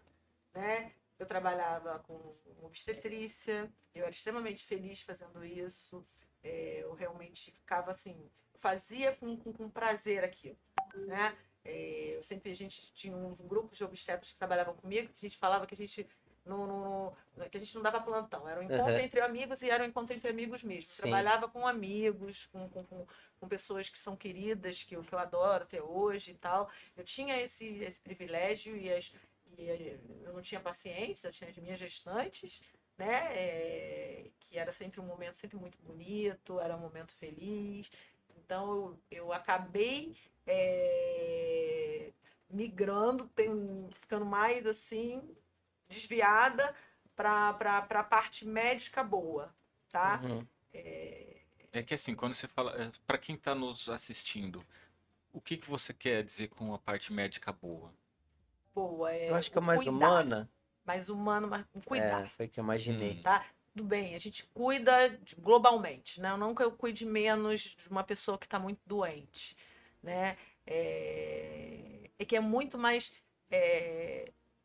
né? 0.55 0.93
Eu 1.21 1.27
trabalhava 1.27 1.99
com 2.01 2.35
obstetrícia, 2.63 3.71
eu 3.95 4.03
era 4.03 4.11
extremamente 4.11 4.65
feliz 4.65 5.03
fazendo 5.03 5.45
isso, 5.45 6.03
é, 6.43 6.79
eu 6.83 6.95
realmente 6.95 7.53
ficava 7.53 7.91
assim, 7.91 8.17
fazia 8.55 9.15
com, 9.15 9.37
com, 9.37 9.53
com 9.53 9.69
prazer 9.69 10.25
aquilo, 10.25 10.59
né? 11.07 11.37
É, 11.63 12.17
eu 12.17 12.23
sempre, 12.23 12.51
a 12.51 12.55
gente 12.55 12.91
tinha 12.95 13.15
uns 13.15 13.39
grupos 13.43 13.77
de 13.77 13.85
obstetras 13.85 14.33
que 14.33 14.39
trabalhavam 14.39 14.75
comigo, 14.75 15.09
que 15.13 15.27
a 15.27 15.29
gente 15.29 15.37
falava 15.39 15.67
que 15.67 15.75
a 15.75 15.77
gente 15.77 16.09
não, 16.43 16.67
não- 16.67 17.17
não- 17.37 17.49
que 17.51 17.57
a 17.59 17.61
gente 17.61 17.75
não 17.75 17.83
dava 17.83 18.01
plantão, 18.01 18.49
era 18.49 18.59
um 18.59 18.63
encontro 18.63 18.95
Aham. 18.95 19.01
entre 19.03 19.21
amigos 19.21 19.61
e 19.61 19.69
era 19.69 19.85
um 19.85 19.87
encontro 19.87 20.17
entre 20.17 20.31
amigos 20.31 20.65
mesmo. 20.65 20.91
Sim. 20.91 21.03
Trabalhava 21.03 21.49
com 21.49 21.67
amigos, 21.69 22.47
com, 22.47 22.67
com, 22.71 22.83
com, 22.87 23.07
com 23.39 23.47
pessoas 23.49 23.91
que 23.91 23.99
são 23.99 24.17
queridas, 24.17 24.83
que, 24.83 24.97
eu- 24.97 25.03
que 25.03 25.15
eu 25.15 25.19
adoro 25.19 25.65
até 25.65 25.83
hoje 25.83 26.31
e 26.31 26.35
tal. 26.35 26.71
Eu 26.97 27.05
tinha 27.05 27.37
esse, 27.43 27.67
esse 27.85 28.01
privilégio 28.01 28.75
e, 28.75 28.91
as, 28.91 29.13
e 29.61 29.69
eh, 29.71 30.01
eu 30.25 30.33
não 30.33 30.43
tinha 30.43 30.61
pacientes, 30.61 31.25
eu 31.25 31.33
tinha 31.33 31.51
as 31.51 31.57
minhas 31.59 31.79
gestantes, 31.79 32.63
né? 32.97 33.29
eh, 33.37 34.31
que 34.41 34.59
era 34.59 34.73
sempre 34.73 35.01
um 35.01 35.05
momento 35.07 35.37
sempre 35.37 35.57
muito 35.59 35.79
bonito, 35.83 36.61
era 36.61 36.77
um 36.77 36.81
momento 36.81 37.13
feliz. 37.15 37.91
Então 38.37 38.73
eu, 38.75 39.01
eu 39.11 39.33
acabei 39.33 40.17
eh, 40.47 42.13
migrando, 42.49 43.29
tem- 43.29 43.89
ficando 43.93 44.25
mais 44.27 44.67
assim, 44.67 45.37
desviada 45.89 46.75
para 47.17 47.51
a 47.91 48.05
parte 48.05 48.47
médica 48.47 49.03
boa, 49.05 49.55
tá? 49.91 50.21
Uhum. 50.25 50.41
É 51.73 51.83
que 51.83 51.95
assim, 51.95 52.15
quando 52.15 52.35
você 52.35 52.49
fala, 52.49 52.75
para 53.07 53.19
quem 53.19 53.35
está 53.37 53.55
nos 53.55 53.89
assistindo, 53.89 54.65
o 55.33 55.41
que 55.41 55.57
que 55.57 55.69
você 55.71 55.93
quer 55.95 56.23
dizer 56.25 56.49
com 56.49 56.75
a 56.75 56.79
parte 56.79 57.13
médica 57.13 57.53
boa? 57.53 57.93
Boa, 58.75 59.13
é 59.13 59.31
Eu 59.31 59.35
acho 59.35 59.51
que 59.51 59.59
é 59.59 59.61
mais 59.61 59.83
cuidar, 59.83 59.93
humana. 59.93 60.51
Mais 60.85 61.09
humano, 61.09 61.49
mais 61.49 61.65
cuidar. 61.85 62.25
É, 62.25 62.29
foi 62.29 62.47
o 62.47 62.49
que 62.49 62.61
eu 62.61 62.65
imaginei. 62.65 63.13
Hum. 63.13 63.21
tá? 63.21 63.45
Tudo 63.73 63.85
bem, 63.85 64.15
a 64.15 64.19
gente 64.19 64.45
cuida 64.47 64.93
globalmente, 65.39 66.21
né? 66.21 66.37
Não 66.37 66.55
que 66.55 66.63
eu 66.63 66.73
cuide 66.73 67.07
menos 67.07 67.61
de 67.61 67.89
uma 67.89 68.03
pessoa 68.03 68.37
que 68.37 68.47
está 68.47 68.59
muito 68.59 68.81
doente, 68.85 69.57
né? 70.03 70.37
É, 70.67 72.11
é 72.19 72.25
que 72.25 72.35
é 72.35 72.41
muito 72.41 72.77
mais, 72.77 73.13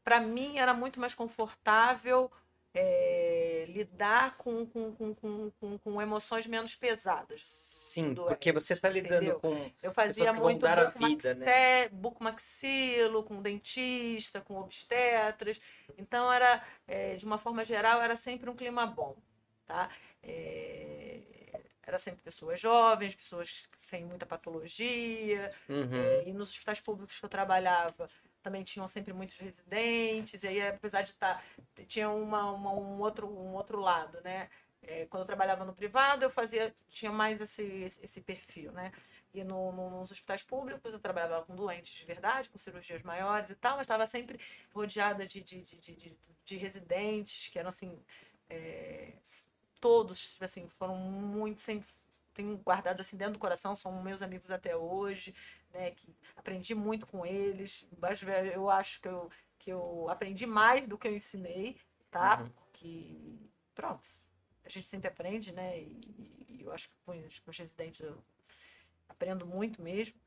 para 0.03 0.19
mim 0.19 0.57
era 0.57 0.73
muito 0.73 0.99
mais 0.99 1.13
confortável 1.13 2.31
é, 2.75 3.65
lidar 3.69 4.35
com, 4.37 4.65
com, 4.65 4.93
com, 4.93 5.15
com, 5.15 5.77
com, 5.77 6.01
emoções 6.01 6.45
menos 6.45 6.75
pesadas. 6.75 7.41
Sim, 7.41 8.13
doente, 8.13 8.27
porque 8.27 8.51
você 8.51 8.73
está 8.73 8.89
lidando 8.89 9.23
entendeu? 9.23 9.39
com. 9.39 9.71
Eu 9.81 9.93
fazia 9.93 10.33
muito 10.33 10.65
vida, 10.99 11.33
né? 11.35 11.87
bucomaxilo 11.87 13.23
com 13.23 13.41
dentista, 13.41 14.41
com 14.41 14.57
obstetras. 14.59 15.61
Então, 15.97 16.31
era, 16.31 16.61
é, 16.85 17.15
de 17.15 17.25
uma 17.25 17.37
forma 17.37 17.63
geral, 17.63 18.01
era 18.01 18.17
sempre 18.17 18.49
um 18.49 18.55
clima 18.55 18.85
bom, 18.85 19.15
tá? 19.65 19.89
É, 20.21 21.21
era 21.81 21.97
sempre 21.97 22.21
pessoas 22.21 22.59
jovens, 22.59 23.15
pessoas 23.15 23.69
sem 23.79 24.03
muita 24.03 24.25
patologia. 24.25 25.49
Uhum. 25.69 25.95
é, 25.95 26.27
e 26.27 26.33
nos 26.33 26.49
hospitais 26.49 26.81
públicos 26.81 27.17
que 27.17 27.25
eu 27.25 27.29
trabalhava, 27.29 28.09
também 28.45 28.63
tinham 28.63 28.87
sempre 28.87 29.13
muitos 29.13 29.37
residentes. 29.39 30.43
E 30.43 30.47
aí, 30.47 30.61
apesar 30.67 31.01
de 31.01 31.09
estar... 31.09 31.43
Tinha 31.87 32.09
uma, 32.09 32.51
uma- 32.51 32.73
um, 32.73 32.99
outro, 33.01 33.27
um 33.27 33.53
outro 33.53 33.79
lado, 33.79 34.21
né? 34.23 34.49
É, 34.81 35.05
quando 35.07 35.21
eu 35.21 35.25
trabalhava 35.27 35.65
no 35.65 35.73
privado, 35.73 36.23
eu 36.25 36.29
fazia, 36.29 36.73
tinha 36.87 37.11
mais 37.11 37.41
esse, 37.41 37.63
esse, 37.63 38.21
perfil, 38.21 38.71
né? 38.71 38.91
E 39.33 39.43
no, 39.43 39.71
no- 39.71 39.89
nos 39.99 40.11
hospitais 40.11 40.43
públicos 40.43 40.93
eu 40.93 40.99
trabalhava 40.99 41.43
com 41.45 41.55
doentes 41.55 41.93
de 41.93 42.05
verdade, 42.05 42.49
com 42.49 42.57
cirurgias 42.57 43.01
maiores 43.03 43.49
e 43.49 43.55
tal, 43.55 43.73
mas 43.77 43.81
estava 43.85 44.05
sempre 44.07 44.39
rodeada 44.73 45.25
de, 45.25 45.41
de, 45.41 45.61
de, 45.61 45.77
de, 45.79 45.95
de- 45.95 46.17
de 46.45 46.57
residentes 46.57 47.49
que 47.49 47.57
eram 47.59 47.69
assim, 47.69 47.99
é, 48.49 49.13
todos 49.81 50.37
assim, 50.41 50.67
foram 50.69 50.95
muito 50.97 51.61
tenho 52.35 52.57
guardado 52.57 52.99
assim 52.99 53.17
dentro 53.17 53.33
do 53.33 53.39
coração, 53.39 53.75
são 53.75 54.03
meus 54.03 54.21
amigos 54.21 54.51
até 54.51 54.75
hoje, 54.75 55.33
né? 55.71 55.91
Que 55.91 56.15
aprendi 56.35 56.75
muito 56.75 57.07
com 57.07 57.25
eles, 57.25 57.87
mas 57.97 58.21
eu 58.53 58.69
acho 58.69 59.01
que 59.01 59.07
eu, 59.07 59.31
que 59.57 59.71
eu 59.71 60.07
aprendi 60.09 60.45
mais 60.45 60.85
do 60.85 60.97
que 60.97 61.07
eu 61.07 61.15
ensinei, 61.15 61.79
tá? 62.11 62.41
Uhum. 62.41 62.49
Porque, 62.49 63.39
pronto, 63.73 64.07
a 64.63 64.69
gente 64.69 64.87
sempre 64.87 65.07
aprende, 65.07 65.51
né? 65.53 65.79
E, 65.79 66.45
e 66.49 66.61
eu 66.61 66.71
acho 66.71 66.89
que 66.89 66.95
com 67.05 67.17
os, 67.25 67.39
com 67.39 67.49
os 67.49 67.57
residentes 67.57 68.01
eu 68.01 68.21
aprendo 69.07 69.45
muito 69.45 69.81
mesmo. 69.81 70.19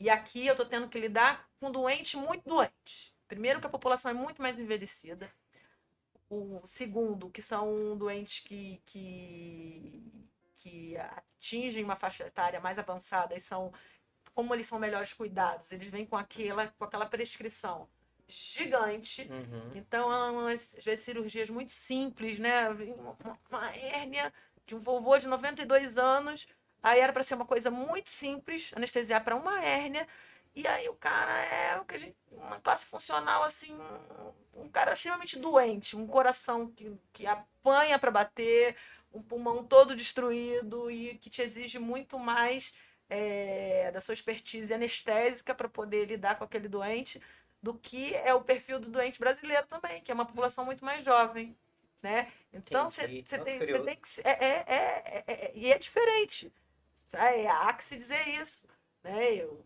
E 0.00 0.10
aqui 0.10 0.46
eu 0.46 0.56
tô 0.56 0.64
tendo 0.64 0.88
que 0.88 0.98
lidar 0.98 1.48
com 1.58 1.70
doente 1.70 2.16
muito 2.16 2.46
doente. 2.46 3.14
Primeiro 3.28 3.60
que 3.60 3.66
a 3.66 3.70
população 3.70 4.10
é 4.10 4.14
muito 4.14 4.40
mais 4.40 4.58
envelhecida. 4.58 5.30
O 6.28 6.60
segundo, 6.66 7.30
que 7.30 7.40
são 7.40 7.96
doentes 7.96 8.40
que, 8.40 8.80
que, 8.84 10.02
que 10.56 10.96
atingem 10.96 11.84
uma 11.84 11.94
faixa 11.94 12.26
etária 12.26 12.60
mais 12.60 12.78
avançada 12.78 13.34
e 13.36 13.40
são, 13.40 13.72
como 14.34 14.52
eles 14.52 14.66
são 14.66 14.78
melhores 14.78 15.12
cuidados, 15.14 15.70
eles 15.70 15.86
vêm 15.88 16.04
com 16.04 16.16
aquela, 16.16 16.66
com 16.78 16.84
aquela 16.84 17.06
prescrição 17.06 17.88
gigante. 18.26 19.22
Uhum. 19.30 19.70
Então, 19.74 20.48
é 20.48 20.52
às 20.54 20.74
vezes, 20.84 21.04
cirurgias 21.04 21.48
muito 21.48 21.70
simples, 21.72 22.38
né? 22.38 22.68
Uma- 22.70 23.38
uma 23.48 23.76
hérnia 23.76 24.32
de 24.66 24.74
um 24.74 24.80
vovô 24.80 25.16
de 25.16 25.28
92 25.28 25.96
anos, 25.96 26.48
aí 26.82 26.98
era 26.98 27.12
para 27.12 27.22
ser 27.22 27.34
uma 27.34 27.46
coisa 27.46 27.70
muito 27.70 28.08
simples, 28.08 28.72
anestesiar 28.74 29.22
para 29.22 29.36
uma 29.36 29.62
hérnia, 29.62 30.08
e 30.56 30.66
aí 30.66 30.88
o 30.88 30.94
cara 30.94 31.32
é 31.44 31.78
o 31.78 31.84
que 31.84 31.94
a 31.94 31.98
gente, 31.98 32.16
uma 32.32 32.58
classe 32.58 32.86
funcional, 32.86 33.42
assim, 33.42 33.78
um, 34.54 34.68
cara 34.70 34.94
extremamente 34.94 35.38
doente, 35.38 35.94
um 35.94 36.06
coração 36.06 36.70
que, 36.70 36.98
que 37.12 37.26
apanha 37.26 37.98
para 37.98 38.10
bater, 38.10 38.74
um 39.12 39.20
pulmão 39.20 39.62
todo 39.62 39.94
destruído 39.94 40.90
e 40.90 41.18
que 41.18 41.28
te 41.28 41.42
exige 41.42 41.78
muito 41.78 42.18
mais 42.18 42.74
é, 43.10 43.90
da 43.92 44.00
sua 44.00 44.14
expertise 44.14 44.72
anestésica 44.72 45.54
para 45.54 45.68
poder 45.68 46.06
lidar 46.06 46.36
com 46.36 46.44
aquele 46.44 46.68
doente 46.68 47.20
do 47.62 47.74
que 47.74 48.14
é 48.14 48.32
o 48.32 48.42
perfil 48.42 48.78
do 48.78 48.88
doente 48.88 49.18
brasileiro 49.18 49.66
também, 49.66 50.00
que 50.00 50.10
é 50.10 50.14
uma 50.14 50.26
população 50.26 50.64
muito 50.64 50.84
mais 50.84 51.02
jovem, 51.04 51.54
né? 52.02 52.32
Então 52.52 52.88
você 52.88 53.08
tem, 53.08 53.58
tem 53.58 53.96
que 53.96 54.20
é, 54.24 54.30
é, 54.30 54.64
é, 54.66 55.24
é- 55.26 55.46
é- 55.48 55.52
e 55.54 55.72
é 55.72 55.76
diferente, 55.76 56.52
sabe? 57.06 57.46
há 57.46 57.72
que 57.74 57.84
se 57.84 57.96
dizer 57.96 58.28
isso, 58.28 58.66
né? 59.02 59.34
Eu, 59.34 59.65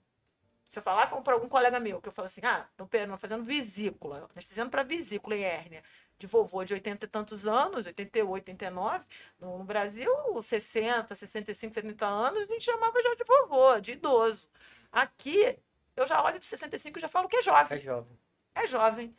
se 0.71 0.79
eu 0.79 0.83
falar 0.83 1.09
para 1.09 1.35
algum 1.35 1.49
colega 1.49 1.81
meu 1.81 2.01
que 2.01 2.07
eu 2.09 2.12
falo 2.12 2.27
assim, 2.27 2.41
ah, 2.45 2.66
pe- 2.89 3.05
fazendo 3.18 3.43
vesícula, 3.43 4.29
anestesiando 4.33 4.71
para 4.71 4.85
vesícula 4.85 5.35
e 5.37 5.43
hérnia 5.43 5.83
de 6.16 6.27
vovô 6.29 6.62
de 6.64 6.73
80 6.75 7.07
e 7.07 7.09
tantos 7.09 7.47
anos, 7.47 7.87
88, 7.87 8.31
89, 8.33 9.07
no, 9.41 9.64
Brasil, 9.64 10.11
60, 10.41 11.14
65, 11.14 11.75
70 11.75 12.07
anos, 12.07 12.43
a 12.43 12.47
gente 12.47 12.62
chamava 12.64 13.03
já 13.03 13.14
de 13.14 13.25
vovô, 13.25 13.81
de 13.81 13.93
idoso. 13.93 14.49
Aqui, 14.93 15.59
eu 15.97 16.07
já 16.07 16.23
olho 16.23 16.39
de 16.39 16.47
65 16.47 16.99
e 16.99 17.03
já 17.03 17.09
falo 17.09 17.27
que 17.29 17.37
é 17.37 17.43
jovem 17.43 17.79
É 17.79 17.81
jovem. 17.81 18.18
é 18.55 18.66
jovem, 18.66 19.16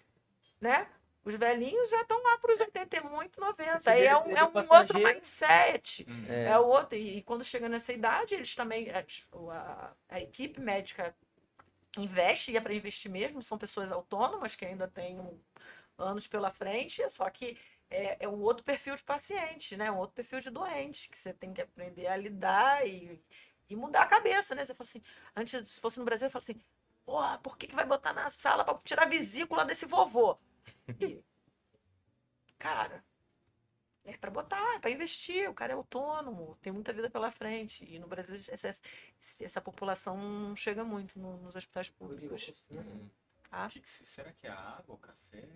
né? 0.62 0.88
Os 1.26 1.36
velhinhos 1.36 1.90
já 1.90 2.02
estão 2.02 2.22
lá 2.24 2.38
para 2.38 2.54
os 2.54 2.60
80 2.62 2.98
e 2.98 3.02
muito, 3.02 3.40
90. 3.42 3.78
Esse 3.78 3.90
Aí 3.90 4.06
é 4.06 4.18
um, 4.18 4.32
é 4.38 4.44
um 4.44 4.74
outro 4.74 4.98
mindset. 5.00 6.06
Hum. 6.10 6.26
É. 6.28 6.46
É 6.50 6.60
o 6.60 6.66
outro. 6.66 6.98
E, 6.98 7.18
e 7.18 7.22
quando 7.24 7.44
chega 7.44 7.70
nessa 7.70 7.94
idade, 7.94 8.34
eles 8.34 8.56
também. 8.56 8.90
A, 8.90 9.04
a- 9.52 9.92
a 10.10 10.20
equipe 10.20 10.60
médica 10.60 11.16
investe, 11.98 12.52
e 12.52 12.58
é 12.58 12.62
para 12.62 12.74
investir 12.74 13.12
mesmo, 13.12 13.42
são 13.44 13.58
pessoas 13.58 13.92
autônomas 13.92 14.56
que 14.56 14.66
ainda 14.66 14.88
têm 14.88 15.20
anos 15.98 16.28
pela 16.28 16.50
frente, 16.50 17.08
só 17.10 17.30
que 17.30 17.58
é, 17.90 18.26
é 18.26 18.28
um 18.28 18.40
outro 18.42 18.64
perfil 18.64 18.96
de 18.96 19.04
paciente, 19.04 19.76
né? 19.76 19.92
Um 19.92 19.98
outro 19.98 20.16
perfil 20.16 20.40
de 20.40 20.50
doente, 20.50 21.10
que 21.10 21.18
você 21.18 21.34
tem 21.34 21.54
que 21.54 21.62
aprender 21.62 22.08
a 22.08 22.16
lidar 22.16 22.88
e, 22.88 23.22
e 23.70 23.76
mudar 23.76 24.04
a 24.04 24.08
cabeça, 24.08 24.56
né? 24.56 24.64
Você 24.66 24.74
fala 24.74 24.88
assim, 24.88 25.04
antes, 25.36 25.70
se 25.70 25.82
fosse 25.82 26.00
no 26.00 26.06
Brasil, 26.06 26.28
eu 26.28 26.32
falo 26.32 26.44
assim, 26.44 26.62
porra, 27.06 27.38
por 27.40 27.58
que, 27.58 27.68
que 27.68 27.76
vai 27.76 27.86
botar 27.86 28.14
na 28.14 28.30
sala 28.30 28.64
para 28.64 28.78
tirar 28.80 29.04
a 29.04 29.10
vesícula 29.10 29.66
desse 29.66 29.86
vovô? 29.86 30.38
E 31.00 31.22
cara, 32.58 33.04
é 34.06 34.18
para 34.18 34.32
botar, 34.32 34.76
é 34.76 34.80
para 34.80 34.92
investir. 34.92 35.50
O 35.50 35.54
cara 35.54 35.74
é 35.74 35.76
autônomo, 35.76 36.58
tem 36.62 36.72
muita 36.74 36.92
vida 36.94 37.10
pela 37.10 37.30
frente. 37.32 37.86
E 37.86 38.00
no 38.00 38.08
Brasil 38.08 38.36
essa, 38.36 38.70
essa 39.42 39.62
população 39.62 40.18
não 40.18 40.56
chega 40.56 40.84
muito 40.84 41.20
no, 41.20 41.38
nos 41.38 41.56
hospitais 41.56 41.90
públicos. 41.90 42.66
Hum. 42.72 43.08
Tá? 43.50 43.68
Que 43.70 43.80
que 43.82 43.90
se- 43.90 44.06
será 44.06 44.32
que 44.32 44.48
é 44.48 44.50
água, 44.50 44.98
café? 45.00 45.48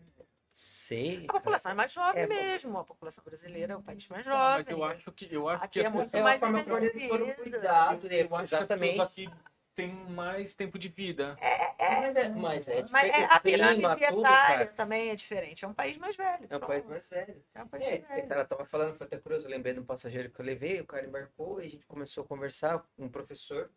Sei. 0.51 1.25
A 1.27 1.33
população 1.33 1.71
é 1.71 1.75
mais 1.75 1.91
jovem 1.91 2.23
É, 2.23 2.27
mesmo. 2.27 2.77
A 2.77 2.83
população 2.85 3.21
brasileira 3.23 3.73
é 3.73 3.75
o 3.75 3.81
país 3.81 4.07
mais 4.07 4.23
jovem. 4.23 4.63
mas 4.65 4.69
eu 4.69 4.83
acho 4.83 5.11
que 5.11 5.27
eu 5.33 5.49
acho 5.49 5.63
Aqui 5.65 5.79
que 5.81 5.85
é 5.85 5.89
muito 5.89 6.17
mais 6.17 6.39
foram 6.39 6.59
envelhecida. 6.59 7.35
cuidados, 7.35 8.11
eu 8.11 8.35
acho 8.35 8.47
que 8.47 8.55
exatamente. 8.55 8.91
pessoas 8.91 9.09
aqui 9.09 9.29
tem 9.75 9.93
mais 10.11 10.55
tempo 10.55 10.79
de 10.79 10.87
vida. 10.87 11.37
Mas 11.77 12.15
é, 12.15 12.29
mas 12.29 12.67
é 12.67 12.85
Mas 12.89 13.05
é, 13.05 13.07
diferente. 13.09 13.31
a 13.31 13.37
O 13.37 13.41
clima, 13.41 13.95
pirâmide 13.95 14.03
etária 14.03 14.67
também 14.67 15.09
é 15.09 15.15
diferente. 15.15 15.65
É 15.65 15.67
um 15.67 15.73
país 15.73 15.97
mais 15.97 16.15
velho. 16.15 16.43
É 16.49 16.55
um 16.55 16.59
pronto. 16.59 16.67
país 16.67 16.85
mais 16.85 17.07
velho. 17.07 17.43
É 17.53 17.63
um 17.63 17.67
país 17.67 17.83
É, 17.83 17.89
mais 17.99 18.07
velho. 18.07 18.33
ela 18.33 18.45
tava 18.45 18.65
falando, 18.65 18.95
foi 18.97 19.05
até 19.07 19.17
curioso, 19.17 19.45
eu 19.45 19.51
lembrei 19.51 19.73
de 19.73 19.79
um 19.79 19.85
passageiro 19.85 20.29
que 20.29 20.39
eu 20.39 20.45
levei, 20.45 20.79
o 20.81 20.85
cara 20.85 21.05
embarcou 21.05 21.61
e 21.61 21.65
a 21.65 21.69
gente 21.69 21.85
começou 21.85 22.23
a 22.23 22.27
conversar 22.27 22.79
com 22.95 23.05
um 23.05 23.09
professor, 23.09 23.69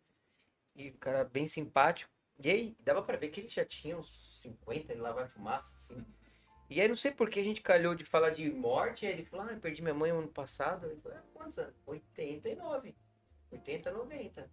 e 0.75 0.89
o 0.89 0.97
cara 0.97 1.23
bem 1.25 1.45
simpático, 1.47 2.11
e 2.41 2.49
aí 2.49 2.77
dava 2.79 3.01
pra 3.01 3.17
ver 3.17 3.29
que 3.29 3.41
ele 3.41 3.49
já 3.49 3.65
tinha 3.65 3.97
uns 3.97 4.39
50, 4.41 4.93
ele 4.93 5.01
lá 5.01 5.11
vai 5.11 5.27
fumaça, 5.27 5.75
assim. 5.75 6.05
E 6.69 6.79
aí 6.79 6.87
não 6.87 6.95
sei 6.95 7.11
por 7.11 7.29
que 7.29 7.39
a 7.39 7.43
gente 7.43 7.61
calhou 7.61 7.95
de 7.95 8.05
falar 8.05 8.29
de 8.29 8.49
morte, 8.49 9.05
aí 9.05 9.11
ele 9.13 9.25
falou, 9.25 9.47
ah, 9.47 9.51
eu 9.51 9.59
perdi 9.59 9.81
minha 9.81 9.93
mãe 9.93 10.11
ano 10.11 10.27
passado, 10.27 10.87
eu 10.87 10.97
falei, 11.01 11.17
ah, 11.17 11.23
quantos 11.33 11.57
anos? 11.57 11.75
89, 11.85 12.95
80, 13.51 13.91
90. 13.91 14.49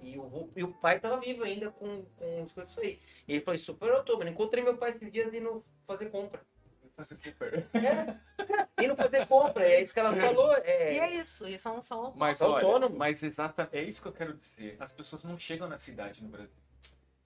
E 0.00 0.18
o, 0.18 0.50
e 0.54 0.62
o 0.62 0.72
pai 0.72 0.98
tava 1.00 1.18
vivo 1.20 1.44
ainda 1.44 1.70
com, 1.70 2.04
com 2.16 2.42
as 2.44 2.52
coisas 2.52 2.78
aí. 2.78 3.00
E 3.26 3.32
ele 3.34 3.40
falou, 3.44 3.56
isso 3.56 3.66
superou 3.66 4.02
tudo, 4.04 4.18
mano. 4.18 4.30
Encontrei 4.30 4.62
meu 4.62 4.76
pai 4.76 4.90
esses 4.90 5.12
dias 5.12 5.32
indo 5.34 5.64
fazer 5.86 6.10
compra. 6.10 6.40
Fazer 6.96 7.16
super. 7.20 7.66
Indo 8.80 8.96
fazer 8.96 9.26
compra, 9.26 9.64
é 9.66 9.80
isso 9.80 9.92
que 9.94 10.00
ela 10.00 10.14
falou. 10.16 10.52
É... 10.64 10.94
E 10.94 10.98
é 10.98 11.14
isso. 11.14 11.46
E 11.46 11.56
são, 11.56 11.80
são 11.80 12.12
Mas 12.16 12.42
Autônomo. 12.42 12.86
olha, 12.86 12.88
mas 12.88 13.22
exatamente, 13.22 13.76
é 13.76 13.82
isso 13.82 14.02
que 14.02 14.08
eu 14.08 14.12
quero 14.12 14.34
dizer. 14.34 14.76
As 14.80 14.92
pessoas 14.92 15.22
não 15.22 15.38
chegam 15.38 15.68
na 15.68 15.78
cidade 15.78 16.22
no 16.22 16.28
Brasil. 16.28 16.56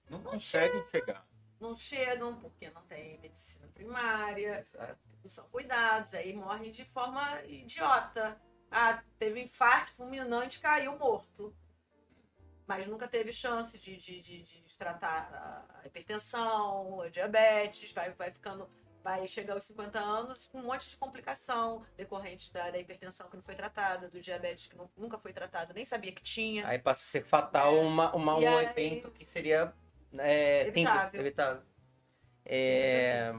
Não 0.09 0.21
conseguem 0.21 0.83
chegar. 0.91 1.25
não 1.59 1.73
chegam 1.73 2.35
porque 2.35 2.69
não 2.69 2.83
tem 2.83 3.19
medicina 3.19 3.67
primária, 3.73 4.59
Exato. 4.59 4.99
não 5.21 5.29
são 5.29 5.45
cuidados, 5.49 6.13
aí 6.13 6.33
morrem 6.33 6.69
de 6.71 6.85
forma 6.85 7.41
idiota. 7.45 8.39
Ah, 8.69 9.01
teve 9.17 9.39
um 9.39 9.43
infarto 9.43 9.91
fulminante, 9.93 10.59
caiu 10.59 10.97
morto. 10.97 11.55
Mas 12.67 12.87
nunca 12.87 13.07
teve 13.07 13.31
chance 13.33 13.77
de, 13.77 13.97
de, 13.97 14.21
de, 14.21 14.41
de 14.43 14.77
tratar 14.77 15.65
a 15.83 15.85
hipertensão, 15.87 17.01
a 17.01 17.09
diabetes, 17.09 17.91
vai, 17.91 18.11
vai 18.13 18.31
ficando. 18.31 18.69
Vai 19.03 19.27
chegar 19.27 19.53
aos 19.55 19.65
50 19.65 19.99
anos 19.99 20.47
com 20.47 20.59
um 20.59 20.63
monte 20.63 20.89
de 20.89 20.95
complicação 20.95 21.85
decorrente 21.97 22.53
da, 22.53 22.71
da 22.71 22.79
hipertensão 22.79 23.29
que 23.29 23.35
não 23.35 23.43
foi 23.43 23.53
tratada, 23.53 24.09
do 24.09 24.21
diabetes 24.21 24.67
que 24.67 24.77
não- 24.77 24.89
nunca 24.95 25.17
foi 25.17 25.33
tratado, 25.33 25.73
nem 25.73 25.83
sabia 25.83 26.13
que 26.13 26.23
tinha. 26.23 26.65
Aí 26.65 26.79
passa 26.79 27.01
a 27.01 27.05
ser 27.05 27.25
fatal 27.25 27.75
uma, 27.81 28.15
uma, 28.15 28.39
E 28.39 28.45
um 28.45 28.57
aí- 28.57 28.65
evento 28.67 29.11
que 29.11 29.25
seria 29.25 29.73
é, 30.17 30.63
simples, 30.65 30.85
Evitável. 30.85 31.19
evitável. 31.19 31.63
É, 32.45 33.33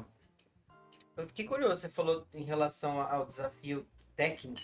Eu 1.16 1.26
fiquei 1.28 1.46
curioso, 1.46 1.80
você 1.80 1.88
falou 1.88 2.26
em 2.34 2.42
relação 2.44 3.00
ao 3.00 3.24
desafio 3.24 3.88
técnico. 4.16 4.60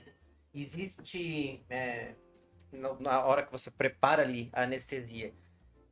Existe, 0.53 1.65
é, 1.71 2.15
na- 2.73 3.25
hora 3.25 3.43
que 3.45 3.53
você 3.53 3.71
prepara 3.71 4.23
ali 4.23 4.49
a 4.53 4.63
anestesia, 4.63 5.35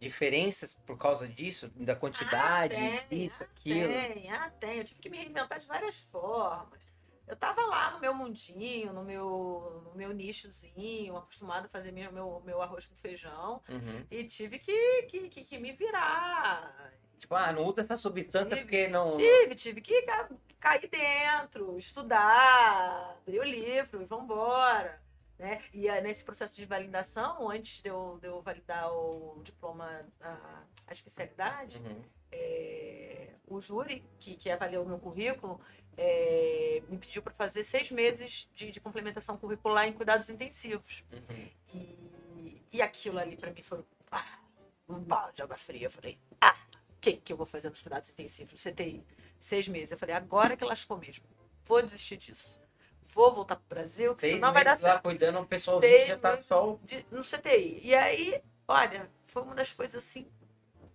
diferenças 0.00 0.76
por 0.86 0.96
causa 0.96 1.26
disso? 1.26 1.70
Da 1.76 1.94
quantidade, 1.96 2.74
Ah, 2.74 3.02
tem, 3.08 3.24
isso, 3.24 3.42
aquilo? 3.44 3.92
Tem, 3.92 4.30
ah, 4.30 4.50
tem. 4.60 4.78
Eu 4.78 4.84
tive 4.84 5.00
que 5.00 5.08
me 5.10 5.16
reinventar 5.18 5.58
de 5.58 5.66
várias 5.66 5.98
formas. 6.00 6.86
Eu 7.26 7.36
tava 7.36 7.60
lá 7.66 7.90
no 7.90 8.00
meu 8.00 8.14
mundinho, 8.14 8.90
no 8.92 9.04
meu, 9.04 9.82
no 9.84 9.94
meu 9.94 10.14
nichozinho, 10.14 11.14
acostumado 11.16 11.66
a 11.66 11.68
fazer 11.68 11.92
meu, 11.92 12.10
meu, 12.10 12.40
meu 12.44 12.62
arroz 12.62 12.86
com 12.86 12.94
feijão. 12.94 13.60
Uhum. 13.68 14.06
E 14.10 14.24
tive 14.24 14.58
que, 14.58 15.02
que, 15.02 15.28
que, 15.28 15.44
que 15.44 15.58
me 15.58 15.72
virar. 15.72 16.90
Tipo, 17.18 17.34
ah, 17.34 17.52
não 17.52 17.66
usa 17.66 17.82
essa 17.82 17.96
substância 17.98 18.48
Tive- 18.48 18.62
porque 18.62 18.88
não. 18.88 19.10
Tive, 19.10 19.54
tive 19.56 19.80
que 19.82 20.02
ca- 20.02 20.30
cair 20.58 20.88
dentro, 20.88 21.76
estudar, 21.76 23.16
abrir 23.20 23.40
o 23.40 23.44
livro 23.44 24.00
e 24.00 24.04
vambora. 24.06 25.02
Né? 25.38 25.62
E 25.72 25.88
ah, 25.88 26.00
nesse 26.00 26.24
processo 26.24 26.56
de 26.56 26.66
validação, 26.66 27.48
antes 27.48 27.80
de 27.80 27.88
eu, 27.88 28.18
de 28.20 28.26
eu 28.26 28.42
validar 28.42 28.92
o 28.92 29.40
diploma, 29.44 30.04
a, 30.20 30.64
a 30.86 30.92
especialidade, 30.92 31.78
Uhum. 31.78 32.02
é, 32.32 33.34
o 33.46 33.60
júri 33.60 34.04
que, 34.18 34.34
que 34.34 34.50
avaliou 34.50 34.84
o 34.84 34.88
meu 34.88 34.98
currículo 34.98 35.60
é, 35.96 36.82
me 36.88 36.98
pediu 36.98 37.22
para 37.22 37.32
fazer 37.32 37.62
seis 37.62 37.90
meses 37.90 38.48
de, 38.54 38.70
de 38.70 38.80
complementação 38.80 39.36
curricular 39.36 39.86
em 39.86 39.92
cuidados 39.92 40.28
intensivos. 40.28 41.04
Uhum. 41.12 41.48
E, 41.74 42.62
e 42.72 42.82
aquilo 42.82 43.18
ali 43.18 43.36
para 43.36 43.52
mim 43.52 43.62
foi 43.62 43.84
ah, 44.10 44.40
um 44.88 45.00
balde 45.00 45.36
de 45.36 45.42
água 45.42 45.56
fria. 45.56 45.86
Eu 45.86 45.90
falei, 45.90 46.18
ah, 46.40 46.56
o 46.90 47.00
que, 47.00 47.12
que 47.14 47.32
eu 47.32 47.36
vou 47.36 47.46
fazer 47.46 47.68
nos 47.68 47.80
cuidados 47.80 48.10
intensivos, 48.10 48.62
CTI? 48.62 49.04
Seis 49.38 49.68
meses. 49.68 49.92
Eu 49.92 49.98
falei, 49.98 50.14
agora 50.14 50.56
que 50.56 50.64
lascou 50.64 50.98
mesmo. 50.98 51.24
Vou 51.64 51.82
desistir 51.82 52.16
disso. 52.16 52.60
Vou 53.08 53.32
voltar 53.32 53.56
pro 53.56 53.66
Brasil, 53.68 54.14
que 54.14 54.20
Seis 54.20 54.34
senão 54.34 54.52
vai 54.52 54.62
dar 54.64 54.70
meses 54.72 54.84
lá 54.84 54.90
certo 54.92 55.04
cuidando, 55.04 55.40
o 55.40 55.46
pessoal 55.46 55.80
Seis 55.80 56.08
já 56.08 56.16
tá 56.18 56.42
só. 56.42 56.78
de- 56.84 57.06
no 57.10 57.22
CTI. 57.24 57.80
E 57.82 57.94
aí, 57.94 58.42
olha, 58.66 59.10
foi 59.24 59.42
uma 59.42 59.54
das 59.54 59.72
coisas 59.72 60.04
assim 60.04 60.30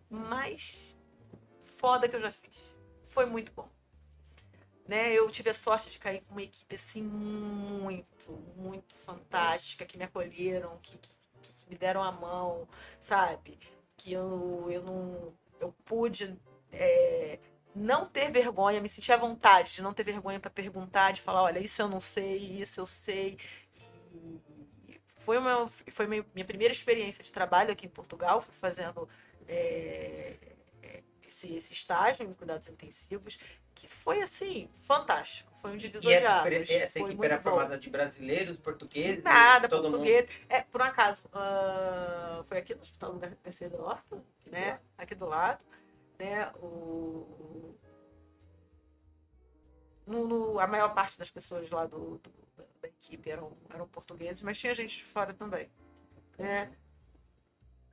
mais 0.10 0.96
foda 1.60 2.08
que 2.08 2.16
eu 2.16 2.20
já 2.20 2.32
fiz. 2.32 2.76
Foi 3.04 3.26
muito 3.26 3.52
bom. 3.54 3.68
Né? 4.88 5.14
Eu 5.14 5.30
tive 5.32 5.50
a 5.50 5.54
sorte 5.54 5.90
de 5.90 5.98
cair 5.98 6.22
com 6.24 6.32
uma 6.34 6.42
equipe 6.44 6.76
assim 6.76 7.02
muito, 7.04 8.32
muito 8.56 8.96
fantástica, 8.96 9.86
que 9.86 9.98
me 9.98 10.04
acolheram, 10.04 10.78
que, 10.80 10.98
que, 10.98 11.10
que 11.42 11.70
me 11.70 11.76
deram 11.76 12.04
a 12.04 12.12
mão, 12.12 12.68
sabe? 13.00 13.58
Que 13.98 14.14
eu, 14.14 14.68
eu 14.70 14.84
não. 14.84 15.34
Eu 15.60 15.72
pude 15.86 16.38
é, 16.72 17.40
não 17.76 18.06
ter 18.06 18.30
vergonha, 18.32 18.80
me 18.82 18.90
sentir 18.90 19.12
à 19.12 19.18
vontade 19.18 19.74
de 19.76 19.82
não 19.82 19.94
ter 19.94 20.04
vergonha 20.04 20.40
para 20.40 20.52
perguntar, 20.52 21.12
de 21.12 21.22
falar, 21.22 21.44
olha, 21.44 21.60
isso 21.60 21.82
eu 21.82 21.88
não 21.88 22.00
sei, 22.00 22.38
isso 22.62 22.80
eu 22.80 22.86
sei. 22.86 23.38
E 23.74 25.02
foi 25.16 25.38
uma, 25.38 25.68
foi 25.68 26.06
minha 26.08 26.46
primeira 26.46 26.72
experiência 26.72 27.24
de 27.24 27.32
trabalho 27.32 27.72
aqui 27.72 27.86
em 27.86 27.90
Portugal, 27.90 28.42
fui 28.42 28.54
fazendo 28.54 29.08
é, 29.48 30.36
esse, 31.26 31.54
esse 31.54 31.74
estágio 31.74 32.26
em 32.28 32.34
cuidados 32.34 32.68
intensivos, 32.70 33.38
que 33.74 33.88
foi 33.88 34.22
assim, 34.22 34.70
fantástico. 34.80 35.52
Foi 35.56 35.72
um 35.72 35.78
divisor 35.78 36.12
E 36.12 36.18
de 36.18 36.24
essa, 36.24 36.30
águas. 36.42 36.54
experi- 36.62 36.82
essa 36.84 37.00
foi 37.00 37.10
equipe 37.10 37.26
era 37.26 37.38
bom. 37.38 37.44
formada 37.50 37.78
de 37.78 37.90
brasileiros, 37.90 38.58
portugueses? 38.58 39.24
Nada, 39.24 39.68
todo 39.68 39.90
português. 39.90 40.30
É, 40.48 40.62
por 40.62 40.80
um 40.82 40.84
acaso, 40.86 41.28
ah, 41.34 42.42
foi 42.44 42.60
aqui 42.60 42.76
no 42.76 42.82
Hospital 42.82 43.14
do 43.14 43.20
Garcia 43.44 43.70
da 43.70 43.78
Horta, 43.80 44.24
né? 44.46 44.80
Aqui 44.96 45.16
do 45.16 45.26
lado, 45.26 45.66
né? 46.24 46.52
O, 46.62 47.76
no, 50.06 50.28
no- 50.28 50.60
a 50.60 50.68
maior 50.68 50.94
parte 50.94 51.18
das 51.18 51.30
pessoas 51.32 51.70
lá 51.70 51.86
do, 51.86 52.18
do- 52.18 52.34
da, 52.82 52.88
equipe 52.88 53.30
eram, 53.30 53.56
eram 53.70 53.88
portugueses, 53.88 54.42
mas 54.44 54.60
tinha 54.60 54.74
gente 54.74 54.98
de 54.98 55.04
fora 55.06 55.34
também. 55.34 55.70
Né? 56.38 56.72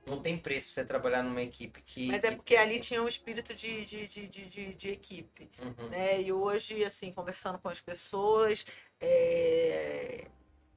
Não 0.05 0.19
tem 0.21 0.37
preço 0.37 0.71
você 0.71 0.83
trabalhar 0.83 1.21
numa 1.23 1.41
equipe 1.41 1.81
que. 1.81 2.07
Mas 2.07 2.23
é 2.23 2.29
que- 2.31 2.35
porque 2.37 2.55
ali 2.55 2.79
tinha 2.79 3.01
um 3.01 3.07
espírito 3.07 3.53
de, 3.53 3.85
de, 3.85 4.07
de, 4.07 4.27
de, 4.27 4.45
de, 4.47 4.73
de 4.73 4.89
equipe. 4.89 5.49
Uhum. 5.61 5.89
né? 5.89 6.21
E 6.21 6.31
hoje, 6.33 6.83
assim, 6.83 7.13
conversando 7.13 7.59
com 7.59 7.69
as 7.69 7.81
pessoas, 7.81 8.65
é, 8.99 10.27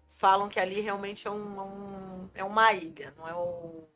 falam 0.09 0.49
que 0.49 0.61
ali 0.61 0.81
realmente 0.81 1.27
é, 1.27 1.31
um, 1.31 1.61
um- 1.61 2.31
é 2.35 2.45
uma 2.45 2.73
ilha, 2.75 3.13
não 3.17 3.27
é 3.27 3.35
um 3.35 3.87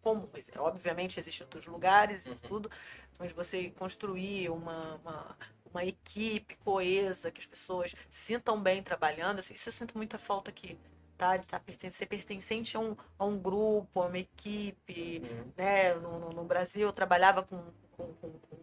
comum. 0.00 0.28
Obviamente 0.58 1.18
existem 1.20 1.44
outros 1.44 1.66
lugares 1.66 2.26
e 2.26 2.30
Uhum. 2.30 2.36
tudo, 2.36 2.70
mas 3.18 3.32
você 3.32 3.70
construir 3.70 4.48
uma, 4.50 4.96
uma, 4.96 5.36
uma 5.72 5.84
equipe 5.84 6.56
coesa, 6.56 7.30
que 7.30 7.40
as 7.40 7.46
pessoas 7.46 7.94
sintam 8.08 8.60
bem 8.62 8.82
trabalhando, 8.82 9.38
isso 9.40 9.68
eu 9.68 9.72
sinto 9.72 9.96
muita 9.96 10.18
falta 10.18 10.50
aqui. 10.50 10.78
Tá? 11.16 11.36
De 11.36 11.46
tá, 11.46 11.60
perten- 11.60 11.90
ser 11.90 12.06
pertencente 12.06 12.76
a 12.76 12.80
um, 12.80 12.96
a 13.18 13.24
um 13.26 13.38
grupo, 13.38 14.00
a 14.02 14.06
uma 14.06 14.18
equipe, 14.18 15.20
Uhum. 15.22 15.52
né? 15.56 15.94
No, 15.94 16.18
no- 16.18 16.32
no 16.32 16.44
Brasil 16.44 16.86
eu 16.88 16.92
trabalhava 16.92 17.42
com, 17.42 17.58
com, 17.92 18.14
com, 18.14 18.30
com, 18.38 18.56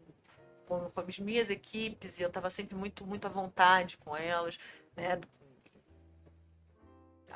com- 0.68 0.90
com 0.92 1.02
as 1.02 1.20
minhas 1.20 1.50
equipes 1.50 2.20
e 2.20 2.24
eu 2.24 2.28
estava 2.30 2.50
sempre 2.50 2.76
muito, 2.76 3.06
muito 3.06 3.26
à 3.28 3.30
vontade 3.30 3.98
com 3.98 4.16
elas, 4.18 4.58
né? 4.96 5.20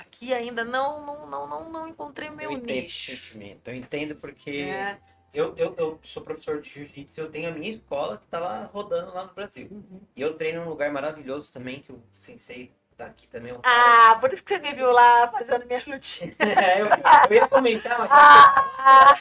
Aqui 0.01 0.33
ainda 0.33 0.63
não, 0.63 1.05
não, 1.05 1.27
não, 1.27 1.47
não, 1.47 1.69
não 1.69 1.87
encontrei 1.87 2.27
o 2.27 2.35
meu 2.35 2.51
eu 2.51 2.57
entendo 2.57 2.69
esse 2.71 2.81
nicho. 2.81 3.15
sentimento. 3.15 3.67
Eu 3.67 3.75
entendo 3.75 4.15
porque 4.15 4.65
né? 4.65 4.99
eu, 5.31 5.53
eu, 5.55 5.75
eu 5.77 5.99
sou 6.03 6.23
professor 6.23 6.59
de 6.59 6.69
jiu-jitsu, 6.69 7.21
eu 7.21 7.29
tenho 7.29 7.49
a 7.49 7.51
minha 7.51 7.69
escola 7.69 8.17
que 8.17 8.25
tá 8.27 8.39
lá 8.39 8.69
rodando 8.73 9.13
lá 9.13 9.25
no 9.25 9.33
Brasil. 9.33 9.67
Uhum. 9.69 10.01
E 10.15 10.21
eu 10.21 10.33
treino 10.33 10.63
num 10.63 10.69
lugar 10.69 10.91
maravilhoso 10.91 11.53
também, 11.53 11.81
que 11.81 11.91
o 11.91 12.01
sensei 12.19 12.73
daqui 12.97 13.27
também 13.27 13.51
é. 13.51 13.55
Ah, 13.63 14.17
por 14.19 14.33
isso 14.33 14.43
que 14.43 14.55
você 14.55 14.59
me 14.59 14.73
viu 14.73 14.91
lá 14.91 15.27
fazendo 15.27 15.65
minhas 15.67 15.85
lutinhas. 15.85 16.35
É, 16.39 16.81
eu, 16.81 16.87
eu 17.29 17.35
ia 17.35 17.47
comentar, 17.47 17.99
mas 17.99 18.09
Ah! 18.11 19.13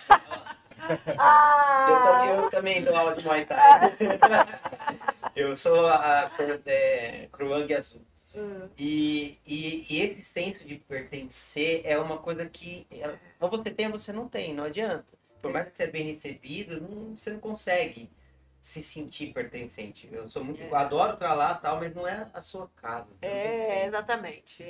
eu, 0.88 0.96
também, 0.96 1.16
Ah! 1.18 2.34
eu 2.36 2.50
também 2.50 2.82
dou 2.82 2.96
aula 2.96 3.14
de 3.14 3.24
Muay 3.24 3.44
Thai. 3.44 3.92
Eu 5.36 5.54
sou 5.54 5.86
a, 5.86 6.24
a 6.26 6.30
é, 6.66 7.28
Kruang 7.32 7.72
azul. 7.72 8.02
Hum. 8.34 8.68
E, 8.78 9.38
e, 9.46 9.86
e 9.90 10.00
esse 10.02 10.22
senso 10.22 10.64
de 10.64 10.76
pertencer 10.76 11.82
é 11.84 11.98
uma 11.98 12.18
coisa 12.18 12.46
que 12.48 12.86
ou 13.40 13.50
você 13.50 13.70
tem 13.70 13.86
ou 13.86 13.92
você 13.98 14.12
não 14.12 14.28
tem, 14.28 14.54
não 14.54 14.64
adianta. 14.64 15.18
Por 15.42 15.52
mais 15.52 15.68
que 15.68 15.76
você 15.76 15.84
é 15.84 15.86
bem 15.88 16.04
recebido, 16.04 16.80
não- 16.80 17.16
você 17.16 17.30
não 17.30 17.40
consegue 17.40 18.10
se 18.60 18.82
sentir 18.82 19.32
pertencente. 19.32 20.08
Eu 20.12 20.28
sou 20.28 20.44
muito, 20.44 20.62
É. 20.62 20.74
adoro 20.76 21.14
estar 21.14 21.32
lá 21.34 21.54
tal, 21.54 21.78
mas 21.80 21.94
não 21.94 22.06
é 22.06 22.30
a 22.32 22.40
sua 22.42 22.68
casa. 22.76 23.08
É, 23.22 23.86
exatamente. 23.86 24.62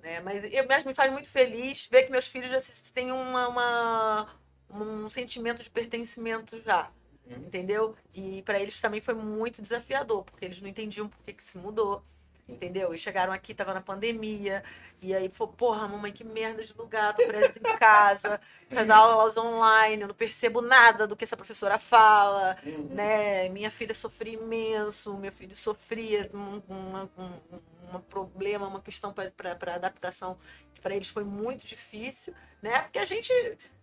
Né? 0.00 0.20
Mas, 0.20 0.42
eu, 0.44 0.66
mas 0.66 0.84
me 0.84 0.92
faz 0.92 1.10
muito 1.12 1.28
feliz 1.30 1.86
ver 1.90 2.02
que 2.02 2.10
meus 2.10 2.26
filhos 2.26 2.50
já 2.50 2.58
se- 2.60 2.92
têm 2.92 3.12
uma, 3.12 3.48
uma- 3.48 4.28
um 4.70 5.08
sentimento 5.08 5.62
de 5.62 5.70
pertencimento 5.70 6.60
já. 6.60 6.90
Uhum. 7.24 7.36
Entendeu? 7.36 7.94
E 8.12 8.42
para 8.42 8.58
eles 8.60 8.80
também 8.80 9.00
foi 9.00 9.14
muito 9.14 9.62
desafiador, 9.62 10.24
porque 10.24 10.44
eles 10.44 10.60
não 10.60 10.68
entendiam 10.68 11.08
por 11.08 11.22
que, 11.24 11.32
que 11.32 11.42
se 11.42 11.56
mudou. 11.56 12.02
Entendeu? 12.48 12.92
E 12.92 12.98
chegaram 12.98 13.32
aqui, 13.32 13.54
tava 13.54 13.72
na 13.72 13.80
pandemia, 13.80 14.62
e 15.00 15.14
aí 15.14 15.28
falou, 15.28 15.52
porra, 15.54 15.88
mamãe, 15.88 16.12
que 16.12 16.24
merda 16.24 16.62
de 16.62 16.74
lugar, 16.74 17.14
tô 17.14 17.24
presa 17.26 17.58
em 17.58 17.76
casa, 17.78 18.40
essas 18.70 18.88
aulas 18.90 19.36
online, 19.36 20.02
eu 20.02 20.08
não 20.08 20.14
percebo 20.14 20.60
nada 20.60 21.06
do 21.06 21.16
que 21.16 21.24
essa 21.24 21.36
professora 21.36 21.78
fala 21.78 22.56
Uhum. 22.64 22.88
né? 22.90 23.48
Minha 23.48 23.70
filha 23.70 23.94
sofria 23.94 24.34
imenso, 24.34 25.16
meu 25.16 25.32
filho 25.32 25.54
sofria 25.54 26.28
um, 26.34 26.62
um, 26.68 27.08
um, 27.18 27.96
um 27.96 28.00
problema, 28.00 28.66
uma 28.66 28.80
questão 28.80 29.12
para 29.12 29.74
adaptação 29.74 30.38
que 30.74 30.80
para 30.80 30.94
eles 30.94 31.08
foi 31.08 31.24
muito 31.24 31.66
difícil, 31.66 32.34
né? 32.60 32.80
Porque 32.82 32.98
a 32.98 33.04
gente 33.04 33.32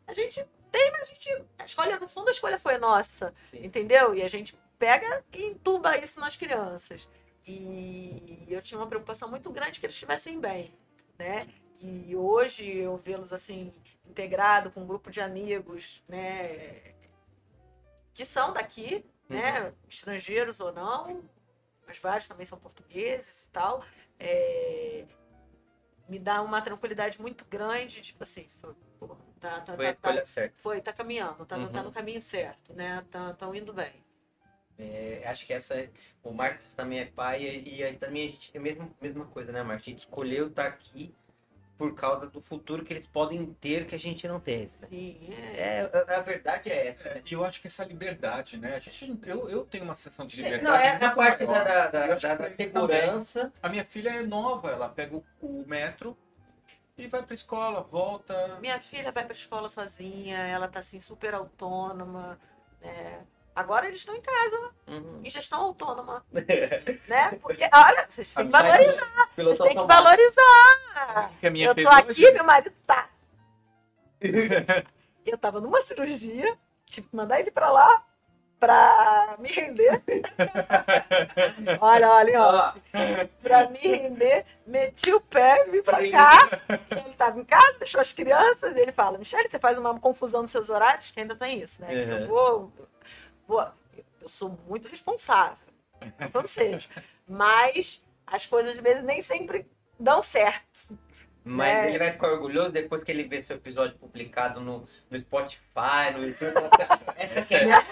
a 0.08 0.14
gente 0.14 0.46
tem, 0.72 0.92
mas 0.92 1.02
a 1.02 1.06
gente 1.14 1.44
a 1.60 1.66
escolha 1.66 1.98
no 2.00 2.08
fundo 2.08 2.30
a 2.30 2.32
escolha 2.32 2.58
foi 2.58 2.78
nossa, 2.78 3.32
Sim. 3.36 3.60
entendeu? 3.66 4.16
E 4.16 4.22
a 4.22 4.28
gente 4.28 4.56
pega 4.78 5.24
e 5.34 5.44
entuba 5.44 5.98
isso 5.98 6.20
nas 6.20 6.36
crianças. 6.38 7.08
E 7.52 8.46
eu 8.48 8.62
tinha 8.62 8.80
uma 8.80 8.86
preocupação 8.88 9.28
muito 9.28 9.52
grande 9.52 9.80
que 9.80 9.86
eles 9.86 9.96
estivessem 9.96 10.40
bem, 10.40 10.72
né? 11.18 11.48
E 11.82 12.16
hoje 12.16 12.78
eu 12.78 12.96
vê-los 12.96 13.34
assim 13.34 13.74
integrado 14.06 14.70
com 14.70 14.82
um 14.82 14.86
grupo 14.88 15.10
de 15.10 15.20
amigos, 15.20 16.04
né? 16.08 16.94
Que 18.14 18.24
são 18.24 18.54
daqui, 18.54 19.04
né? 19.28 19.74
Estrangeiros 19.88 20.60
ou 20.60 20.72
não, 20.72 21.24
mas 21.88 21.98
vários 21.98 22.28
também 22.28 22.46
são 22.46 22.60
portugueses 22.60 23.44
e 23.44 23.48
tal. 23.48 23.84
É, 24.20 25.06
me 26.08 26.20
dá 26.20 26.42
uma 26.44 26.62
tranquilidade 26.62 27.20
muito 27.20 27.46
grande, 27.46 28.02
tipo 28.02 28.24
assim, 28.24 28.48
foi, 28.48 28.76
pô, 29.00 29.16
tá, 29.40 29.62
tá, 29.62 29.76
Foi 29.76 29.88
a 29.88 29.94
tá, 29.96 30.14
tá- 30.18 30.26
certa. 30.26 30.56
foi, 30.58 30.82
tá 30.82 30.92
caminhando, 30.94 31.46
tá, 31.46 31.58
no- 31.58 31.70
tá 31.70 31.80
Uhum. 31.80 31.86
no 31.86 31.92
caminho 31.92 32.22
certo, 32.22 32.74
né? 32.74 33.04
Estão 33.32 33.56
indo 33.56 33.74
bem. 33.74 33.94
É, 34.80 35.22
acho 35.28 35.46
que 35.46 35.54
essa 35.54 35.76
é- 35.76 35.90
o 36.24 36.32
Marcos 36.34 36.66
também 36.74 37.00
é 37.00 37.06
pai 37.06 37.44
e, 37.44 37.78
e 37.80 37.84
aí 37.84 37.98
também 37.98 38.30
a 38.30 38.32
gente 38.32 38.52
é 38.54 38.58
a 38.60 38.62
mesma, 38.62 38.90
mesma 39.02 39.26
coisa, 39.26 39.52
né, 39.52 39.62
Marcos? 39.62 39.88
A 39.88 39.90
gente 39.90 40.00
escolheu 40.00 40.48
estar 40.48 40.68
aqui 40.68 41.14
por 41.78 41.94
causa 41.96 42.28
do 42.28 42.42
futuro 42.42 42.84
que 42.86 42.94
eles 42.94 43.06
podem 43.08 43.54
ter 43.62 43.86
que 43.88 43.96
a 43.96 44.00
gente 44.00 44.28
não 44.28 44.40
tem. 44.40 44.60
né? 44.62 44.68
Sim, 44.68 45.18
é. 45.32 45.62
É, 45.62 45.92
a, 46.14 46.18
a 46.18 46.22
verdade 46.22 46.70
é 46.72 46.88
essa. 46.88 47.10
É, 47.10 47.22
E 47.30 47.34
eu 47.34 47.44
acho 47.46 47.62
que 47.62 47.68
essa 47.68 47.84
liberdade, 47.86 48.58
né? 48.58 48.76
A 48.76 48.80
gente, 48.80 49.18
eu, 49.26 49.50
eu 49.50 49.66
tenho 49.66 49.84
uma 49.86 49.96
sensação 49.96 50.26
de 50.26 50.38
É, 50.42 50.44
liberdade. 50.44 50.64
não, 50.64 50.76
é 50.76 51.06
a 51.06 51.16
parte 51.16 51.40
da, 51.40 51.48
maior. 51.48 51.66
da, 51.66 51.88
da- 51.88 52.08
da- 52.16 52.36
da 52.36 52.56
segurança. 52.56 53.54
A 53.64 53.70
minha 53.70 53.86
filha 53.86 54.10
é 54.10 54.22
nova, 54.24 54.70
ela 54.72 54.90
pega 54.90 55.16
o, 55.16 55.24
o 55.42 55.66
metro 55.68 56.18
e 56.98 57.08
vai 57.08 57.24
pra 57.24 57.34
escola, 57.34 57.82
volta. 57.82 58.58
Minha 58.60 58.80
filha 58.80 59.12
vai 59.12 59.24
para 59.24 59.34
escola 59.36 59.70
sozinha, 59.70 60.38
ela 60.38 60.68
tá 60.68 60.80
assim 60.80 61.00
super 61.00 61.34
autônoma, 61.34 62.38
né? 62.82 63.26
Agora 63.60 63.88
eles 63.88 63.98
estão 64.00 64.16
em 64.16 64.22
casa, 64.22 64.70
Uhum. 64.88 65.20
em 65.22 65.30
gestão 65.30 65.60
autônoma, 65.62 66.26
né? 67.08 67.32
Porque, 67.42 67.68
olha, 67.74 68.06
vocês 68.08 68.34
têm 68.34 68.46
que 68.46 68.52
valorizar, 68.52 69.30
vocês 69.36 69.60
têm 69.60 69.78
que 69.78 69.86
valorizar. 69.86 71.32
Que 71.42 71.48
a 71.48 71.52
minha 71.52 71.68
Eu 71.68 71.76
tô 71.76 71.90
aqui, 71.90 72.10
hoje. 72.26 72.32
meu 72.32 72.44
marido 72.46 72.74
tá. 72.88 73.10
Eu 75.26 75.38
tava 75.38 75.60
numa 75.60 75.82
cirurgia, 75.82 76.58
tive 76.86 77.08
que 77.10 77.16
mandar 77.16 77.40
ele 77.42 77.52
pra 77.52 77.70
lá 77.70 78.06
pra 78.60 79.36
me 79.40 79.48
render. 79.50 80.02
Olha, 81.80 82.10
olha, 82.10 82.42
ó. 82.42 82.74
Pra 83.42 83.70
me 83.70 83.78
render, 83.80 84.44
meti 84.68 85.14
o 85.14 85.22
pé, 85.22 85.66
vim 85.66 85.82
pra 85.82 85.98
cá. 86.10 86.50
Ele 86.92 87.14
tava 87.16 87.40
em 87.40 87.46
casa, 87.46 87.78
deixou 87.80 88.02
as 88.02 88.12
crianças, 88.12 88.76
e 88.76 88.80
ele 88.80 88.92
fala: 88.92 89.18
Michele, 89.18 89.50
você 89.50 89.60
faz 89.60 89.78
uma 89.78 89.98
confusão 90.00 90.42
nos 90.42 90.52
seus 90.52 90.70
horários, 90.70 91.12
que 91.12 91.20
ainda 91.22 91.36
tem 91.36 91.62
isso, 91.62 91.82
né? 91.82 91.88
Que 91.88 92.00
Uhum. 92.12 92.18
Eu 92.20 92.28
vou, 92.28 92.74
vou. 93.50 93.68
Eu 94.22 94.28
sou 94.28 94.58
muito 94.68 94.88
responsável. 94.88 95.68
Não 96.34 96.46
seja. 96.46 96.88
Mas 97.28 98.04
as 98.26 98.46
coisas, 98.46 98.76
às 98.76 98.80
vezes, 98.80 99.04
nem 99.04 99.22
sempre 99.22 99.68
dão 100.00 100.22
certo. 100.22 100.98
Mas 101.52 101.76
É. 101.78 101.90
ele 101.90 101.98
vai 102.00 102.12
ficar 102.12 102.28
orgulhoso 102.28 102.72
depois 102.72 103.04
que 103.04 103.12
ele 103.12 103.24
ver 103.24 103.42
seu 103.42 103.56
episódio 103.56 103.98
publicado 103.98 104.62
no, 104.62 104.86
no 105.10 105.20
Spotify, 105.20 106.12
no 106.14 106.24
YouTube. 106.26 106.54
Essa 107.18 107.40
aqui 107.40 107.56
é 107.56 107.66
minha 107.66 107.84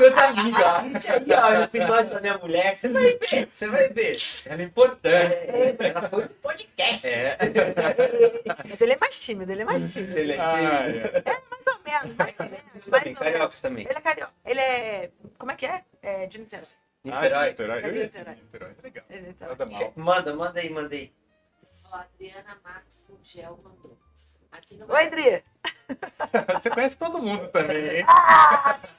meus 0.00 0.18
amigos. 0.18 0.60
ó. 0.62 0.80
gente 0.82 1.10
aí, 1.10 1.26
ó, 1.32 1.60
o 1.60 1.62
episódio 1.62 2.10
da 2.14 2.20
minha 2.20 2.38
mulher. 2.38 2.76
Você 2.76 2.88
vai 2.88 3.18
ver, 3.18 3.48
você 3.50 3.66
vai 3.68 3.88
ver. 3.88 4.16
Ela 4.46 4.62
é 4.62 4.64
importante. 4.64 5.34
É, 5.34 5.76
ela 5.80 6.08
foi 6.08 6.22
no 6.24 6.28
podcast. 6.28 7.08
É. 7.08 7.36
Mas 8.68 8.80
ele 8.80 8.92
é 8.92 8.96
mais 9.00 9.18
tímido, 9.20 9.52
ele 9.52 9.62
é 9.62 9.64
mais 9.64 9.92
tímido. 9.92 10.18
Ele 10.18 10.32
é 10.32 10.38
Ah, 10.40 10.84
tímido. 10.84 11.06
é. 11.08 11.22
Mais 11.50 11.66
ou 11.66 11.80
menos, 11.84 12.16
mais 12.16 12.34
ou 12.38 12.46
menos. 12.46 12.62
Tem 12.84 12.90
Mais 12.90 13.06
ou 13.06 13.14
carioca 13.14 13.38
menos. 13.38 13.60
também. 13.60 13.84
Ele 13.88 13.98
é 13.98 14.00
carioca. 14.00 14.32
Ele 14.44 14.60
é. 14.60 15.10
Como 15.38 15.52
é 15.52 15.54
que 15.56 15.66
é? 15.66 15.84
É 16.02 16.26
de 16.26 16.38
Niterói. 16.38 16.66
Niterói. 17.04 17.32
Ah, 17.32 17.48
Niterói. 17.48 17.80
Eu 17.82 17.94
ia 17.96 18.02
Niterói. 18.04 18.06
dizer 18.34 18.42
Niterói. 18.44 18.70
Legal. 18.82 19.04
Ele 19.08 19.18
é 19.18 19.22
de 19.22 19.28
Niterói. 19.28 19.56
Nada 19.58 19.66
mal. 19.66 19.92
Manda, 19.96 20.34
manda 20.34 20.60
aí, 20.60 20.70
manda 20.70 20.94
aí. 20.94 21.12
Ó, 21.90 21.96
Adriana 21.96 22.58
Marques 22.62 23.04
Gugel 23.08 23.58
mandou. 23.62 23.98
Aqui 24.52 24.76
no, 24.76 24.90
Oi, 24.92 25.10
Dri. 25.10 25.44
Você 26.60 26.70
conhece 26.70 26.98
todo 26.98 27.22
mundo 27.22 27.48
também, 27.48 27.98
hein? 27.98 28.06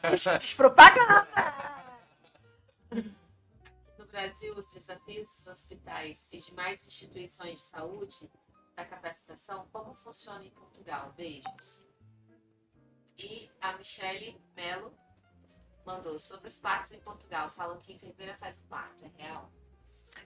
Fiz, 0.09 0.23
fiz 0.39 0.53
propaganda. 0.53 1.27
no 3.97 4.05
Brasil, 4.05 4.53
os 4.55 4.67
desafios 4.69 5.27
dos 5.27 5.47
hospitais 5.47 6.27
e 6.31 6.37
demais 6.37 6.85
instituições 6.85 7.59
de 7.59 7.65
saúde 7.65 8.31
da 8.75 8.85
capacitação, 8.85 9.67
como 9.71 9.93
funciona 9.93 10.43
em 10.43 10.51
Portugal? 10.51 11.13
Beijos. 11.15 11.85
E 13.17 13.51
a 13.59 13.77
Michele 13.77 14.41
Melo 14.55 14.93
mandou 15.85 16.17
sobre 16.17 16.47
os 16.47 16.57
partos 16.57 16.91
em 16.91 16.99
Portugal. 16.99 17.51
Falam 17.51 17.79
que 17.79 17.93
enfermeira 17.93 18.37
faz 18.37 18.57
o 18.57 18.63
parto. 18.63 19.05
É 19.05 19.21
real? 19.21 19.51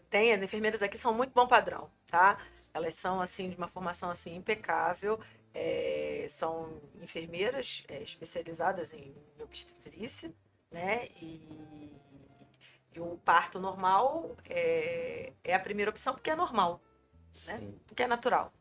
Tem, 0.09 0.34
as 0.34 0.41
enfermeiras 0.41 0.82
aqui 0.82 0.97
são 0.97 1.13
muito 1.13 1.34
bom 1.34 1.47
padrão, 1.47 1.91
tá? 2.16 2.38
Elas 2.74 2.95
são, 2.95 3.22
assim, 3.22 3.49
de 3.49 3.57
uma 3.57 3.68
formação, 3.68 4.09
assim, 4.09 4.36
impecável. 4.36 5.20
É, 5.53 6.26
são 6.30 6.82
enfermeiras 7.01 7.84
é, 7.89 8.01
especializadas 8.01 8.93
em 8.93 9.13
obstetrícia, 9.41 10.34
né? 10.72 11.07
E, 11.22 11.47
e 12.93 12.99
o 12.99 13.18
parto 13.24 13.59
normal 13.59 14.36
é, 14.49 15.34
é 15.43 15.53
a 15.53 15.59
primeira 15.59 15.91
opção 15.91 16.13
porque 16.13 16.30
é 16.30 16.36
normal, 16.36 16.82
né? 17.45 17.59
Sim. 17.59 17.80
porque 17.86 18.03
é 18.03 18.07
natural. 18.07 18.51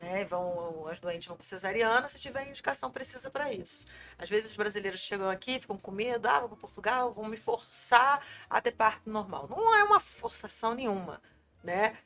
Né? 0.00 0.24
Vão, 0.24 0.86
as 0.88 0.98
doentes 0.98 1.28
vão 1.28 1.36
para 1.36 1.46
cesariana 1.46 2.08
se 2.08 2.18
tiver 2.18 2.48
indicação 2.48 2.90
precisa 2.90 3.30
para 3.30 3.52
isso. 3.52 3.86
Às 4.18 4.28
vezes 4.28 4.50
os 4.50 4.56
brasileiros 4.56 5.00
chegam 5.00 5.30
aqui, 5.30 5.60
ficam 5.60 5.78
com 5.78 5.90
medo, 5.90 6.26
ah, 6.28 6.40
vou 6.40 6.48
para 6.50 6.58
Portugal, 6.58 7.12
vão 7.12 7.28
me 7.28 7.36
forçar 7.36 8.26
a 8.50 8.60
ter 8.60 8.72
parto 8.72 9.08
normal. 9.08 9.46
Não 9.48 9.74
é 9.74 9.84
uma 9.84 10.00
forçação 10.00 10.74
nenhuma, 10.74 11.22
né? 11.62 11.96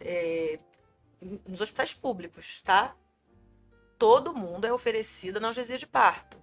É, 0.00 0.56
nos 1.48 1.60
hospitais 1.60 1.94
públicos, 1.94 2.60
tá? 2.62 2.96
Todo 3.98 4.34
mundo 4.34 4.66
é 4.66 4.72
oferecido 4.72 5.38
analgesia 5.38 5.78
de 5.78 5.86
parto. 5.86 6.42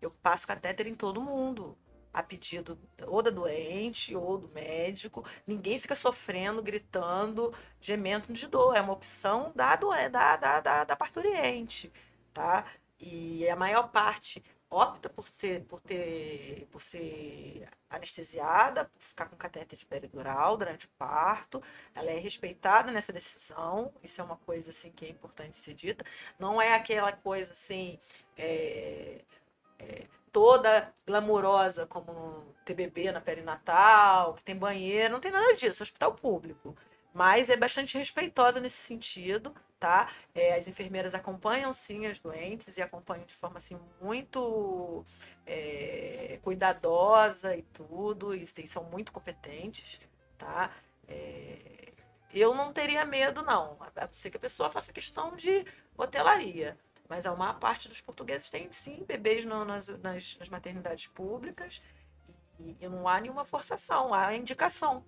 Eu 0.00 0.10
passo 0.10 0.46
catéter 0.46 0.86
em 0.86 0.94
todo 0.94 1.20
mundo, 1.20 1.76
a 2.12 2.22
pedido 2.22 2.78
ou 3.06 3.20
da 3.20 3.30
doente 3.30 4.14
ou 4.14 4.38
do 4.38 4.48
médico. 4.48 5.24
Ninguém 5.46 5.78
fica 5.78 5.94
sofrendo, 5.94 6.62
gritando, 6.62 7.52
gemendo 7.80 8.32
de 8.32 8.46
dor. 8.46 8.76
É 8.76 8.80
uma 8.80 8.92
opção 8.92 9.52
da, 9.54 9.76
da, 9.76 10.36
da, 10.36 10.60
da, 10.60 10.84
da 10.84 10.96
parturiente, 10.96 11.92
tá? 12.32 12.64
E 12.98 13.48
a 13.48 13.56
maior 13.56 13.90
parte 13.90 14.42
opta 14.70 15.08
por 15.08 15.30
ter, 15.30 15.64
por 15.64 15.80
ter, 15.80 16.66
por 16.70 16.80
ser 16.80 17.68
anestesiada, 17.88 18.86
por 18.86 19.02
ficar 19.02 19.26
com 19.26 19.36
catéter 19.36 19.78
de 19.78 19.86
peridural 19.86 20.56
durante 20.56 20.86
o 20.86 20.90
parto. 20.98 21.62
Ela 21.94 22.10
é 22.10 22.18
respeitada 22.18 22.92
nessa 22.92 23.12
decisão. 23.12 23.92
Isso 24.02 24.20
é 24.20 24.24
uma 24.24 24.36
coisa 24.36 24.70
assim 24.70 24.90
que 24.90 25.04
é 25.06 25.08
importante 25.10 25.56
ser 25.56 25.74
dita. 25.74 26.04
Não 26.38 26.60
é 26.60 26.74
aquela 26.74 27.12
coisa 27.12 27.52
assim 27.52 27.98
é, 28.36 29.24
é, 29.78 30.06
toda 30.32 30.92
glamurosa 31.06 31.86
como 31.86 32.12
no 32.12 32.54
TBB 32.64 33.12
na 33.12 33.20
perinatal, 33.20 34.34
que 34.34 34.44
tem 34.44 34.56
banheiro, 34.56 35.14
não 35.14 35.20
tem 35.20 35.30
nada 35.30 35.54
disso, 35.54 35.82
é 35.82 35.84
hospital 35.84 36.14
público. 36.14 36.76
Mas 37.16 37.48
é 37.48 37.56
bastante 37.56 37.96
respeitosa 37.96 38.60
nesse 38.60 38.76
sentido, 38.76 39.54
tá? 39.80 40.12
É, 40.34 40.54
as 40.54 40.68
enfermeiras 40.68 41.14
acompanham 41.14 41.72
sim 41.72 42.04
as 42.04 42.20
doentes 42.20 42.76
e 42.76 42.82
acompanham 42.82 43.24
de 43.24 43.32
forma 43.32 43.56
assim 43.56 43.80
muito 44.02 45.02
é, 45.46 46.38
cuidadosa 46.42 47.56
e 47.56 47.62
tudo, 47.62 48.34
e 48.34 48.46
são 48.66 48.84
muito 48.84 49.12
competentes, 49.12 49.98
tá? 50.36 50.70
É, 51.08 51.94
eu 52.34 52.54
não 52.54 52.70
teria 52.70 53.02
medo, 53.06 53.40
não, 53.40 53.78
a 53.80 54.04
não 54.04 54.12
ser 54.12 54.28
que 54.28 54.36
a 54.36 54.40
pessoa 54.40 54.68
faça 54.68 54.92
questão 54.92 55.34
de 55.34 55.64
hotelaria. 55.96 56.76
Mas 57.08 57.24
a 57.24 57.34
maior 57.34 57.58
parte 57.58 57.88
dos 57.88 58.02
portugueses 58.02 58.50
tem 58.50 58.70
sim 58.70 59.04
bebês 59.06 59.42
no, 59.42 59.64
nas, 59.64 59.88
nas, 59.88 60.36
nas, 60.36 60.48
maternidades 60.50 61.06
públicas 61.06 61.80
e, 62.60 62.76
e, 62.78 62.88
não 62.90 63.08
há 63.08 63.18
nenhuma 63.18 63.44
forçação, 63.44 64.12
há 64.12 64.36
indicação, 64.36 65.02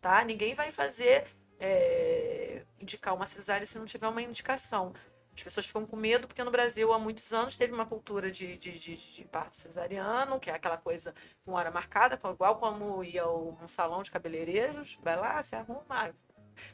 tá? 0.00 0.22
Ninguém 0.24 0.54
vai 0.54 0.70
fazer 0.70 1.39
é, 1.60 2.62
indicar 2.80 3.14
uma 3.14 3.26
cesárea 3.26 3.66
se 3.66 3.78
não 3.78 3.84
tiver 3.84 4.08
uma 4.08 4.22
indicação. 4.22 4.92
As 5.34 5.42
pessoas 5.42 5.66
ficam 5.66 5.86
com 5.86 5.96
medo 5.96 6.26
porque 6.26 6.42
no 6.42 6.50
Brasil 6.50 6.92
há 6.92 6.98
muitos 6.98 7.32
anos 7.32 7.56
teve 7.56 7.72
uma 7.72 7.86
cultura 7.86 8.30
de, 8.30 8.56
de, 8.56 8.78
de, 8.78 8.96
de 8.96 9.24
parto 9.26 9.56
cesariano, 9.56 10.40
que 10.40 10.50
é 10.50 10.54
aquela 10.54 10.76
coisa 10.76 11.14
com 11.44 11.52
hora 11.52 11.70
marcada, 11.70 12.18
igual 12.30 12.58
como 12.58 13.04
ia 13.04 13.28
um 13.28 13.68
salão 13.68 14.02
de 14.02 14.10
cabeleireiros, 14.10 14.98
vai 15.02 15.16
lá, 15.16 15.40
se 15.42 15.54
arruma, 15.54 16.14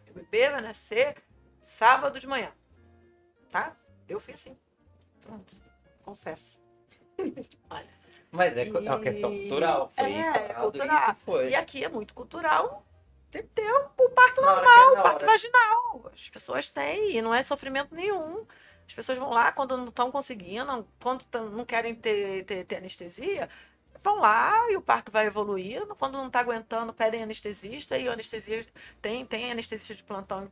o 0.08 0.14
bebê 0.14 0.50
vai 0.50 0.62
nascer 0.62 1.16
sábado 1.60 2.18
de 2.18 2.26
manhã, 2.26 2.52
tá? 3.50 3.76
Eu 4.08 4.18
fui 4.18 4.34
assim, 4.34 4.56
pronto, 5.20 5.56
confesso. 6.02 6.60
Olha. 7.70 7.96
Mas 8.30 8.56
é 8.56 8.66
e... 8.66 8.70
uma 8.70 9.00
questão 9.00 9.30
cultural, 9.30 9.92
foi 9.94 10.12
é, 10.12 10.50
é 10.50 10.54
cultural. 10.54 11.14
Foi. 11.16 11.50
E 11.50 11.54
aqui 11.54 11.84
é 11.84 11.88
muito 11.88 12.14
cultural 12.14 12.85
ter 13.42 13.72
o 13.98 14.08
parto 14.10 14.40
normal, 14.40 14.92
o 14.92 15.02
parto 15.02 15.26
vaginal. 15.26 16.10
As 16.12 16.28
pessoas 16.28 16.70
têm, 16.70 17.16
e 17.16 17.22
não 17.22 17.34
é 17.34 17.42
sofrimento 17.42 17.94
nenhum. 17.94 18.46
As 18.86 18.94
pessoas 18.94 19.18
vão 19.18 19.30
lá 19.30 19.52
quando 19.52 19.76
não 19.76 19.88
estão 19.88 20.10
conseguindo, 20.10 20.86
quando 21.00 21.24
não 21.50 21.64
querem 21.64 21.94
ter, 21.94 22.44
ter, 22.44 22.64
ter, 22.64 22.76
anestesia, 22.76 23.48
vão 24.02 24.20
lá 24.20 24.70
e 24.70 24.76
o 24.76 24.82
parto 24.82 25.10
vai 25.10 25.26
evoluindo. 25.26 25.94
Quando 25.96 26.14
não 26.14 26.28
está 26.28 26.40
aguentando, 26.40 26.92
pedem 26.92 27.22
anestesista 27.22 27.98
e 27.98 28.08
o 28.08 28.12
anestesia 28.12 28.64
tem, 29.02 29.26
tem 29.26 29.50
anestesista 29.50 29.94
de 29.94 30.04
plantão 30.04 30.50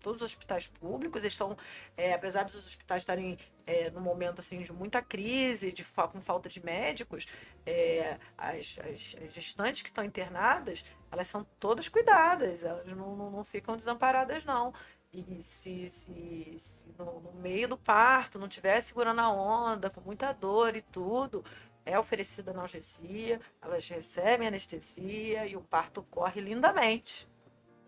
todos 0.00 0.22
os 0.22 0.32
hospitais 0.32 0.66
públicos. 0.66 1.24
Estão, 1.24 1.56
é, 1.96 2.12
apesar 2.12 2.44
dos 2.44 2.54
hospitais 2.54 3.02
estarem 3.02 3.38
é, 3.66 3.90
no 3.90 4.00
momento 4.00 4.40
assim 4.40 4.62
de 4.62 4.72
muita 4.72 5.02
crise, 5.02 5.72
de 5.72 5.84
com 5.84 6.20
falta 6.20 6.48
de 6.48 6.64
médicos, 6.64 7.26
é, 7.66 8.18
as, 8.36 8.76
as, 8.78 9.16
as, 9.22 9.32
gestantes 9.32 9.82
que 9.82 9.88
estão 9.88 10.04
internadas, 10.04 10.84
elas 11.10 11.26
são 11.26 11.44
todas 11.58 11.88
cuidadas, 11.88 12.64
elas 12.64 12.86
não, 12.86 13.16
não, 13.16 13.30
não 13.30 13.44
ficam 13.44 13.76
desamparadas 13.76 14.44
não. 14.44 14.72
E 15.12 15.42
se, 15.42 15.90
se, 15.90 16.54
se 16.56 16.84
no, 16.96 17.20
no, 17.20 17.32
meio 17.32 17.66
do 17.66 17.76
parto 17.76 18.38
não 18.38 18.48
tiver 18.48 18.80
segurando 18.80 19.20
a 19.20 19.28
onda, 19.28 19.90
com 19.90 20.00
muita 20.00 20.32
dor 20.32 20.76
e 20.76 20.82
tudo, 20.82 21.44
é 21.84 21.98
oferecida 21.98 22.52
analgesia, 22.52 23.40
elas 23.60 23.88
recebem 23.88 24.46
anestesia 24.46 25.46
e 25.46 25.56
o 25.56 25.62
parto 25.62 26.02
corre 26.04 26.40
lindamente, 26.40 27.28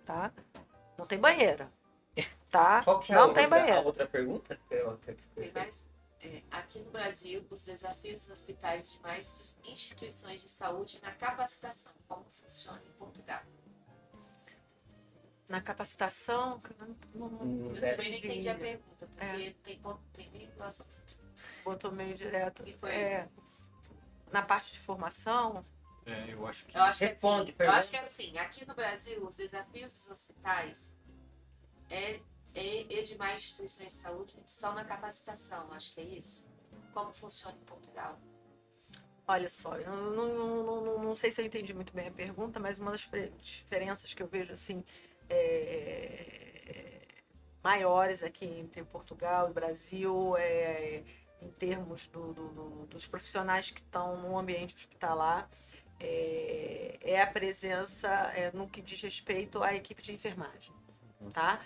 tá? 0.04 0.32
Não 1.03 1.09
tem 1.09 1.18
banheira. 1.18 1.68
Tá? 2.48 2.80
Qual 2.84 3.00
que 3.00 3.12
é 3.12 3.16
não 3.16 3.32
a 3.32 3.34
tem 3.34 3.44
outra, 3.44 3.59
banheira. 3.59 3.78
A 3.78 3.82
outra 3.82 4.07
pergunta? 4.07 4.61
Tem 5.34 5.53
mais? 5.53 5.84
É, 6.20 6.40
aqui 6.53 6.78
no 6.78 6.92
Brasil, 6.92 7.44
os 7.50 7.64
desafios 7.64 8.20
dos 8.20 8.30
hospitais 8.30 8.92
de 8.92 9.00
mais 9.00 9.53
instituições 9.64 10.40
de 10.40 10.48
saúde 10.48 11.00
na 11.03 11.11
capacitação, 11.11 11.92
como 12.07 12.24
funciona 12.30 12.80
em 12.86 12.92
Portugal? 12.92 13.42
Na 15.48 15.61
capacitação, 15.61 16.61
não, 17.12 17.28
não, 17.28 17.44
não, 17.44 17.74
eu 17.74 17.96
também 17.96 18.12
não 18.12 18.18
entendi 18.18 18.48
a 18.48 18.55
pergunta, 18.55 19.09
porque 19.09 19.24
é. 19.24 19.55
tem, 19.64 19.82
tem 20.12 20.30
vinculação. 20.30 20.86
Botou 21.64 21.90
meio 21.90 22.14
direto. 22.14 22.64
É, 22.86 23.28
na 24.30 24.42
parte 24.42 24.72
de 24.72 24.78
formação, 24.78 25.61
é, 26.07 26.32
eu 26.32 26.46
acho 26.46 26.66
que. 26.66 26.76
Eu 26.76 26.82
acho 26.82 26.98
que, 26.98 27.05
Responde, 27.07 27.50
assim, 27.50 27.62
eu 27.64 27.70
acho 27.70 27.90
que 27.90 27.96
é 27.96 28.00
assim, 28.00 28.38
aqui 28.38 28.64
no 28.64 28.74
Brasil, 28.74 29.24
os 29.26 29.36
desafios 29.36 29.92
dos 29.92 30.11
hospitais 30.11 30.91
é, 31.93 32.20
é, 32.55 32.99
é 32.99 33.03
de 33.03 33.16
mais 33.16 33.43
instituições 33.43 33.88
de 33.88 33.95
saúde 33.95 34.34
são 34.47 34.74
na 34.74 34.84
capacitação, 34.84 35.70
acho 35.72 35.95
que 35.95 36.01
é 36.01 36.05
isso. 36.05 36.51
Como 36.93 37.12
funciona 37.12 37.57
em 37.57 37.64
Portugal? 37.64 38.18
Olha 39.26 39.49
só, 39.49 39.76
eu 39.76 39.90
não, 39.90 40.34
não, 40.34 40.84
não, 40.84 40.99
não, 41.05 41.16
sei 41.16 41.30
se 41.30 41.40
eu 41.40 41.47
entendi 41.47 41.72
muito 41.72 41.93
bem 41.93 42.09
a 42.09 42.11
pergunta, 42.11 42.59
mas 42.59 42.78
uma 42.78 42.90
das 42.90 43.09
diferenças 43.40 44.12
que 44.12 44.22
eu 44.22 44.26
vejo 44.26 44.53
assim 44.53 44.84
é, 45.30 47.03
maiores 47.62 48.22
aqui 48.22 48.45
entre 48.45 48.82
Portugal 48.84 49.49
e 49.49 49.53
Brasil 49.53 50.36
é 50.36 51.05
em 51.40 51.51
termos 51.51 52.09
do, 52.09 52.32
do, 52.32 52.49
do, 52.49 52.86
dos 52.86 53.07
profissionais 53.09 53.70
que 53.70 53.80
estão 53.80 54.20
no 54.20 54.38
ambiente 54.38 54.76
hospitalar 54.76 55.49
é, 55.99 56.99
é 57.01 57.20
a 57.20 57.26
presença 57.26 58.09
é, 58.34 58.51
no 58.53 58.68
que 58.68 58.82
diz 58.82 59.01
respeito 59.03 59.62
à 59.62 59.74
equipe 59.74 60.03
de 60.03 60.12
enfermagem, 60.12 60.74
tá? 61.32 61.61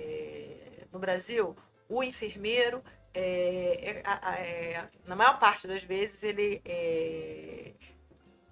É, 0.00 0.86
no 0.92 0.98
Brasil, 0.98 1.54
o 1.88 2.02
enfermeiro, 2.02 2.82
é, 3.12 4.02
é, 4.04 4.72
é, 4.74 4.88
na 5.04 5.14
maior 5.14 5.38
parte 5.38 5.66
das 5.66 5.84
vezes, 5.84 6.22
ele 6.22 6.62
é, 6.64 7.72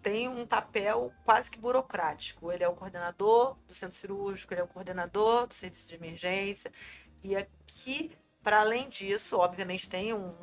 tem 0.03 0.28
um 0.28 0.46
papel 0.46 1.12
quase 1.24 1.51
que 1.51 1.59
burocrático. 1.59 2.53
Ele 2.53 2.64
é 2.64 2.68
o 2.68 2.74
coordenador 2.74 3.57
do 3.66 3.74
centro 3.74 3.96
cirúrgico, 3.96 4.53
ele 4.53 4.61
é 4.61 4.64
o 4.64 4.68
coordenador 4.68 5.46
do 5.46 5.55
serviço 5.55 5.88
de 5.88 5.94
emergência. 5.94 6.72
E 7.22 7.36
aqui, 7.36 8.11
para 8.42 8.61
além 8.61 8.88
disso, 8.88 9.38
obviamente 9.38 9.88
tem 9.88 10.12
um 10.12 10.34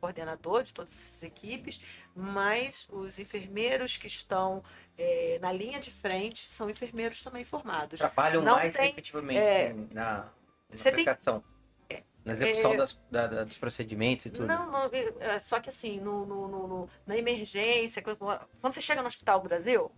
coordenador 0.00 0.62
de 0.62 0.72
todas 0.72 0.92
essas 0.92 1.22
equipes, 1.22 1.80
mas 2.14 2.86
os 2.90 3.18
enfermeiros 3.18 3.96
que 3.96 4.06
estão 4.06 4.62
é, 4.98 5.38
na 5.40 5.52
linha 5.52 5.78
de 5.78 5.90
frente 5.90 6.50
são 6.50 6.68
enfermeiros 6.68 7.22
também 7.22 7.44
formados. 7.44 8.00
Trabalham 8.00 8.42
Não 8.42 8.56
mais 8.56 8.74
tem, 8.74 8.90
efetivamente 8.90 9.38
é, 9.38 9.72
na, 9.92 9.94
na 9.94 10.90
aplicação. 10.90 11.42
Tem, 11.86 11.98
é, 11.98 12.02
na 12.24 12.32
execução 12.32 12.72
é, 12.72 12.76
das, 12.76 12.98
da, 13.08 13.26
dos 13.44 13.56
procedimentos 13.56 14.26
e 14.26 14.30
tudo. 14.30 14.46
Não, 14.46 14.68
não 14.70 14.90
é, 15.20 15.38
só 15.38 15.60
que 15.60 15.68
assim, 15.68 16.00
no, 16.00 16.26
no, 16.26 16.48
no, 16.48 16.88
na 17.06 17.16
emergência, 17.16 18.02
quando, 18.02 18.18
você 18.60 18.80
chega 18.80 19.00
no 19.00 19.06
Hospital 19.06 19.40
Brasil, 19.40 19.90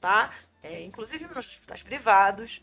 tá? 0.00 0.32
É, 0.62 0.82
inclusive 0.82 1.26
nos 1.26 1.36
hospitais 1.36 1.82
privados, 1.82 2.62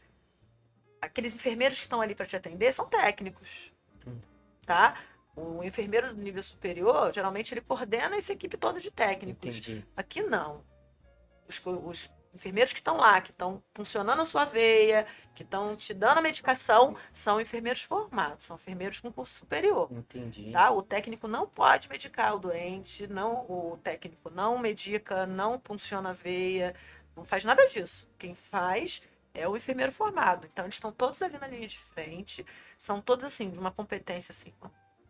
aqueles 1.00 1.36
enfermeiros 1.36 1.78
que 1.78 1.84
estão 1.84 2.02
ali 2.02 2.16
para 2.16 2.26
te 2.26 2.36
atender 2.36 2.74
são 2.74 2.88
técnicos, 2.88 3.72
hum. 4.08 4.20
tá? 4.66 5.00
O 5.36 5.64
enfermeiro 5.64 6.14
do 6.14 6.22
nível 6.22 6.42
superior, 6.42 7.14
geralmente, 7.14 7.54
ele 7.54 7.62
coordena 7.62 8.16
essa 8.16 8.34
equipe 8.34 8.58
toda 8.58 8.80
de 8.80 8.92
técnicos. 8.92 9.58
Entendi. 9.58 9.86
Aqui 9.96 10.22
não. 10.22 10.64
Os, 11.48 11.62
os 11.66 12.12
enfermeiros 12.34 12.74
que 12.74 12.80
estão 12.80 12.98
lá, 12.98 13.22
que 13.22 13.32
estão 13.32 13.64
funcionando 13.74 14.22
a 14.22 14.26
sua 14.26 14.44
veia, 14.46 15.06
que 15.36 15.44
estão 15.44 15.76
te 15.76 15.94
dando 15.94 16.18
a 16.18 16.22
medicação, 16.22 16.96
são 17.12 17.40
enfermeiros 17.40 17.84
formados, 17.84 18.46
são 18.46 18.56
enfermeiros 18.56 19.00
com 19.00 19.12
curso 19.12 19.34
superior. 19.34 19.88
Entendi. 19.92 20.52
Tá? 20.52 20.72
O 20.72 20.82
técnico 20.82 21.28
não 21.28 21.48
pode 21.48 21.88
medicar 21.90 22.36
o 22.36 22.40
doente, 22.40 23.06
não, 23.08 23.46
o 23.50 23.78
técnico 23.84 24.30
não 24.30 24.58
medica, 24.58 25.26
não 25.26 25.62
funciona 25.64 26.10
a 26.10 26.14
veia, 26.14 26.74
não 27.16 27.24
faz 27.24 27.44
nada 27.44 27.66
disso. 27.68 28.10
Quem 28.18 28.34
faz 28.34 29.02
é 29.34 29.48
o 29.48 29.56
enfermeiro 29.56 29.92
formado. 29.92 30.48
Então, 30.52 30.66
eles 30.66 30.76
estão 30.76 30.92
todos 30.92 31.22
ali 31.22 31.38
na 31.38 31.48
linha 31.48 31.68
de 31.68 31.78
frente, 31.78 32.46
são 32.78 33.00
todos 33.00 33.26
assim, 33.26 33.50
de 33.52 33.60
uma 33.60 33.72
competência 33.72 34.32
assim, 34.32 34.54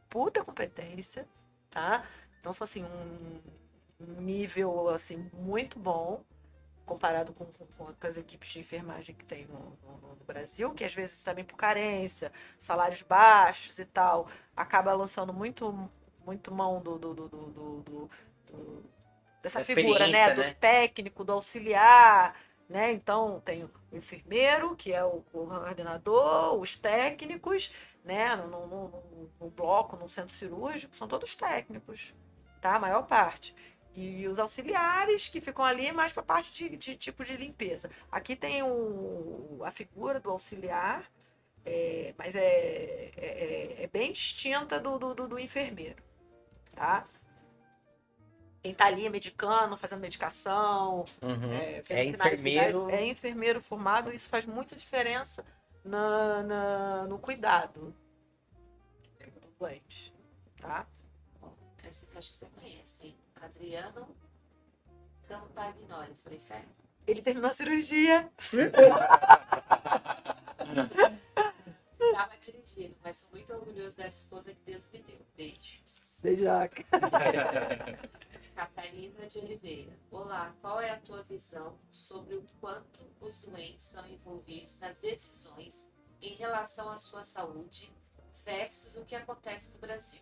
puta 0.09 0.43
competência, 0.43 1.27
tá? 1.69 2.05
Então, 2.39 2.51
são 2.51 2.65
assim, 2.65 2.83
um 2.83 3.62
nível 3.99 4.89
assim 4.89 5.29
muito 5.33 5.79
bom 5.79 6.23
comparado 6.85 7.33
com, 7.33 7.45
com, 7.45 7.65
com, 7.93 8.07
as 8.07 8.17
equipes 8.17 8.49
de 8.49 8.59
enfermagem 8.59 9.15
que 9.15 9.23
tem 9.23 9.45
no, 9.45 9.77
no, 9.83 10.15
no, 10.19 10.25
Brasil, 10.25 10.73
que 10.73 10.83
às 10.83 10.93
vezes 10.93 11.23
também 11.23 11.45
por 11.45 11.55
carência, 11.55 12.31
salários 12.57 13.01
baixos 13.01 13.79
e 13.79 13.85
tal, 13.85 14.27
acaba 14.55 14.93
lançando 14.93 15.33
muito, 15.33 15.89
muito 16.25 16.53
mão 16.53 16.81
do, 16.81 16.97
do, 16.97 17.13
do, 17.13 17.79
do 17.81 18.09
dessa 19.41 19.63
figura, 19.63 20.07
né? 20.07 20.33
né? 20.33 20.51
Do 20.51 20.59
técnico, 20.59 21.23
do 21.23 21.33
auxiliar, 21.33 22.35
né? 22.69 22.91
Então 22.91 23.41
tem 23.41 23.63
o 23.63 23.71
enfermeiro, 23.91 24.75
que 24.75 24.93
é 24.93 25.03
o 25.03 25.21
coordenador, 25.31 26.59
os 26.59 26.75
técnicos 26.75 27.71
né, 28.03 28.35
no, 28.35 28.47
no, 28.47 28.67
no, 28.67 29.31
no 29.39 29.49
bloco, 29.49 29.95
no 29.95 30.09
centro 30.09 30.33
cirúrgico, 30.33 30.95
são 30.95 31.07
todos 31.07 31.35
técnicos, 31.35 32.13
tá? 32.59 32.75
A 32.75 32.79
maior 32.79 33.03
parte. 33.03 33.55
E 33.95 34.27
os 34.27 34.39
auxiliares 34.39 35.27
que 35.27 35.39
ficam 35.39 35.63
ali 35.63 35.91
mais 35.91 36.11
para 36.11 36.23
a 36.23 36.25
parte 36.25 36.51
de, 36.51 36.75
de, 36.77 36.95
tipo 36.95 37.23
de 37.23 37.37
limpeza. 37.37 37.89
Aqui 38.11 38.35
tem 38.35 38.63
o, 38.63 39.59
a 39.63 39.69
figura 39.69 40.19
do 40.19 40.31
auxiliar, 40.31 41.09
é, 41.63 42.13
mas 42.17 42.35
é, 42.35 42.41
é, 42.41 43.11
é, 43.17 43.83
é, 43.83 43.87
bem 43.87 44.11
distinta 44.11 44.79
do, 44.79 44.97
do, 44.97 45.13
do, 45.13 45.27
do 45.27 45.39
enfermeiro. 45.39 46.01
Tá? 46.75 47.05
Quem 48.63 48.71
está 48.71 48.85
ali 48.87 49.07
medicando, 49.09 49.77
fazendo 49.77 49.99
medicação, 49.99 51.05
uhum. 51.21 51.53
é, 51.53 51.83
é 51.89 52.05
enfermeiro. 52.05 52.89
É 52.89 53.05
enfermeiro 53.05 53.61
formado, 53.61 54.11
isso 54.11 54.29
faz 54.29 54.45
muita 54.45 54.75
diferença 54.75 55.45
na, 55.83 56.43
na, 56.43 57.03
no 57.03 57.19
cuidado, 57.19 57.93
doente, 59.59 60.13
tá? 60.59 60.87
Acho 62.15 62.31
que 62.31 62.37
você 62.37 62.45
conhece, 62.47 63.07
hein? 63.07 63.22
Adriano 63.43 64.15
Campagnoli, 65.27 66.15
falei 66.23 66.39
certo? 66.39 66.83
Ele 67.05 67.21
terminou 67.21 67.49
a 67.49 67.53
cirurgia. 67.53 68.31
Estava 71.99 72.37
dirigindo, 72.37 72.95
mas 73.03 73.17
sou 73.17 73.31
muito 73.31 73.53
orgulhoso 73.53 73.97
dessa 73.97 74.23
esposa 74.23 74.53
que 74.53 74.61
Deus 74.65 74.89
me 74.91 75.01
deu. 75.01 75.19
Beijos. 75.35 76.19
Beijoca. 76.21 76.83
Catarina 78.55 79.27
de 79.27 79.39
Oliveira. 79.39 79.99
Olá, 80.09 80.55
qual 80.61 80.79
é 80.79 80.91
a 80.91 80.99
tua 80.99 81.23
visão 81.23 81.77
sobre 81.91 82.35
o 82.35 82.43
quanto 82.61 83.05
os 83.19 83.39
doentes 83.39 83.85
são 83.85 84.07
envolvidos 84.07 84.79
nas 84.79 84.97
decisões 84.99 85.91
em 86.21 86.35
relação 86.35 86.89
à 86.89 86.97
sua 86.97 87.23
saúde 87.23 87.91
versus 88.45 88.95
o 88.95 89.03
que 89.03 89.15
acontece 89.15 89.73
no 89.73 89.79
Brasil? 89.79 90.21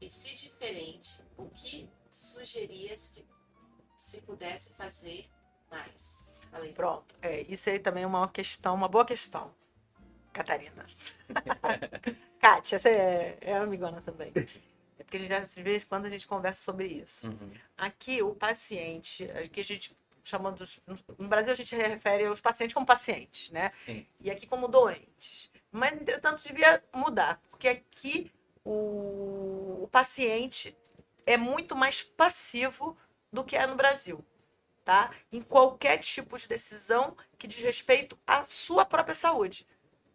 E 0.00 0.08
se 0.08 0.34
diferente, 0.34 1.20
o 1.36 1.48
que 1.48 1.88
sugerias 2.14 3.08
que 3.08 3.26
se 3.98 4.20
pudesse 4.20 4.70
fazer 4.74 5.28
mais? 5.70 6.24
Pronto. 6.76 7.16
É, 7.20 7.40
isso 7.42 7.68
aí 7.68 7.78
também 7.78 8.04
é 8.04 8.06
uma 8.06 8.28
questão, 8.28 8.74
uma 8.74 8.88
boa 8.88 9.04
questão. 9.04 9.52
Catarina. 10.32 10.84
Kátia, 12.38 12.76
essa 12.76 12.88
é, 12.88 13.38
é 13.40 13.56
amigona 13.56 14.00
também. 14.00 14.32
É 14.98 15.02
porque 15.02 15.16
a 15.16 15.18
gente 15.18 15.28
já, 15.28 15.40
de 15.40 15.62
vez 15.62 15.82
em 15.82 15.86
quando 15.86 16.06
a 16.06 16.10
gente 16.10 16.26
conversa 16.26 16.62
sobre 16.62 16.86
isso. 16.86 17.28
Uhum. 17.28 17.50
Aqui, 17.76 18.22
o 18.22 18.34
paciente, 18.34 19.24
aqui 19.30 19.60
a 19.60 19.64
gente 19.64 19.96
chamando 20.22 20.58
dos, 20.58 20.80
no 21.18 21.28
Brasil 21.28 21.52
a 21.52 21.54
gente 21.54 21.76
refere 21.76 22.24
aos 22.24 22.40
pacientes 22.40 22.72
como 22.72 22.86
pacientes, 22.86 23.50
né? 23.50 23.70
Sim. 23.70 24.06
E 24.20 24.30
aqui 24.30 24.46
como 24.46 24.68
doentes. 24.68 25.50
Mas, 25.70 25.92
entretanto, 25.92 26.42
devia 26.42 26.82
mudar, 26.94 27.40
porque 27.50 27.68
aqui 27.68 28.32
o, 28.64 29.82
o 29.82 29.88
paciente 29.90 30.74
é 31.26 31.36
muito 31.36 31.74
mais 31.76 32.02
passivo 32.02 32.96
do 33.32 33.44
que 33.44 33.56
é 33.56 33.66
no 33.66 33.74
Brasil, 33.74 34.24
tá? 34.84 35.10
Em 35.32 35.42
qualquer 35.42 35.98
tipo 35.98 36.38
de 36.38 36.46
decisão 36.48 37.16
que 37.38 37.46
diz 37.46 37.58
respeito 37.62 38.18
à 38.26 38.44
sua 38.44 38.84
própria 38.84 39.14
saúde. 39.14 39.66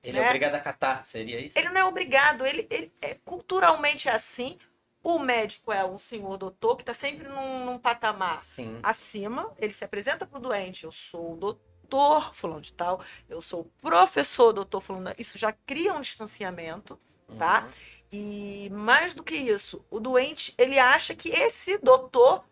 Ele 0.02 0.20
Né? 0.20 0.26
é 0.26 0.28
obrigado 0.28 0.56
a 0.56 0.60
catar, 0.60 1.06
seria 1.06 1.40
isso? 1.40 1.58
Ele 1.58 1.70
não 1.70 1.82
é 1.82 1.86
obrigado, 1.86 2.46
ele, 2.46 2.66
ele 2.70 2.92
é, 3.02 3.16
culturalmente 3.26 4.08
é 4.08 4.14
assim. 4.14 4.58
O 5.04 5.20
médico 5.20 5.72
é 5.72 5.84
um 5.86 5.98
senhor 5.98 6.38
doutor 6.38 6.76
que 6.76 6.84
está 6.84 6.94
sempre 6.94 7.28
num, 7.28 7.66
num 7.66 7.80
patamar 7.80 8.42
Sim. 8.42 8.80
acima, 8.84 9.54
ele 9.58 9.72
se 9.72 9.84
apresenta 9.84 10.26
para 10.26 10.38
o 10.38 10.42
doente, 10.42 10.84
eu 10.84 10.92
sou 10.92 11.34
o 11.34 11.38
doutor 11.38 12.34
fulano 12.34 12.62
de 12.62 12.74
tal, 12.74 13.02
eu 13.30 13.40
sou 13.42 13.62
o 13.62 13.66
professor 13.82 14.52
doutor 14.54 14.82
fulano, 14.82 15.14
isso 15.18 15.38
já 15.38 15.52
cria 15.54 15.94
um 15.94 16.02
distanciamento, 16.02 17.00
tá? 17.38 17.62
Uhum. 17.64 17.70
E 18.12 18.70
mais 18.72 19.14
do 19.14 19.24
que 19.24 19.36
isso, 19.36 19.86
o 19.90 20.00
doente, 20.00 20.54
ele 20.58 20.80
acha 20.80 21.14
que 21.14 21.30
esse 21.30 21.78
doutor, 21.78 22.44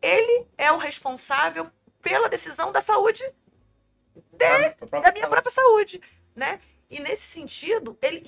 ele 0.00 0.46
é 0.56 0.70
o 0.70 0.78
responsável 0.78 1.68
pela 2.00 2.28
decisão 2.28 2.70
da 2.70 2.80
saúde, 2.80 3.24
Pro 4.78 4.88
próprio 4.88 5.00
da 5.02 5.12
minha 5.12 5.22
saúde. 5.22 5.30
própria 5.30 5.50
saúde, 5.50 6.00
né? 6.34 6.60
E 6.90 7.00
nesse 7.00 7.22
sentido, 7.22 7.96
ele 8.02 8.22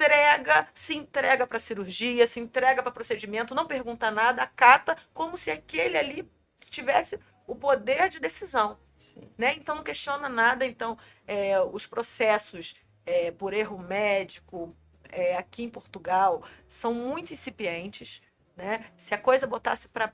entrega, 0.00 0.66
se 0.74 0.94
entrega 0.96 1.46
para 1.46 1.58
cirurgia, 1.58 2.26
se 2.26 2.40
entrega 2.40 2.82
para 2.82 2.90
procedimento, 2.90 3.54
não 3.54 3.66
pergunta 3.66 4.10
nada, 4.10 4.42
acata 4.42 4.96
como 5.12 5.36
se 5.36 5.50
aquele 5.50 5.96
ali 5.96 6.30
tivesse 6.70 7.18
o 7.46 7.54
poder 7.54 8.08
de 8.08 8.18
decisão, 8.20 8.78
Sim. 8.98 9.28
né? 9.36 9.54
Então 9.54 9.76
não 9.76 9.84
questiona 9.84 10.28
nada. 10.28 10.64
Então 10.64 10.96
é, 11.26 11.60
os 11.60 11.86
processos 11.86 12.74
é, 13.04 13.30
por 13.30 13.52
erro 13.52 13.78
médico 13.78 14.74
é, 15.12 15.36
aqui 15.36 15.64
em 15.64 15.68
Portugal 15.68 16.42
são 16.68 16.94
muito 16.94 17.32
incipientes, 17.32 18.22
né? 18.56 18.86
Se 18.96 19.14
a 19.14 19.18
coisa 19.18 19.46
botasse 19.46 19.88
para 19.88 20.08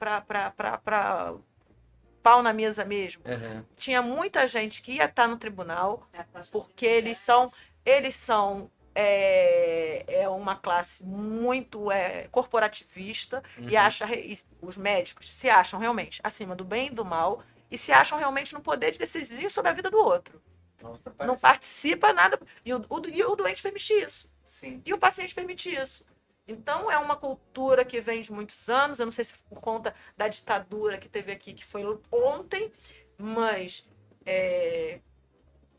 pau 2.23 2.43
na 2.43 2.53
mesa 2.53 2.85
mesmo, 2.85 3.23
Uhum. 3.27 3.65
tinha 3.77 4.03
muita 4.03 4.47
gente 4.49 4.83
que 4.83 4.93
ia 4.93 5.05
estar 5.05 5.29
no 5.29 5.37
tribunal 5.37 6.09
É 6.13 6.25
porque 6.51 6.87
eles 6.87 7.19
são 7.19 7.51
eles 7.85 8.17
são 8.17 8.71
é, 8.95 10.23
é 10.23 10.29
uma 10.29 10.57
classe 10.57 11.05
muito 11.05 11.91
é, 11.91 12.27
corporativista 12.29 13.43
e 13.59 13.77
Uhum. 13.77 13.79
acha 13.79 14.05
re- 14.07 14.33
e 14.33 14.39
os 14.61 14.77
médicos 14.77 15.31
se 15.31 15.49
acham 15.49 15.79
realmente 15.79 16.21
acima 16.25 16.57
do 16.57 16.65
bem 16.65 16.89
e 16.89 16.91
do 16.91 17.05
mal 17.05 17.43
e 17.71 17.77
se 17.79 17.93
acham 17.93 18.19
realmente 18.19 18.55
no 18.55 18.61
poder 18.61 18.91
de 18.93 18.99
decidir 18.99 19.51
sobre 19.51 19.71
a 19.71 19.75
vida 19.75 19.91
do 19.91 19.99
outro. 19.99 20.43
Nossa, 20.83 21.11
tá 21.11 21.27
Não 21.27 21.37
participa 21.39 22.13
nada 22.13 22.41
e 22.65 22.73
o, 22.75 22.79
o- 22.89 23.09
e 23.09 23.23
o 23.23 23.37
doente 23.37 23.63
permite 23.63 23.93
isso 23.93 24.29
Sim. 24.47 24.81
e 24.87 24.95
o 24.95 24.99
paciente 24.99 25.35
permite 25.35 25.75
isso. 25.75 26.07
Então 26.49 26.91
é 26.91 26.97
uma 26.97 27.17
cultura 27.17 27.85
que 27.85 28.01
vem 28.01 28.23
de 28.23 28.33
muitos 28.33 28.71
anos. 28.71 29.01
Eu 29.01 29.07
não 29.07 29.13
sei 29.13 29.25
se 29.25 29.43
por 29.43 29.61
conta 29.61 29.93
da 30.17 30.29
ditadura 30.29 30.97
que 30.97 31.09
teve 31.09 31.33
aqui, 31.33 31.53
que 31.53 31.65
foi 31.65 31.83
ontem, 32.13 32.71
mas 33.19 33.87
é, 34.25 35.01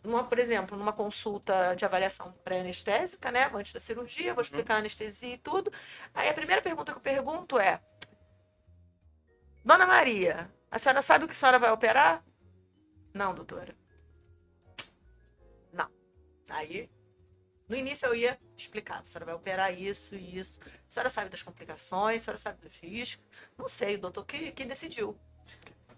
numa, 0.03 0.25
por 0.25 0.37
exemplo, 0.39 0.77
numa 0.77 0.91
consulta 0.93 1.73
de 1.75 1.85
avaliação 1.85 2.33
pré-anestésica, 2.43 3.31
né, 3.31 3.49
antes 3.53 3.73
da 3.73 3.79
cirurgia, 3.79 4.33
vou 4.33 4.41
explicar 4.41 4.75
a 4.75 4.77
anestesia 4.79 5.33
e 5.33 5.37
tudo. 5.37 5.71
Aí 6.13 6.27
a 6.27 6.33
primeira 6.33 6.61
pergunta 6.61 6.91
que 6.91 6.97
eu 6.97 7.01
pergunto 7.01 7.57
é: 7.57 7.81
Dona 9.63 9.85
Maria, 9.85 10.51
a 10.69 10.77
senhora 10.77 11.01
sabe 11.01 11.25
o 11.25 11.27
que 11.27 11.33
a 11.33 11.35
senhora 11.35 11.59
vai 11.59 11.71
operar? 11.71 12.23
Não, 13.13 13.33
doutora. 13.33 13.73
Não. 15.71 15.89
Aí 16.49 16.89
no 17.67 17.75
início 17.75 18.05
eu 18.05 18.15
ia 18.15 18.39
explicar, 18.55 18.99
a 18.99 19.05
senhora 19.05 19.25
vai 19.25 19.35
operar 19.35 19.73
isso 19.73 20.15
e 20.15 20.37
isso. 20.37 20.59
A 20.61 20.91
senhora 20.91 21.09
sabe 21.09 21.29
das 21.29 21.41
complicações, 21.41 22.21
a 22.21 22.25
senhora 22.25 22.37
sabe 22.37 22.61
dos 22.61 22.77
riscos. 22.77 23.25
Não 23.57 23.67
sei, 23.67 23.95
o 23.95 23.99
doutor 23.99 24.25
que, 24.25 24.51
que 24.51 24.63
decidiu. 24.63 25.17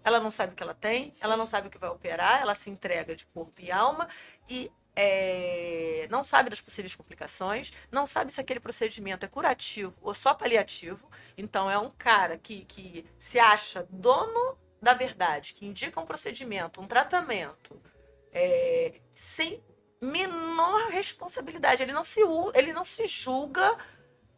Ela 0.02 0.18
não 0.18 0.30
sabe 0.30 0.52
o 0.52 0.56
que 0.56 0.62
ela 0.62 0.74
tem, 0.74 1.12
ela 1.20 1.36
não 1.36 1.46
sabe 1.46 1.68
o 1.68 1.70
que 1.70 1.78
vai 1.78 1.90
operar, 1.90 2.40
ela 2.40 2.54
se 2.54 2.70
entrega 2.70 3.14
de 3.14 3.26
corpo 3.26 3.60
e 3.60 3.70
alma 3.70 4.08
e 4.48 4.72
é, 4.96 6.08
não 6.10 6.24
sabe 6.24 6.50
das 6.50 6.60
possíveis 6.60 6.94
complicações, 6.96 7.72
não 7.90 8.06
sabe 8.06 8.32
se 8.32 8.40
aquele 8.40 8.60
procedimento 8.60 9.24
é 9.24 9.28
curativo 9.28 9.96
ou 10.02 10.12
só 10.12 10.34
paliativo. 10.34 11.08
Então 11.36 11.70
é 11.70 11.78
um 11.78 11.90
cara 11.90 12.36
que, 12.36 12.64
que 12.64 13.04
se 13.18 13.38
acha 13.38 13.86
dono 13.90 14.58
da 14.82 14.94
verdade, 14.94 15.54
que 15.54 15.66
indica 15.66 16.00
um 16.00 16.06
procedimento, 16.06 16.80
um 16.80 16.86
tratamento, 16.86 17.80
é, 18.32 19.00
sem 19.14 19.62
menor 20.00 20.88
responsabilidade. 20.90 21.82
Ele 21.82 21.92
não 21.92 22.04
se, 22.04 22.20
ele 22.54 22.72
não 22.72 22.84
se 22.84 23.06
julga 23.06 23.76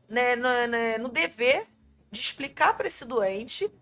né, 0.08 0.34
no, 0.36 0.66
né, 0.66 0.98
no 0.98 1.08
dever 1.08 1.66
de 2.10 2.20
explicar 2.20 2.76
para 2.76 2.86
esse 2.86 3.04
doente 3.04 3.72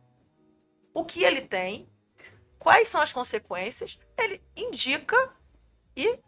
o 0.94 1.04
que 1.04 1.24
ele 1.24 1.40
tem, 1.40 1.88
quais 2.58 2.88
são 2.88 3.00
as 3.00 3.12
consequências. 3.12 3.98
Ele 4.16 4.42
indica 4.56 5.16
e 5.96 6.18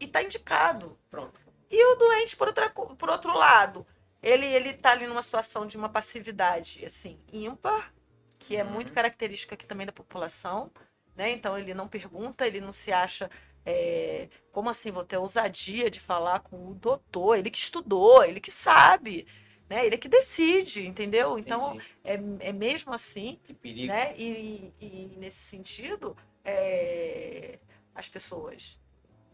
está 0.00 0.22
indicado. 0.22 0.98
Pronto. 1.10 1.40
E 1.70 1.84
o 1.92 1.96
doente, 1.96 2.36
por, 2.36 2.48
outra, 2.48 2.70
por 2.70 3.10
outro 3.10 3.34
lado, 3.36 3.86
ele 4.22 4.46
ele 4.46 4.70
está 4.70 4.92
ali 4.92 5.06
numa 5.06 5.22
situação 5.22 5.66
de 5.66 5.76
uma 5.76 5.88
passividade 5.88 6.84
assim 6.84 7.18
ímpar, 7.32 7.92
que 8.38 8.56
é 8.56 8.64
Uhum. 8.64 8.70
muito 8.70 8.92
característica 8.92 9.54
aqui 9.54 9.66
também 9.66 9.86
da 9.86 9.92
população, 9.92 10.70
né? 11.14 11.30
Então 11.30 11.56
ele 11.58 11.74
não 11.74 11.88
pergunta, 11.88 12.46
ele 12.46 12.60
não 12.60 12.72
se 12.72 12.92
acha 12.92 13.30
é, 13.66 14.28
como 14.52 14.70
assim 14.70 14.92
vou 14.92 15.04
ter 15.04 15.16
ousadia 15.18 15.90
de 15.90 15.98
falar 15.98 16.40
com 16.40 16.70
o 16.70 16.74
doutor, 16.74 17.36
ele 17.36 17.50
que 17.50 17.58
estudou, 17.58 18.24
ele 18.24 18.40
que 18.40 18.52
sabe, 18.52 19.26
né? 19.68 19.84
Ele 19.84 19.98
que 19.98 20.08
decide, 20.08 20.86
entendeu? 20.86 21.36
Então 21.38 21.78
é, 22.04 22.14
é 22.40 22.52
mesmo 22.52 22.94
assim 22.94 23.38
Que 23.44 23.52
perigo. 23.52 23.88
né? 23.88 24.14
E, 24.16 24.72
e 24.80 25.16
nesse 25.18 25.38
sentido, 25.38 26.16
é, 26.44 27.58
as 27.94 28.08
pessoas 28.08 28.78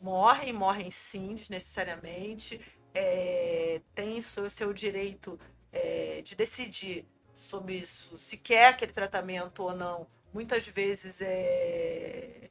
morrem, 0.00 0.52
morrem 0.54 0.90
sim, 0.90 1.34
desnecessariamente, 1.34 2.59
é, 2.94 3.82
têm 3.94 4.18
o 4.18 4.22
seu, 4.22 4.48
seu 4.48 4.72
direito 4.72 5.38
é, 5.70 6.22
de 6.22 6.34
decidir 6.34 7.06
sobre 7.34 7.76
isso, 7.76 8.16
se 8.18 8.36
quer 8.38 8.68
aquele 8.68 8.92
tratamento 8.92 9.62
ou 9.62 9.74
não. 9.76 10.06
Muitas 10.32 10.66
vezes 10.66 11.20
é, 11.20 12.50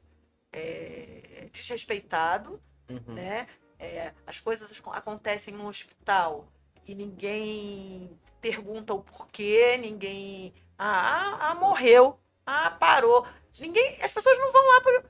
é 0.52 1.21
desrespeitado, 1.52 2.60
Uhum. 2.88 3.14
né? 3.14 3.46
É, 3.78 4.12
as 4.26 4.40
coisas 4.40 4.70
acon- 4.78 4.92
acontecem 4.92 5.52
no 5.54 5.66
hospital 5.66 6.46
e 6.86 6.94
ninguém 6.94 8.18
pergunta 8.40 8.94
o 8.94 9.02
porquê, 9.02 9.76
ninguém. 9.78 10.54
Ah, 10.78 11.38
ah, 11.40 11.50
ah, 11.50 11.54
morreu. 11.54 12.18
Ah, 12.46 12.70
parou. 12.70 13.26
Ninguém. 13.58 13.98
As 14.02 14.12
pessoas 14.12 14.38
não 14.38 14.50
vão 14.52 14.68
lá 14.68 14.80
para. 14.80 15.04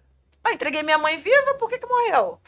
Ah, 0.44 0.52
entreguei 0.52 0.82
minha 0.82 0.98
mãe 0.98 1.16
viva, 1.19 1.55
por 1.55 1.69
que, 1.69 1.78
que 1.78 1.86
morreu? 1.86 2.40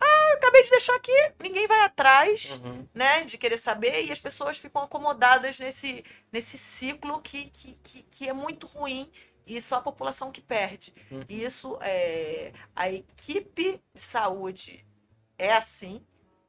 Ah, 0.00 0.32
acabei 0.34 0.62
de 0.64 0.70
deixar 0.70 0.94
aqui. 0.96 1.12
Ninguém 1.40 1.66
vai 1.66 1.80
atrás, 1.82 2.58
Uhum. 2.64 2.88
né, 2.94 3.22
de 3.24 3.36
querer 3.38 3.58
saber, 3.58 4.04
e 4.04 4.10
as 4.12 4.20
pessoas 4.20 4.58
ficam 4.58 4.82
acomodadas 4.82 5.58
nesse, 5.58 6.04
nesse 6.32 6.56
ciclo 6.58 7.20
que, 7.20 7.50
que, 7.50 7.72
que, 7.82 8.02
que 8.04 8.28
é 8.28 8.32
muito 8.32 8.66
ruim 8.66 9.10
e 9.46 9.60
só 9.60 9.76
a 9.76 9.80
população 9.80 10.30
que 10.30 10.40
perde. 10.40 10.94
Uhum. 11.10 11.24
Isso 11.28 11.78
é. 11.80 12.52
A 12.74 12.88
equipe 12.90 13.80
de 13.94 14.00
saúde 14.00 14.86
é 15.38 15.52
assim, 15.52 16.04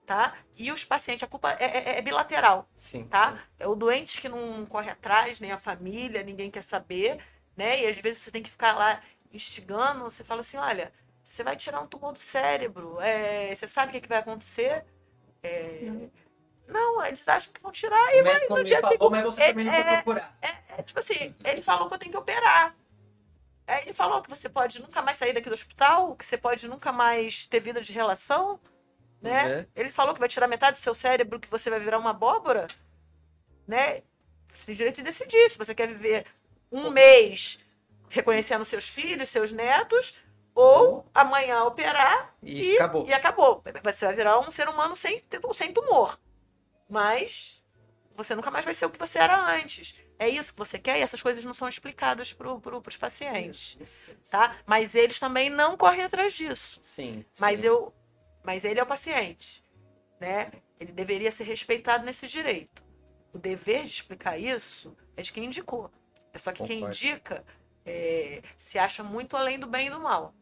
tá? 0.06 0.36
E 0.58 0.72
os 0.72 0.84
pacientes, 0.84 1.24
a 1.24 1.28
culpa 1.28 1.52
é, 1.60 1.66
é- 1.66 1.98
é 1.98 2.02
bilateral, 2.02 2.68
Sim. 2.76 3.06
tá? 3.06 3.40
É 3.58 3.68
o 3.68 3.76
doente 3.76 4.20
que 4.22 4.28
não 4.30 4.66
corre 4.66 4.90
atrás, 4.92 5.40
nem 5.40 5.52
a 5.52 5.58
família, 5.58 6.24
ninguém 6.24 6.52
quer 6.52 6.64
saber, 6.64 7.18
né? 7.56 7.82
E 7.82 7.88
às 7.88 7.96
vezes 7.98 8.22
você 8.22 8.32
tem 8.32 8.44
que 8.44 8.50
ficar 8.50 8.74
lá 8.78 9.02
instigando, 9.34 10.04
você 10.04 10.24
fala 10.24 10.42
assim, 10.42 10.58
olha, 10.58 10.92
você 11.24 11.44
vai 11.44 11.56
tirar 11.56 11.80
um 11.82 11.88
tumor 11.88 12.12
do 12.14 12.20
cérebro, 12.20 13.00
é, 13.00 13.54
você 13.56 13.68
sabe 13.68 13.90
o 13.90 13.94
que, 13.94 14.02
que 14.02 14.10
vai 14.10 14.18
acontecer? 14.18 14.84
É, 15.44 15.82
não, 16.68 17.04
eles 17.06 17.28
acham 17.28 17.52
que 17.54 17.62
vão 17.62 17.72
tirar 17.72 18.14
e 18.16 18.24
médico 18.24 18.56
no 18.56 18.64
dia 18.64 18.80
falou, 18.82 18.98
seguinte- 18.98 19.12
mas 19.12 19.24
você 19.24 19.42
é- 19.44 19.48
também 19.50 19.66
não 19.66 19.74
foi 19.74 19.82
é- 19.82 19.96
procurar. 20.04 20.38
é, 20.42 20.82
tipo 20.84 21.00
assim, 21.00 21.36
ele 21.44 21.62
falou 21.62 21.88
que 21.88 21.94
eu 21.94 22.00
tenho 22.00 22.12
que 22.12 22.18
operar. 22.18 22.76
Aí 23.72 23.84
ele 23.84 23.94
falou 23.94 24.22
que 24.22 24.30
você 24.30 24.50
pode 24.50 24.82
nunca 24.82 25.02
mais 25.02 25.18
sair 25.18 25.32
daqui 25.32 25.48
do 25.50 25.54
hospital, 25.54 26.14
que 26.16 26.26
você 26.26 26.38
pode 26.38 26.68
nunca 26.68 26.92
mais 26.92 27.46
ter 27.46 27.60
vida 27.60 27.82
de 27.82 27.94
relação, 27.94 28.60
né? 29.22 29.60
É. 29.62 29.68
Ele 29.74 29.90
falou 29.90 30.14
que 30.14 30.20
vai 30.20 30.28
tirar 30.28 30.48
metade 30.48 30.78
do 30.78 30.82
seu 30.84 30.94
cérebro, 30.94 31.40
que 31.40 31.48
você 31.48 31.70
vai 31.70 31.80
virar 31.80 31.98
uma 31.98 32.10
abóbora, 32.10 32.68
né? 33.66 34.04
Você 34.46 34.66
tem 34.66 34.76
direito 34.76 34.98
de 34.98 35.04
decidir 35.04 35.50
se 35.50 35.58
você 35.58 35.74
quer 35.74 35.88
viver 35.88 36.26
um 36.70 36.90
mês 36.90 37.60
reconhecendo 38.10 38.66
seus 38.66 38.90
filhos, 38.90 39.30
seus 39.30 39.54
netos, 39.54 40.22
ou 40.54 41.06
amanhã 41.14 41.64
operar 41.64 42.36
E, 42.44 42.76
acabou. 42.76 43.06
e 43.08 43.14
acabou. 43.14 43.64
Você 43.86 44.06
vai 44.06 44.16
virar 44.16 44.38
um 44.38 44.52
ser 44.52 44.68
humano 44.68 44.94
sem, 44.98 45.22
sem 45.54 45.72
tumor. 45.72 46.20
Mas 46.90 47.61
você 48.14 48.36
nunca 48.36 48.52
mais 48.52 48.66
vai 48.66 48.74
ser 48.74 48.86
o 48.86 48.90
que 48.90 49.00
você 49.00 49.20
era 49.20 49.38
antes. 49.56 49.96
É 50.20 50.30
isso 50.30 50.54
que 50.54 50.60
você 50.60 50.78
quer 50.78 51.00
e 51.00 51.02
essas 51.02 51.22
coisas 51.22 51.44
não 51.44 51.54
são 51.54 51.68
explicadas 51.68 52.32
para 52.34 52.56
pro, 52.58 52.84
os 52.86 52.98
pacientes. 52.98 53.78
Tá? 54.30 54.58
Mas 54.66 54.96
eles 54.96 55.20
também 55.20 55.50
não 55.50 55.76
correm 55.78 56.04
atrás 56.04 56.34
disso. 56.34 56.80
Sim. 56.84 57.26
Mas 57.40 57.62
sim. 57.62 57.68
eu. 57.68 57.94
Mas 58.44 58.64
ele 58.64 58.80
é 58.80 58.84
o 58.84 58.88
paciente. 58.88 59.64
Né? 60.20 60.52
Ele 60.80 60.92
deveria 60.92 61.32
ser 61.32 61.44
respeitado 61.44 62.06
nesse 62.06 62.28
direito. 62.28 62.84
O 63.34 63.38
dever 63.38 63.84
de 63.84 63.92
explicar 63.92 64.38
isso 64.38 64.96
é 65.16 65.22
de 65.22 65.32
quem 65.32 65.46
indicou. 65.46 65.92
É 66.34 66.38
só 66.38 66.52
que 66.52 66.64
quem 66.64 66.80
Concordo. 66.80 66.96
indica 66.96 67.46
é, 67.86 68.42
se 68.58 68.78
acha 68.78 69.04
muito 69.04 69.36
além 69.36 69.60
do 69.60 69.68
bem 69.68 69.88
e 69.88 69.90
do 69.90 70.00
mal. 70.00 70.34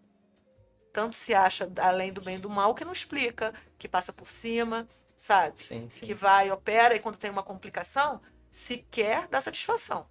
Tanto 0.92 1.16
se 1.16 1.34
acha 1.34 1.72
além 1.78 2.12
do 2.12 2.22
bem 2.22 2.36
e 2.36 2.40
do 2.40 2.50
mal 2.50 2.74
que 2.74 2.84
não 2.84 2.92
explica, 2.92 3.54
que 3.78 3.88
passa 3.88 4.12
por 4.12 4.30
cima, 4.30 4.88
sabe? 5.20 5.62
Sim, 5.62 5.90
sim. 5.90 6.06
que 6.06 6.14
vai, 6.14 6.50
opera 6.50 6.96
e 6.96 7.02
quando 7.02 7.18
tem 7.18 7.30
uma 7.30 7.44
complicação, 7.44 8.22
sequer 8.50 9.28
dá 9.28 9.42
satisfação. 9.42 10.10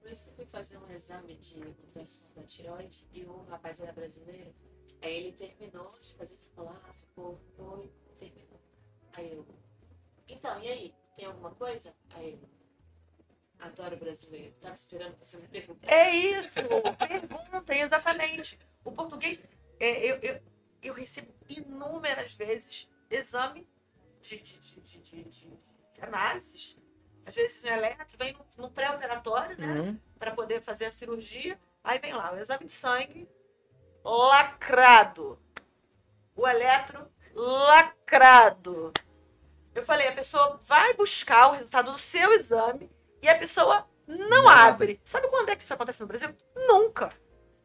Por 0.00 0.10
isso 0.10 0.24
que 0.24 0.30
eu 0.30 0.34
fui 0.34 0.46
fazer 0.46 0.78
um 0.78 0.90
exame 0.90 1.36
de 1.36 1.58
ultrassom 1.58 2.28
da 2.36 2.44
tiroide 2.44 3.06
e 3.12 3.24
o 3.24 3.42
rapaz 3.44 3.80
era 3.80 3.92
brasileiro. 3.92 4.54
Aí 5.02 5.16
ele 5.16 5.32
terminou 5.32 5.86
de 5.86 6.14
fazer, 6.14 6.36
ficou 6.36 6.66
lá, 6.66 6.80
ficou, 6.94 7.36
ficou 7.38 7.82
e 7.82 8.14
terminou. 8.14 8.60
Aí 9.14 9.32
eu, 9.32 9.44
então, 10.28 10.62
e 10.62 10.68
aí? 10.68 10.94
Tem 11.16 11.26
alguma 11.26 11.50
coisa? 11.50 11.92
Aí 12.10 12.28
ele, 12.28 12.48
adoro 13.58 13.96
brasileiro. 13.96 14.54
Tava 14.60 14.74
esperando 14.74 15.18
você 15.18 15.36
me 15.36 15.48
perguntar. 15.48 15.92
É 15.92 16.10
isso, 16.14 16.60
perguntem 16.96 17.80
exatamente. 17.80 18.58
O 18.84 18.92
português, 18.92 19.42
é, 19.80 20.04
eu, 20.04 20.16
eu, 20.20 20.42
eu 20.80 20.94
recebo 20.94 21.34
inúmeras 21.48 22.34
vezes 22.34 22.88
exame 23.16 23.68
de, 24.20 24.38
de, 24.38 24.58
de, 24.58 24.98
de, 25.00 25.24
de- 25.24 25.58
análises. 26.00 26.76
Às 27.24 27.34
vezes 27.36 27.62
no 27.62 27.68
eletro, 27.68 28.16
vem 28.18 28.32
no, 28.32 28.46
no 28.64 28.70
pré-operatório, 28.70 29.56
né? 29.58 29.66
Uhum. 29.80 30.00
para 30.18 30.32
poder 30.32 30.60
fazer 30.60 30.86
a 30.86 30.92
cirurgia. 30.92 31.58
Aí 31.84 31.98
vem 31.98 32.12
lá 32.12 32.32
o 32.32 32.38
exame 32.38 32.64
de 32.64 32.72
sangue 32.72 33.28
lacrado. 34.04 35.38
O 36.34 36.46
eletro 36.48 37.08
lacrado. 37.34 38.92
Eu 39.74 39.82
falei, 39.82 40.08
a 40.08 40.12
pessoa 40.12 40.58
vai 40.62 40.94
buscar 40.94 41.48
o 41.48 41.52
resultado 41.52 41.92
do 41.92 41.98
seu 41.98 42.32
exame 42.32 42.90
e 43.22 43.28
a 43.28 43.38
pessoa 43.38 43.88
não, 44.06 44.28
Não 44.28 44.48
abre. 44.48 45.00
Sabe 45.04 45.28
quando 45.28 45.48
é 45.50 45.56
que 45.56 45.62
isso 45.62 45.72
acontece 45.72 46.00
no 46.00 46.06
Brasil? 46.08 46.28
Nunca. 46.54 47.10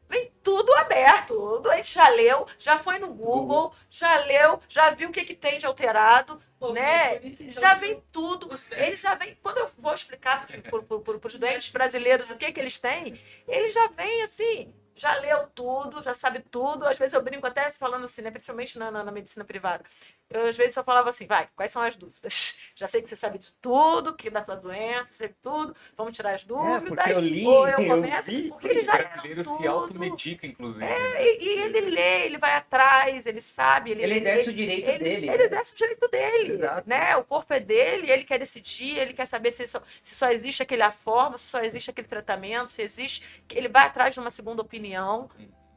Vem 0.10 0.32
tudo 0.42 0.74
aberto. 0.76 1.34
O 1.34 1.60
doente 1.60 1.94
já 1.94 2.08
leu, 2.10 2.46
já 2.58 2.80
foi 2.80 2.98
no 3.00 3.14
Google, 3.14 3.74
já 3.90 4.20
leu, 4.26 4.60
já 4.68 4.90
viu 4.92 5.10
o 5.10 5.12
que, 5.12 5.26
que 5.26 5.36
tem 5.36 5.58
de 5.58 5.66
alterado, 5.66 6.40
Pô, 6.60 6.72
né? 6.74 7.18
então, 7.24 7.50
Já 7.50 7.74
vem 7.76 8.02
tudo. 8.12 8.50
Ele 8.72 8.96
já 8.96 9.16
vem. 9.16 9.38
Quando 9.42 9.58
eu 9.58 9.70
vou 9.78 9.94
explicar 9.94 10.46
para 10.46 11.28
os 11.28 11.36
doentes 11.36 11.70
brasileiros 11.70 12.32
o 12.32 12.38
que, 12.38 12.52
que 12.52 12.60
eles 12.60 12.78
têm, 12.78 13.20
ele 13.48 13.70
já 13.70 13.88
vem 13.90 14.24
assim, 14.24 14.74
já 14.96 15.14
leu 15.20 15.48
tudo, 15.48 16.02
já 16.02 16.14
sabe 16.14 16.40
tudo. 16.40 16.86
Às 16.88 16.98
vezes 16.98 17.14
eu 17.14 17.22
brinco 17.22 17.46
até 17.46 17.70
falando 17.72 18.06
assim, 18.06 18.22
né? 18.22 18.32
Principalmente 18.32 18.80
na, 18.80 18.90
na, 18.90 19.04
na 19.04 19.12
medicina 19.12 19.46
privada. 19.46 19.84
Eu, 20.30 20.48
às 20.48 20.58
vezes, 20.58 20.74
só 20.74 20.84
falava 20.84 21.10
assim, 21.10 21.26
vai, 21.26 21.46
quais 21.56 21.72
são 21.72 21.82
as 21.82 21.96
dúvidas? 21.96 22.58
Já 22.76 22.86
sei 22.86 23.02
que 23.02 23.08
você 23.08 23.16
sabe 23.16 23.38
de 23.38 23.52
tudo, 23.54 24.14
que 24.14 24.30
da 24.30 24.42
tua 24.42 24.56
doença, 24.58 25.14
sei 25.14 25.30
de 25.30 25.36
tudo, 25.42 25.74
vamos 25.96 26.14
tirar 26.14 26.34
as 26.34 26.44
dúvidas. 26.44 27.08
É, 27.08 27.14
eu 27.14 27.20
li, 27.22 27.46
ou 27.46 27.68
eu 27.68 27.80
eu 27.80 27.88
começo, 27.96 28.30
vi. 28.30 28.50
porque 28.50 28.68
ele 28.68 28.84
já 28.84 28.98
brasileiros 28.98 29.48
se 29.48 29.54
tudo. 29.56 29.68
automedicam, 29.70 30.50
inclusive. 30.50 30.86
E, 30.86 31.44
e 31.44 31.60
ele 31.62 31.82
lê, 31.90 32.26
ele 32.26 32.38
vai 32.38 32.54
atrás, 32.56 33.26
ele 33.26 33.40
sabe, 33.40 33.92
ele, 33.92 34.04
Ele 34.04 34.16
exerce 34.20 34.42
ele- 34.42 34.50
o 34.50 34.54
direito 34.54 34.90
ele, 34.90 35.00
dele. 35.04 35.30
ele 35.30 35.44
exerce 35.44 35.74
o 35.74 35.76
direito 35.78 36.08
dele, 36.10 36.54
Exato. 36.54 36.90
né? 36.90 37.16
O 37.16 37.24
corpo 37.24 37.54
é 37.54 37.60
dele, 37.62 38.12
ele 38.12 38.24
quer 38.26 38.38
decidir, 38.38 38.98
ele 38.98 39.14
quer 39.14 39.26
saber 39.26 39.52
se 39.52 39.66
só, 39.66 39.82
se 40.02 40.14
só 40.14 40.30
existe 40.30 40.62
aquela 40.62 40.92
forma, 40.92 41.38
se 41.38 41.46
só 41.46 41.60
existe 41.62 41.90
aquele 41.90 42.08
tratamento, 42.08 42.70
se 42.70 42.82
existe. 42.82 43.24
Ele 43.54 43.70
vai 43.70 43.86
atrás 43.86 44.14
de 44.14 44.20
uma 44.20 44.30
segunda 44.30 44.62
opinião. 44.62 45.30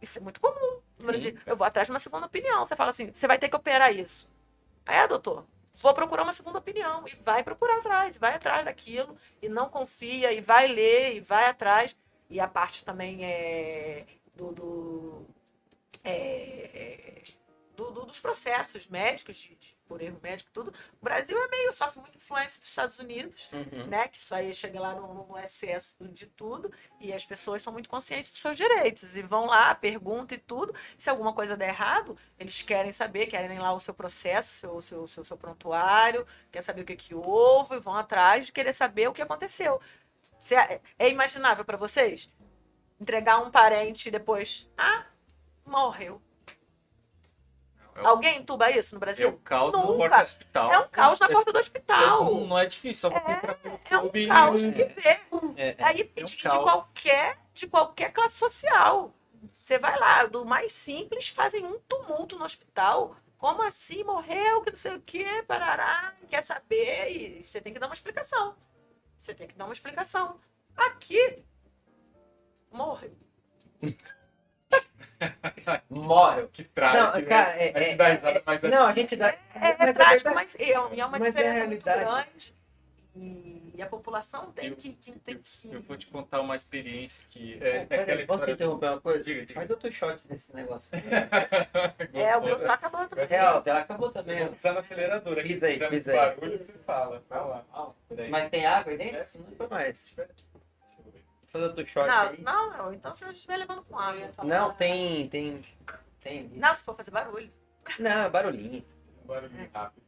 Isso 0.02 0.18
é 0.18 0.20
muito 0.22 0.40
comum 0.40 0.80
no. 0.98 1.06
Brasil. 1.06 1.34
Eu 1.46 1.56
vou 1.56 1.66
atrás 1.66 1.86
de 1.86 1.92
uma 1.92 1.98
segunda 1.98 2.26
opinião. 2.26 2.64
Você 2.64 2.74
fala 2.76 2.90
assim, 2.90 3.10
você 3.12 3.26
vai 3.26 3.38
ter 3.38 3.48
que 3.48 3.56
operar 3.56 3.94
isso. 3.94 4.28
É, 4.90 5.06
doutor. 5.06 5.44
Vou 5.80 5.94
procurar 5.94 6.22
uma 6.24 6.32
segunda 6.32 6.58
opinião. 6.58 7.04
E 7.06 7.14
vai 7.16 7.42
procurar 7.42 7.78
atrás, 7.78 8.18
vai 8.18 8.34
atrás 8.34 8.64
daquilo, 8.64 9.16
e 9.40 9.48
não 9.48 9.68
confia, 9.68 10.32
e 10.32 10.40
vai 10.40 10.66
ler, 10.68 11.16
e 11.16 11.20
vai 11.20 11.46
atrás. 11.46 11.96
E 12.28 12.38
a 12.40 12.46
parte 12.48 12.84
também 12.84 13.24
é 13.24 14.04
do, 14.36 14.52
do- 14.52 15.26
é, 16.04 17.22
do- 17.80 17.90
do- 17.92 18.06
dos 18.06 18.20
processos 18.20 18.86
médicos, 18.86 19.36
de, 19.36 19.54
de- 19.56 19.78
por 19.88 20.00
erro 20.00 20.20
médico, 20.22 20.50
tudo. 20.52 20.72
O 21.00 21.04
Brasil 21.04 21.36
é 21.36 21.48
meio, 21.48 21.72
sofre 21.72 22.00
muita 22.00 22.16
influência 22.16 22.60
dos 22.60 22.68
Estados 22.68 22.98
Unidos, 22.98 23.50
Uhum. 23.52 23.86
né? 23.86 24.06
Que 24.06 24.16
isso 24.18 24.32
aí 24.34 24.52
chega 24.54 24.78
lá 24.80 24.94
no, 24.94 25.26
no 25.26 25.38
excesso 25.38 25.96
de 26.12 26.26
tudo, 26.26 26.70
e 27.00 27.12
as 27.12 27.26
pessoas 27.26 27.60
são 27.62 27.72
muito 27.72 27.88
conscientes 27.90 28.30
dos 28.30 28.40
seus 28.40 28.56
direitos, 28.56 29.16
e 29.16 29.22
vão 29.22 29.46
lá, 29.46 29.74
perguntam 29.74 30.36
e 30.36 30.40
tudo. 30.40 30.72
Se 30.96 31.10
alguma 31.10 31.32
coisa 31.32 31.56
der 31.56 31.70
errado, 31.70 32.16
eles 32.38 32.62
querem 32.62 32.92
saber, 32.92 33.26
querem 33.26 33.58
lá 33.58 33.72
o 33.72 33.80
seu 33.80 33.92
processo, 33.94 34.50
seu, 34.60 34.80
seu, 34.80 35.06
seu, 35.06 35.24
seu 35.24 35.36
prontuário, 35.36 36.24
quer 36.52 36.62
saber 36.62 36.82
o 36.82 36.84
que, 36.84 36.94
que 36.96 37.14
houve, 37.14 37.78
vão 37.80 37.96
atrás 37.96 38.46
de 38.46 38.52
querer 38.52 38.72
saber 38.72 39.08
o 39.08 39.12
que 39.12 39.22
aconteceu. 39.22 39.80
Se 40.38 40.54
é, 40.54 40.80
é 40.98 41.08
imaginável 41.10 41.64
para 41.64 41.76
vocês 41.76 42.30
entregar 43.00 43.38
um 43.38 43.50
parente 43.50 44.08
e 44.08 44.12
depois, 44.12 44.68
ah, 44.78 45.06
morreu. 45.66 46.20
É 48.02 48.06
Alguém 48.06 48.38
entuba 48.38 48.70
isso 48.70 48.94
no 48.94 48.98
É 48.98 49.00
Brasil? 49.00 49.28
o 49.28 49.38
caos 49.38 49.72
no 49.72 49.78
Nunca. 49.78 49.96
porta 49.96 50.16
do 50.18 50.22
hospital. 50.22 50.72
É 50.72 50.78
um 50.78 50.88
caos 50.88 51.20
na 51.20 51.28
porta 51.28 51.52
do 51.52 51.56
É, 51.56 51.60
hospital. 51.60 52.24
não, 52.24 52.46
não 52.46 52.58
é 52.58 52.66
difícil, 52.66 53.00
só 53.00 53.10
no 53.10 53.16
É 53.16 53.98
um 53.98 54.28
caos 54.28 54.62
que 54.62 54.84
vê. 54.84 55.08
É, 55.08 55.20
é. 55.56 55.76
Aí 55.80 56.12
É 56.16 56.20
um 56.20 56.24
de, 56.24 56.36
de 56.36 56.42
caos. 56.42 56.62
qualquer 56.64 57.38
de 57.52 57.66
qualquer 57.66 58.12
classe 58.12 58.36
social. 58.36 59.12
Você 59.52 59.78
vai 59.78 59.98
lá, 59.98 60.26
do 60.26 60.44
mais 60.44 60.72
simples, 60.72 61.28
fazem 61.28 61.64
um 61.64 61.78
tumulto 61.80 62.38
no 62.38 62.44
hospital. 62.44 63.16
Como 63.38 63.62
assim? 63.62 64.04
Morreu, 64.04 64.60
que 64.62 64.70
não 64.70 64.76
sei 64.76 64.94
o 64.96 65.00
quê, 65.00 65.42
parará, 65.46 66.14
quer 66.28 66.42
saber, 66.42 67.08
e 67.10 67.42
você 67.42 67.58
tem 67.60 67.72
que 67.72 67.78
dar 67.78 67.86
uma 67.86 67.94
explicação. 67.94 68.54
Você 69.16 69.32
tem 69.34 69.46
que 69.46 69.54
dar 69.54 69.64
uma 69.64 69.72
explicação. 69.72 70.36
Aqui, 70.76 71.42
morreu. 72.70 73.16
Morre. 75.90 76.46
Que 76.52 76.64
trágico. 76.64 77.04
Não, 77.04 77.12
né? 77.20 77.22
cara, 77.26 77.50
é- 77.52 77.72
A 77.74 77.80
gente 77.80 77.90
é- 77.92 77.96
dá 77.96 78.08
risada, 78.08 78.42
mas 78.46 78.62
Não, 78.62 78.86
a 78.86 78.92
gente 78.92 79.16
dá. 79.16 79.28
É, 79.28 79.36
é 79.54 79.76
mas 79.78 79.94
trágico, 79.96 80.34
mas 80.34 80.56
é, 80.58 80.70
é 80.72 80.78
uma 80.80 81.18
Mas 81.18 81.22
é 81.22 81.30
diferença 81.30 81.66
muito 81.66 81.84
grande. 81.84 82.54
E, 83.16 83.82
a 83.82 83.86
população 83.86 84.52
tem 84.52 84.68
Eu- 84.68 84.76
que, 84.76 84.92
que- 84.92 85.12
tem 85.18 85.38
que. 85.38 85.72
Eu 85.72 85.80
vou 85.82 85.96
te 85.96 86.06
contar 86.06 86.40
uma 86.40 86.54
experiência 86.54 87.24
que 87.30 87.58
é, 87.62 87.78
é 87.78 88.00
aquela 88.00 88.04
posso 88.26 88.34
história. 88.34 88.52
interromper 88.52 88.86
uma 88.90 89.00
coisa? 89.00 89.24
Diga, 89.24 89.40
diga. 89.40 89.54
Faz 89.54 89.70
outro 89.70 89.90
shot 89.90 90.20
nesse 90.28 90.54
negócio. 90.54 90.90
É, 92.12 92.36
o 92.36 92.42
meu 92.44 92.56
tá 92.56 92.74
acabando 92.74 93.08
também. 93.08 93.26
Real, 93.26 93.62
ela 93.64 93.80
acabou 93.80 94.10
também. 94.10 94.40
Vou 94.44 94.52
pisar 94.52 94.72
no 94.74 94.78
acelerador 94.80 95.38
aqui. 95.38 95.48
Pisa 95.54 95.66
aí, 95.66 95.78
pisa 95.88 96.10
aí. 96.12 96.16
barulho, 96.16 96.58
você 96.58 96.78
fala. 96.78 97.22
Vai 97.28 97.40
lá. 97.40 97.64
Mas 98.28 98.50
tem 98.50 98.66
água 98.66 98.92
aí 98.92 98.98
dentro? 98.98 99.16
É. 99.16 99.26
Não 99.36 99.56
foi 99.56 99.66
mais. 99.68 100.16
Deixa 101.52 101.58
eu 101.58 101.60
ver. 101.60 101.60
Faz 101.60 101.64
outro 101.64 101.86
shot 101.86 102.06
Não, 102.06 102.28
aí. 102.28 102.40
não, 102.42 102.76
não, 102.78 102.94
então 102.94 103.14
você 103.14 103.26
estiver 103.30 103.56
levando 103.56 103.84
com 103.84 103.98
água. 103.98 104.28
falar- 104.32 104.48
Não, 104.48 104.72
tem. 104.74 105.28
Tem. 105.28 105.60
Tem. 106.20 106.48
Não, 106.54 106.72
se 106.74 106.84
for 106.84 106.94
fazer 106.94 107.10
barulho. 107.10 107.50
Não, 107.98 108.10
é 108.10 108.28
barulhinho. 108.30 108.84
Um 109.24 109.26
barulho 109.26 109.70
rápido. 109.72 110.02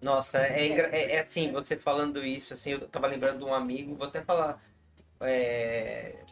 Nossa, 0.00 0.38
é, 0.46 0.66
engra- 0.66 0.94
é, 0.96 1.16
é 1.16 1.18
assim, 1.20 1.50
você 1.50 1.76
falando 1.76 2.24
isso, 2.24 2.54
assim, 2.54 2.70
eu 2.70 2.86
tava 2.88 3.08
lembrando 3.08 3.38
de 3.38 3.44
um 3.44 3.52
amigo, 3.52 3.96
vou 3.96 4.06
até 4.06 4.22
falar. 4.22 4.62
É... 5.20 6.24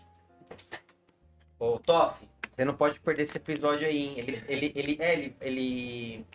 Ô, 1.58 1.78
Toff, 1.78 2.24
você 2.54 2.64
não 2.64 2.76
pode 2.76 3.00
perder 3.00 3.22
esse 3.24 3.36
episódio 3.38 3.86
aí, 3.86 3.96
hein? 3.98 4.18
Ele, 4.18 4.44
ele, 4.46 4.72
ele, 4.76 4.96
é, 5.00 5.12
ele, 5.14 5.36
ele, 5.40 6.26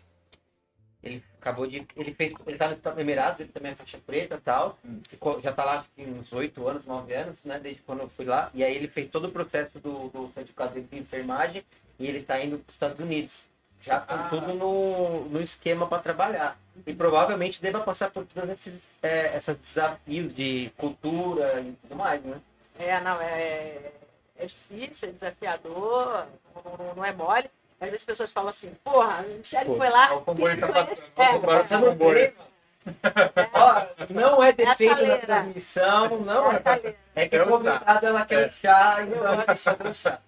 Ele 1.03 1.23
acabou 1.39 1.65
de. 1.65 1.85
Ele 1.95 2.13
fez. 2.13 2.33
Ele 2.45 2.57
tá 2.57 2.67
nos 2.69 2.79
Emirados, 2.97 3.39
ele 3.41 3.51
também 3.51 3.71
é 3.71 3.75
faixa 3.75 3.97
preta 4.05 4.35
e 4.35 4.41
tal. 4.41 4.77
Hum. 4.85 4.99
Ficou, 5.09 5.41
já 5.41 5.51
tá 5.51 5.63
lá 5.63 5.79
acho 5.79 5.89
que 5.95 6.03
uns 6.03 6.31
8 6.31 6.67
anos, 6.67 6.85
9 6.85 7.13
anos, 7.13 7.43
né? 7.43 7.59
Desde 7.59 7.81
quando 7.81 8.01
eu 8.01 8.09
fui 8.09 8.25
lá. 8.25 8.51
E 8.53 8.63
aí 8.63 8.75
ele 8.75 8.87
fez 8.87 9.09
todo 9.09 9.25
o 9.27 9.31
processo 9.31 9.79
do, 9.79 10.09
do 10.09 10.29
certificado 10.29 10.79
de 10.79 10.97
enfermagem 10.97 11.63
e 11.97 12.07
ele 12.07 12.21
tá 12.21 12.39
indo 12.43 12.57
para 12.59 12.69
os 12.69 12.75
Estados 12.75 12.99
Unidos. 12.99 13.47
Já 13.81 13.99
com 13.99 14.13
Ah. 14.13 14.27
tudo 14.29 14.53
no, 14.53 15.25
no 15.25 15.41
esquema 15.41 15.87
para 15.87 16.03
trabalhar. 16.03 16.59
E 16.85 16.93
provavelmente 16.93 17.59
deva 17.59 17.79
passar 17.79 18.11
por 18.11 18.23
todos 18.25 18.47
esses, 18.51 18.79
é, 19.01 19.35
esses 19.35 19.57
desafios 19.57 20.33
de 20.35 20.71
cultura 20.77 21.59
e 21.61 21.71
tudo 21.81 21.95
mais, 21.95 22.21
né? 22.23 22.39
É, 22.77 22.99
não, 23.01 23.19
é, 23.19 23.91
é 24.37 24.45
difícil, 24.45 25.09
é 25.09 25.11
desafiador, 25.13 26.27
não- 26.55 26.95
não 26.95 27.03
é 27.05 27.11
mole. 27.11 27.49
Às 27.81 27.87
vezes 27.87 28.01
as 28.01 28.05
pessoas 28.05 28.31
falam 28.31 28.49
assim, 28.49 28.71
porra, 28.83 29.19
a 29.19 29.21
Michelle 29.23 29.65
Pô, 29.65 29.77
foi 29.77 29.89
lá, 29.89 30.13
o 30.13 30.21
comboio 30.21 30.59
tá 30.59 30.67
conhece? 30.67 31.11
É, 31.17 31.29
o 31.29 31.33
comboio 31.39 31.41
tá 31.41 31.47
passando 31.61 31.95
treino. 31.97 32.33
Ó, 33.53 33.85
não 34.13 34.43
é 34.43 34.51
defeito 34.53 34.89
na 34.91 34.95
chaleira. 34.97 35.17
transmissão, 35.19 36.19
não 36.21 36.51
É, 36.51 36.55
é. 36.55 36.59
tá. 36.59 36.79
É 37.15 37.27
que 37.27 37.35
É 37.35 37.39
a 37.39 37.43
o 37.43 37.47
convidada 37.47 38.07
ela 38.07 38.25
quer 38.25 38.47
um 38.47 38.51
chá 38.51 38.97
e 39.03 39.11
Eu 39.11 39.25
ela 39.27 39.45
um 39.89 39.93
chá. 39.93 40.19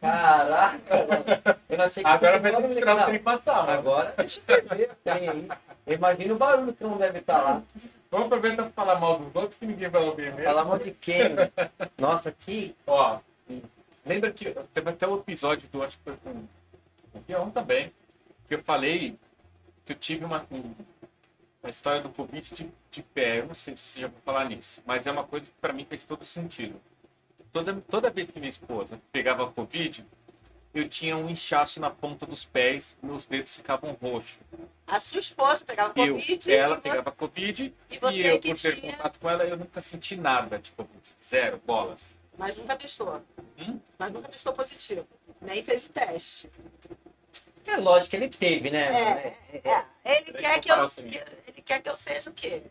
Caraca, 0.00 0.96
mano. 0.96 1.24
eu 1.70 1.78
não 1.78 1.84
achei 1.86 2.02
que 2.02 2.08
Agora 2.08 2.38
vai 2.38 2.50
ter 2.52 2.60
que 2.62 2.68
esperar 2.68 2.94
o 2.94 2.98
não. 2.98 3.06
trem 3.06 3.18
passar. 3.18 3.70
Agora 3.70 4.14
deixa 4.16 4.40
eu 4.48 4.68
ver 4.76 4.90
aí. 5.06 5.48
Imagina 5.86 6.34
o 6.34 6.36
barulho 6.38 6.72
que 6.74 6.84
não 6.84 6.96
deve 6.98 7.18
estar 7.20 7.42
lá. 7.42 7.62
Vamos 8.10 8.26
aproveitar 8.26 8.62
pra 8.64 8.72
falar 8.72 9.00
mal 9.00 9.18
dos 9.18 9.34
outros 9.34 9.58
que 9.58 9.66
ninguém 9.66 9.88
vai 9.88 10.02
ouvir 10.02 10.32
mesmo. 10.32 10.42
Pelo 10.44 10.58
amor 10.58 10.78
de 10.78 10.90
quem? 10.92 11.34
Nossa, 11.98 12.30
que. 12.32 12.74
Ó, 12.86 13.18
lembra 14.04 14.32
que 14.32 14.54
teve 14.72 14.90
até 14.90 15.06
o 15.06 15.16
episódio 15.18 15.68
do, 15.68 15.82
acho 15.82 15.98
que 15.98 16.04
foi 16.04 16.16
com 16.18 16.30
o 17.14 17.20
Guião 17.26 17.50
também, 17.50 17.92
que 18.48 18.54
eu 18.54 18.62
falei 18.62 19.18
que 19.84 19.92
eu 19.92 19.96
tive 19.96 20.24
uma, 20.24 20.46
um- 20.50 20.74
uma 21.62 21.70
história 21.70 22.00
do 22.02 22.08
Covid 22.10 22.54
de, 22.54 22.70
de 22.90 23.02
pé. 23.02 23.40
Eu 23.40 23.46
não 23.46 23.54
sei 23.54 23.76
se 23.76 24.00
já 24.00 24.08
vou 24.08 24.18
falar 24.24 24.44
nisso, 24.46 24.82
mas 24.86 25.06
é 25.06 25.10
uma 25.12 25.24
coisa 25.24 25.46
que 25.46 25.56
pra 25.60 25.72
mim 25.72 25.84
fez 25.88 26.02
todo 26.02 26.24
sentido. 26.24 26.80
Toda, 27.52 27.72
toda 27.88 28.10
vez 28.10 28.28
que 28.30 28.38
minha 28.38 28.48
esposa 28.50 29.00
pegava 29.12 29.46
Covid, 29.50 30.04
eu 30.74 30.88
tinha 30.88 31.16
um 31.16 31.28
inchaço 31.30 31.78
na 31.80 31.88
ponta 31.88 32.26
dos 32.26 32.44
pés, 32.44 32.96
meus 33.00 33.24
dedos 33.24 33.54
ficavam 33.56 33.96
roxos. 34.02 34.38
A 34.88 34.98
sua 34.98 35.20
esposa 35.20 35.64
pegava 35.64 35.92
Eu, 35.96 36.14
Covid 36.14 36.52
ela 36.52 36.74
e 36.74 36.76
você- 36.76 36.82
pegava 36.82 37.12
Covid 37.12 37.74
e 37.90 37.94
e, 37.94 37.98
você 37.98 38.32
eu, 38.32 38.40
que 38.40 38.48
por 38.52 38.60
ter 38.60 38.80
tinha- 38.80 38.92
contato 38.96 39.20
com 39.20 39.30
ela, 39.30 39.44
eu 39.44 39.56
nunca 39.56 39.80
senti 39.80 40.16
nada 40.16 40.58
de 40.58 40.72
Covid. 40.72 41.00
Zero, 41.22 41.60
bolas. 41.64 42.00
Mas 42.38 42.56
nunca 42.56 42.76
testou. 42.76 43.22
Hum? 43.58 43.80
Mas 43.98 44.12
nunca 44.12 44.28
testou 44.28 44.52
positivo. 44.52 45.06
Nem 45.40 45.62
fez 45.62 45.86
o 45.86 45.88
teste. 45.90 46.50
É 47.66 47.76
lógico 47.76 48.10
que 48.10 48.16
ele 48.16 48.28
teve, 48.28 48.70
né? 48.70 48.84
É, 48.92 49.58
é. 49.68 49.84
Ele, 50.04 50.32
Tem 50.32 50.34
quer 50.42 50.54
que 50.54 50.60
que 50.60 50.70
eu, 50.72 50.82
assim. 50.84 51.06
que- 51.08 51.18
ele 51.48 51.62
quer 51.64 51.80
que 51.82 51.88
eu 51.88 51.96
seja 51.96 52.30
o 52.30 52.32
quê? 52.34 52.62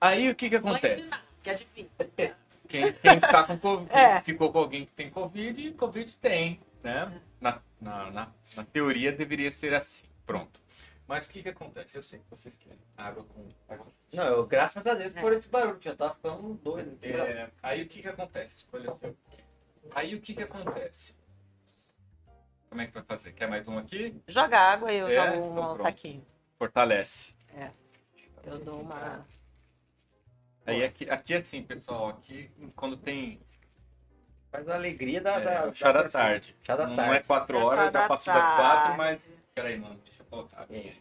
Aí 0.00 0.28
o 0.30 0.34
que 0.34 0.48
que 0.50 0.56
acontece? 0.56 1.08
que 1.42 1.50
adivinha. 1.50 1.88
Quem, 2.68 2.92
quem 2.92 3.16
está 3.16 3.42
com 3.42 3.58
Covid, 3.58 3.90
É. 3.92 4.20
ficou 4.22 4.52
com 4.52 4.58
alguém 4.60 4.86
que 4.86 4.92
tem 4.92 5.10
Covid, 5.10 5.72
Covid 5.72 6.12
tem, 6.18 6.60
né? 6.84 7.20
Na, 7.40 7.60
na, 7.80 8.10
na, 8.12 8.28
na 8.54 8.64
teoria 8.64 9.10
deveria 9.10 9.50
ser 9.50 9.74
assim. 9.74 10.04
Pronto. 10.24 10.60
Mas 11.10 11.26
o 11.26 11.30
que 11.30 11.42
que 11.42 11.48
acontece? 11.48 11.98
Eu 11.98 12.02
sei 12.02 12.20
que 12.20 12.30
vocês 12.30 12.56
querem 12.56 12.78
água 12.96 13.24
com 13.24 13.48
água. 13.68 13.88
Não, 14.14 14.22
eu, 14.26 14.46
graças 14.46 14.86
a 14.86 14.94
Deus 14.94 15.10
É. 15.16 15.20
por 15.20 15.32
esse 15.32 15.48
barulho, 15.48 15.76
que 15.76 15.88
já 15.88 15.96
tava 15.96 16.14
ficando 16.14 16.54
doido. 16.54 16.96
É, 17.02 17.50
aí 17.60 17.82
o 17.82 17.88
que 17.88 18.00
que 18.00 18.06
acontece? 18.06 18.58
Escolha 18.58 18.92
o 18.92 18.96
seu. 18.96 19.16
Aí 19.92 20.14
o 20.14 20.20
que 20.20 20.34
que 20.34 20.44
acontece? 20.44 21.16
Como 22.68 22.80
é 22.80 22.86
que 22.86 22.92
vai 22.94 23.02
fazer? 23.02 23.32
Quer 23.32 23.48
mais 23.48 23.66
um 23.66 23.76
aqui? 23.76 24.22
Joga 24.28 24.56
água 24.56 24.92
e 24.92 24.98
eu 24.98 25.08
É? 25.08 25.12
jogo 25.12 25.46
um 25.48 25.52
Então 25.52 25.82
saquinho. 25.82 26.24
Fortalece. 26.56 27.34
Eu 28.44 28.60
dou 28.60 28.80
uma. 28.80 29.26
Aí 30.64 30.84
aqui, 30.84 31.10
aqui 31.10 31.34
assim, 31.34 31.64
pessoal, 31.64 32.10
aqui 32.10 32.48
quando 32.76 32.96
tem 32.96 33.40
Faz 34.52 34.68
a 34.68 34.76
alegria 34.76 35.20
da. 35.20 35.40
é, 35.40 35.40
da 35.40 35.72
chá 35.74 35.90
da 35.90 36.02
torcida. 36.02 36.22
tarde. 36.22 36.56
Chá 36.62 36.76
da 36.76 36.86
Não 36.86 36.94
tarde. 36.94 37.14
é 37.16 37.20
quatro 37.24 37.58
É 37.58 37.64
horas, 37.64 37.92
da 37.92 38.02
já 38.02 38.06
passou 38.08 38.32
das 38.32 38.44
quatro, 38.54 38.96
mas. 38.96 39.42
Peraí, 39.56 39.76
mano, 39.76 40.00
aqui. 40.56 41.00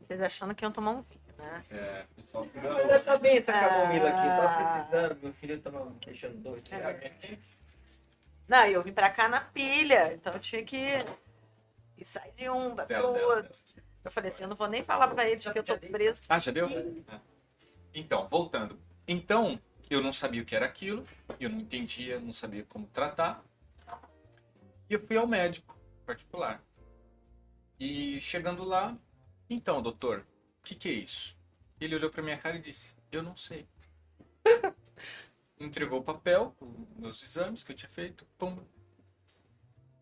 Vocês 0.00 0.20
achando 0.20 0.54
que 0.54 0.64
iam 0.64 0.72
tomar 0.72 0.92
um 0.92 1.00
vinho, 1.02 1.20
né? 1.36 1.62
É, 1.70 2.06
pessoal, 2.16 2.46
Mas 2.54 3.04
tá 3.04 3.18
bem 3.18 3.36
essa 3.38 3.52
camomila 3.52 4.08
aqui, 4.08 4.18
Ah. 4.28 4.36
tava 4.36 4.78
precisando. 4.88 5.22
Meu 5.22 5.32
filho 5.34 5.60
tava 5.60 5.84
me 5.84 5.98
deixando 6.04 6.36
doido. 6.38 6.72
É. 6.72 7.38
Não, 8.46 8.66
e 8.66 8.72
eu 8.72 8.82
vim 8.82 8.92
pra 8.92 9.10
cá 9.10 9.28
na 9.28 9.40
pilha, 9.40 10.14
então 10.14 10.32
eu 10.32 10.38
tinha 10.38 10.64
que 10.64 10.76
ir 11.96 12.04
sair 12.04 12.32
de 12.32 12.48
um, 12.48 12.74
vai 12.74 12.86
pro 12.86 13.06
outro. 13.08 13.52
Eu 14.04 14.10
falei 14.10 14.30
assim, 14.30 14.44
eu 14.44 14.48
não 14.48 14.56
vou 14.56 14.68
nem 14.68 14.82
falar 14.82 15.08
pra 15.08 15.28
eles 15.28 15.46
que 15.46 15.58
eu 15.58 15.62
tô 15.64 15.76
preso. 15.76 16.22
Ah, 16.28 16.38
já 16.38 16.50
deu? 16.50 16.66
É. 16.68 17.20
Então, 17.92 18.26
voltando. 18.28 18.78
Então, 19.06 19.60
eu 19.90 20.00
não 20.00 20.12
sabia 20.12 20.40
o 20.40 20.44
que 20.46 20.56
era 20.56 20.64
aquilo, 20.64 21.04
eu 21.38 21.50
não 21.50 21.58
entendia, 21.58 22.18
não 22.18 22.32
sabia 22.32 22.64
como 22.64 22.86
tratar. 22.86 23.42
E 24.88 24.94
eu 24.94 25.00
fui 25.06 25.16
ao 25.18 25.26
médico 25.26 25.76
particular. 26.06 26.62
E 27.80 28.20
chegando 28.20 28.64
lá, 28.64 28.98
então, 29.48 29.80
doutor, 29.80 30.26
o 30.58 30.62
que, 30.62 30.74
que 30.74 30.88
é 30.88 30.92
isso? 30.92 31.36
Ele 31.80 31.94
olhou 31.94 32.10
pra 32.10 32.22
minha 32.22 32.36
cara 32.36 32.56
e 32.56 32.60
disse: 32.60 32.96
Eu 33.12 33.22
não 33.22 33.36
sei. 33.36 33.68
Entregou 35.60 36.00
o 36.00 36.04
papel, 36.04 36.56
meus 36.96 37.22
exames 37.22 37.62
que 37.62 37.72
eu 37.72 37.76
tinha 37.76 37.88
feito, 37.88 38.26
pum. 38.36 38.58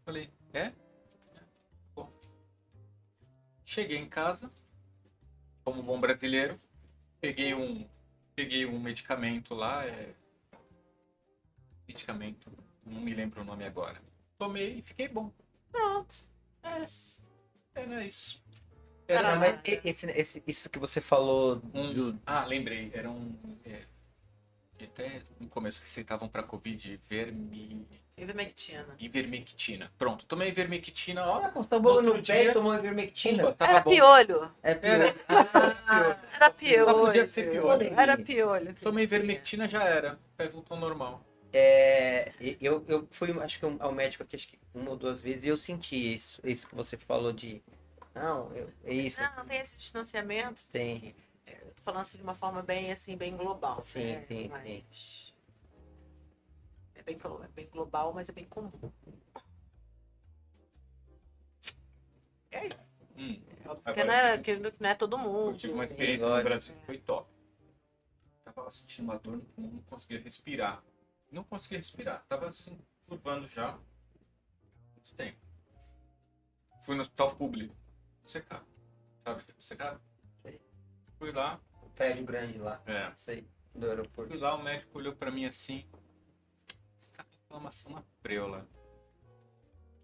Falei: 0.05 0.33
É? 0.55 0.73
Bom. 1.95 2.11
Cheguei 3.63 3.99
em 3.99 4.09
casa, 4.09 4.51
como 5.63 5.83
bom 5.83 6.01
brasileiro, 6.01 6.59
peguei 7.21 7.53
um, 7.53 7.87
peguei 8.35 8.65
um 8.65 8.81
medicamento 8.81 9.55
lá, 9.55 9.85
é... 9.85 10.15
medicamento, 11.87 12.51
não 12.85 13.01
me 13.03 13.13
lembro 13.13 13.43
o 13.43 13.45
nome 13.45 13.65
agora. 13.65 14.01
Tomei 14.39 14.79
e 14.79 14.81
fiquei 14.81 15.09
bom. 15.09 15.31
Pronto. 15.71 16.27
É 16.63 16.83
isso. 16.83 17.26
Era 17.77 18.05
isso. 18.05 18.43
Não, 19.09 19.15
Era 19.17 19.37
mas 19.37 19.61
e- 19.65 19.81
esse, 19.85 20.11
esse- 20.11 20.43
isso 20.47 20.69
que 20.71 20.79
você 20.79 21.01
falou 21.01 21.63
um, 21.73 21.93
do. 21.93 22.21
ah, 22.27 22.45
lembrei, 22.45 22.91
era 22.93 23.09
um, 23.09 23.37
é, 23.65 23.83
que 24.77 24.85
até 24.85 25.23
no 25.39 25.47
começo 25.49 25.81
receitavam 25.81 26.29
para 26.29 26.43
covid 26.43 27.01
vermi, 27.09 27.87
Ivermectina. 28.19 28.97
ivermectina. 28.99 29.93
Pronto, 29.99 30.25
tomei 30.27 30.49
ivermectina, 30.49 31.25
ó, 31.25 31.45
Ah, 31.45 31.51
constou 31.51 31.79
bolo 31.79 32.01
no 32.03 32.09
Outro 32.15 32.27
pé 32.27 32.43
dia- 32.43 32.51
e 32.51 32.53
tomou 32.55 32.75
ivermectina. 32.75 33.43
pumba, 33.45 33.55
tava 33.55 33.71
Era 33.73 33.81
bom. 33.83 33.91
piolho. 33.91 34.53
É 34.63 34.71
Era. 34.83 35.13
pior. 35.13 35.77
Ah, 35.87 36.19
Era 36.35 36.51
piolho. 36.51 36.85
Só 36.87 36.95
podia 36.95 37.27
ser 37.27 37.51
piolho. 37.53 38.01
Era 38.01 38.17
piolho. 38.19 38.75
que 38.75 38.81
Tomei 38.81 39.05
ivermectina 39.05 39.69
já 39.69 39.85
era, 39.85 40.15
o 40.15 40.37
pé 40.37 40.49
voltou 40.49 40.77
normal. 40.79 41.23
É, 41.53 42.33
eu, 42.61 42.85
eu 42.89 43.07
fui, 43.11 43.31
acho 43.41 43.59
que 43.59 43.67
ao 43.79 43.93
médico 43.93 44.23
aqui, 44.23 44.37
acho 44.37 44.49
que 44.49 44.59
uma 44.75 44.91
ou 44.91 44.97
duas 44.97 45.21
vezes 45.21 45.45
e 45.45 45.49
eu 45.49 45.57
senti 45.57 46.15
isso, 46.15 46.41
isso 46.45 46.69
que 46.69 46.75
você 46.75 46.97
falou 46.97 47.33
de. 47.33 47.63
Não, 48.15 48.55
eu, 48.55 48.73
é 48.85 48.95
isso. 48.95 49.21
Não, 49.21 49.37
não 49.37 49.47
tem 49.47 49.61
esse 49.61 49.79
distanciamento. 49.79 50.67
Tem. 50.69 51.15
Eu 51.47 51.73
tô 51.75 51.83
falando 51.83 52.03
assim 52.03 52.19
de 52.19 52.25
uma 52.25 52.35
forma 52.35 52.63
bem 52.63 52.91
assim, 52.93 53.17
bem 53.17 53.37
global. 53.37 53.81
Sim, 53.81 54.05
né? 54.05 54.25
sim, 54.27 54.49
mas... 54.49 55.35
É 56.95 57.03
bem, 57.03 57.17
é 57.17 57.49
bem 57.55 57.67
global, 57.67 58.13
mas 58.13 58.29
é 58.29 58.33
bem 58.33 58.45
comum. 58.45 58.71
É 62.51 62.67
isso. 62.67 62.85
Hum. 63.17 63.41
É 63.65 63.69
óbvio 63.69 63.95
que 63.95 64.05
não 64.05 64.15
é, 64.15 64.39
que 64.39 64.57
não 64.57 64.91
é 64.91 64.95
todo 64.95 65.17
Eu 65.17 65.23
mundo. 65.23 65.57
tive 65.57 65.73
uma 65.73 65.87
Sim, 65.87 65.93
experiência 65.93 66.27
no 66.27 66.43
Brasil 66.43 66.75
que 66.75 66.87
foi 66.87 66.99
top. 66.99 67.31
Tava 68.45 68.71
sentindo 68.71 69.05
uma 69.05 69.19
dor, 69.19 69.43
não 69.57 69.83
conseguia 69.83 70.21
respirar. 70.21 70.83
Não 71.33 71.45
conseguia 71.45 71.79
respirar. 71.79 72.25
Tava 72.27 72.49
assim, 72.49 72.79
curvando 73.07 73.47
já. 73.47 73.71
há 73.71 73.79
Muito 74.93 75.15
tempo. 75.17 75.39
Fui 76.81 76.95
no 76.95 77.03
hospital 77.03 77.35
público. 77.37 77.75
Secado. 78.25 78.67
Sabe? 79.19 79.45
Secado? 79.59 80.01
Sei. 80.43 80.61
Fui 81.19 81.33
lá. 81.33 81.61
O 81.83 81.91
prédio 81.91 82.25
grande 82.25 82.59
lá. 82.59 82.81
É. 82.87 83.13
Sei. 83.17 83.49
Do 83.75 83.87
aeroporto. 83.87 84.31
Fui 84.31 84.41
lá, 84.41 84.55
o 84.55 84.63
médico 84.63 84.99
olhou 84.99 85.15
pra 85.15 85.31
mim 85.31 85.45
assim. 85.45 85.87
Você 86.97 87.11
tá 87.11 87.25
com 87.25 87.37
inflamação 87.37 87.93
na 87.93 88.03
preula. 88.23 88.67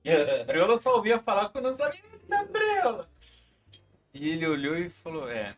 Preula 0.46 0.74
eu 0.74 0.80
só 0.80 0.96
ouvia 0.96 1.22
falar 1.22 1.48
quando 1.50 1.66
eu 1.66 1.70
não 1.70 1.78
sabia 1.78 2.02
da 2.28 2.44
preula. 2.44 3.08
E 4.12 4.28
ele 4.28 4.46
olhou 4.46 4.76
e 4.76 4.90
falou: 4.90 5.30
É, 5.30 5.56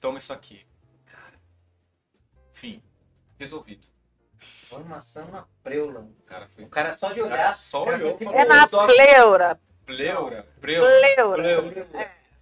toma 0.00 0.18
isso 0.18 0.32
aqui. 0.32 0.64
Cara, 1.04 1.40
enfim, 2.48 2.82
resolvido. 3.38 3.88
Formação 4.38 5.26
na 5.28 5.44
preula. 5.62 6.00
O 6.00 6.22
cara 6.24 6.46
foi. 6.48 6.64
O 6.64 6.68
cara 6.68 6.92
só 6.96 7.12
de 7.12 7.22
olhar. 7.22 7.56
só 7.56 7.84
olhou 7.84 8.18
falou: 8.18 8.34
É 8.34 8.44
na 8.44 8.68
Só- 8.68 8.86
pleura. 8.86 9.58
Pleura, 9.86 10.46
preula. 10.60 10.88
Pleura. 11.14 11.88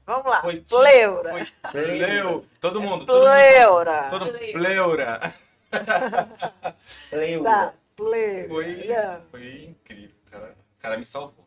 Vamos 0.06 0.24
lá. 0.26 0.40
Foi 0.42 0.60
Pleura. 0.60 1.30
Foi 1.32 1.44
Pleura. 1.72 2.06
pleu. 2.06 2.44
Todo 2.60 2.80
mundo. 2.80 3.06
Todo 3.06 3.26
mundo. 3.26 3.34
Pleura. 3.36 4.02
Todo 4.10 4.24
mundo. 4.26 4.38
Pleura. 4.38 5.32
Pleura. 7.10 7.44
Tá. 7.44 7.74
Pleura. 7.96 8.48
Foi, 8.48 8.88
foi 9.30 9.64
incrível, 9.64 10.14
cara. 10.30 10.56
O 10.78 10.82
cara 10.82 10.96
me 10.98 11.04
salvou. 11.04 11.44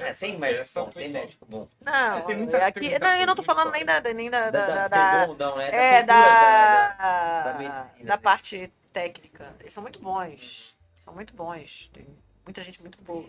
É, 0.00 0.12
tem 0.14 0.38
médico 0.38 0.60
Essa 0.62 0.80
bom, 0.80 0.92
foi 0.92 1.02
tem 1.02 1.12
médico 1.12 1.46
bom. 1.46 1.68
Não, 1.84 2.18
É, 2.18 2.20
tem 2.22 2.36
muita- 2.36 2.56
é 2.56 2.60
tem 2.60 2.68
aqui, 2.68 2.80
muita 2.90 2.98
não, 3.06 3.16
eu 3.16 3.26
não 3.26 3.34
tô 3.34 3.42
falando 3.42 3.70
nem 3.70 3.84
da, 3.84 4.00
nem 4.00 4.30
da, 4.30 4.50
da, 4.50 4.66
da, 4.66 4.88
Da, 4.88 5.26
da- 5.26 5.34
da, 5.34 5.62
é, 5.62 5.96
é, 5.98 6.02
da, 6.02 6.14
da, 6.14 6.88
da- 6.88 7.52
da, 7.52 7.82
da 7.82 7.92
né? 8.04 8.16
parte 8.16 8.72
técnica. 8.92 9.54
Eles 9.60 9.72
são 9.72 9.82
muito 9.82 9.98
bons. 10.00 10.78
São 10.96 11.14
muito 11.14 11.34
bons. 11.34 11.90
Tem 11.92 12.06
muita 12.44 12.62
gente 12.62 12.80
muito 12.80 13.02
boa. 13.02 13.28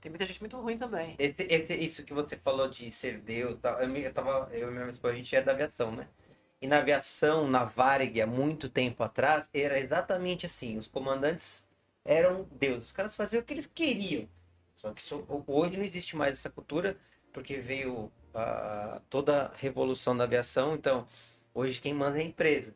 Tem 0.00 0.10
muita 0.10 0.26
gente 0.26 0.40
muito 0.40 0.60
ruim 0.60 0.76
também. 0.76 1.14
Esse, 1.18 1.44
esse, 1.44 1.74
isso 1.74 2.04
que 2.04 2.12
você 2.12 2.36
falou 2.36 2.68
de 2.68 2.90
ser 2.90 3.20
Deus, 3.20 3.58
tal, 3.58 3.80
eu, 3.80 4.12
tava, 4.12 4.48
eu 4.52 4.68
e 4.68 4.72
minha 4.72 4.88
esposa, 4.88 5.14
a 5.14 5.16
gente 5.16 5.34
é 5.36 5.40
da 5.42 5.52
aviação, 5.52 5.92
né? 5.92 6.08
E 6.60 6.66
na 6.66 6.78
aviação, 6.78 7.48
na 7.48 7.64
Varig, 7.64 8.20
há 8.20 8.26
muito 8.26 8.68
tempo 8.68 9.02
atrás, 9.02 9.48
era 9.54 9.78
exatamente 9.78 10.46
assim. 10.46 10.76
Os 10.76 10.86
comandantes 10.88 11.66
eram 12.04 12.48
Deus. 12.52 12.84
Os 12.84 12.92
caras 12.92 13.14
faziam 13.14 13.40
o 13.42 13.44
que 13.44 13.52
eles 13.52 13.66
queriam. 13.66 14.28
Só 14.76 14.92
que 14.92 15.00
isso- 15.00 15.24
hoje 15.46 15.76
não 15.76 15.84
existe 15.84 16.16
mais 16.16 16.38
essa 16.38 16.50
cultura, 16.50 16.96
porque 17.32 17.58
veio 17.58 18.10
a, 18.34 19.00
toda 19.08 19.46
a 19.46 19.56
revolução 19.56 20.16
da 20.16 20.24
aviação. 20.24 20.74
Então, 20.74 21.06
hoje 21.54 21.80
quem 21.80 21.94
manda 21.94 22.18
é 22.18 22.22
a 22.22 22.24
empresa. 22.24 22.74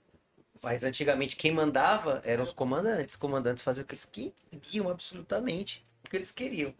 Mas 0.63 0.85
antigamente 0.85 1.37
quem 1.37 1.53
mandava 1.53 2.21
eram 2.25 2.45
os 2.45 2.53
comandantes. 2.53 3.15
Os 3.15 3.21
comandantes 3.21 3.63
faziam 3.63 3.85
o 3.85 3.87
que 3.87 3.95
eles 3.95 4.05
queriam, 4.05 4.89
absolutamente, 4.91 5.83
o 6.05 6.11
que 6.11 6.17
eles 6.17 6.31
queriam. 6.33 6.75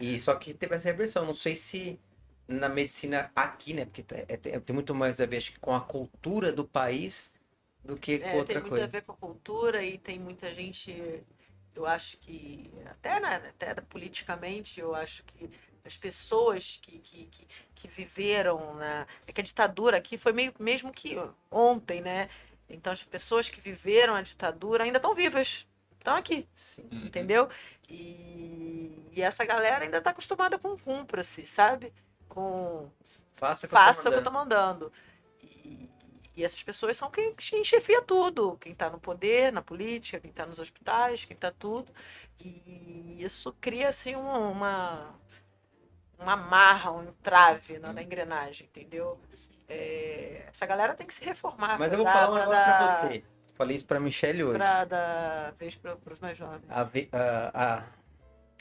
E 0.00 0.18
só 0.18 0.34
que 0.36 0.54
teve 0.54 0.74
essa 0.74 0.88
reversão. 0.88 1.24
Não 1.26 1.34
sei 1.34 1.56
se 1.56 1.98
na 2.46 2.68
medicina 2.68 3.30
aqui, 3.36 3.74
né? 3.74 3.84
Porque 3.84 4.04
é- 4.14 4.26
é- 4.32 4.60
tem 4.60 4.74
muito 4.74 4.94
mais 4.94 5.20
a 5.20 5.26
ver 5.26 5.36
acho 5.38 5.58
com 5.60 5.74
a 5.74 5.80
cultura 5.80 6.52
do 6.52 6.64
país 6.64 7.32
do 7.84 7.96
que 7.96 8.18
com 8.18 8.26
É, 8.26 8.38
outra 8.38 8.54
tem 8.54 8.60
muito 8.60 8.70
coisa. 8.70 8.84
a 8.84 8.88
ver 8.88 9.02
com 9.02 9.12
a 9.12 9.16
cultura 9.16 9.82
e 9.84 9.98
tem 9.98 10.18
muita 10.18 10.52
gente, 10.52 11.22
eu 11.74 11.86
acho 11.86 12.18
que, 12.18 12.70
até, 12.86 13.20
né, 13.20 13.36
até 13.50 13.74
politicamente, 13.82 14.80
eu 14.80 14.94
acho 14.94 15.22
que 15.24 15.48
as 15.84 15.96
pessoas 15.96 16.78
que, 16.82 16.98
que, 16.98 17.26
que, 17.26 17.46
que 17.74 17.88
viveram 17.88 18.74
na. 18.74 19.06
É 19.26 19.32
que 19.32 19.40
a 19.40 19.44
ditadura 19.44 19.96
aqui 19.98 20.18
foi 20.18 20.32
meio, 20.32 20.52
mesmo 20.58 20.92
que 20.92 21.14
ontem, 21.50 22.00
né? 22.00 22.28
Então 22.68 22.92
as 22.92 23.02
pessoas 23.02 23.48
que 23.48 23.60
viveram 23.60 24.14
a 24.14 24.22
ditadura 24.22 24.84
ainda 24.84 24.98
estão 24.98 25.14
vivas, 25.14 25.66
estão 25.98 26.16
aqui, 26.16 26.46
Sim. 26.54 26.88
Uhum. 26.92 27.06
entendeu? 27.06 27.48
E, 27.88 29.10
e 29.12 29.22
essa 29.22 29.44
galera 29.44 29.84
ainda 29.84 29.98
está 29.98 30.10
acostumada 30.10 30.58
com 30.58 30.76
cumpra-se, 30.76 31.46
sabe? 31.46 31.92
Com 32.28 32.90
Faça 33.38 33.66
o 33.66 33.68
que 33.68 33.74
eu 33.74 33.78
tô 33.78 33.84
faça 33.84 34.08
o 34.08 34.12
que 34.12 34.18
eu 34.18 34.24
tô 34.24 34.30
mandando. 34.30 34.92
E, 35.42 35.88
e 36.36 36.44
essas 36.44 36.62
pessoas 36.62 36.96
são 36.96 37.10
quem, 37.10 37.32
quem 37.34 37.64
chefia 37.64 38.02
tudo. 38.02 38.58
Quem 38.60 38.74
tá 38.74 38.90
no 38.90 38.98
poder, 38.98 39.52
na 39.52 39.62
política, 39.62 40.20
quem 40.20 40.32
tá 40.32 40.44
nos 40.44 40.58
hospitais, 40.58 41.24
quem 41.24 41.36
tá 41.36 41.50
tudo. 41.50 41.92
E 42.40 43.16
isso 43.20 43.54
cria, 43.60 43.88
assim, 43.88 44.14
uma, 44.16 44.38
uma, 44.38 45.14
uma 46.18 46.36
marra, 46.36 46.90
um 46.90 47.04
entrave 47.04 47.78
na, 47.78 47.92
na 47.92 48.02
engrenagem, 48.02 48.66
entendeu? 48.66 49.20
É, 49.68 50.44
essa 50.48 50.64
galera 50.66 50.94
tem 50.94 51.06
que 51.06 51.12
se 51.14 51.24
reformar. 51.24 51.78
Mas 51.78 51.88
pra 51.90 51.98
eu 51.98 52.04
vou 52.04 52.04
dar- 52.04 52.12
falar 52.12 52.28
um 52.28 52.32
pra 52.32 52.40
negócio 52.40 52.64
dar- 52.64 52.98
pra 53.00 53.08
você. 53.08 53.24
Falei 53.54 53.76
isso 53.76 53.86
pra 53.86 53.98
Michelle 54.00 54.44
hoje. 54.44 54.56
Pra 54.56 54.84
dar 54.84 55.52
vez 55.58 55.74
para 55.74 55.96
os 56.10 56.20
mais 56.20 56.38
jovens. 56.38 56.62
A, 56.68 56.84
ve- 56.84 57.08
a, 57.12 57.84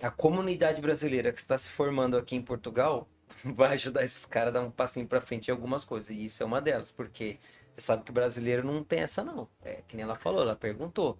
a, 0.01 0.07
a 0.07 0.11
comunidade 0.11 0.81
brasileira 0.81 1.31
que 1.31 1.37
está 1.37 1.57
se 1.57 1.69
formando 1.69 2.17
aqui 2.17 2.35
em 2.35 2.41
Portugal 2.41 3.07
vai 3.45 3.73
ajudar 3.73 4.03
esses 4.03 4.25
caras 4.25 4.49
a 4.49 4.59
dar 4.59 4.65
um 4.65 4.71
passinho 4.71 5.05
pra 5.07 5.21
frente 5.21 5.49
em 5.49 5.51
algumas 5.51 5.85
coisas. 5.85 6.09
E 6.09 6.25
isso 6.25 6.41
é 6.41 6.45
uma 6.45 6.59
delas, 6.59 6.91
porque 6.91 7.37
você 7.75 7.81
sabe 7.81 8.03
que 8.03 8.09
o 8.09 8.13
brasileiro 8.13 8.65
não 8.65 8.83
tem 8.83 9.01
essa, 9.01 9.23
não. 9.23 9.47
É 9.63 9.81
que 9.87 9.95
nem 9.95 10.03
ela 10.03 10.15
falou, 10.15 10.41
ela 10.41 10.55
perguntou. 10.55 11.17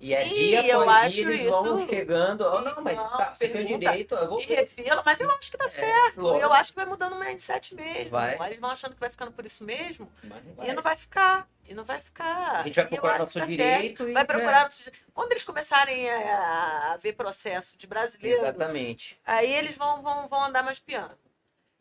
E 0.00 0.14
é 0.14 0.22
Sim, 0.24 0.30
dia 0.34 0.66
eu 0.68 0.82
após 0.82 1.06
acho 1.06 1.16
dia 1.16 1.26
eles 1.26 1.40
isso. 1.40 1.50
vão 1.62 1.88
chegando. 1.88 2.42
Oh, 2.46 2.60
não, 2.60 2.82
mas 2.82 2.96
Não, 2.96 3.08
tá, 3.16 3.34
você 3.34 3.48
tem 3.48 3.64
o 3.74 3.78
direito, 3.78 4.14
eu 4.14 4.28
vou 4.28 4.40
E 4.40 4.44
refila, 4.44 5.02
mas 5.04 5.20
eu 5.20 5.28
acho 5.32 5.50
que 5.50 5.56
tá 5.56 5.64
É, 5.64 5.68
certo. 5.68 6.20
lógico. 6.20 6.44
Eu 6.44 6.52
acho 6.52 6.70
que 6.72 6.76
vai 6.76 6.86
mudando 6.86 7.14
o 7.14 7.18
mindset 7.18 7.74
mesmo. 7.74 8.10
Vai. 8.10 8.38
Eles 8.46 8.60
vão 8.60 8.70
achando 8.70 8.94
que 8.94 9.00
vai 9.00 9.10
ficando 9.10 9.32
por 9.32 9.44
isso 9.44 9.64
mesmo. 9.64 10.10
Não 10.22 10.64
E 10.64 10.72
não 10.72 10.82
vai 10.82 10.94
ficar. 10.96 11.48
E 11.68 11.74
não 11.74 11.84
vai 11.84 11.98
ficar. 11.98 12.60
A 12.60 12.62
gente 12.62 12.76
vai 12.76 12.86
procurar 12.86 13.18
nosso 13.18 13.38
tá 13.38 13.44
direito 13.44 13.98
certo. 13.98 14.08
e- 14.08 14.12
Vai 14.14 14.22
é. 14.22 14.26
procurar 14.26 14.64
nosso... 14.64 14.90
Quando 15.12 15.32
eles 15.32 15.44
começarem 15.44 16.08
a, 16.08 16.92
a 16.92 16.96
ver 16.96 17.14
processo 17.14 17.76
de 17.76 17.86
brasileiro, 17.86 18.42
Exatamente. 18.42 19.18
aí 19.26 19.52
eles 19.52 19.76
vão, 19.76 20.00
vão, 20.00 20.28
vão 20.28 20.44
andar 20.44 20.62
mais 20.62 20.78
piano. 20.78 21.14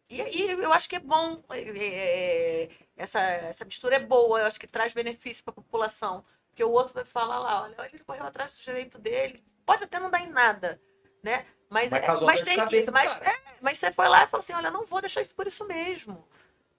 E, 0.09 0.21
e 0.21 0.51
eu 0.51 0.73
acho 0.73 0.89
que 0.89 0.95
é 0.95 0.99
bom. 0.99 1.41
é, 1.51 1.59
é, 1.59 2.69
essa, 2.97 3.19
essa 3.21 3.63
mistura 3.63 3.97
é 3.97 3.99
boa. 3.99 4.39
Eu 4.39 4.45
acho 4.47 4.59
que 4.59 4.65
traz 4.67 4.93
benefício 4.93 5.43
para 5.43 5.51
a 5.51 5.55
população. 5.55 6.23
Porque 6.57 6.63
o 6.63 6.71
outro 6.71 6.91
vai 6.95 7.05
falar 7.05 7.37
lá, 7.37 7.61
olha, 7.65 7.75
ele 7.93 8.03
correu 8.03 8.25
atrás 8.25 8.55
do 8.55 8.63
direito 8.63 8.97
dele. 8.97 9.45
Pode 9.63 9.83
até 9.83 9.99
não 9.99 10.09
dar 10.09 10.21
em 10.21 10.31
nada, 10.31 10.81
né? 11.21 11.45
Mas, 11.69 11.91
Mas 11.91 12.03
é- 12.03 12.25
mas 12.25 12.41
tem 12.41 12.55
que. 12.55 12.61
cabeça 12.61 12.91
Mas, 12.91 13.15
é, 13.21 13.35
mas 13.61 13.77
você 13.77 13.91
foi 13.91 14.07
lá 14.07 14.23
e 14.23 14.27
falou 14.27 14.39
assim: 14.39 14.53
olha, 14.53 14.71
não 14.71 14.83
vou 14.83 14.99
deixar 14.99 15.21
isso 15.21 15.35
por 15.35 15.45
isso 15.45 15.67
mesmo. 15.67 16.27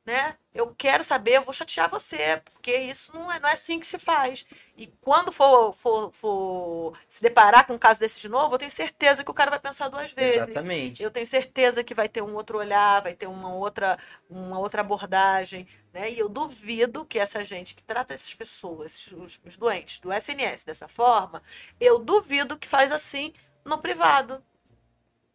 Né? 0.08 0.38
Eu 0.54 0.74
quero 0.74 1.04
saber, 1.04 1.32
eu 1.36 1.42
vou 1.42 1.52
chatear 1.52 1.86
você, 1.86 2.40
porque 2.42 2.74
isso 2.74 3.12
não 3.12 3.30
é, 3.30 3.38
não 3.38 3.46
é 3.46 3.52
assim 3.52 3.78
que 3.78 3.86
se 3.86 3.98
faz. 3.98 4.46
E 4.74 4.86
quando 5.02 5.30
for, 5.30 5.70
for, 5.74 6.10
for 6.14 6.98
se 7.06 7.20
deparar 7.20 7.66
com 7.66 7.74
um 7.74 7.78
caso 7.78 8.00
desse 8.00 8.18
de 8.18 8.26
novo, 8.26 8.54
eu 8.54 8.58
tenho 8.58 8.70
certeza 8.70 9.22
que 9.22 9.30
o 9.30 9.34
cara 9.34 9.50
vai 9.50 9.60
pensar 9.60 9.88
duas 9.90 10.10
vezes. 10.14 10.48
Exatamente. 10.48 11.02
Eu 11.02 11.10
tenho 11.10 11.26
certeza 11.26 11.84
que 11.84 11.92
vai 11.92 12.08
ter 12.08 12.22
um 12.22 12.34
outro 12.34 12.56
olhar, 12.56 13.02
vai 13.02 13.12
ter 13.12 13.26
uma 13.26 13.52
outra, 13.52 13.98
uma 14.30 14.58
outra 14.58 14.80
abordagem, 14.80 15.68
né? 15.92 16.10
E 16.10 16.18
eu 16.18 16.28
duvido 16.30 17.04
que 17.04 17.18
essa 17.18 17.44
gente 17.44 17.74
que 17.74 17.82
trata 17.82 18.14
essas 18.14 18.32
pessoas, 18.32 18.94
esses- 18.94 19.12
os, 19.12 19.38
os 19.44 19.56
doentes 19.58 19.98
do 20.00 20.10
SNS 20.10 20.64
dessa 20.64 20.88
forma, 20.88 21.42
eu 21.78 21.98
duvido 21.98 22.56
que 22.58 22.66
faz 22.66 22.90
assim 22.92 23.34
no 23.62 23.76
privado. 23.76 24.42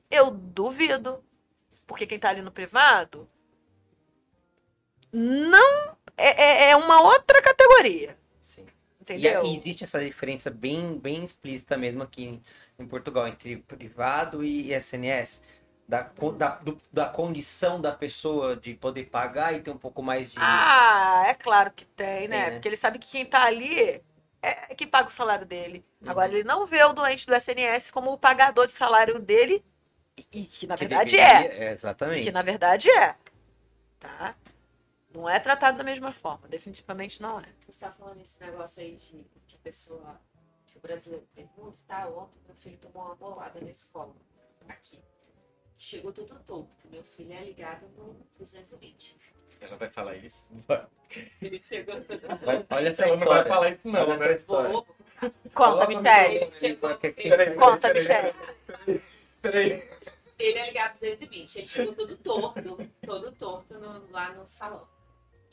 Eu 0.10 0.32
duvido. 0.32 1.24
Porque 1.88 2.08
quem 2.08 2.20
tá 2.20 2.30
ali 2.30 2.42
no 2.42 2.52
privado 2.52 3.30
não 5.14 5.96
é, 6.18 6.68
é, 6.68 6.70
é 6.72 6.76
uma 6.76 7.02
outra 7.02 7.42
categoria, 7.42 8.18
Sim. 8.42 8.66
E, 9.00 9.02
entendeu? 9.02 9.44
e 9.44 9.56
existe 9.56 9.84
essa 9.84 10.04
diferença 10.04 10.50
bem, 10.50 10.98
bem 10.98 11.24
explícita 11.24 11.78
mesmo 11.78 12.04
aqui 12.04 12.24
em, 12.26 12.44
em 12.80 12.88
Portugal, 12.88 13.28
entre 13.28 13.58
privado 13.58 14.44
e 14.44 14.72
SNS. 14.74 15.42
Da, 15.86 16.10
da, 16.38 16.56
do- 16.56 16.78
da 16.94 17.08
condição 17.10 17.80
da 17.82 17.92
pessoa 17.92 18.56
de 18.56 18.74
poder 18.74 19.10
pagar 19.10 19.54
e 19.54 19.62
ter 19.62 19.70
um 19.70 19.78
pouco 19.78 20.02
mais 20.02 20.32
de. 20.32 20.38
Ah, 20.40 21.26
é 21.28 21.34
claro 21.34 21.72
que 21.72 21.84
tem, 21.86 22.28
né? 22.30 22.46
né? 22.46 22.52
Porque 22.52 22.70
ele 22.70 22.78
sabe 22.78 22.98
que 22.98 23.12
quem 23.12 23.26
tá 23.26 23.44
ali 23.44 24.02
é 24.42 24.76
quem 24.76 24.88
paga 24.88 25.08
o 25.10 25.12
salário 25.12 25.46
dele. 25.46 25.84
Uhum. 26.02 26.10
Agora, 26.10 26.32
ele 26.32 26.44
não 26.46 26.66
vê 26.66 26.82
o 26.86 26.94
doente 26.94 27.28
do 27.28 27.36
SNS 27.36 27.92
como 27.92 28.14
o 28.14 28.18
pagador 28.18 28.66
de 28.66 28.74
salário 28.74 29.20
dele, 29.20 29.64
e, 30.18 30.42
e 30.42 30.46
que 30.46 30.66
na 30.68 30.78
que 30.78 30.86
verdade 30.88 31.20
é. 31.20 31.44
deveria- 31.44 31.70
E 31.70 31.74
Exatamente. 31.74 32.24
que 32.24 32.32
na 32.32 32.42
verdade 32.42 32.90
é. 32.90 33.16
Tá? 34.00 34.36
Não 35.14 35.30
é 35.30 35.40
tratado 35.40 35.78
da 35.78 35.84
mesma 35.84 36.12
forma. 36.12 36.48
Definitivamente 36.48 37.22
não 37.22 37.40
é. 37.40 37.46
Você 37.68 37.80
tá 37.80 37.92
falando 37.92 38.22
esse 38.22 38.42
negócio 38.44 38.82
aí 38.82 38.96
de 38.96 39.26
que 39.48 39.56
a 39.56 39.60
pessoa, 39.60 40.20
que 40.66 40.78
o 40.78 40.82
brasileiro 40.82 41.28
pergunta, 41.36 41.78
tá? 41.88 42.08
Ontem 42.10 42.40
meu 42.48 42.56
filho 42.56 42.78
tomou 42.80 43.06
uma 43.06 43.16
bolada 43.16 43.62
na 43.62 43.70
escola, 43.72 44.16
aqui. 44.68 45.00
Chegou 45.78 46.12
tudo 46.12 46.40
torto. 46.40 46.88
Meu 46.90 47.04
filho 47.04 47.34
é 47.34 47.44
ligado 47.44 47.88
no 47.98 48.16
220. 48.38 49.16
Ela 49.62 49.78
vai 49.78 49.90
falar 49.90 50.16
isso? 50.16 50.50
Ele 51.42 51.62
chegou 51.64 52.02
tudo 52.02 52.28
Vai- 52.46 52.66
Olha 52.70 52.90
essa 52.90 53.06
Ela 53.06 53.18
não 53.18 53.28
vai 53.28 53.46
falar 53.46 53.70
isso 53.70 53.88
não, 53.88 54.18
né? 54.18 54.34
história. 54.34 54.70
bobo. 54.72 54.96
Conta, 55.54 56.98
que- 56.98 57.12
Peraí, 57.30 57.56
Conta, 57.56 57.88
peraí, 57.94 57.94
Michele. 57.94 59.02
Peraí. 59.42 59.90
Ele 60.40 60.60
é 60.60 60.66
ligado 60.68 60.94
220. 60.94 61.56
Ele 61.60 61.68
chegou 61.68 61.94
todo 61.94 62.18
torto, 62.18 62.78
todo 63.06 63.32
torto 63.34 63.74
no- 63.80 64.10
lá 64.12 64.34
no 64.34 64.46
salão. 64.48 64.88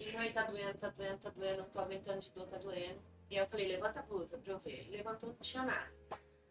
E 0.00 0.12
mãe, 0.12 0.32
tá 0.32 0.44
doendo, 0.44 0.78
tá 0.78 0.88
doendo, 0.88 1.18
tá 1.18 1.28
doendo, 1.28 1.62
não 1.62 1.70
tô 1.70 1.78
aguentando 1.78 2.20
de 2.20 2.30
dor, 2.30 2.46
tá 2.48 2.56
doendo. 2.56 3.02
E 3.28 3.38
aí 3.38 3.44
eu 3.44 3.46
falei, 3.46 3.68
levanta 3.68 4.00
a 4.00 4.02
blusa 4.02 4.38
pra 4.38 4.52
eu 4.52 4.58
ver. 4.58 4.80
Ele 4.80 4.96
levantou, 4.96 5.28
não 5.28 5.36
tinha 5.36 5.62
nada. 5.62 5.92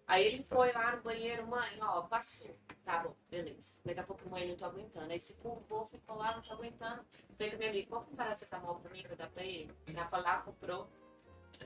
Aí 0.05 0.23
ele 0.23 0.43
foi 0.43 0.71
lá 0.71 0.95
no 0.95 1.01
banheiro, 1.01 1.47
mãe, 1.47 1.77
ó, 1.81 2.03
passou. 2.03 2.55
Tá 2.85 2.99
bom, 2.99 3.15
beleza. 3.29 3.75
Daqui 3.83 3.99
a 3.99 4.03
pouco, 4.03 4.29
mãe, 4.29 4.47
não 4.47 4.55
tô 4.55 4.65
aguentando. 4.65 5.11
Aí 5.11 5.19
se 5.19 5.35
curvou, 5.35 5.85
ficou 5.87 6.15
lá, 6.15 6.35
não 6.35 6.41
tô 6.41 6.53
aguentando. 6.53 7.03
Falei 7.37 7.51
com 7.51 7.57
minha 7.57 7.69
amiga, 7.69 7.89
compra 7.89 8.11
um 8.11 8.15
paracetamol 8.15 8.75
pra 8.75 8.91
mim, 8.91 9.01
pra 9.01 9.13
eu 9.13 9.17
dar 9.17 9.29
pra 9.29 9.43
ele. 9.43 9.75
Ela 9.87 10.07
foi 10.07 10.21
lá, 10.21 10.41
comprou. 10.41 10.89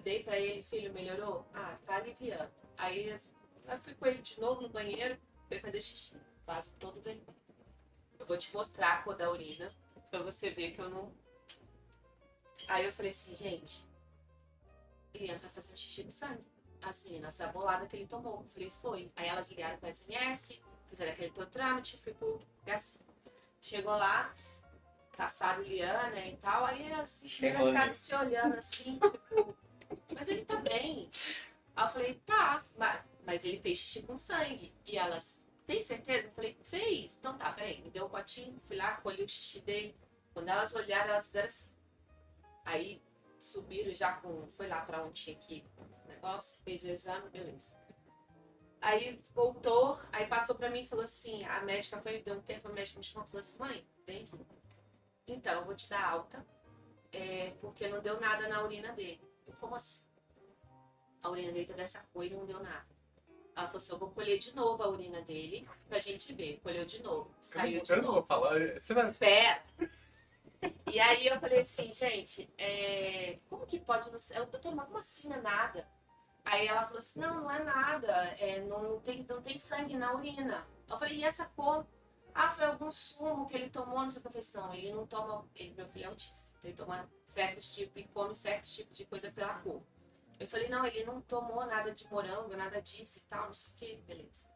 Dei 0.04 0.24
pra 0.24 0.40
ele, 0.40 0.64
filho, 0.64 0.94
melhorou? 0.94 1.46
Ah, 1.54 1.78
tá 1.86 1.96
aliviando. 1.96 2.52
Aí 2.78 3.10
eu 3.10 3.80
fui 3.80 3.94
com 3.94 4.06
ele 4.06 4.22
de 4.22 4.40
novo 4.40 4.62
no 4.62 4.70
banheiro, 4.70 5.18
foi 5.48 5.60
fazer 5.60 5.82
xixi. 5.82 6.18
Vaso 6.46 6.74
todo 6.80 7.02
vermelho. 7.02 7.36
Eu 8.20 8.26
vou 8.26 8.38
te 8.38 8.54
mostrar 8.54 8.94
a 8.94 9.04
cor 9.04 9.16
da 9.16 9.30
urina, 9.30 9.68
pra 10.10 10.22
você 10.22 10.50
ver 10.50 10.72
que 10.72 10.82
eu 10.82 10.90
não. 10.90 11.14
Aí 12.68 12.86
eu 12.86 12.94
falei 12.94 13.12
assim, 13.12 13.36
gente, 13.36 13.86
ele 15.14 15.26
ia 15.28 15.36
estar 15.36 15.50
fazendo 15.50 15.78
xixi 15.78 16.04
com 16.04 16.12
sangue. 16.12 16.44
As 16.82 17.04
meninas, 17.04 17.36
foi 17.36 17.46
a 17.46 17.52
bolada 17.52 17.86
que 17.88 17.96
ele 17.96 18.08
tomou. 18.08 18.42
Eu 18.42 18.50
falei, 18.50 18.70
foi. 18.70 19.12
Aí 19.16 19.28
elas 19.28 19.50
ligaram 19.50 19.78
pro 19.78 19.88
SNS, 19.90 20.60
fizeram 20.90 21.12
aquele 21.14 21.32
todo 21.32 21.50
trâmite, 21.50 21.98
fui 21.98 22.14
pro 22.14 22.40
HC. 22.66 23.00
Chegou 23.62 23.96
lá, 23.96 24.34
passaram 25.16 25.62
Liana 25.64 26.20
e 26.26 26.36
tal, 26.38 26.66
aí 26.66 26.92
as 26.92 27.22
meninas 27.22 27.62
ficaram 27.70 27.94
se 27.94 28.16
olhando 28.16 28.56
assim, 28.58 29.00
tipo, 29.00 29.58
mas 30.14 30.28
ele 30.28 30.44
tá 30.44 30.58
bem. 30.58 31.10
Aí 31.76 31.86
eu 31.86 31.90
falei, 31.90 32.14
tá, 32.26 32.64
ma- 32.78 33.04
mas 33.26 33.46
ele 33.46 33.60
fez 33.62 33.78
xixi 33.78 34.04
com 34.04 34.18
sangue. 34.18 34.76
E 34.86 34.98
elas, 34.98 35.42
tem 35.66 35.82
certeza? 35.82 36.28
Eu 36.28 36.32
falei, 36.34 36.58
fez. 36.62 37.18
Então 37.18 37.38
tá, 37.38 37.52
peraí. 37.54 37.82
Me 37.82 37.90
deu 37.90 38.06
o 38.06 38.10
potinho, 38.10 38.60
fui 38.68 38.76
lá, 38.76 38.98
colhi 38.98 39.24
o 39.24 39.30
xixi 39.30 39.62
dele. 39.62 39.96
Quando 40.34 40.50
elas 40.50 40.76
olharam, 40.76 41.12
elas 41.12 41.28
fizeram 41.28 41.48
assim. 41.48 41.72
Aí 42.66 43.02
subiram 43.40 43.94
já 43.94 44.14
com. 44.14 44.48
Foi 44.48 44.68
lá 44.68 44.82
pra 44.82 45.04
onde 45.04 45.14
tinha 45.22 45.36
aqui 45.36 45.66
o 45.78 46.08
negócio, 46.08 46.62
fez 46.64 46.84
o 46.84 46.88
exame, 46.88 47.30
beleza. 47.30 47.72
Aí 48.82 49.24
voltou, 49.34 49.98
aí 50.12 50.28
passou 50.28 50.56
pra 50.56 50.70
mim 50.70 50.82
e 50.82 50.88
falou 50.88 51.06
assim: 51.06 51.44
a 51.46 51.62
médica 51.62 52.02
foi, 52.02 52.22
deu 52.22 52.36
um 52.36 52.42
tempo, 52.42 52.68
a 52.68 52.72
médica 52.72 53.00
me 53.00 53.06
chamou 53.06 53.26
e 53.26 53.30
falou 53.30 53.40
assim: 53.40 53.58
mãe, 53.58 53.88
vem 54.06 54.24
aqui. 54.24 54.46
Então, 55.28 55.54
eu 55.62 55.66
vou 55.66 55.74
te 55.74 55.90
dar 55.90 56.06
alta, 56.06 56.46
é, 57.12 57.52
porque 57.62 57.88
não 57.88 58.02
deu 58.02 58.20
nada 58.20 58.48
na 58.48 58.62
urina 58.62 58.92
dele. 58.92 59.22
Eu, 59.48 59.54
como 59.56 59.76
assim? 59.76 60.06
A 61.22 61.30
urina 61.30 61.54
dele 61.54 61.66
tá 61.66 61.74
dessa 61.74 62.02
cor 62.12 62.26
e 62.26 62.30
não 62.30 62.46
deu 62.46 62.60
nada. 62.62 62.86
Ela 63.56 63.68
falou 63.68 63.78
assim: 63.78 63.94
eu 63.94 64.00
vou 64.00 64.10
colher 64.10 64.38
de 64.38 64.54
novo 64.54 64.84
a 64.84 64.90
urina 64.90 65.22
dele 65.22 65.68
pra 65.88 66.00
gente 66.00 66.34
ver. 66.34 66.60
Colheu 66.62 66.86
de 66.86 67.02
novo, 67.02 67.34
saiu 67.40 67.82
de 67.82 67.92
eu 67.92 67.98
não 67.98 68.04
novo. 68.04 68.16
vou 68.16 68.24
falar. 68.24 68.60
Você 68.78 68.94
vai. 68.94 69.14
Pera. 69.14 69.64
E 70.92 71.00
aí 71.00 71.28
eu 71.28 71.40
falei 71.40 71.60
assim, 71.60 71.92
gente, 71.92 72.50
é, 72.58 73.40
como 73.50 73.66
que 73.66 73.80
pode 73.80 74.12
não 74.12 74.18
ser? 74.18 74.46
Doutor, 74.46 74.76
como 74.76 74.98
assim 74.98 75.30
não 75.30 75.38
é 75.38 75.42
nada? 75.42 75.88
Aí 76.46 76.68
ela 76.68 76.84
falou 76.84 77.00
assim, 77.00 77.20
não, 77.20 77.42
não 77.42 77.52
é 77.52 77.64
nada, 77.64 78.12
é, 78.38 78.60
não, 78.62 79.00
tem, 79.00 79.26
não 79.28 79.42
tem 79.42 79.58
sangue 79.58 79.96
na 79.96 80.14
urina. 80.14 80.68
Eu 80.90 80.98
falei, 80.98 81.18
e 81.18 81.24
essa 81.24 81.46
cor? 81.46 81.86
Ah, 82.36 82.50
foi 82.50 82.66
algum 82.66 82.92
sumo 82.92 83.48
que 83.48 83.56
ele 83.56 83.70
tomou, 83.70 84.00
não 84.00 84.10
sei 84.10 84.20
o 84.20 84.22
que. 84.22 84.28
Eu 84.28 84.32
falei 84.32 84.40
assim, 84.40 84.58
não, 84.58 84.74
ele 84.74 84.92
não 84.92 85.08
toma, 85.08 85.48
ele, 85.56 85.74
meu 85.74 85.88
filho 85.88 86.06
é 86.06 86.08
autista, 86.08 86.48
então 86.58 86.70
ele 86.70 86.78
toma 86.78 87.10
certos 87.28 87.72
tipos 87.74 88.02
e 88.02 88.08
come 88.08 88.36
certos 88.36 88.76
tipos 88.76 88.98
de 88.98 89.06
coisa 89.06 89.32
pela 89.32 89.54
cor. 89.60 89.82
Eu 90.40 90.48
falei, 90.48 90.68
não, 90.68 90.86
ele 90.86 91.06
não 91.06 91.22
tomou 91.22 91.66
nada 91.66 91.94
de 91.94 92.08
morango, 92.10 92.56
nada 92.58 92.82
disso 92.82 93.20
e 93.20 93.22
tal, 93.30 93.48
não 93.48 93.54
sei 93.54 93.72
o 93.72 93.76
que, 93.76 94.02
beleza. 94.04 94.53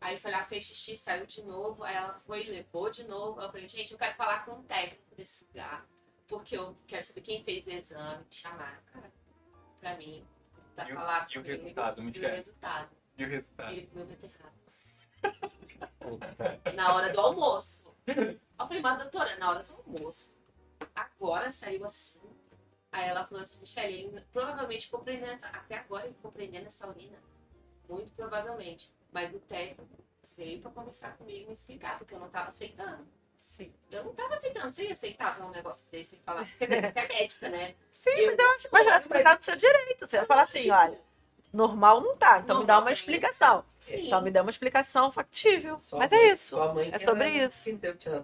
Aí 0.00 0.18
foi 0.18 0.30
lá, 0.30 0.44
fez 0.46 0.64
xixi, 0.64 0.96
saiu 0.96 1.26
de 1.26 1.42
novo. 1.42 1.84
Aí 1.84 1.94
ela 1.94 2.14
foi, 2.20 2.44
levou 2.44 2.90
de 2.90 3.04
novo. 3.04 3.38
Aí 3.40 3.46
eu 3.46 3.50
falei, 3.50 3.68
gente, 3.68 3.92
eu 3.92 3.98
quero 3.98 4.16
falar 4.16 4.44
com 4.44 4.52
o 4.52 4.62
técnico 4.62 5.14
desse 5.14 5.44
lugar. 5.46 5.86
Porque 6.26 6.56
eu 6.56 6.76
quero 6.86 7.04
saber 7.04 7.20
quem 7.20 7.42
fez 7.44 7.66
o 7.66 7.70
exame. 7.70 8.24
Chamaram, 8.30 8.80
cara, 8.92 9.12
pra 9.80 9.96
mim, 9.96 10.26
pra 10.74 10.88
E 10.88 10.92
o- 10.92 10.94
falar 10.94 11.26
e 11.30 11.38
o 11.38 11.42
comigo. 11.42 11.62
resultado, 11.62 12.02
E 12.02 12.08
o 12.08 12.28
resultado. 12.30 12.96
E 13.18 13.24
o 13.24 13.28
resultado? 13.28 13.72
Ele 13.72 13.86
comeu 13.88 14.06
beterraba. 14.06 14.54
Puta. 15.98 16.72
Na 16.74 16.94
hora 16.94 17.12
do 17.12 17.20
almoço. 17.20 17.94
Eu 18.06 18.38
falei, 18.66 18.80
mas 18.80 18.98
doutora, 18.98 19.36
na 19.38 19.50
hora 19.50 19.62
do 19.64 19.74
almoço. 19.74 20.38
Agora 20.94 21.50
saiu 21.50 21.84
assim. 21.84 22.20
Aí 22.92 23.08
ela 23.08 23.24
falou 23.26 23.42
assim, 23.42 23.60
Michele, 23.60 23.92
ele 24.04 24.20
provavelmente 24.32 24.86
ficou 24.86 25.00
prendendo 25.00 25.30
essa. 25.32 25.48
Até 25.48 25.76
agora 25.78 26.06
ele 26.06 26.14
ficou 26.14 26.32
prendendo 26.32 26.66
essa 26.66 26.88
urina. 26.88 27.18
Muito 27.88 28.12
provavelmente. 28.12 28.92
Mas 29.12 29.34
o 29.34 29.38
técnico 29.40 29.86
veio 30.36 30.60
pra 30.60 30.70
conversar 30.70 31.16
comigo 31.16 31.44
e 31.44 31.46
me 31.46 31.52
explicar, 31.52 31.98
porque 31.98 32.14
eu 32.14 32.20
não 32.20 32.28
tava 32.30 32.48
aceitando. 32.48 33.06
Sim. 33.36 33.72
Eu 33.90 34.04
não 34.04 34.14
tava 34.14 34.34
aceitando. 34.34 34.70
Você 34.70 34.86
aceitava 34.86 35.44
um 35.44 35.50
negócio 35.50 35.90
desse 35.90 36.16
e 36.16 36.18
falar. 36.20 36.46
Quer 36.58 36.66
dizer, 36.66 36.92
você 36.92 36.98
é 37.00 37.08
médica, 37.08 37.48
né? 37.48 37.74
Sim, 37.90 38.10
Eu- 38.10 38.26
mas 38.36 38.38
eu 38.38 38.50
acho 38.50 38.68
mas 38.70 38.86
vai 38.86 38.96
explicar 38.98 39.38
no 39.38 39.44
seu 39.44 39.56
direito. 39.56 40.06
Você 40.06 40.16
vai 40.18 40.26
falar 40.26 40.42
assim, 40.42 40.70
olha, 40.70 41.00
normal 41.52 42.00
não 42.00 42.16
tá, 42.16 42.38
então 42.38 42.60
me 42.60 42.64
dá 42.66 42.78
uma 42.78 42.92
explicação. 42.92 43.64
Sim. 43.78 44.06
Então 44.06 44.20
me 44.22 44.30
dá 44.30 44.40
uma 44.42 44.50
explicação 44.50 45.10
factível. 45.10 45.78
Sua 45.78 45.98
Mas 45.98 46.12
mãe- 46.12 46.20
é 46.20 46.32
isso. 46.32 46.48
sua 46.56 46.72
mãe 46.72 46.90
É 46.92 46.98
sobre 46.98 47.28
isso. 47.30 47.70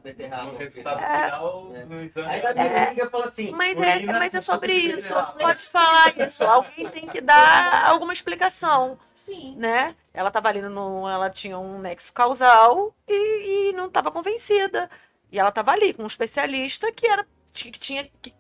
Beterraba. 0.03 0.57
Resultado 0.59 1.01
É. 1.03 1.25
final, 1.25 1.73
É. 1.75 1.85
no 1.85 2.03
exame. 2.03 2.29
Aí 2.29 2.43
da 2.43 2.55
minha 2.55 2.87
amiga 2.89 3.11
fala 3.11 3.25
assim, 3.27 3.51
Mas 3.51 3.79
é, 3.79 4.01
mas 4.07 4.35
é 4.35 4.41
sobre 4.41 4.73
isso. 4.73 5.15
Pode 5.39 5.65
falar 5.65 6.17
isso. 6.21 6.45
Alguém 6.45 6.89
tem 6.89 7.09
que 7.09 7.21
dar 7.21 7.89
alguma 7.89 8.13
explicação, 8.13 8.99
Sim. 9.15 9.57
né? 9.57 9.97
Ela 10.15 10.31
tava 10.31 10.49
ali 10.49 10.63
no. 10.63 11.09
Ela 11.09 11.29
tinha 11.29 11.59
um 11.59 11.79
nexo 11.81 12.13
causal 12.13 12.95
e, 13.09 13.71
e 13.71 13.73
não 13.73 13.87
estava 13.87 14.11
convencida. 14.13 14.89
E 15.33 15.39
ela 15.41 15.49
estava 15.49 15.73
ali 15.73 15.93
com 15.93 16.05
um 16.05 16.07
especialista 16.07 16.93
que 16.93 17.07
era 17.09 17.27
que 17.53 17.71
tinha 17.73 18.09
que, 18.23 18.33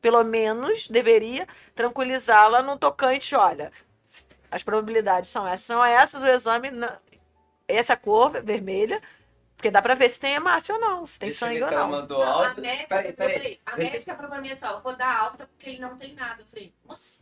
pelo 0.00 0.24
menos, 0.24 0.88
deveria 0.88 1.46
tranquilizá-la 1.74 2.62
no 2.62 2.76
tocante, 2.78 3.34
olha, 3.34 3.70
as 4.50 4.62
probabilidades 4.62 5.30
são 5.30 5.46
essas, 5.46 5.66
são 5.66 5.84
essas, 5.84 6.22
o 6.22 6.26
exame, 6.26 6.70
na- 6.70 6.98
essa 7.66 7.96
cor 7.96 8.30
vermelha, 8.42 9.00
porque 9.54 9.70
dá 9.70 9.82
pra 9.82 9.94
ver 9.94 10.08
se 10.08 10.18
tem 10.20 10.34
hemácia 10.34 10.74
ou 10.74 10.80
não, 10.80 11.04
se 11.06 11.18
tem 11.18 11.28
deixa 11.30 11.46
sangue 11.46 11.62
ou 11.62 11.70
não. 11.70 11.88
mandou 11.90 12.24
Não, 12.24 12.26
a 12.40 12.48
áudio. 12.48 12.62
médica, 12.62 12.88
Peraí, 12.88 13.08
eu 13.10 13.14
peraí. 13.14 13.34
falei, 13.36 13.60
a 13.66 13.76
médica 13.76 14.14
falou 14.14 14.30
pra 14.30 14.40
mim 14.40 14.50
assim, 14.50 14.64
ó, 14.66 14.70
eu 14.72 14.80
vou 14.82 14.96
dar 14.96 15.16
alta 15.18 15.46
porque 15.46 15.70
ele 15.70 15.80
não 15.80 15.96
tem 15.96 16.14
nada. 16.14 16.42
Eu 16.42 16.46
falei, 16.46 16.72
moça, 16.84 17.18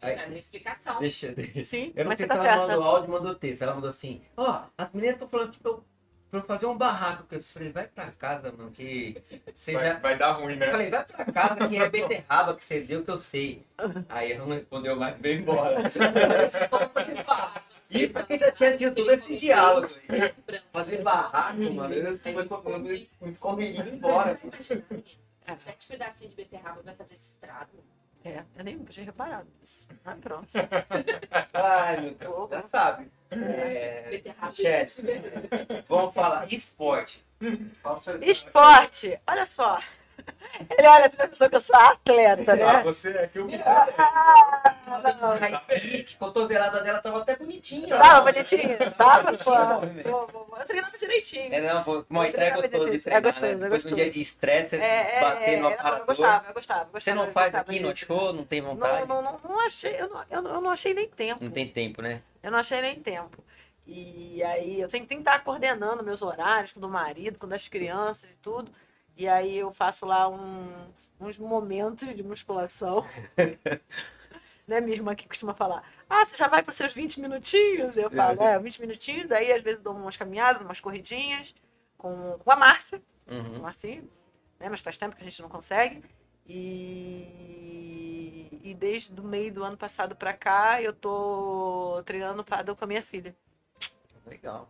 eu 0.00 0.08
Aí- 0.08 0.14
quero 0.14 0.28
uma 0.30 0.38
explicação. 0.38 0.98
Deixa, 1.00 1.28
deixa. 1.32 1.64
Sim, 1.64 1.92
Eu 1.96 2.04
não 2.04 2.10
mas 2.10 2.18
sei 2.18 2.26
você 2.28 2.32
se 2.32 2.38
tá 2.38 2.46
ela 2.46 2.56
certa. 2.66 2.66
mandou 2.76 2.84
áudio 2.84 3.10
mandou 3.10 3.34
texto. 3.34 3.62
Ela 3.62 3.74
mandou 3.74 3.90
assim, 3.90 4.22
ó, 4.36 4.62
as 4.78 4.90
meninas 4.92 5.16
estão 5.16 5.28
falando 5.28 5.52
tipo, 5.52 5.68
eu- 5.68 5.84
pra 6.30 6.40
eu 6.40 6.44
fazer 6.44 6.66
um 6.66 6.76
barraco. 6.76 7.24
Que 7.24 7.34
eu 7.36 7.42
falei, 7.42 7.72
vai 7.72 7.86
pra 7.86 8.10
casa, 8.12 8.52
mano, 8.52 8.70
que 8.70 9.20
você 9.54 9.72
Vai, 9.72 9.86
já... 9.88 9.98
vai 9.98 10.16
dar 10.16 10.32
ruim, 10.32 10.52
Eu 10.54 10.58
né? 10.58 10.70
falei, 10.70 10.90
vai 10.90 11.04
pra 11.04 11.24
casa 11.26 11.68
que 11.68 11.76
é 11.76 11.88
beterraba 11.88 12.54
que 12.54 12.64
você 12.64 12.80
deu 12.80 13.02
que 13.04 13.10
eu 13.10 13.18
sei. 13.18 13.64
Aí 14.08 14.32
ela 14.32 14.46
não 14.46 14.54
respondeu 14.54 14.96
mais, 14.96 15.18
veio 15.18 15.40
embora. 15.40 15.82
Como 16.70 16.88
fazer 16.90 17.24
barraco? 17.24 17.70
Isso 17.90 18.12
porque 18.12 18.38
já 18.38 18.52
tinha 18.52 18.76
tido 18.76 18.94
todo 18.94 19.10
esse 19.10 19.36
diálogo. 19.36 19.88
Fazer 20.72 21.02
barraco, 21.02 21.58
mano. 21.72 21.92
Eu 21.94 22.18
fui 22.18 22.32
e 23.64 23.78
embora. 23.80 24.38
Sete 25.54 25.88
pedacinhos 25.88 26.30
de 26.30 26.36
beterraba 26.36 26.80
vai 26.82 26.94
fazer 26.94 27.14
esse 27.14 27.30
estrago. 27.32 27.72
É, 28.24 28.44
eu 28.56 28.64
nem 28.64 28.76
nunca 28.76 28.92
tinha 28.92 29.06
reparado 29.06 29.48
nisso. 29.60 29.88
Ah, 30.04 30.16
pronto. 30.20 30.48
Ai, 31.54 32.00
meu 32.00 32.14
Deus, 32.14 32.50
já 32.50 32.68
sabe. 32.68 33.10
É, 33.30 34.22
vamos 35.88 36.14
falar 36.14 36.52
esporte. 36.52 37.24
Qual 37.80 37.96
o 37.96 38.00
seu 38.00 38.14
esporte? 38.16 38.30
Esporte, 38.30 39.20
olha 39.26 39.46
só. 39.46 39.78
Ele 40.78 40.86
olha 40.88 41.06
assim, 41.06 41.16
pensou 41.16 41.48
que 41.48 41.56
eu 41.56 41.60
sou 41.60 41.76
atleta, 41.76 42.52
Ah, 42.52 42.56
né? 42.56 42.82
você 42.82 43.10
é 43.10 43.26
que 43.26 43.38
eu 43.38 43.46
vi. 43.46 43.56
Ah, 43.64 44.66
não. 45.20 45.38
Que 45.78 46.16
cotovelada 46.16 46.82
dela 46.82 47.00
tava 47.00 47.20
até 47.20 47.36
bonitinha. 47.36 47.96
Tava 47.96 48.32
bonitinho? 48.32 48.76
Tava, 48.96 49.32
pô. 49.38 49.52
Pô. 50.26 50.56
Eu 50.58 50.66
treinava 50.66 50.96
direitinho. 50.98 51.54
É, 51.54 51.60
não, 51.60 51.84
pô, 51.84 52.04
Muay 52.08 52.32
Thai 52.32 52.48
é 52.48 52.50
gostoso 52.50 52.90
de 52.90 52.98
treinar, 53.00 53.18
É 53.18 53.20
gostoso, 53.20 53.46
né? 53.46 53.52
é 53.52 53.54
Depois 53.56 53.82
de 53.82 53.88
um 53.88 53.90
gostoso. 53.90 53.96
dia 53.96 54.10
de 54.10 54.20
estresse, 54.20 54.76
É, 54.76 55.16
é, 55.16 55.20
bater 55.20 55.60
no 55.60 55.70
é, 55.70 55.76
não, 55.82 55.96
eu 55.98 56.06
gostava, 56.06 56.44
eu 56.48 56.54
gostava, 56.54 56.84
eu 56.84 56.84
Você 56.84 56.92
gostava. 56.92 57.16
não 57.16 57.26
eu 57.26 57.32
faz 57.32 57.54
aqui 57.54 57.80
no 57.80 57.92
disso. 57.94 58.06
show, 58.06 58.32
não 58.32 58.44
tem 58.44 58.60
vontade? 58.60 59.08
Não, 59.08 59.22
não, 59.22 59.32
não, 59.32 59.40
não 59.50 59.60
achei, 59.66 59.94
eu 60.00 60.08
não, 60.08 60.24
eu, 60.30 60.42
não- 60.42 60.54
eu 60.54 60.60
não 60.60 60.70
achei 60.70 60.92
nem 60.94 61.08
tempo. 61.08 61.42
Não 61.44 61.50
tem 61.50 61.66
tempo, 61.68 62.02
né? 62.02 62.20
Eu 62.42 62.50
não 62.50 62.58
achei 62.58 62.80
nem 62.80 62.96
tempo. 63.00 63.42
E 63.86 64.42
aí 64.42 64.80
eu 64.80 64.88
tenho 64.88 65.06
que 65.06 65.14
estar 65.14 65.42
coordenando 65.42 66.02
meus 66.04 66.22
horários 66.22 66.72
com 66.72 66.78
o 66.78 66.82
do 66.82 66.88
marido, 66.88 67.38
com 67.38 67.46
o 67.46 67.48
das 67.48 67.68
crianças 67.68 68.32
e 68.32 68.36
tudo. 68.36 68.70
E 69.20 69.28
aí 69.28 69.58
eu 69.58 69.70
faço 69.70 70.06
lá 70.06 70.26
uns, 70.30 71.12
uns 71.20 71.36
momentos 71.36 72.08
de 72.16 72.22
musculação. 72.22 73.04
né, 74.66 74.80
minha 74.80 74.96
irmã 74.96 75.14
que 75.14 75.28
costuma 75.28 75.52
falar, 75.52 75.84
ah, 76.08 76.24
você 76.24 76.34
já 76.38 76.48
vai 76.48 76.62
para 76.62 76.70
os 76.70 76.76
seus 76.76 76.94
20 76.94 77.20
minutinhos? 77.20 77.98
Eu 77.98 78.10
falo, 78.10 78.42
é, 78.42 78.58
20 78.58 78.80
minutinhos, 78.80 79.30
aí 79.30 79.52
às 79.52 79.62
vezes 79.62 79.78
dou 79.82 79.94
umas 79.94 80.16
caminhadas, 80.16 80.62
umas 80.62 80.80
corridinhas 80.80 81.54
com, 81.98 82.38
com 82.38 82.50
a 82.50 82.56
Márcia, 82.56 83.02
com 83.26 83.34
Uhum. 83.34 83.60
Marcinho, 83.60 84.10
né? 84.58 84.70
Mas 84.70 84.80
faz 84.80 84.96
tempo 84.96 85.14
que 85.14 85.20
a 85.20 85.24
gente 85.26 85.42
não 85.42 85.50
consegue. 85.50 86.02
E, 86.48 87.68
e 88.64 88.72
desde 88.72 89.20
o 89.20 89.24
meio 89.24 89.52
do 89.52 89.62
ano 89.62 89.76
passado 89.76 90.16
para 90.16 90.32
cá 90.32 90.80
eu 90.80 90.94
tô 90.94 92.02
treinando 92.06 92.42
paddle 92.42 92.74
com 92.74 92.84
a 92.86 92.88
minha 92.88 93.02
filha. 93.02 93.36
Legal. 94.26 94.66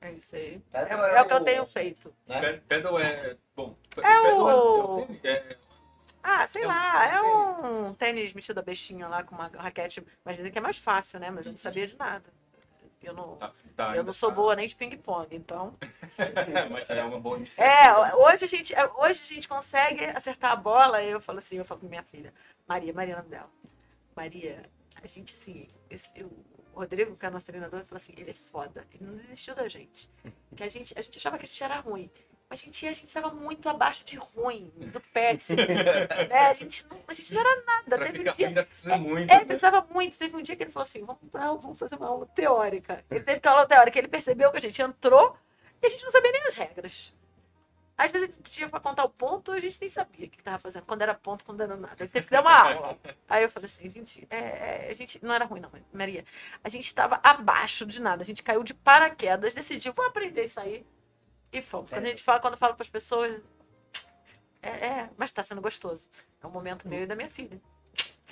É 0.00 0.12
isso 0.12 0.36
aí. 0.36 0.60
É, 0.72 0.82
é 0.82 0.92
é 1.16 1.22
o 1.22 1.26
que 1.26 1.32
eu 1.32 1.40
tenho 1.44 1.66
feito. 1.66 2.14
Né? 2.26 2.40
Ped- 2.40 2.62
Pedal 2.68 2.98
é. 3.00 3.36
Bom. 3.54 3.76
É 3.96 4.00
pedal 4.00 4.46
o- 4.46 5.00
é- 5.00 5.02
é 5.02 5.06
tênis, 5.06 5.24
é- 5.24 5.56
Ah, 6.22 6.46
sei 6.46 6.64
É 6.64 6.66
lá, 6.66 7.06
é 7.06 7.14
é 7.16 7.22
um 7.22 7.94
tênis 7.94 8.32
metido 8.34 8.58
a 8.58 8.62
bestinha 8.62 9.06
lá 9.08 9.22
com 9.22 9.34
uma 9.34 9.46
raquete. 9.48 10.04
Mas 10.24 10.36
dizem 10.36 10.50
que 10.50 10.58
é 10.58 10.60
mais 10.60 10.78
fácil, 10.78 11.20
né? 11.20 11.30
Mas 11.30 11.46
eu 11.46 11.52
não 11.52 11.56
sabia 11.56 11.86
de 11.86 11.96
nada. 11.96 12.28
Eu 13.02 13.14
não, 13.14 13.36
tá- 13.36 13.52
tá, 13.76 13.96
eu 13.96 14.02
não 14.02 14.12
sou 14.12 14.30
tá. 14.30 14.34
boa 14.34 14.56
nem 14.56 14.66
de 14.66 14.74
ping-pong, 14.74 15.28
então. 15.36 15.74
Mas 16.72 16.90
é 16.90 17.04
uma 17.04 17.20
boa 17.20 17.36
É, 17.36 17.38
iniciativa. 17.38 18.16
hoje 18.16 18.44
a 18.44 18.48
gente, 18.48 18.74
hoje 18.98 19.20
a 19.22 19.26
gente 19.34 19.46
consegue 19.48 20.04
acertar 20.06 20.50
a 20.52 20.56
bola. 20.56 21.00
Eu 21.04 21.20
falo 21.20 21.38
assim, 21.38 21.56
eu 21.58 21.64
falo 21.64 21.80
com 21.80 21.86
minha 21.86 22.02
filha, 22.02 22.34
Maria, 22.66 22.92
Maria 22.92 23.12
é 23.12 23.16
o 23.16 23.18
nome 23.18 23.30
dela. 23.30 23.50
Maria, 24.16 24.62
a 25.00 25.06
gente 25.06 25.34
assim, 25.34 25.68
esse- 25.88 26.10
o 26.24 26.55
Rodrigo, 26.76 27.16
que 27.16 27.24
é 27.24 27.30
nosso 27.30 27.46
treinador, 27.46 27.84
falou 27.84 27.96
assim, 27.96 28.12
ele 28.16 28.30
é 28.30 28.34
foda, 28.34 28.86
ele 28.92 29.04
não 29.04 29.16
desistiu 29.16 29.54
da 29.54 29.66
gente. 29.66 30.10
Que 30.54 30.62
a 30.62 30.68
gente, 30.68 30.94
a 30.96 31.02
gente 31.02 31.18
achava 31.18 31.38
que 31.38 31.44
a 31.44 31.46
gente 31.46 31.64
era 31.64 31.80
ruim. 31.80 32.10
Mas 32.48 32.62
a 32.62 32.64
gente, 32.64 32.86
a 32.86 32.92
gente 32.92 33.08
estava 33.08 33.30
muito 33.30 33.68
abaixo 33.68 34.04
de 34.04 34.16
ruim, 34.16 34.70
do 34.92 35.00
péssimo. 35.00 35.58
né? 35.66 36.46
a, 36.48 36.54
gente 36.54 36.86
não, 36.88 36.98
a 37.08 37.12
gente 37.12 37.34
não 37.34 37.40
era 37.40 37.64
nada. 37.64 37.96
Pra 37.96 38.06
Teve 38.06 38.28
um 38.28 38.32
dia, 38.32 38.48
ainda 38.48 38.64
precisa 38.64 38.96
muito. 38.96 39.30
é, 39.30 39.38
né? 39.38 39.44
precisava 39.44 39.86
muito. 39.90 40.16
Teve 40.16 40.36
um 40.36 40.42
dia 40.42 40.54
que 40.54 40.62
ele 40.62 40.70
falou 40.70 40.84
assim: 40.84 41.04
vamos, 41.04 41.20
pra, 41.30 41.52
vamos 41.54 41.78
fazer 41.78 41.96
uma 41.96 42.06
aula 42.06 42.26
teórica. 42.26 43.04
Ele 43.10 43.24
teve 43.24 43.40
que 43.40 43.48
aula 43.48 43.66
teórica. 43.66 43.98
Ele 43.98 44.06
percebeu 44.06 44.52
que 44.52 44.58
a 44.58 44.60
gente 44.60 44.80
entrou 44.80 45.36
e 45.82 45.86
a 45.86 45.88
gente 45.88 46.04
não 46.04 46.10
sabia 46.10 46.30
nem 46.30 46.46
as 46.46 46.54
regras. 46.54 47.14
Às 47.98 48.12
vezes 48.12 48.28
ele 48.28 48.42
pedia 48.42 48.68
pra 48.68 48.78
contar 48.78 49.04
o 49.04 49.08
ponto, 49.08 49.52
a 49.52 49.58
gente 49.58 49.80
nem 49.80 49.88
sabia 49.88 50.26
o 50.26 50.30
que 50.30 50.42
tava 50.42 50.58
fazendo, 50.58 50.84
quando 50.84 51.00
era 51.00 51.14
ponto, 51.14 51.44
quando 51.44 51.62
era 51.62 51.76
nada. 51.76 51.96
Ele 51.98 52.10
teve 52.10 52.26
que 52.26 52.32
dar 52.32 52.42
uma 52.42 52.54
aula. 52.54 52.98
Aí 53.26 53.42
eu 53.42 53.48
falei 53.48 53.66
assim, 53.66 53.88
gente, 53.88 54.26
é, 54.28 54.38
é, 54.38 54.88
a 54.90 54.94
gente 54.94 55.18
não 55.24 55.32
era 55.32 55.46
ruim, 55.46 55.60
não, 55.60 55.70
Maria. 55.92 56.24
A 56.62 56.68
gente 56.68 56.84
estava 56.84 57.18
abaixo 57.22 57.86
de 57.86 58.00
nada, 58.02 58.22
a 58.22 58.26
gente 58.26 58.42
caiu 58.42 58.62
de 58.62 58.74
paraquedas, 58.74 59.54
decidiu, 59.54 59.94
vou 59.94 60.04
aprender 60.04 60.44
isso 60.44 60.60
aí. 60.60 60.84
E 61.50 61.62
fomos. 61.62 61.90
Quando 61.90 62.04
a 62.04 62.08
gente 62.08 62.22
fala, 62.22 62.38
quando 62.38 62.54
eu 62.54 62.58
falo 62.58 62.74
para 62.74 62.82
as 62.82 62.88
pessoas, 62.90 63.40
é, 64.60 64.68
é, 64.68 65.10
mas 65.16 65.30
está 65.30 65.42
sendo 65.42 65.62
gostoso. 65.62 66.08
É 66.42 66.46
um 66.46 66.50
momento 66.50 66.86
meu 66.86 67.04
e 67.04 67.06
da 67.06 67.16
minha 67.16 67.28
filha. 67.28 67.58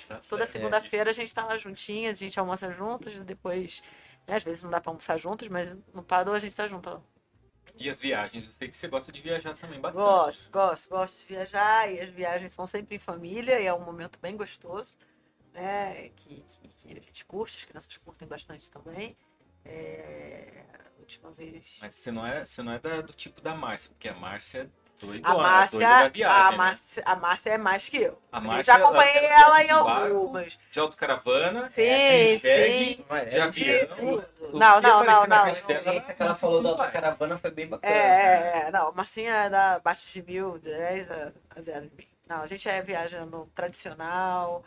Tá 0.07 0.19
Toda 0.29 0.45
segunda-feira 0.45 1.09
a 1.09 1.13
gente 1.13 1.33
tá 1.33 1.43
lá 1.43 1.57
juntinhas, 1.57 2.17
a 2.17 2.19
gente 2.19 2.39
almoça 2.39 2.71
juntos, 2.71 3.17
depois, 3.21 3.81
né, 4.27 4.35
às 4.35 4.43
vezes 4.43 4.61
não 4.61 4.69
dá 4.69 4.79
pra 4.79 4.91
almoçar 4.91 5.17
juntos, 5.17 5.47
mas 5.47 5.75
no 5.93 6.03
Pado 6.03 6.31
a 6.31 6.39
gente 6.39 6.55
tá 6.55 6.67
junto 6.67 6.89
lá. 6.89 7.01
E 7.77 7.89
as 7.89 8.01
viagens? 8.01 8.45
Eu 8.45 8.51
sei 8.53 8.67
que 8.69 8.77
você 8.77 8.87
gosta 8.87 9.11
de 9.11 9.21
viajar 9.21 9.53
também 9.53 9.79
bastante. 9.79 10.03
Gosto, 10.03 10.51
gosto, 10.51 10.89
gosto 10.89 11.19
de 11.19 11.25
viajar 11.25 11.91
e 11.91 11.99
as 11.99 12.09
viagens 12.09 12.51
são 12.51 12.65
sempre 12.65 12.95
em 12.95 12.99
família 12.99 13.59
e 13.59 13.65
é 13.65 13.73
um 13.73 13.83
momento 13.83 14.19
bem 14.19 14.35
gostoso, 14.37 14.93
né? 15.53 16.09
Que, 16.15 16.43
que, 16.47 16.67
que 16.69 16.91
a 16.97 17.01
gente 17.01 17.25
curte, 17.25 17.57
as 17.57 17.65
crianças 17.65 17.97
curtem 17.97 18.27
bastante 18.27 18.69
também. 18.69 19.17
É, 19.65 20.63
a 20.97 20.99
última 20.99 21.31
vez. 21.31 21.79
Mas 21.81 21.95
você 21.95 22.11
não 22.11 22.25
é, 22.25 22.45
você 22.45 22.61
não 22.63 22.71
é 22.73 22.79
da- 22.79 23.01
do 23.01 23.13
tipo 23.13 23.41
da 23.41 23.55
Márcia, 23.55 23.89
porque 23.91 24.07
a 24.07 24.13
Márcia 24.13 24.69
doidona, 24.99 25.33
A 25.33 25.37
Márcia, 25.37 26.09
viagem, 26.09 26.23
a, 26.23 26.51
né? 26.51 26.57
Márcia, 26.57 27.03
a 27.05 27.15
Márcia 27.15 27.49
é 27.51 27.57
mais 27.57 27.89
que 27.89 27.97
eu. 27.97 28.17
A 28.31 28.37
A 28.37 28.39
gente 28.41 28.49
Márcia, 28.49 28.73
já 28.73 28.79
acompanhei 28.83 29.25
ela- 29.25 29.61
ela 29.61 29.63
em 29.63 29.69
algumas. 29.69 30.57
De 30.71 30.79
autocaravana, 30.79 31.69
Sim, 31.69 31.83
de 31.83 32.33
sim. 32.33 32.39
jegue, 32.39 33.05
Mas 33.09 33.29
de 33.29 33.37
é 33.37 33.41
avião. 33.41 34.23
Não, 34.53 34.81
não, 34.81 35.03
não, 35.03 35.25
não. 35.27 35.43
A 35.43 35.51
experiência 35.51 36.13
que 36.13 36.21
ela 36.21 36.35
falou 36.35 36.61
da 36.63 36.69
autocaravana 36.69 37.37
foi 37.37 37.51
bem 37.51 37.67
bacana. 37.67 37.93
É, 37.93 37.97
é, 37.97 38.63
é, 38.67 38.71
não, 38.71 38.91
Marcinha 38.93 39.33
é 39.33 39.49
da 39.49 39.73
abaixo 39.75 40.11
de 40.11 40.21
mil, 40.23 40.57
10 40.59 41.09
a, 41.11 41.31
a 41.55 41.61
zero 41.61 41.87
de 41.89 41.95
mim. 41.95 42.07
Não, 42.27 42.37
a 42.41 42.47
gente 42.47 42.67
é 42.67 42.81
viajando 42.81 43.49
tradicional, 43.53 44.63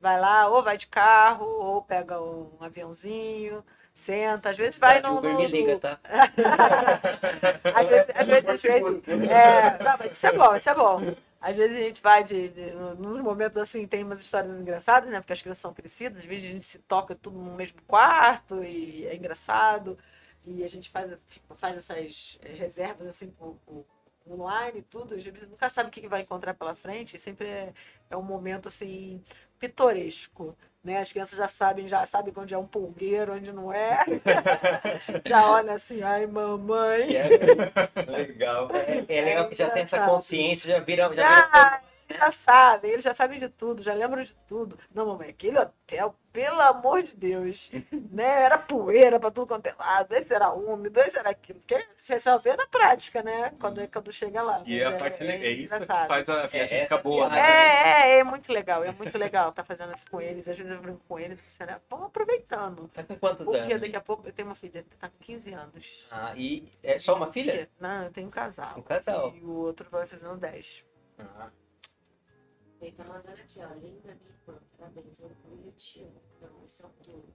vai 0.00 0.18
lá, 0.18 0.48
ou 0.48 0.62
vai 0.62 0.76
de 0.76 0.86
carro, 0.86 1.44
ou 1.46 1.82
pega 1.82 2.20
um 2.20 2.56
aviãozinho, 2.60 3.64
senta, 3.94 4.50
às 4.50 4.56
vezes 4.56 4.78
vai 4.78 5.00
no. 5.00 5.18
Uber 5.18 5.32
no- 5.32 5.38
me 5.38 5.46
liga, 5.46 5.78
tá? 5.78 5.98
às 7.74 7.86
vezes, 7.86 8.10
às 8.14 8.26
vezes, 8.26 8.48
às 8.50 8.62
vezes. 8.62 9.02
É, 9.30 9.82
não, 9.82 9.96
mas 9.98 10.12
isso 10.12 10.26
é 10.26 10.32
bom, 10.32 10.54
isso 10.56 10.70
é 10.70 10.74
bom. 10.74 10.98
Às 11.40 11.56
vezes 11.56 11.76
a 11.76 11.80
gente 11.80 12.02
vai 12.02 12.22
de, 12.24 12.48
de. 12.50 12.70
Nos 12.98 13.20
momentos 13.20 13.58
assim, 13.58 13.86
tem 13.86 14.04
umas 14.04 14.20
histórias 14.20 14.58
engraçadas, 14.60 15.10
né? 15.10 15.20
Porque 15.20 15.32
as 15.32 15.42
crianças 15.42 15.60
são 15.60 15.74
crescidas, 15.74 16.18
às 16.18 16.24
vezes 16.24 16.44
a 16.44 16.54
gente 16.54 16.66
se 16.66 16.78
toca 16.80 17.14
tudo 17.14 17.38
no 17.38 17.54
mesmo 17.56 17.80
quarto 17.86 18.62
e 18.62 19.06
é 19.06 19.14
engraçado. 19.16 19.98
E 20.46 20.64
a 20.64 20.68
gente 20.68 20.90
faz, 20.90 21.14
faz 21.56 21.76
essas 21.76 22.38
eh, 22.42 22.54
reservas 22.54 23.06
assim 23.06 23.28
por, 23.30 23.56
por 23.66 23.84
online 24.28 24.78
e 24.80 24.82
tudo. 24.82 25.14
A 25.14 25.18
gente 25.18 25.46
nunca 25.46 25.68
sabe 25.70 25.88
o 25.88 25.92
que 25.92 26.06
vai 26.08 26.20
encontrar 26.22 26.54
pela 26.54 26.74
frente. 26.74 27.16
E 27.16 27.18
sempre 27.18 27.46
é, 27.48 27.72
é 28.10 28.16
um 28.16 28.22
momento 28.22 28.68
assim 28.68 29.22
pitoresco. 29.62 30.56
Né? 30.82 30.98
As 30.98 31.12
crianças 31.12 31.38
já 31.38 31.46
sabem, 31.46 31.86
já 31.86 32.04
sabem 32.04 32.34
onde 32.36 32.52
é 32.52 32.58
um 32.58 32.66
pulgueiro, 32.66 33.34
onde 33.34 33.52
não 33.52 33.72
é. 33.72 34.04
já 35.24 35.48
olha 35.48 35.74
assim, 35.74 36.02
ai 36.02 36.26
mamãe. 36.26 37.06
Legal. 38.08 38.68
É, 38.72 39.04
é 39.08 39.20
legal 39.22 39.48
que 39.48 39.54
já 39.54 39.70
tem 39.70 39.84
essa 39.84 40.04
consciência, 40.04 40.68
já 40.68 40.80
vira. 40.80 41.08
Já 41.14 41.14
Já, 41.14 41.82
já 42.12 42.30
sabem, 42.30 42.90
eles 42.92 43.04
já 43.04 43.14
sabem 43.14 43.38
de 43.38 43.48
tudo, 43.48 43.82
já 43.82 43.94
lembram 43.94 44.22
de 44.22 44.34
tudo. 44.34 44.78
Não, 44.94 45.06
mamãe, 45.06 45.30
aquele 45.30 45.58
hotel, 45.58 46.14
pelo 46.32 46.60
amor 46.60 47.02
de 47.02 47.14
Deus, 47.16 47.70
né? 48.10 48.42
Era 48.44 48.58
poeira 48.58 49.20
pra 49.20 49.30
tudo 49.30 49.48
quanto 49.48 49.66
é 49.66 49.74
lado, 49.78 50.12
esse 50.14 50.34
era 50.34 50.50
úmido, 50.52 50.98
esse 51.00 51.18
era 51.18 51.30
aquilo. 51.30 51.58
Porque 51.60 51.86
você 51.94 52.18
só 52.18 52.38
vê 52.38 52.56
na 52.56 52.66
prática, 52.66 53.22
né? 53.22 53.52
Quando, 53.60 53.86
quando 53.88 54.12
chega 54.12 54.40
lá. 54.42 54.62
E 54.66 54.82
Mas 54.82 54.94
a 54.94 54.96
parte 54.98 55.22
legal, 55.22 55.44
é 55.44 55.50
isso 55.50 55.78
que 55.78 55.86
faz 55.86 56.28
a 56.28 56.46
viagem 56.46 56.78
É, 56.78 56.82
ficar 56.84 56.98
boa. 56.98 57.28
né? 57.28 57.38
É, 57.38 58.10
é, 58.12 58.18
é 58.20 58.24
muito 58.24 58.50
legal, 58.52 58.82
é 58.84 58.92
muito 58.92 59.16
legal 59.18 59.50
estar 59.50 59.64
fazendo 59.64 59.94
isso 59.94 60.10
com 60.10 60.20
eles. 60.20 60.48
Às 60.48 60.56
vezes 60.56 60.72
eu 60.72 60.80
brinco 60.80 61.00
com 61.08 61.18
eles 61.18 61.42
assim, 61.46 61.64
né? 61.64 61.80
Vamos 61.90 62.06
aproveitando. 62.06 62.88
Tá 62.88 63.02
com 63.02 63.16
quantos 63.16 63.44
Porque 63.44 63.58
anos? 63.58 63.80
daqui 63.80 63.96
a 63.96 64.00
pouco 64.00 64.26
eu 64.26 64.32
tenho 64.32 64.48
uma 64.48 64.54
filha, 64.54 64.84
tá 64.98 65.08
com 65.08 65.18
15 65.20 65.52
anos. 65.52 66.08
Ah, 66.10 66.32
e 66.36 66.68
é 66.82 66.98
só 66.98 67.14
uma 67.14 67.30
filha? 67.32 67.68
Não, 67.78 68.04
eu 68.04 68.10
tenho 68.10 68.26
um 68.26 68.30
casal. 68.30 68.74
Um 68.78 68.82
casal. 68.82 69.34
E 69.36 69.40
o 69.44 69.50
outro 69.50 69.88
vai 69.90 70.06
fazendo 70.06 70.36
10. 70.36 70.84
Ah, 71.18 71.50
Ele 72.82 72.92
tá 72.96 73.04
mandando 73.04 73.40
aqui, 73.40 73.60
ó. 73.60 73.68
Linda, 73.74 74.14
minha 74.16 74.34
irmã. 74.34 74.60
Parabéns, 74.76 75.20
orgulho, 75.20 75.72
te 75.72 76.02
amo. 76.02 76.20
Não, 76.40 76.64
esse 76.64 76.82
é 76.82 76.86
um 76.86 76.90
touro. 76.90 77.34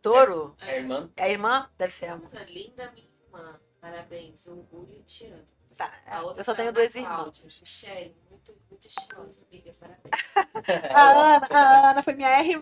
Touro? 0.00 0.56
é 0.58 0.70
a 0.70 0.76
irmã. 0.78 1.12
É 1.14 1.24
a 1.24 1.28
irmã? 1.28 1.70
Deve 1.76 1.92
ser 1.92 2.06
a 2.06 2.08
irmã. 2.12 2.24
Outra, 2.24 2.44
linda, 2.44 2.90
minha 2.92 3.06
irmã. 3.26 3.60
Parabéns, 3.82 4.46
orgulho, 4.46 5.02
te 5.02 5.26
amo. 5.26 5.46
Tá, 5.76 6.22
outra 6.22 6.40
eu 6.40 6.44
só 6.44 6.54
foi 6.54 6.64
tenho 6.64 6.72
dois 6.72 6.94
irmãos. 6.94 7.44
Michelle, 7.60 8.16
muito, 8.30 8.56
muito 8.70 8.88
estilosa, 8.88 9.42
amiga. 9.46 9.72
Parabéns. 9.78 10.36
A 10.90 11.36
Ana, 11.36 11.46
a 11.50 11.90
Ana 11.90 12.02
foi 12.02 12.14
minha 12.14 12.30
R. 12.30 12.60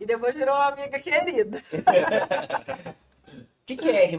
E 0.00 0.06
depois 0.06 0.34
virou 0.34 0.54
uma 0.54 0.66
amiga 0.68 0.98
querida. 0.98 1.60
O 3.64 3.66
que, 3.66 3.76
que 3.76 3.88
é 3.88 4.04
R? 4.04 4.18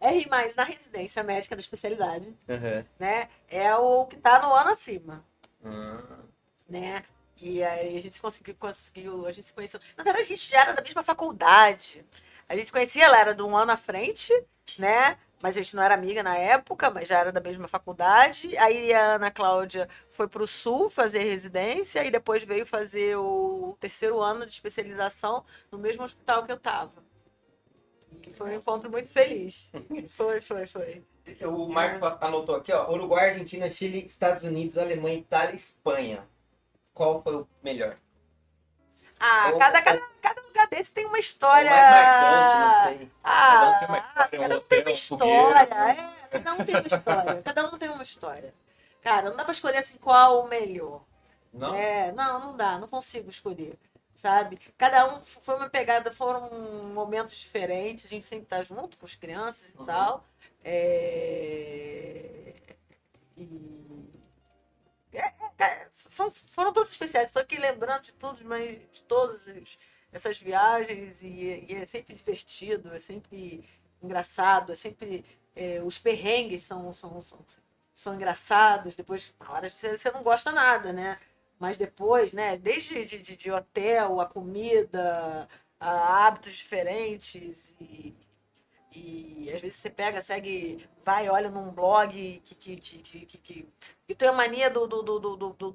R 0.00 0.28
na 0.56 0.64
residência 0.64 1.22
médica 1.22 1.54
da 1.54 1.60
especialidade, 1.60 2.26
Uhum. 2.48 2.84
né? 2.98 3.28
É 3.48 3.72
o 3.76 4.04
que 4.04 4.16
tá 4.16 4.40
no 4.42 4.52
ano 4.52 4.70
acima, 4.70 5.24
Ah, 5.64 6.02
né? 6.68 7.04
E 7.40 7.62
aí 7.62 7.96
a 7.96 8.00
gente 8.00 8.20
conseguiu, 8.20 8.54
conseguiu, 8.56 9.26
a 9.26 9.30
gente 9.30 9.46
se 9.46 9.54
conheceu. 9.54 9.78
Na 9.96 10.02
verdade, 10.02 10.24
a 10.24 10.28
gente 10.28 10.50
já 10.50 10.60
era 10.60 10.72
da 10.72 10.82
mesma 10.82 11.04
faculdade. 11.04 12.04
A 12.48 12.56
gente 12.56 12.66
se 12.66 12.72
conhecia, 12.72 13.04
ela 13.04 13.18
era 13.18 13.32
de 13.34 13.42
um 13.42 13.56
ano 13.56 13.70
à 13.72 13.76
frente, 13.76 14.32
né? 14.76 15.16
Mas 15.40 15.56
a 15.56 15.62
gente 15.62 15.76
não 15.76 15.82
era 15.82 15.94
amiga 15.94 16.22
na 16.22 16.36
época, 16.36 16.90
mas 16.90 17.06
já 17.06 17.18
era 17.20 17.30
da 17.30 17.40
mesma 17.40 17.68
faculdade. 17.68 18.56
Aí 18.58 18.92
a 18.92 19.14
Ana 19.16 19.30
Cláudia 19.30 19.88
foi 20.08 20.26
para 20.26 20.42
o 20.42 20.46
Sul 20.48 20.88
fazer 20.88 21.20
residência 21.22 22.04
e 22.04 22.10
depois 22.10 22.42
veio 22.42 22.66
fazer 22.66 23.16
o 23.16 23.76
terceiro 23.78 24.20
ano 24.20 24.44
de 24.46 24.52
especialização 24.52 25.44
no 25.70 25.78
mesmo 25.78 26.02
hospital 26.02 26.44
que 26.44 26.50
eu 26.52 26.56
estava. 26.56 27.04
Foi 28.32 28.50
um 28.50 28.58
encontro 28.58 28.90
muito 28.90 29.10
feliz. 29.10 29.70
Foi, 30.10 30.40
foi, 30.40 30.66
foi. 30.66 31.04
O 31.42 31.68
Marco 31.68 32.04
anotou 32.20 32.56
aqui, 32.56 32.72
ó. 32.72 32.90
Uruguai, 32.90 33.30
Argentina, 33.30 33.68
Chile, 33.70 34.04
Estados 34.04 34.42
Unidos, 34.44 34.76
Alemanha, 34.78 35.16
Itália 35.18 35.54
Espanha. 35.54 36.26
Qual 36.92 37.22
foi 37.22 37.34
o 37.36 37.48
melhor? 37.62 37.96
Ah, 39.18 39.50
Ou- 39.52 39.58
cada, 39.58 39.82
cada, 39.82 40.00
cada 40.20 40.42
lugar 40.42 40.68
desse 40.68 40.92
tem 40.92 41.06
uma 41.06 41.18
história. 41.18 41.70
Mais 41.70 41.90
marcante, 41.90 42.94
não 42.94 42.98
sei. 42.98 43.08
Ah, 43.24 43.50
Cada 43.50 43.68
um 43.70 43.78
tem 43.78 43.88
uma 43.88 43.98
história, 43.98 44.40
um 44.40 44.54
um 44.54 44.86
um 44.86 44.90
história. 44.90 45.74
É, 45.74 46.28
cada 46.28 46.52
um 46.52 46.64
tem 46.64 46.74
uma 46.76 46.86
história. 46.86 47.42
Cada 47.42 47.64
um 47.66 47.78
tem 47.78 47.88
uma 47.88 48.02
história. 48.02 48.54
Cara, 49.00 49.30
não 49.30 49.36
dá 49.36 49.44
pra 49.44 49.52
escolher 49.52 49.78
assim 49.78 49.96
qual 49.98 50.44
o 50.44 50.48
melhor. 50.48 51.02
Não? 51.52 51.74
É, 51.74 52.10
não, 52.12 52.40
não 52.40 52.56
dá, 52.56 52.78
não 52.78 52.88
consigo 52.88 53.28
escolher. 53.28 53.78
Sabe? 54.14 54.58
Cada 54.78 55.06
um 55.14 55.20
foi 55.22 55.56
uma 55.56 55.68
pegada, 55.68 56.12
foram 56.12 56.48
momentos 56.94 57.34
diferentes, 57.36 58.04
a 58.06 58.08
gente 58.08 58.24
sempre 58.26 58.46
tá 58.46 58.62
junto 58.62 58.96
com 58.96 59.04
as 59.06 59.14
crianças 59.16 59.70
e 59.70 59.78
Uhum. 59.78 59.84
tal. 59.86 60.24
É, 60.64 62.54
E. 63.36 63.48
é, 65.12 65.32
é, 65.58 65.86
são, 65.90 66.30
foram 66.30 66.72
todos 66.72 66.90
especiais. 66.90 67.28
Estou 67.28 67.42
aqui 67.42 67.56
lembrando 67.58 68.02
de 68.02 68.12
todos, 68.14 68.42
mas 68.42 68.78
de 68.92 69.02
todas 69.04 69.46
as- 69.48 69.78
essas 70.12 70.38
viagens 70.40 71.22
e, 71.22 71.64
e 71.68 71.74
é 71.74 71.84
sempre 71.84 72.14
divertido, 72.14 72.92
é 72.94 72.98
sempre 72.98 73.68
engraçado, 74.02 74.72
é 74.72 74.74
sempre 74.74 75.24
é, 75.56 75.80
os 75.82 75.98
perrengues 75.98 76.62
são, 76.62 76.92
são, 76.92 77.20
são, 77.22 77.44
são 77.94 78.14
engraçados. 78.14 78.94
Depois, 78.96 79.32
na 79.40 79.50
hora 79.52 79.68
você 79.68 80.10
não 80.12 80.22
gosta 80.22 80.50
nada, 80.52 80.92
né? 80.92 81.18
Mas 81.58 81.76
depois, 81.76 82.32
né? 82.32 82.56
Desde 82.56 83.04
de, 83.04 83.18
de, 83.18 83.36
de 83.36 83.50
hotel, 83.50 84.20
a 84.20 84.26
comida, 84.26 85.48
a 85.78 86.26
hábitos 86.26 86.54
diferentes 86.54 87.74
e, 87.80 88.14
e 88.94 89.50
às 89.52 89.60
vezes 89.60 89.78
você 89.78 89.90
pega, 89.90 90.20
segue, 90.20 90.88
vai, 91.02 91.28
olha 91.28 91.50
num 91.50 91.70
blog 91.70 92.12
que, 92.44 92.54
que, 92.54 92.76
que, 92.76 92.98
que, 92.98 93.38
que, 93.38 93.68
que, 94.06 94.14
tem 94.14 94.28
a 94.28 94.32
mania 94.32 94.70
do, 94.70 94.86
do, 94.86 95.02
do, 95.02 95.18
do, 95.18 95.36
do, 95.36 95.70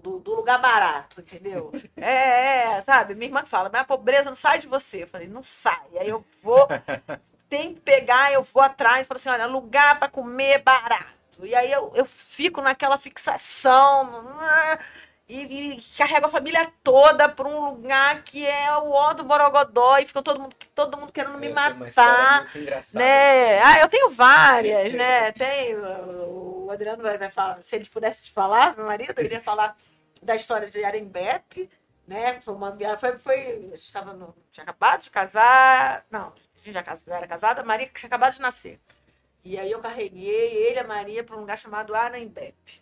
do, 0.00 0.18
do, 0.20 0.34
lugar 0.34 0.58
barato, 0.58 1.20
entendeu? 1.20 1.70
É, 1.96 2.76
é, 2.78 2.82
sabe? 2.82 3.14
Minha 3.14 3.26
irmã 3.28 3.44
fala, 3.44 3.68
mas 3.70 3.82
a 3.82 3.84
pobreza 3.84 4.24
não 4.24 4.34
sai 4.34 4.58
de 4.58 4.66
você. 4.66 5.02
Eu 5.02 5.06
falei, 5.06 5.28
não 5.28 5.42
sai. 5.42 5.86
Aí 5.98 6.08
eu 6.08 6.24
vou, 6.42 6.66
tem 7.48 7.74
que 7.74 7.80
pegar, 7.80 8.32
eu 8.32 8.42
vou 8.42 8.62
atrás, 8.62 9.06
falo 9.06 9.18
assim, 9.18 9.28
olha, 9.28 9.46
lugar 9.46 9.98
para 9.98 10.08
comer 10.08 10.62
barato. 10.62 11.44
E 11.44 11.54
aí 11.54 11.70
eu, 11.70 11.92
eu 11.94 12.04
fico 12.04 12.60
naquela 12.62 12.96
fixação. 12.96 14.24
E, 15.32 15.76
e 15.76 15.82
carrego 15.96 16.26
a 16.26 16.28
família 16.28 16.70
toda 16.84 17.26
para 17.26 17.48
um 17.48 17.70
lugar 17.70 18.22
que 18.22 18.46
é 18.46 18.76
o 18.76 18.90
ó 18.90 19.14
do 19.14 19.24
Borogodó 19.24 19.96
e 19.96 20.04
fica 20.04 20.22
todo 20.22 20.38
mundo, 20.38 20.54
todo 20.74 20.98
mundo 20.98 21.10
querendo 21.10 21.38
me 21.38 21.46
É, 21.46 21.50
uma 21.50 21.70
matar 21.70 22.50
né? 22.92 23.62
Ah, 23.62 23.80
eu 23.80 23.88
tenho 23.88 24.10
várias, 24.10 24.92
né? 24.92 25.32
Tem, 25.32 25.74
o 25.74 26.68
Adriano 26.70 27.02
vai, 27.02 27.16
vai 27.16 27.30
falar, 27.30 27.62
se 27.62 27.74
ele 27.76 27.88
pudesse 27.88 28.26
te 28.26 28.32
falar, 28.32 28.76
meu 28.76 28.84
marido, 28.84 29.18
ele 29.18 29.32
ia 29.32 29.40
falar 29.40 29.74
da 30.22 30.34
história 30.34 30.68
de 30.68 30.84
Arembepe, 30.84 31.70
né? 32.06 32.38
Foi 32.42 32.54
uma 32.54 32.70
viagem, 32.70 32.98
foi, 32.98 33.16
foi, 33.16 33.40
a 33.72 33.76
gente 33.76 33.86
estava 33.86 34.12
no, 34.12 34.34
tinha 34.50 34.64
acabado 34.64 35.00
de 35.00 35.10
casar, 35.10 36.04
não, 36.10 36.26
a 36.28 36.58
gente 36.62 36.72
já, 36.72 36.82
já 36.82 37.16
era 37.16 37.26
casada, 37.26 37.62
a 37.62 37.64
Maria 37.64 37.88
tinha 37.94 38.06
acabado 38.06 38.34
de 38.34 38.40
nascer. 38.42 38.78
E 39.42 39.58
aí 39.58 39.70
eu 39.70 39.80
carreguei 39.80 40.66
ele 40.66 40.76
e 40.76 40.80
a 40.80 40.84
Maria 40.84 41.24
para 41.24 41.36
um 41.36 41.40
lugar 41.40 41.56
chamado 41.56 41.94
Anambep, 41.94 42.81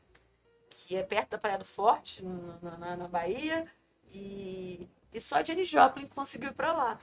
que 0.71 0.97
é 0.97 1.03
perto 1.03 1.31
da 1.31 1.39
Praia 1.39 1.59
do 1.59 1.65
Forte, 1.65 2.25
na, 2.25 2.79
na, 2.79 2.97
na 2.97 3.09
Bahia. 3.09 3.67
E, 4.13 4.89
e 5.13 5.21
só 5.21 5.37
a 5.37 5.45
Jenny 5.45 5.65
Joplin 5.65 6.07
conseguiu 6.07 6.51
ir 6.51 6.55
para 6.55 6.73
lá. 6.73 6.99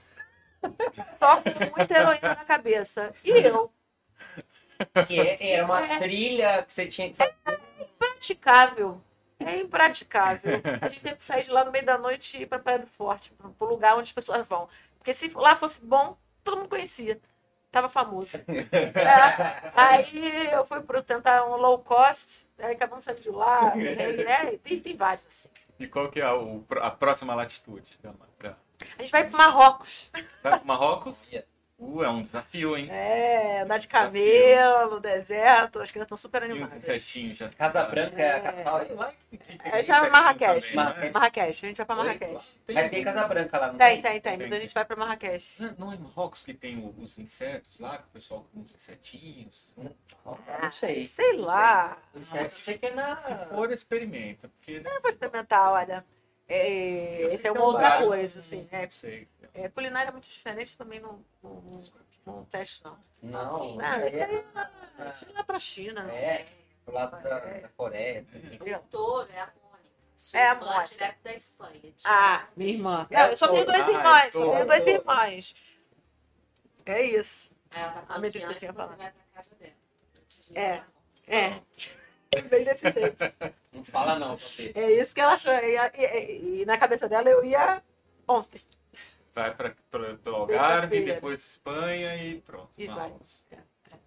Só 1.20 1.42
com 1.42 1.78
muita 1.78 1.94
heroína 2.00 2.30
na 2.36 2.44
cabeça. 2.46 3.14
E 3.24 3.30
eu, 3.30 3.72
Que 5.08 5.20
é- 5.20 5.52
era 5.54 5.66
uma 5.66 5.82
É. 5.86 6.00
trilha 6.00 6.64
que 6.64 6.74
você 6.74 6.88
tinha 6.88 7.10
que 7.10 7.16
fazer. 7.16 7.36
impraticável. 7.80 9.02
É 9.40 9.60
impraticável. 9.60 10.62
A 10.82 10.90
gente 10.90 11.02
teve 11.04 11.16
que 11.18 11.26
sair 11.26 11.44
de 11.44 11.52
lá 11.52 11.64
no 11.64 11.72
meio 11.72 11.86
da 11.86 11.98
noite 11.98 12.38
e 12.38 12.42
ir 12.42 12.48
pra 12.48 12.58
Praia 12.60 12.80
do 12.80 12.88
Forte, 12.88 13.32
pro, 13.34 13.52
pro 13.52 13.68
lugar 13.68 13.94
onde 13.94 14.04
as 14.08 14.14
pessoas 14.14 14.48
vão. 14.48 14.68
Porque 14.98 15.14
se 15.14 15.30
lá 15.38 15.56
fosse 15.56 15.80
bom, 15.82 16.18
todo 16.44 16.58
mundo 16.58 16.70
conhecia. 16.70 17.20
Tava 17.78 17.90
famoso. 17.90 18.32
É, 18.74 19.72
aí 19.76 20.48
eu 20.52 20.66
fui 20.66 20.82
pro 20.82 21.04
tentar 21.04 21.46
um 21.46 21.58
low 21.58 21.78
cost, 21.78 22.48
aí 22.58 22.74
acabamos 22.74 23.04
saindo 23.04 23.22
de 23.22 23.30
lá. 23.30 23.76
né? 23.76 24.58
Tem, 24.64 24.80
tem 24.80 24.96
vários 24.96 25.28
assim. 25.28 25.50
E 25.80 25.86
qual 25.86 26.10
que 26.10 26.20
é 26.20 26.32
o- 26.32 26.66
a 26.82 26.90
próxima 26.90 27.36
latitude? 27.36 28.00
A 28.04 29.02
gente 29.04 29.12
vai 29.12 29.26
pro 29.28 29.38
Marrocos. 29.38 30.10
Vai 30.42 30.58
pro 30.58 30.68
Marrocos? 30.68 31.18
Uh, 31.80 32.04
é 32.04 32.10
um 32.10 32.24
desafio, 32.24 32.76
hein? 32.76 32.90
É, 32.90 33.62
andar 33.62 33.78
de 33.78 33.88
camelo, 33.88 35.00
deserto, 35.00 35.80
as 35.80 35.92
crianças 35.92 36.08
estão 36.08 36.18
super 36.18 36.42
animadas. 36.42 36.78
insetinho 36.84 37.36
já. 37.36 37.50
Casa 37.50 37.84
Branca 37.84 38.20
é 38.20 38.32
a 38.32 38.38
É. 38.38 38.40
capital. 38.40 38.96
Lá 38.96 39.14
que- 39.30 39.38
que 39.38 39.58
tem 39.60 39.72
É 39.72 39.84
já 39.84 39.98
insetinho 39.98 40.12
Marrakech. 40.12 40.74
também, 40.76 40.96
não 40.96 41.04
é? 41.04 41.12
Marrakech, 41.12 41.50
a 41.66 41.68
gente 41.70 41.78
vai 41.78 41.86
pra 41.86 41.96
Oi? 41.96 42.02
Marrakech. 42.04 42.56
Mas 42.74 42.90
tem 42.92 43.04
Casa 43.04 43.28
Branca 43.28 43.60
lá, 43.60 43.68
não 43.68 43.78
Tem, 43.78 44.02
tem, 44.02 44.20
tem, 44.22 44.38
mas 44.38 44.52
a 44.52 44.60
gente 44.60 44.74
vai 44.74 44.86
pra 44.86 44.96
Marrakech. 44.96 45.62
Não- 45.62 45.76
Não 45.78 45.94
é 45.94 45.98
Marrocos 45.98 46.42
que 46.44 46.54
tem 46.56 46.94
os 46.98 47.20
insetos 47.20 47.80
lá, 47.80 48.00
que 48.00 48.06
o 48.06 48.12
pessoal 48.12 48.48
com 48.52 48.62
os 48.62 48.74
insetinhos? 48.74 49.72
Não 49.78 50.72
sei. 50.72 51.06
Sei 51.06 51.34
lá. 51.38 51.96
Não 52.12 52.24
sei. 52.24 52.42
Eu 52.42 52.50
sei 52.50 52.78
que 52.80 52.86
é 52.88 52.92
na... 52.96 53.16
Se 53.18 53.46
for, 53.54 53.72
experimenta. 53.72 54.48
Porque 54.50 54.82
Eu 54.84 55.02
vou 55.02 55.12
experimentar, 55.12 55.72
olha. 55.72 56.04
É, 56.50 57.24
Eu 57.26 57.26
essa 57.34 57.34
é 57.34 57.38
sei 57.38 57.52
uma 57.52 57.56
que 57.58 57.62
é 57.62 57.62
um 57.62 57.66
outra 57.68 57.98
coisa, 58.00 58.40
assim. 58.40 58.68
É, 58.72 58.84
não 58.84 58.90
sei. 58.90 59.28
É, 59.66 59.70
culinária 59.70 60.10
é 60.10 60.12
muito 60.12 60.28
diferente, 60.30 60.78
também 60.78 61.00
não, 61.00 61.24
não, 61.44 61.52
não, 61.62 61.80
não 62.26 62.46
teste, 62.46 62.84
não. 62.84 62.98
Não, 63.22 63.58
Não, 63.58 64.08
isso 64.08 64.18
é, 64.18 64.24
aí 64.26 64.36
é, 64.38 65.34
lá 65.34 65.44
pra 65.44 65.60
China. 65.60 66.12
é 66.12 66.46
do 66.86 66.92
lado 66.94 67.22
da, 67.24 67.40
da 67.40 67.68
Coreia. 67.70 68.26
O 68.78 68.80
touro 68.90 69.28
é 69.32 69.40
a 69.42 69.46
Mônica. 69.48 69.90
Sua 70.16 70.40
É 70.40 70.48
a 70.50 70.54
irmã, 70.54 70.66
Mônica. 70.68 70.88
direto 70.88 71.22
da 71.24 71.34
Espanha. 71.34 71.94
Ah, 72.06 72.48
minha 72.56 72.74
irmã. 72.74 73.08
É, 73.10 73.18
Não, 73.18 73.30
eu 73.30 73.38
só 73.38 73.48
tenho 73.48 73.66
duas 73.66 73.80
ah, 73.82 73.92
irmãs, 73.92 74.26
é 74.26 74.30
só 74.32 74.52
tenho 74.52 74.66
duas 74.66 74.88
irmãs. 74.88 75.56
É 76.86 77.02
isso. 77.04 77.52
Ela 77.72 77.92
tá 77.92 78.00
A 78.00 78.06
falando 78.06 78.20
minha 78.22 78.32
que 78.32 78.40
tinha 78.40 78.54
você 78.54 78.68
falado. 78.68 78.98
vai 78.98 79.12
pra 79.12 79.24
casa 79.34 79.56
dela. 79.56 79.74
É, 80.56 80.84
É. 81.28 81.62
Bem 82.50 82.64
desse 82.64 82.90
jeito. 82.92 83.24
Não 83.72 83.84
fala 83.84 84.18
não, 84.20 84.38
papi. 84.38 84.72
É 84.76 84.92
isso 84.92 85.16
que 85.16 85.22
ela 85.22 85.34
achou. 85.34 85.52
E, 85.54 85.76
e- 85.76 86.62
e 86.62 86.66
na 86.66 86.78
cabeça 86.78 87.10
dela 87.10 87.28
eu 87.30 87.44
ia 87.44 87.82
ontem. 88.28 88.62
Vai 89.38 89.54
para 89.54 89.70
pelo 89.92 90.36
Algarve, 90.36 91.06
depois 91.06 91.40
Espanha 91.42 92.16
e 92.16 92.42
pronto. 92.42 92.72
E 92.76 92.88
vai. 92.88 92.96
Marrocos. 92.96 93.44
É, 93.52 93.58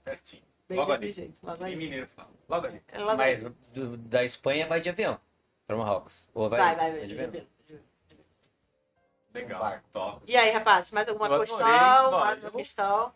Pertinho. 0.03 0.43
Bem 0.69 0.77
Logo 0.79 0.91
desse 0.97 1.05
ali. 1.05 1.13
jeito. 1.13 1.35
Logo 1.41 1.63
E 1.63 1.67
ali. 1.67 1.77
mineiro 1.77 2.09
fala. 2.17 2.31
Logo 2.49 2.67
ali. 2.67 2.83
É 2.89 2.99
logo 2.99 3.17
Mas 3.17 3.45
ali. 3.47 3.55
do- 3.73 3.97
da 3.97 4.25
Espanha 4.25 4.67
vai 4.67 4.81
de 4.81 4.89
avião 4.89 5.21
para 5.69 5.77
Marrocos. 5.77 6.29
Ou 6.35 6.51
vai, 6.51 6.59
Vai, 6.59 6.75
vai, 6.77 6.91
vai. 6.99 7.07
de 7.07 7.21
avião? 7.21 7.47
Legal. 9.33 9.79
Top. 9.93 10.23
E 10.27 10.37
aí, 10.37 10.51
rapazes, 10.51 10.91
mais 10.91 11.07
alguma 11.09 11.29
Eu 11.29 11.39
questão? 11.41 11.65
Olha, 11.69 12.11
Mais 12.25 12.39
uma 12.41 12.49
eu- 12.49 12.53
questão? 12.53 13.15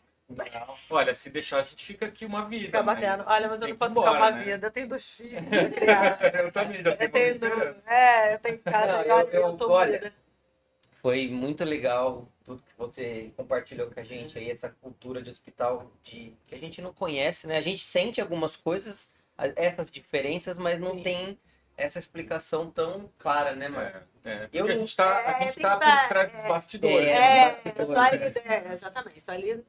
Olha, 0.91 1.15
se 1.17 1.29
deixar, 1.31 1.59
a 1.59 1.63
gente 1.65 1.85
fica 1.85 2.07
aqui 2.07 2.25
uma 2.25 2.45
vida. 2.49 2.67
Ficar 2.67 2.79
né? 2.79 2.95
batendo. 2.95 3.25
Olha, 3.27 3.49
mas 3.49 3.61
eu 3.61 3.69
não 3.69 3.77
posso 3.77 3.99
embora, 3.99 4.11
ficar 4.13 4.23
uma 4.23 4.31
né? 4.31 4.45
vida. 4.45 4.67
Eu 4.69 4.71
tenho 4.71 4.89
dois 4.89 5.17
filhos. 5.17 5.43
eu 6.45 6.53
também 6.53 6.83
já 6.83 6.91
Eu 6.91 6.97
tenho 6.97 7.11
tenho. 7.11 7.37
uma 7.37 7.57
vida. 7.57 7.83
É, 7.87 8.35
eu 8.35 8.39
tenho 8.39 8.59
casa. 8.61 8.87
Não, 8.93 9.03
eu- 9.03 9.29
eu, 9.31 9.43
eu- 9.43 9.57
tô 9.57 9.71
olha, 9.71 9.91
unida. 9.99 10.15
Foi 11.05 11.29
muito 11.29 11.63
legal 11.67 12.27
tudo 12.47 12.63
que 12.63 12.73
você 12.79 13.31
compartilhou 13.37 13.91
com 13.91 14.01
a 14.01 14.03
gente 14.03 14.39
aí, 14.39 14.51
essa 14.51 14.71
cultura 14.71 15.23
de 15.23 15.29
hospital 15.29 15.93
de, 16.03 16.35
que 16.47 16.55
a 16.55 16.59
gente 16.59 16.81
não 16.81 16.95
conhece, 16.95 17.47
né? 17.47 17.59
A 17.59 17.61
gente 17.61 17.83
sente 17.83 18.23
algumas 18.23 18.57
coisas, 18.57 19.11
essas 19.55 19.91
diferenças, 19.91 20.57
mas 20.57 20.81
não 20.81 20.97
Sim. 20.97 21.03
tem 21.03 21.39
essa 21.77 21.99
explicação 21.99 22.71
tão 22.71 23.11
clara, 23.19 23.55
né, 23.55 23.69
mano? 23.69 24.01
É, 24.25 24.31
é. 24.31 24.49
Eu 24.51 24.65
a 24.65 24.69
não- 24.69 24.75
gente 24.77 24.97
tá, 24.97 25.21
É, 25.21 25.27
a 25.27 25.41
gente 25.41 25.55
tem 25.57 25.63
tá 25.63 25.75
que 25.77 25.85
tá- 25.85 25.99
por 26.05 26.09
trás 26.09 26.35
é, 26.35 26.49
bastidores. 26.49 27.07
é, 27.07 27.19
né? 27.19 27.49
É, 27.51 27.63
eu 27.77 27.87
tô 27.87 27.93
ali, 28.01 28.19
é, 28.43 28.73
exatamente. 28.73 29.23
Tô 29.23 29.31
ali. 29.31 29.63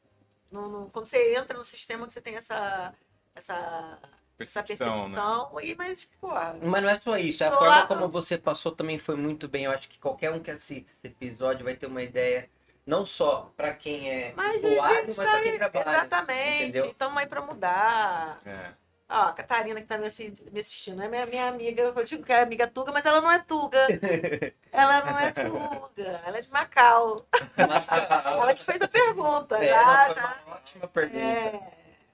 No, 0.50 0.70
no- 0.70 0.88
quando 0.90 1.06
você 1.06 1.36
entra 1.36 1.58
no 1.58 1.66
sistema, 1.66 2.08
que 2.08 2.14
você 2.14 2.22
tem. 2.22 2.38
Essa, 2.38 2.94
essa 3.36 4.00
Percepção, 4.38 5.10
né? 5.10 5.16
percepção. 5.16 5.62
E, 5.62 5.76
mas, 5.76 6.06
pô. 6.20 6.30
Mas 6.62 6.84
não 6.84 6.90
é 6.90 6.96
só 6.96 7.18
isso, 7.18 7.44
a 7.44 7.50
forma 7.50 7.68
lá, 7.68 7.86
como 7.88 8.08
você 8.10 8.38
passou 8.38 8.72
também 8.72 9.00
foi 9.00 9.16
muito 9.16 9.48
bem. 9.48 9.64
Eu 9.66 9.72
acho 9.72 9.88
que 9.90 9.98
qualquer 10.00 10.32
um 10.32 10.40
que 10.40 10.52
assiste 10.52 10.86
esse 11.04 11.08
episódio 11.14 11.64
vai 11.64 11.76
ter 11.76 11.86
uma 11.88 12.04
ideia, 12.04 12.50
não 12.86 13.06
só 13.06 13.52
para 13.56 13.74
quem 13.74 14.10
é 14.10 14.34
Mas 14.36 14.62
gente 14.62 14.76
mas 14.80 15.16
tá 15.16 15.24
para 15.24 15.42
quem 15.42 15.52
aí. 15.54 15.58
trabalha. 15.58 15.90
Exatamente. 15.98 16.64
entendeu? 16.64 16.86
Estamos 16.88 17.18
aí 17.18 17.28
pra 17.28 17.42
mudar. 17.42 18.42
É. 18.46 18.70
Ó, 19.08 19.22
a 19.28 19.32
Catarina 19.34 19.80
que 19.80 19.86
tá 19.86 20.00
me, 20.00 20.08
assi- 20.08 20.34
me 20.52 20.60
assistindo, 20.60 21.00
é 21.02 21.08
minha, 21.08 21.28
minha 21.28 21.48
amiga, 21.48 21.84
eu 21.84 22.04
digo 22.04 22.24
que 22.24 22.34
é 22.34 22.42
amiga 22.42 22.66
Tuga, 22.66 22.92
mas 22.92 23.06
ela 23.06 23.22
não 23.22 23.32
é 23.32 23.38
Tuga. 23.38 23.78
ela 24.74 25.06
não 25.06 25.20
é 25.20 25.32
Tuga, 25.32 26.22
ela 26.26 26.38
é 26.40 26.42
de 26.42 26.52
Macau. 26.52 27.24
ela 27.56 28.54
que 28.56 28.64
fez 28.64 28.82
a 28.82 28.88
pergunta, 28.88 29.64
É, 29.64 29.68
já, 29.68 30.10
já. 30.10 30.36
uma 30.48 30.56
ótima 30.56 30.88
pergunta. 30.88 31.20
É, 31.24 31.62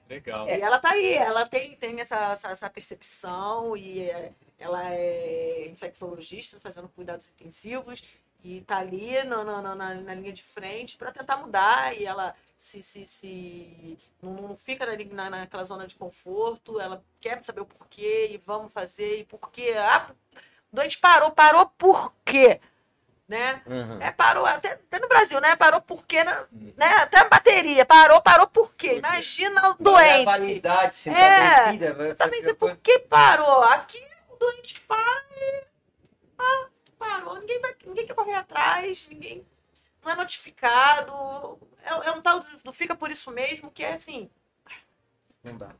Legal. 0.08 0.46
E 0.48 0.60
ela 0.60 0.78
tá 0.78 0.90
aí, 0.90 1.14
ela 1.14 1.46
tem, 1.46 1.76
tem 1.76 2.00
essa, 2.00 2.16
essa, 2.32 2.48
essa 2.50 2.70
percepção 2.70 3.76
e 3.76 4.00
é, 4.10 4.32
ela 4.58 4.82
é 4.94 5.66
infectologista, 5.68 6.58
fazendo 6.60 6.88
cuidados 6.88 7.28
intensivos 7.28 8.02
e 8.44 8.60
tá 8.62 8.78
ali 8.78 9.22
na, 9.24 9.44
na, 9.44 9.62
na, 9.62 9.94
na- 9.94 10.14
linha 10.14 10.32
de 10.32 10.42
frente 10.42 10.96
para 10.96 11.12
tentar 11.12 11.36
mudar 11.36 11.96
e 11.96 12.04
ela 12.04 12.34
se, 12.56 12.82
se, 12.82 13.04
se 13.04 13.96
não, 14.20 14.34
não 14.34 14.56
fica 14.56 14.84
na, 14.84 14.96
na, 15.14 15.30
naquela 15.30 15.64
zona 15.64 15.86
de 15.86 15.94
conforto, 15.94 16.80
ela 16.80 17.04
quer 17.20 17.42
saber 17.42 17.60
o 17.60 17.66
porquê 17.66 18.30
e 18.32 18.36
vamos 18.38 18.72
fazer 18.72 19.20
e 19.20 19.24
porquê. 19.24 19.74
Ah, 19.78 20.10
doente 20.72 20.98
parou, 20.98 21.30
parou 21.30 21.66
por 21.66 22.12
quê? 22.24 22.60
Né? 23.28 23.62
Uhum. 23.66 24.00
É, 24.02 24.10
parou 24.10 24.44
até, 24.44 24.72
até 24.72 24.98
no 24.98 25.08
Brasil, 25.08 25.40
né? 25.40 25.56
Parou 25.56 25.80
porque, 25.80 26.22
né? 26.22 26.32
Até 27.00 27.20
a 27.20 27.28
bateria, 27.28 27.86
parou, 27.86 28.20
parou 28.20 28.46
por 28.46 28.74
quê? 28.74 28.98
Imagina 28.98 29.60
o 29.60 29.64
Olha 29.64 29.70
a 29.72 29.74
doente. 29.82 30.24
validade, 30.24 30.96
se 30.96 31.08
não 31.10 31.16
É, 31.16 31.78
tá 31.78 31.92
vai- 31.94 32.14
Também 32.14 32.40
sei 32.42 32.52
vai- 32.52 32.54
por 32.54 32.76
que 32.76 32.98
parou. 32.98 33.62
Aqui 33.64 33.98
o 34.28 34.36
doente 34.36 34.80
para 34.80 35.24
e. 35.38 35.64
Ah, 36.38 36.66
parou. 36.98 37.38
Ninguém 37.40 37.60
vai. 37.60 37.74
Ninguém 37.86 38.06
quer 38.06 38.14
correr 38.14 38.34
atrás, 38.34 39.06
ninguém. 39.08 39.46
Não 40.04 40.12
é 40.12 40.16
notificado. 40.16 41.58
É, 41.84 42.08
é 42.08 42.12
um 42.12 42.20
tal 42.20 42.38
do, 42.40 42.46
do 42.64 42.72
fica 42.72 42.94
por 42.94 43.10
isso 43.10 43.30
mesmo, 43.30 43.70
que 43.70 43.82
é 43.84 43.92
assim, 43.94 44.28
Não 45.42 45.56
dá. 45.56 45.70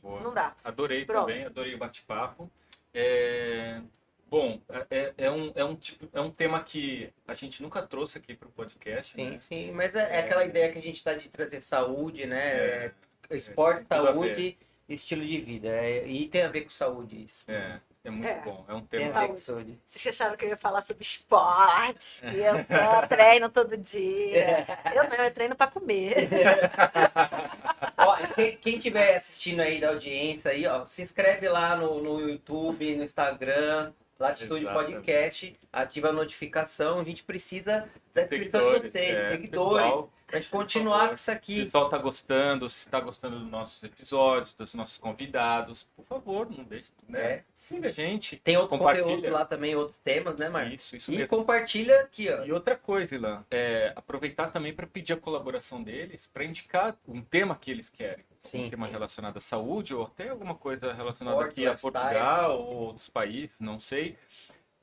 Boa. 0.00 0.20
não 0.20 0.32
dá. 0.32 0.54
Adorei 0.64 1.04
Pronto. 1.04 1.26
também, 1.26 1.44
adorei 1.44 1.74
o 1.74 1.78
bate-papo. 1.78 2.50
É, 2.94 3.82
Bom, 4.30 4.60
é, 4.90 5.12
é, 5.16 5.30
um, 5.30 5.52
é, 5.54 5.64
um 5.64 5.74
tipo, 5.74 6.08
é 6.12 6.20
um 6.20 6.30
tema 6.30 6.60
que 6.62 7.10
a 7.26 7.34
gente 7.34 7.62
nunca 7.62 7.82
trouxe 7.82 8.18
aqui 8.18 8.34
para 8.34 8.48
o 8.48 8.52
podcast. 8.52 9.14
Sim, 9.14 9.30
né? 9.30 9.38
sim, 9.38 9.72
mas 9.72 9.96
é, 9.96 10.16
é 10.16 10.18
aquela 10.20 10.44
ideia 10.44 10.70
que 10.70 10.78
a 10.78 10.82
gente 10.82 11.02
tá 11.02 11.14
de 11.14 11.28
trazer 11.28 11.60
saúde, 11.60 12.26
né? 12.26 12.56
É, 12.56 12.92
esporte, 13.30 13.84
tem 13.84 13.98
tudo 13.98 14.08
a 14.08 14.12
saúde 14.12 14.58
e 14.88 14.94
estilo 14.94 15.24
de 15.24 15.40
vida. 15.40 15.68
É, 15.68 16.06
e 16.06 16.28
tem 16.28 16.42
a 16.42 16.48
ver 16.48 16.62
com 16.62 16.70
saúde 16.70 17.24
isso. 17.24 17.50
É, 17.50 17.80
é 18.04 18.10
muito 18.10 18.28
É. 18.28 18.40
bom. 18.40 18.64
É 18.68 18.74
um 18.74 18.80
Tem 18.80 19.00
tema 19.06 19.18
a 19.18 19.22
ver 19.22 19.28
com 19.28 19.36
Saúde. 19.36 19.78
Vocês 19.84 20.14
acharam 20.14 20.36
que 20.36 20.44
eu 20.44 20.48
ia 20.50 20.56
falar 20.56 20.80
sobre 20.80 21.02
esporte, 21.02 22.22
que 22.22 22.36
eu 22.36 22.64
só 22.64 23.06
treino 23.06 23.48
todo 23.50 23.76
dia. 23.76 24.66
Eu 24.94 25.08
não, 25.08 25.24
eu 25.24 25.30
treino 25.30 25.56
pra 25.56 25.66
comer. 25.66 26.28
Ó, 27.98 28.16
quem, 28.34 28.56
quem 28.56 28.78
tiver 28.78 29.16
assistindo 29.16 29.60
aí 29.60 29.80
da 29.80 29.88
audiência 29.88 30.50
aí, 30.52 30.66
ó, 30.66 30.86
se 30.86 31.02
inscreve 31.02 31.48
lá 31.48 31.76
no, 31.76 32.00
no 32.00 32.20
YouTube, 32.28 32.96
no 32.96 33.02
Instagram, 33.02 33.92
Latitude 34.18 34.62
Exatamente. 34.64 34.92
Podcast, 34.94 35.56
ativa 35.72 36.08
a 36.08 36.12
notificação. 36.12 36.98
A 37.00 37.04
gente 37.04 37.22
precisa 37.22 37.88
da 38.12 38.22
inscrição 38.22 38.78
de 38.78 38.88
vocês, 38.90 39.14
é. 39.14 39.30
seguidores, 39.30 39.84
Pessoal, 39.86 40.12
pra 40.26 40.40
gente 40.40 40.50
continuar 40.50 40.98
favor. 40.98 41.08
com 41.10 41.14
isso 41.14 41.22
Se 41.24 41.30
o 41.30 41.34
aqui. 41.34 41.64
pessoal 41.64 41.88
tá 41.88 41.98
gostando, 41.98 42.68
se 42.70 42.78
está 42.78 42.98
gostando 43.00 43.38
dos 43.38 43.48
nossos 43.48 43.80
episódios, 43.82 44.52
dos 44.54 44.74
nossos 44.74 44.98
convidados, 44.98 45.84
por 45.94 46.04
favor, 46.04 46.50
não 46.50 46.64
deixe, 46.64 46.90
né? 47.08 47.20
É. 47.32 47.44
Siga 47.54 47.88
a 47.88 47.92
gente. 47.92 48.36
Tem 48.38 48.56
outros 48.56 48.76
Compartilha. 48.76 49.04
conteúdos 49.04 49.30
lá 49.30 49.44
também, 49.44 49.76
outros 49.76 49.98
temas, 50.00 50.36
né, 50.36 50.48
Marcos? 50.48 50.74
Isso, 50.74 50.96
isso 50.96 51.12
E 51.12 51.18
mesmo. 51.18 51.36
compartilha 51.36 52.00
aqui, 52.00 52.28
ó. 52.28 52.44
E 52.44 52.50
outra 52.52 52.74
coisa, 52.76 53.14
Ilan, 53.14 53.44
é 53.50 53.92
aproveitar 53.94 54.48
também 54.48 54.72
para 54.72 54.86
pedir 54.86 55.12
a 55.12 55.16
colaboração 55.16 55.80
deles, 55.82 56.26
para 56.26 56.44
indicar 56.44 56.96
um 57.06 57.22
tema 57.22 57.54
que 57.54 57.70
eles 57.70 57.88
querem. 57.88 58.24
Sim, 58.50 58.66
um 58.66 58.70
tema 58.70 58.86
sim. 58.86 58.92
relacionado 58.92 59.36
à 59.36 59.40
saúde, 59.40 59.94
ou 59.94 60.04
até 60.04 60.28
alguma 60.28 60.54
coisa 60.54 60.92
relacionada 60.92 61.36
Esporte, 61.38 61.52
aqui 61.52 61.66
a. 61.66 61.74
Portugal 61.76 62.60
ou 62.60 62.76
outros 62.76 63.08
países, 63.08 63.60
não 63.60 63.78
sei. 63.80 64.16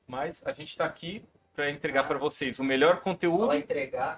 Mas 0.08 0.42
a 0.46 0.52
gente 0.52 0.68
está 0.70 0.86
aqui 0.86 1.24
para 1.56 1.70
entregar 1.70 2.04
para 2.04 2.18
vocês 2.18 2.60
o 2.60 2.64
melhor 2.64 3.00
conteúdo 3.00 3.50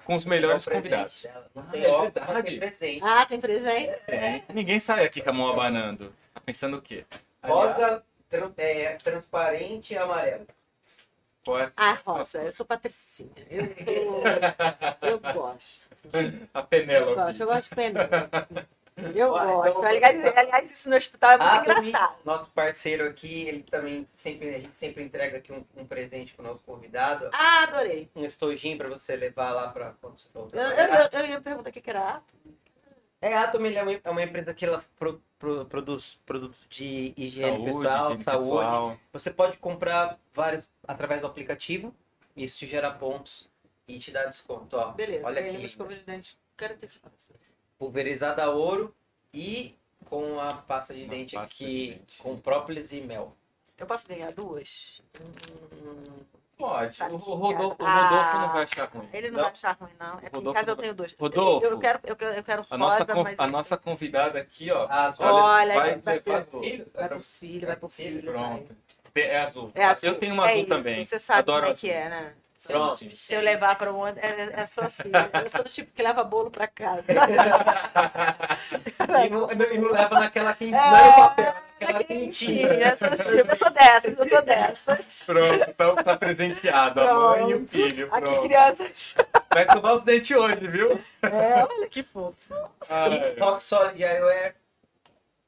com 0.04 0.14
os 0.16 0.24
melhores 0.24 0.66
é 0.66 0.70
convidados. 0.72 1.26
Ah, 1.54 1.62
tem 1.70 1.84
é 1.84 2.00
verdade. 2.00 2.42
tem 2.50 2.58
presente. 2.58 3.00
Ah, 3.04 3.26
tem 3.26 3.40
presente? 3.40 3.96
Tem. 4.06 4.44
Ninguém 4.52 4.80
sai 4.80 5.04
aqui 5.04 5.22
com 5.22 5.30
a 5.30 5.32
mão 5.32 5.48
abanando. 5.48 6.12
Tá 6.34 6.40
pensando 6.40 6.76
o 6.78 6.82
quê? 6.82 7.06
Rosa, 7.42 8.02
tran- 8.28 8.52
é, 8.56 8.94
transparente 8.96 9.94
e 9.94 9.98
amarelo. 9.98 10.46
Qual 11.44 11.60
é 11.60 11.70
Ah, 11.76 11.96
Rosa, 12.04 12.42
eu 12.42 12.52
sou 12.52 12.66
patricinha. 12.66 13.30
Eu, 13.48 13.64
sou... 15.00 15.08
eu 15.08 15.20
gosto. 15.20 15.88
a 16.52 16.58
Eu 16.60 16.64
Penélope? 16.66 17.14
gosto, 17.14 17.40
eu 17.40 17.46
gosto 17.46 17.68
de 17.70 17.74
pena. 17.76 18.08
Eu 19.14 19.32
Olha, 19.32 19.52
gosto. 19.52 19.68
então- 19.78 19.84
Aliás, 19.84 20.36
aliás, 20.36 20.70
isso 20.70 20.90
no 20.90 20.96
hospital 20.96 21.30
é 21.32 21.36
muito 21.38 21.48
Ah, 21.50 21.58
também, 21.64 21.88
engraçado. 21.88 22.16
nosso 22.24 22.46
parceiro 22.50 23.06
aqui, 23.08 23.42
ele 23.48 23.62
também 23.62 24.06
sempre, 24.14 24.48
a 24.54 24.58
gente 24.58 24.76
sempre 24.76 25.02
entrega 25.04 25.38
aqui 25.38 25.52
um, 25.52 25.64
um 25.76 25.86
presente 25.86 26.34
pro 26.34 26.44
nosso 26.44 26.60
convidado. 26.64 27.28
Ah, 27.32 27.62
adorei. 27.64 28.10
Um 28.14 28.24
estojinho 28.24 28.76
pra 28.76 28.88
você 28.88 29.14
levar 29.16 29.50
lá 29.52 29.68
pra 29.68 29.92
quando 30.00 30.18
você 30.18 30.28
for 30.30 30.48
Eu, 30.52 30.60
eu, 30.60 30.94
eu, 30.94 31.08
eu 31.12 31.26
ia 31.26 31.40
perguntar 31.40 31.70
o 31.70 31.72
que 31.72 31.90
era 31.90 32.08
ato. 32.16 32.34
É, 33.20 33.34
a 33.34 33.42
Atom 33.44 33.66
é 33.66 33.82
uma, 33.82 34.00
é 34.04 34.10
uma 34.10 34.22
empresa 34.22 34.54
que 34.54 34.64
ela 34.64 34.84
pro- 34.96 35.20
pro- 35.40 35.64
produz 35.66 36.20
produtos 36.24 36.60
de 36.70 37.12
higiene 37.16 37.64
pessoal, 37.64 38.04
higiene 38.06 38.22
saúde. 38.24 38.50
pessoal. 38.50 38.98
Você 39.12 39.30
pode 39.32 39.58
comprar 39.58 40.18
vários 40.32 40.68
através 40.86 41.20
do 41.20 41.26
aplicativo. 41.26 41.92
Isso 42.36 42.56
te 42.58 42.66
gera 42.68 42.92
pontos 42.92 43.48
e 43.88 43.98
te 43.98 44.12
dá 44.12 44.24
desconto. 44.24 44.76
Ó, 44.76 44.92
Beleza, 44.92 45.26
olha 45.26 45.40
aqui. 45.40 45.64
escova 45.64 45.92
de 45.92 46.00
dente. 46.04 46.38
Quero 46.56 46.76
ter 46.76 46.86
que 46.86 46.98
fazer. 46.98 47.34
Pulverizada 47.78 48.44
a 48.44 48.50
ouro 48.50 48.94
e 49.32 49.76
com 50.04 50.40
a 50.40 50.54
pasta 50.54 50.92
de 50.94 51.02
Uma 51.04 51.10
dente 51.10 51.34
pasta 51.36 51.54
aqui 51.54 51.86
de 51.86 51.94
dente. 51.94 52.18
com 52.18 52.36
própolis 52.36 52.92
e 52.92 53.00
mel. 53.00 53.34
Eu 53.78 53.86
posso 53.86 54.08
ganhar 54.08 54.32
duas? 54.32 55.00
Pode. 56.56 56.96
Sabe 56.96 57.14
O, 57.14 57.18
que 57.20 57.30
o 57.30 57.34
Rodolfo, 57.34 57.76
o 57.80 57.86
Rodolfo 57.86 57.86
não 58.38 58.44
Ah, 58.48 58.52
vai 58.52 58.62
achar 58.64 58.88
ruim. 58.88 59.08
Ele 59.12 59.28
não, 59.30 59.36
Não. 59.36 59.42
vai 59.44 59.52
achar 59.52 59.76
ruim, 59.80 59.92
não. 60.00 60.18
É 60.20 60.28
porque 60.28 60.48
em 60.48 60.52
casa 60.52 60.70
eu 60.72 60.74
não- 60.74 60.82
tenho 60.82 60.94
dois. 60.94 61.14
Rodolfo. 61.16 61.64
Eu, 61.64 61.70
eu 61.70 61.78
quero, 61.78 62.00
eu 62.02 62.16
quero, 62.16 62.34
eu 62.34 62.42
quero 62.42 62.62
A 62.68 62.76
nossa, 62.78 62.98
rosa, 63.04 63.22
mas... 63.22 63.38
a 63.38 63.46
nossa 63.46 63.76
convidada 63.76 64.40
aqui, 64.40 64.68
ó. 64.72 64.88
Ah, 64.90 65.14
Olha, 65.20 65.74
vai 65.76 65.98
vai 66.00 66.14
levar 66.16 66.20
ter- 66.44 66.50
do- 66.50 66.60
filho? 66.60 66.86
Vai 66.92 67.08
pro 67.08 67.20
filho, 67.22 67.66
vai 67.68 67.76
pro 67.76 67.88
filho. 67.88 68.32
vai. 68.32 68.42
Pronto. 68.42 68.76
É 69.14 69.38
azul. 69.40 69.70
É 69.74 69.84
azul. 69.84 70.08
Eu 70.08 70.18
tenho 70.18 70.34
uma 70.34 70.46
É 70.48 70.50
azul 70.50 70.60
isso, 70.62 70.68
também. 70.68 71.04
Você 71.04 71.18
sabe 71.20 71.38
Adoro 71.38 71.60
como 71.66 71.72
é 71.72 71.76
que 71.76 71.90
é, 71.90 72.08
né? 72.08 72.34
Pronto. 72.66 73.16
Se 73.16 73.34
eu 73.34 73.40
levar 73.40 73.76
para 73.78 73.92
um 73.92 73.96
outro, 73.98 74.20
é, 74.20 74.62
é 74.62 74.66
só 74.66 74.82
assim. 74.82 75.10
Eu 75.44 75.48
sou 75.48 75.62
do 75.62 75.68
tipo 75.68 75.92
que 75.92 76.02
leva 76.02 76.24
bolo 76.24 76.50
para 76.50 76.66
casa. 76.66 77.04
E 79.24 79.28
não, 79.30 79.50
e 79.50 79.78
não 79.78 79.92
leva 79.92 80.18
naquela 80.20 80.52
quentinha. 80.54 80.78
É, 80.78 80.90
não 80.90 80.96
é 80.96 81.08
o 81.08 81.14
papel, 81.14 81.54
naquela 81.80 82.04
quentinha. 82.04 82.68
Eu 82.68 82.96
sou, 82.96 83.10
tipo, 83.10 83.50
eu 83.50 83.56
sou 83.56 83.70
dessas, 83.70 84.18
eu 84.18 84.28
sou 84.28 84.42
dessas. 84.42 85.26
Pronto, 85.26 85.74
tá, 85.74 86.02
tá 86.02 86.16
presenteado. 86.16 87.00
A 87.00 87.14
mãe 87.14 87.50
e 87.50 87.54
o 87.54 87.66
filho. 87.68 88.08
Aqui, 88.12 88.20
Pronto. 88.26 88.42
crianças. 88.42 89.14
Vai 89.52 89.62
escovar 89.62 89.94
os 89.94 90.02
dentes 90.02 90.30
hoje, 90.36 90.66
viu? 90.66 91.00
É, 91.22 91.64
olha 91.64 91.88
que 91.88 92.02
fofo. 92.02 92.54
Ai, 92.90 93.34
E 93.36 93.40
Rock 93.40 93.62
Solid 93.62 94.02
Eyewear. 94.02 94.54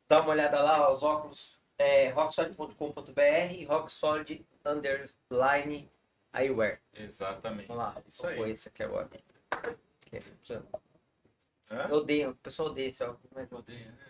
Dá 0.08 0.20
uma 0.20 0.30
olhada 0.30 0.60
lá, 0.60 0.92
os 0.92 1.02
óculos 1.02 1.58
é 1.78 2.08
rocksolid.com.br 2.10 3.52
e 3.52 3.64
Rock 3.64 3.92
Solid 3.92 4.44
Underline 4.64 5.90
Eyewear. 6.34 6.80
Exatamente. 6.94 7.66
Vamos 7.68 7.82
lá, 7.82 8.02
Isso 8.08 8.26
aí. 8.26 8.50
esse 8.50 8.68
aqui 8.68 8.82
agora. 8.82 9.08
Hã? 11.72 11.86
Eu 11.88 11.96
odeio, 11.96 12.30
o 12.30 12.34
pessoal 12.36 12.68
odeia 12.70 12.88
esse 12.88 13.02
óculos, 13.04 13.30
mas 13.34 13.48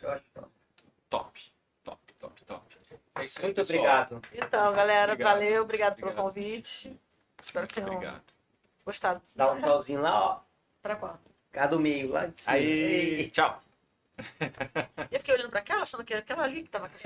eu 0.02 0.10
acho 0.10 0.24
top. 0.32 0.50
Top, 1.10 1.52
top, 1.84 2.14
top, 2.14 2.44
top. 2.44 2.76
É 3.16 3.24
isso 3.24 3.38
aí, 3.38 3.44
Muito 3.46 3.56
pessoal. 3.56 3.78
obrigado. 3.78 4.22
Então, 4.32 4.72
galera, 4.74 5.12
Obrigado. 5.12 5.34
valeu. 5.34 5.62
Obrigado 5.62 5.96
pelo 5.96 6.10
Obrigado. 6.10 6.24
convite. 6.34 7.00
Espero 7.42 7.66
que 7.66 7.74
tenham 7.74 7.90
Obrigado. 7.94 8.22
gostado. 8.84 9.20
Dá 9.34 9.52
um 9.52 9.60
tchauzinho 9.60 10.00
lá, 10.00 10.20
ó. 10.36 10.40
Pra 10.82 10.96
qual? 10.96 11.18
Cá 11.50 11.66
do 11.66 11.80
meio, 11.80 12.10
lá 12.10 12.26
de 12.26 12.40
cima. 12.40 12.54
Aí, 12.54 13.30
tchau. 13.30 13.60
Eu 15.10 15.18
fiquei 15.18 15.34
olhando 15.34 15.50
pra 15.50 15.60
aquela, 15.60 15.82
achando 15.82 16.04
que 16.04 16.12
era 16.12 16.22
aquela 16.22 16.44
ali 16.44 16.62
que 16.62 16.70
tava 16.70 16.88
com 16.88 16.96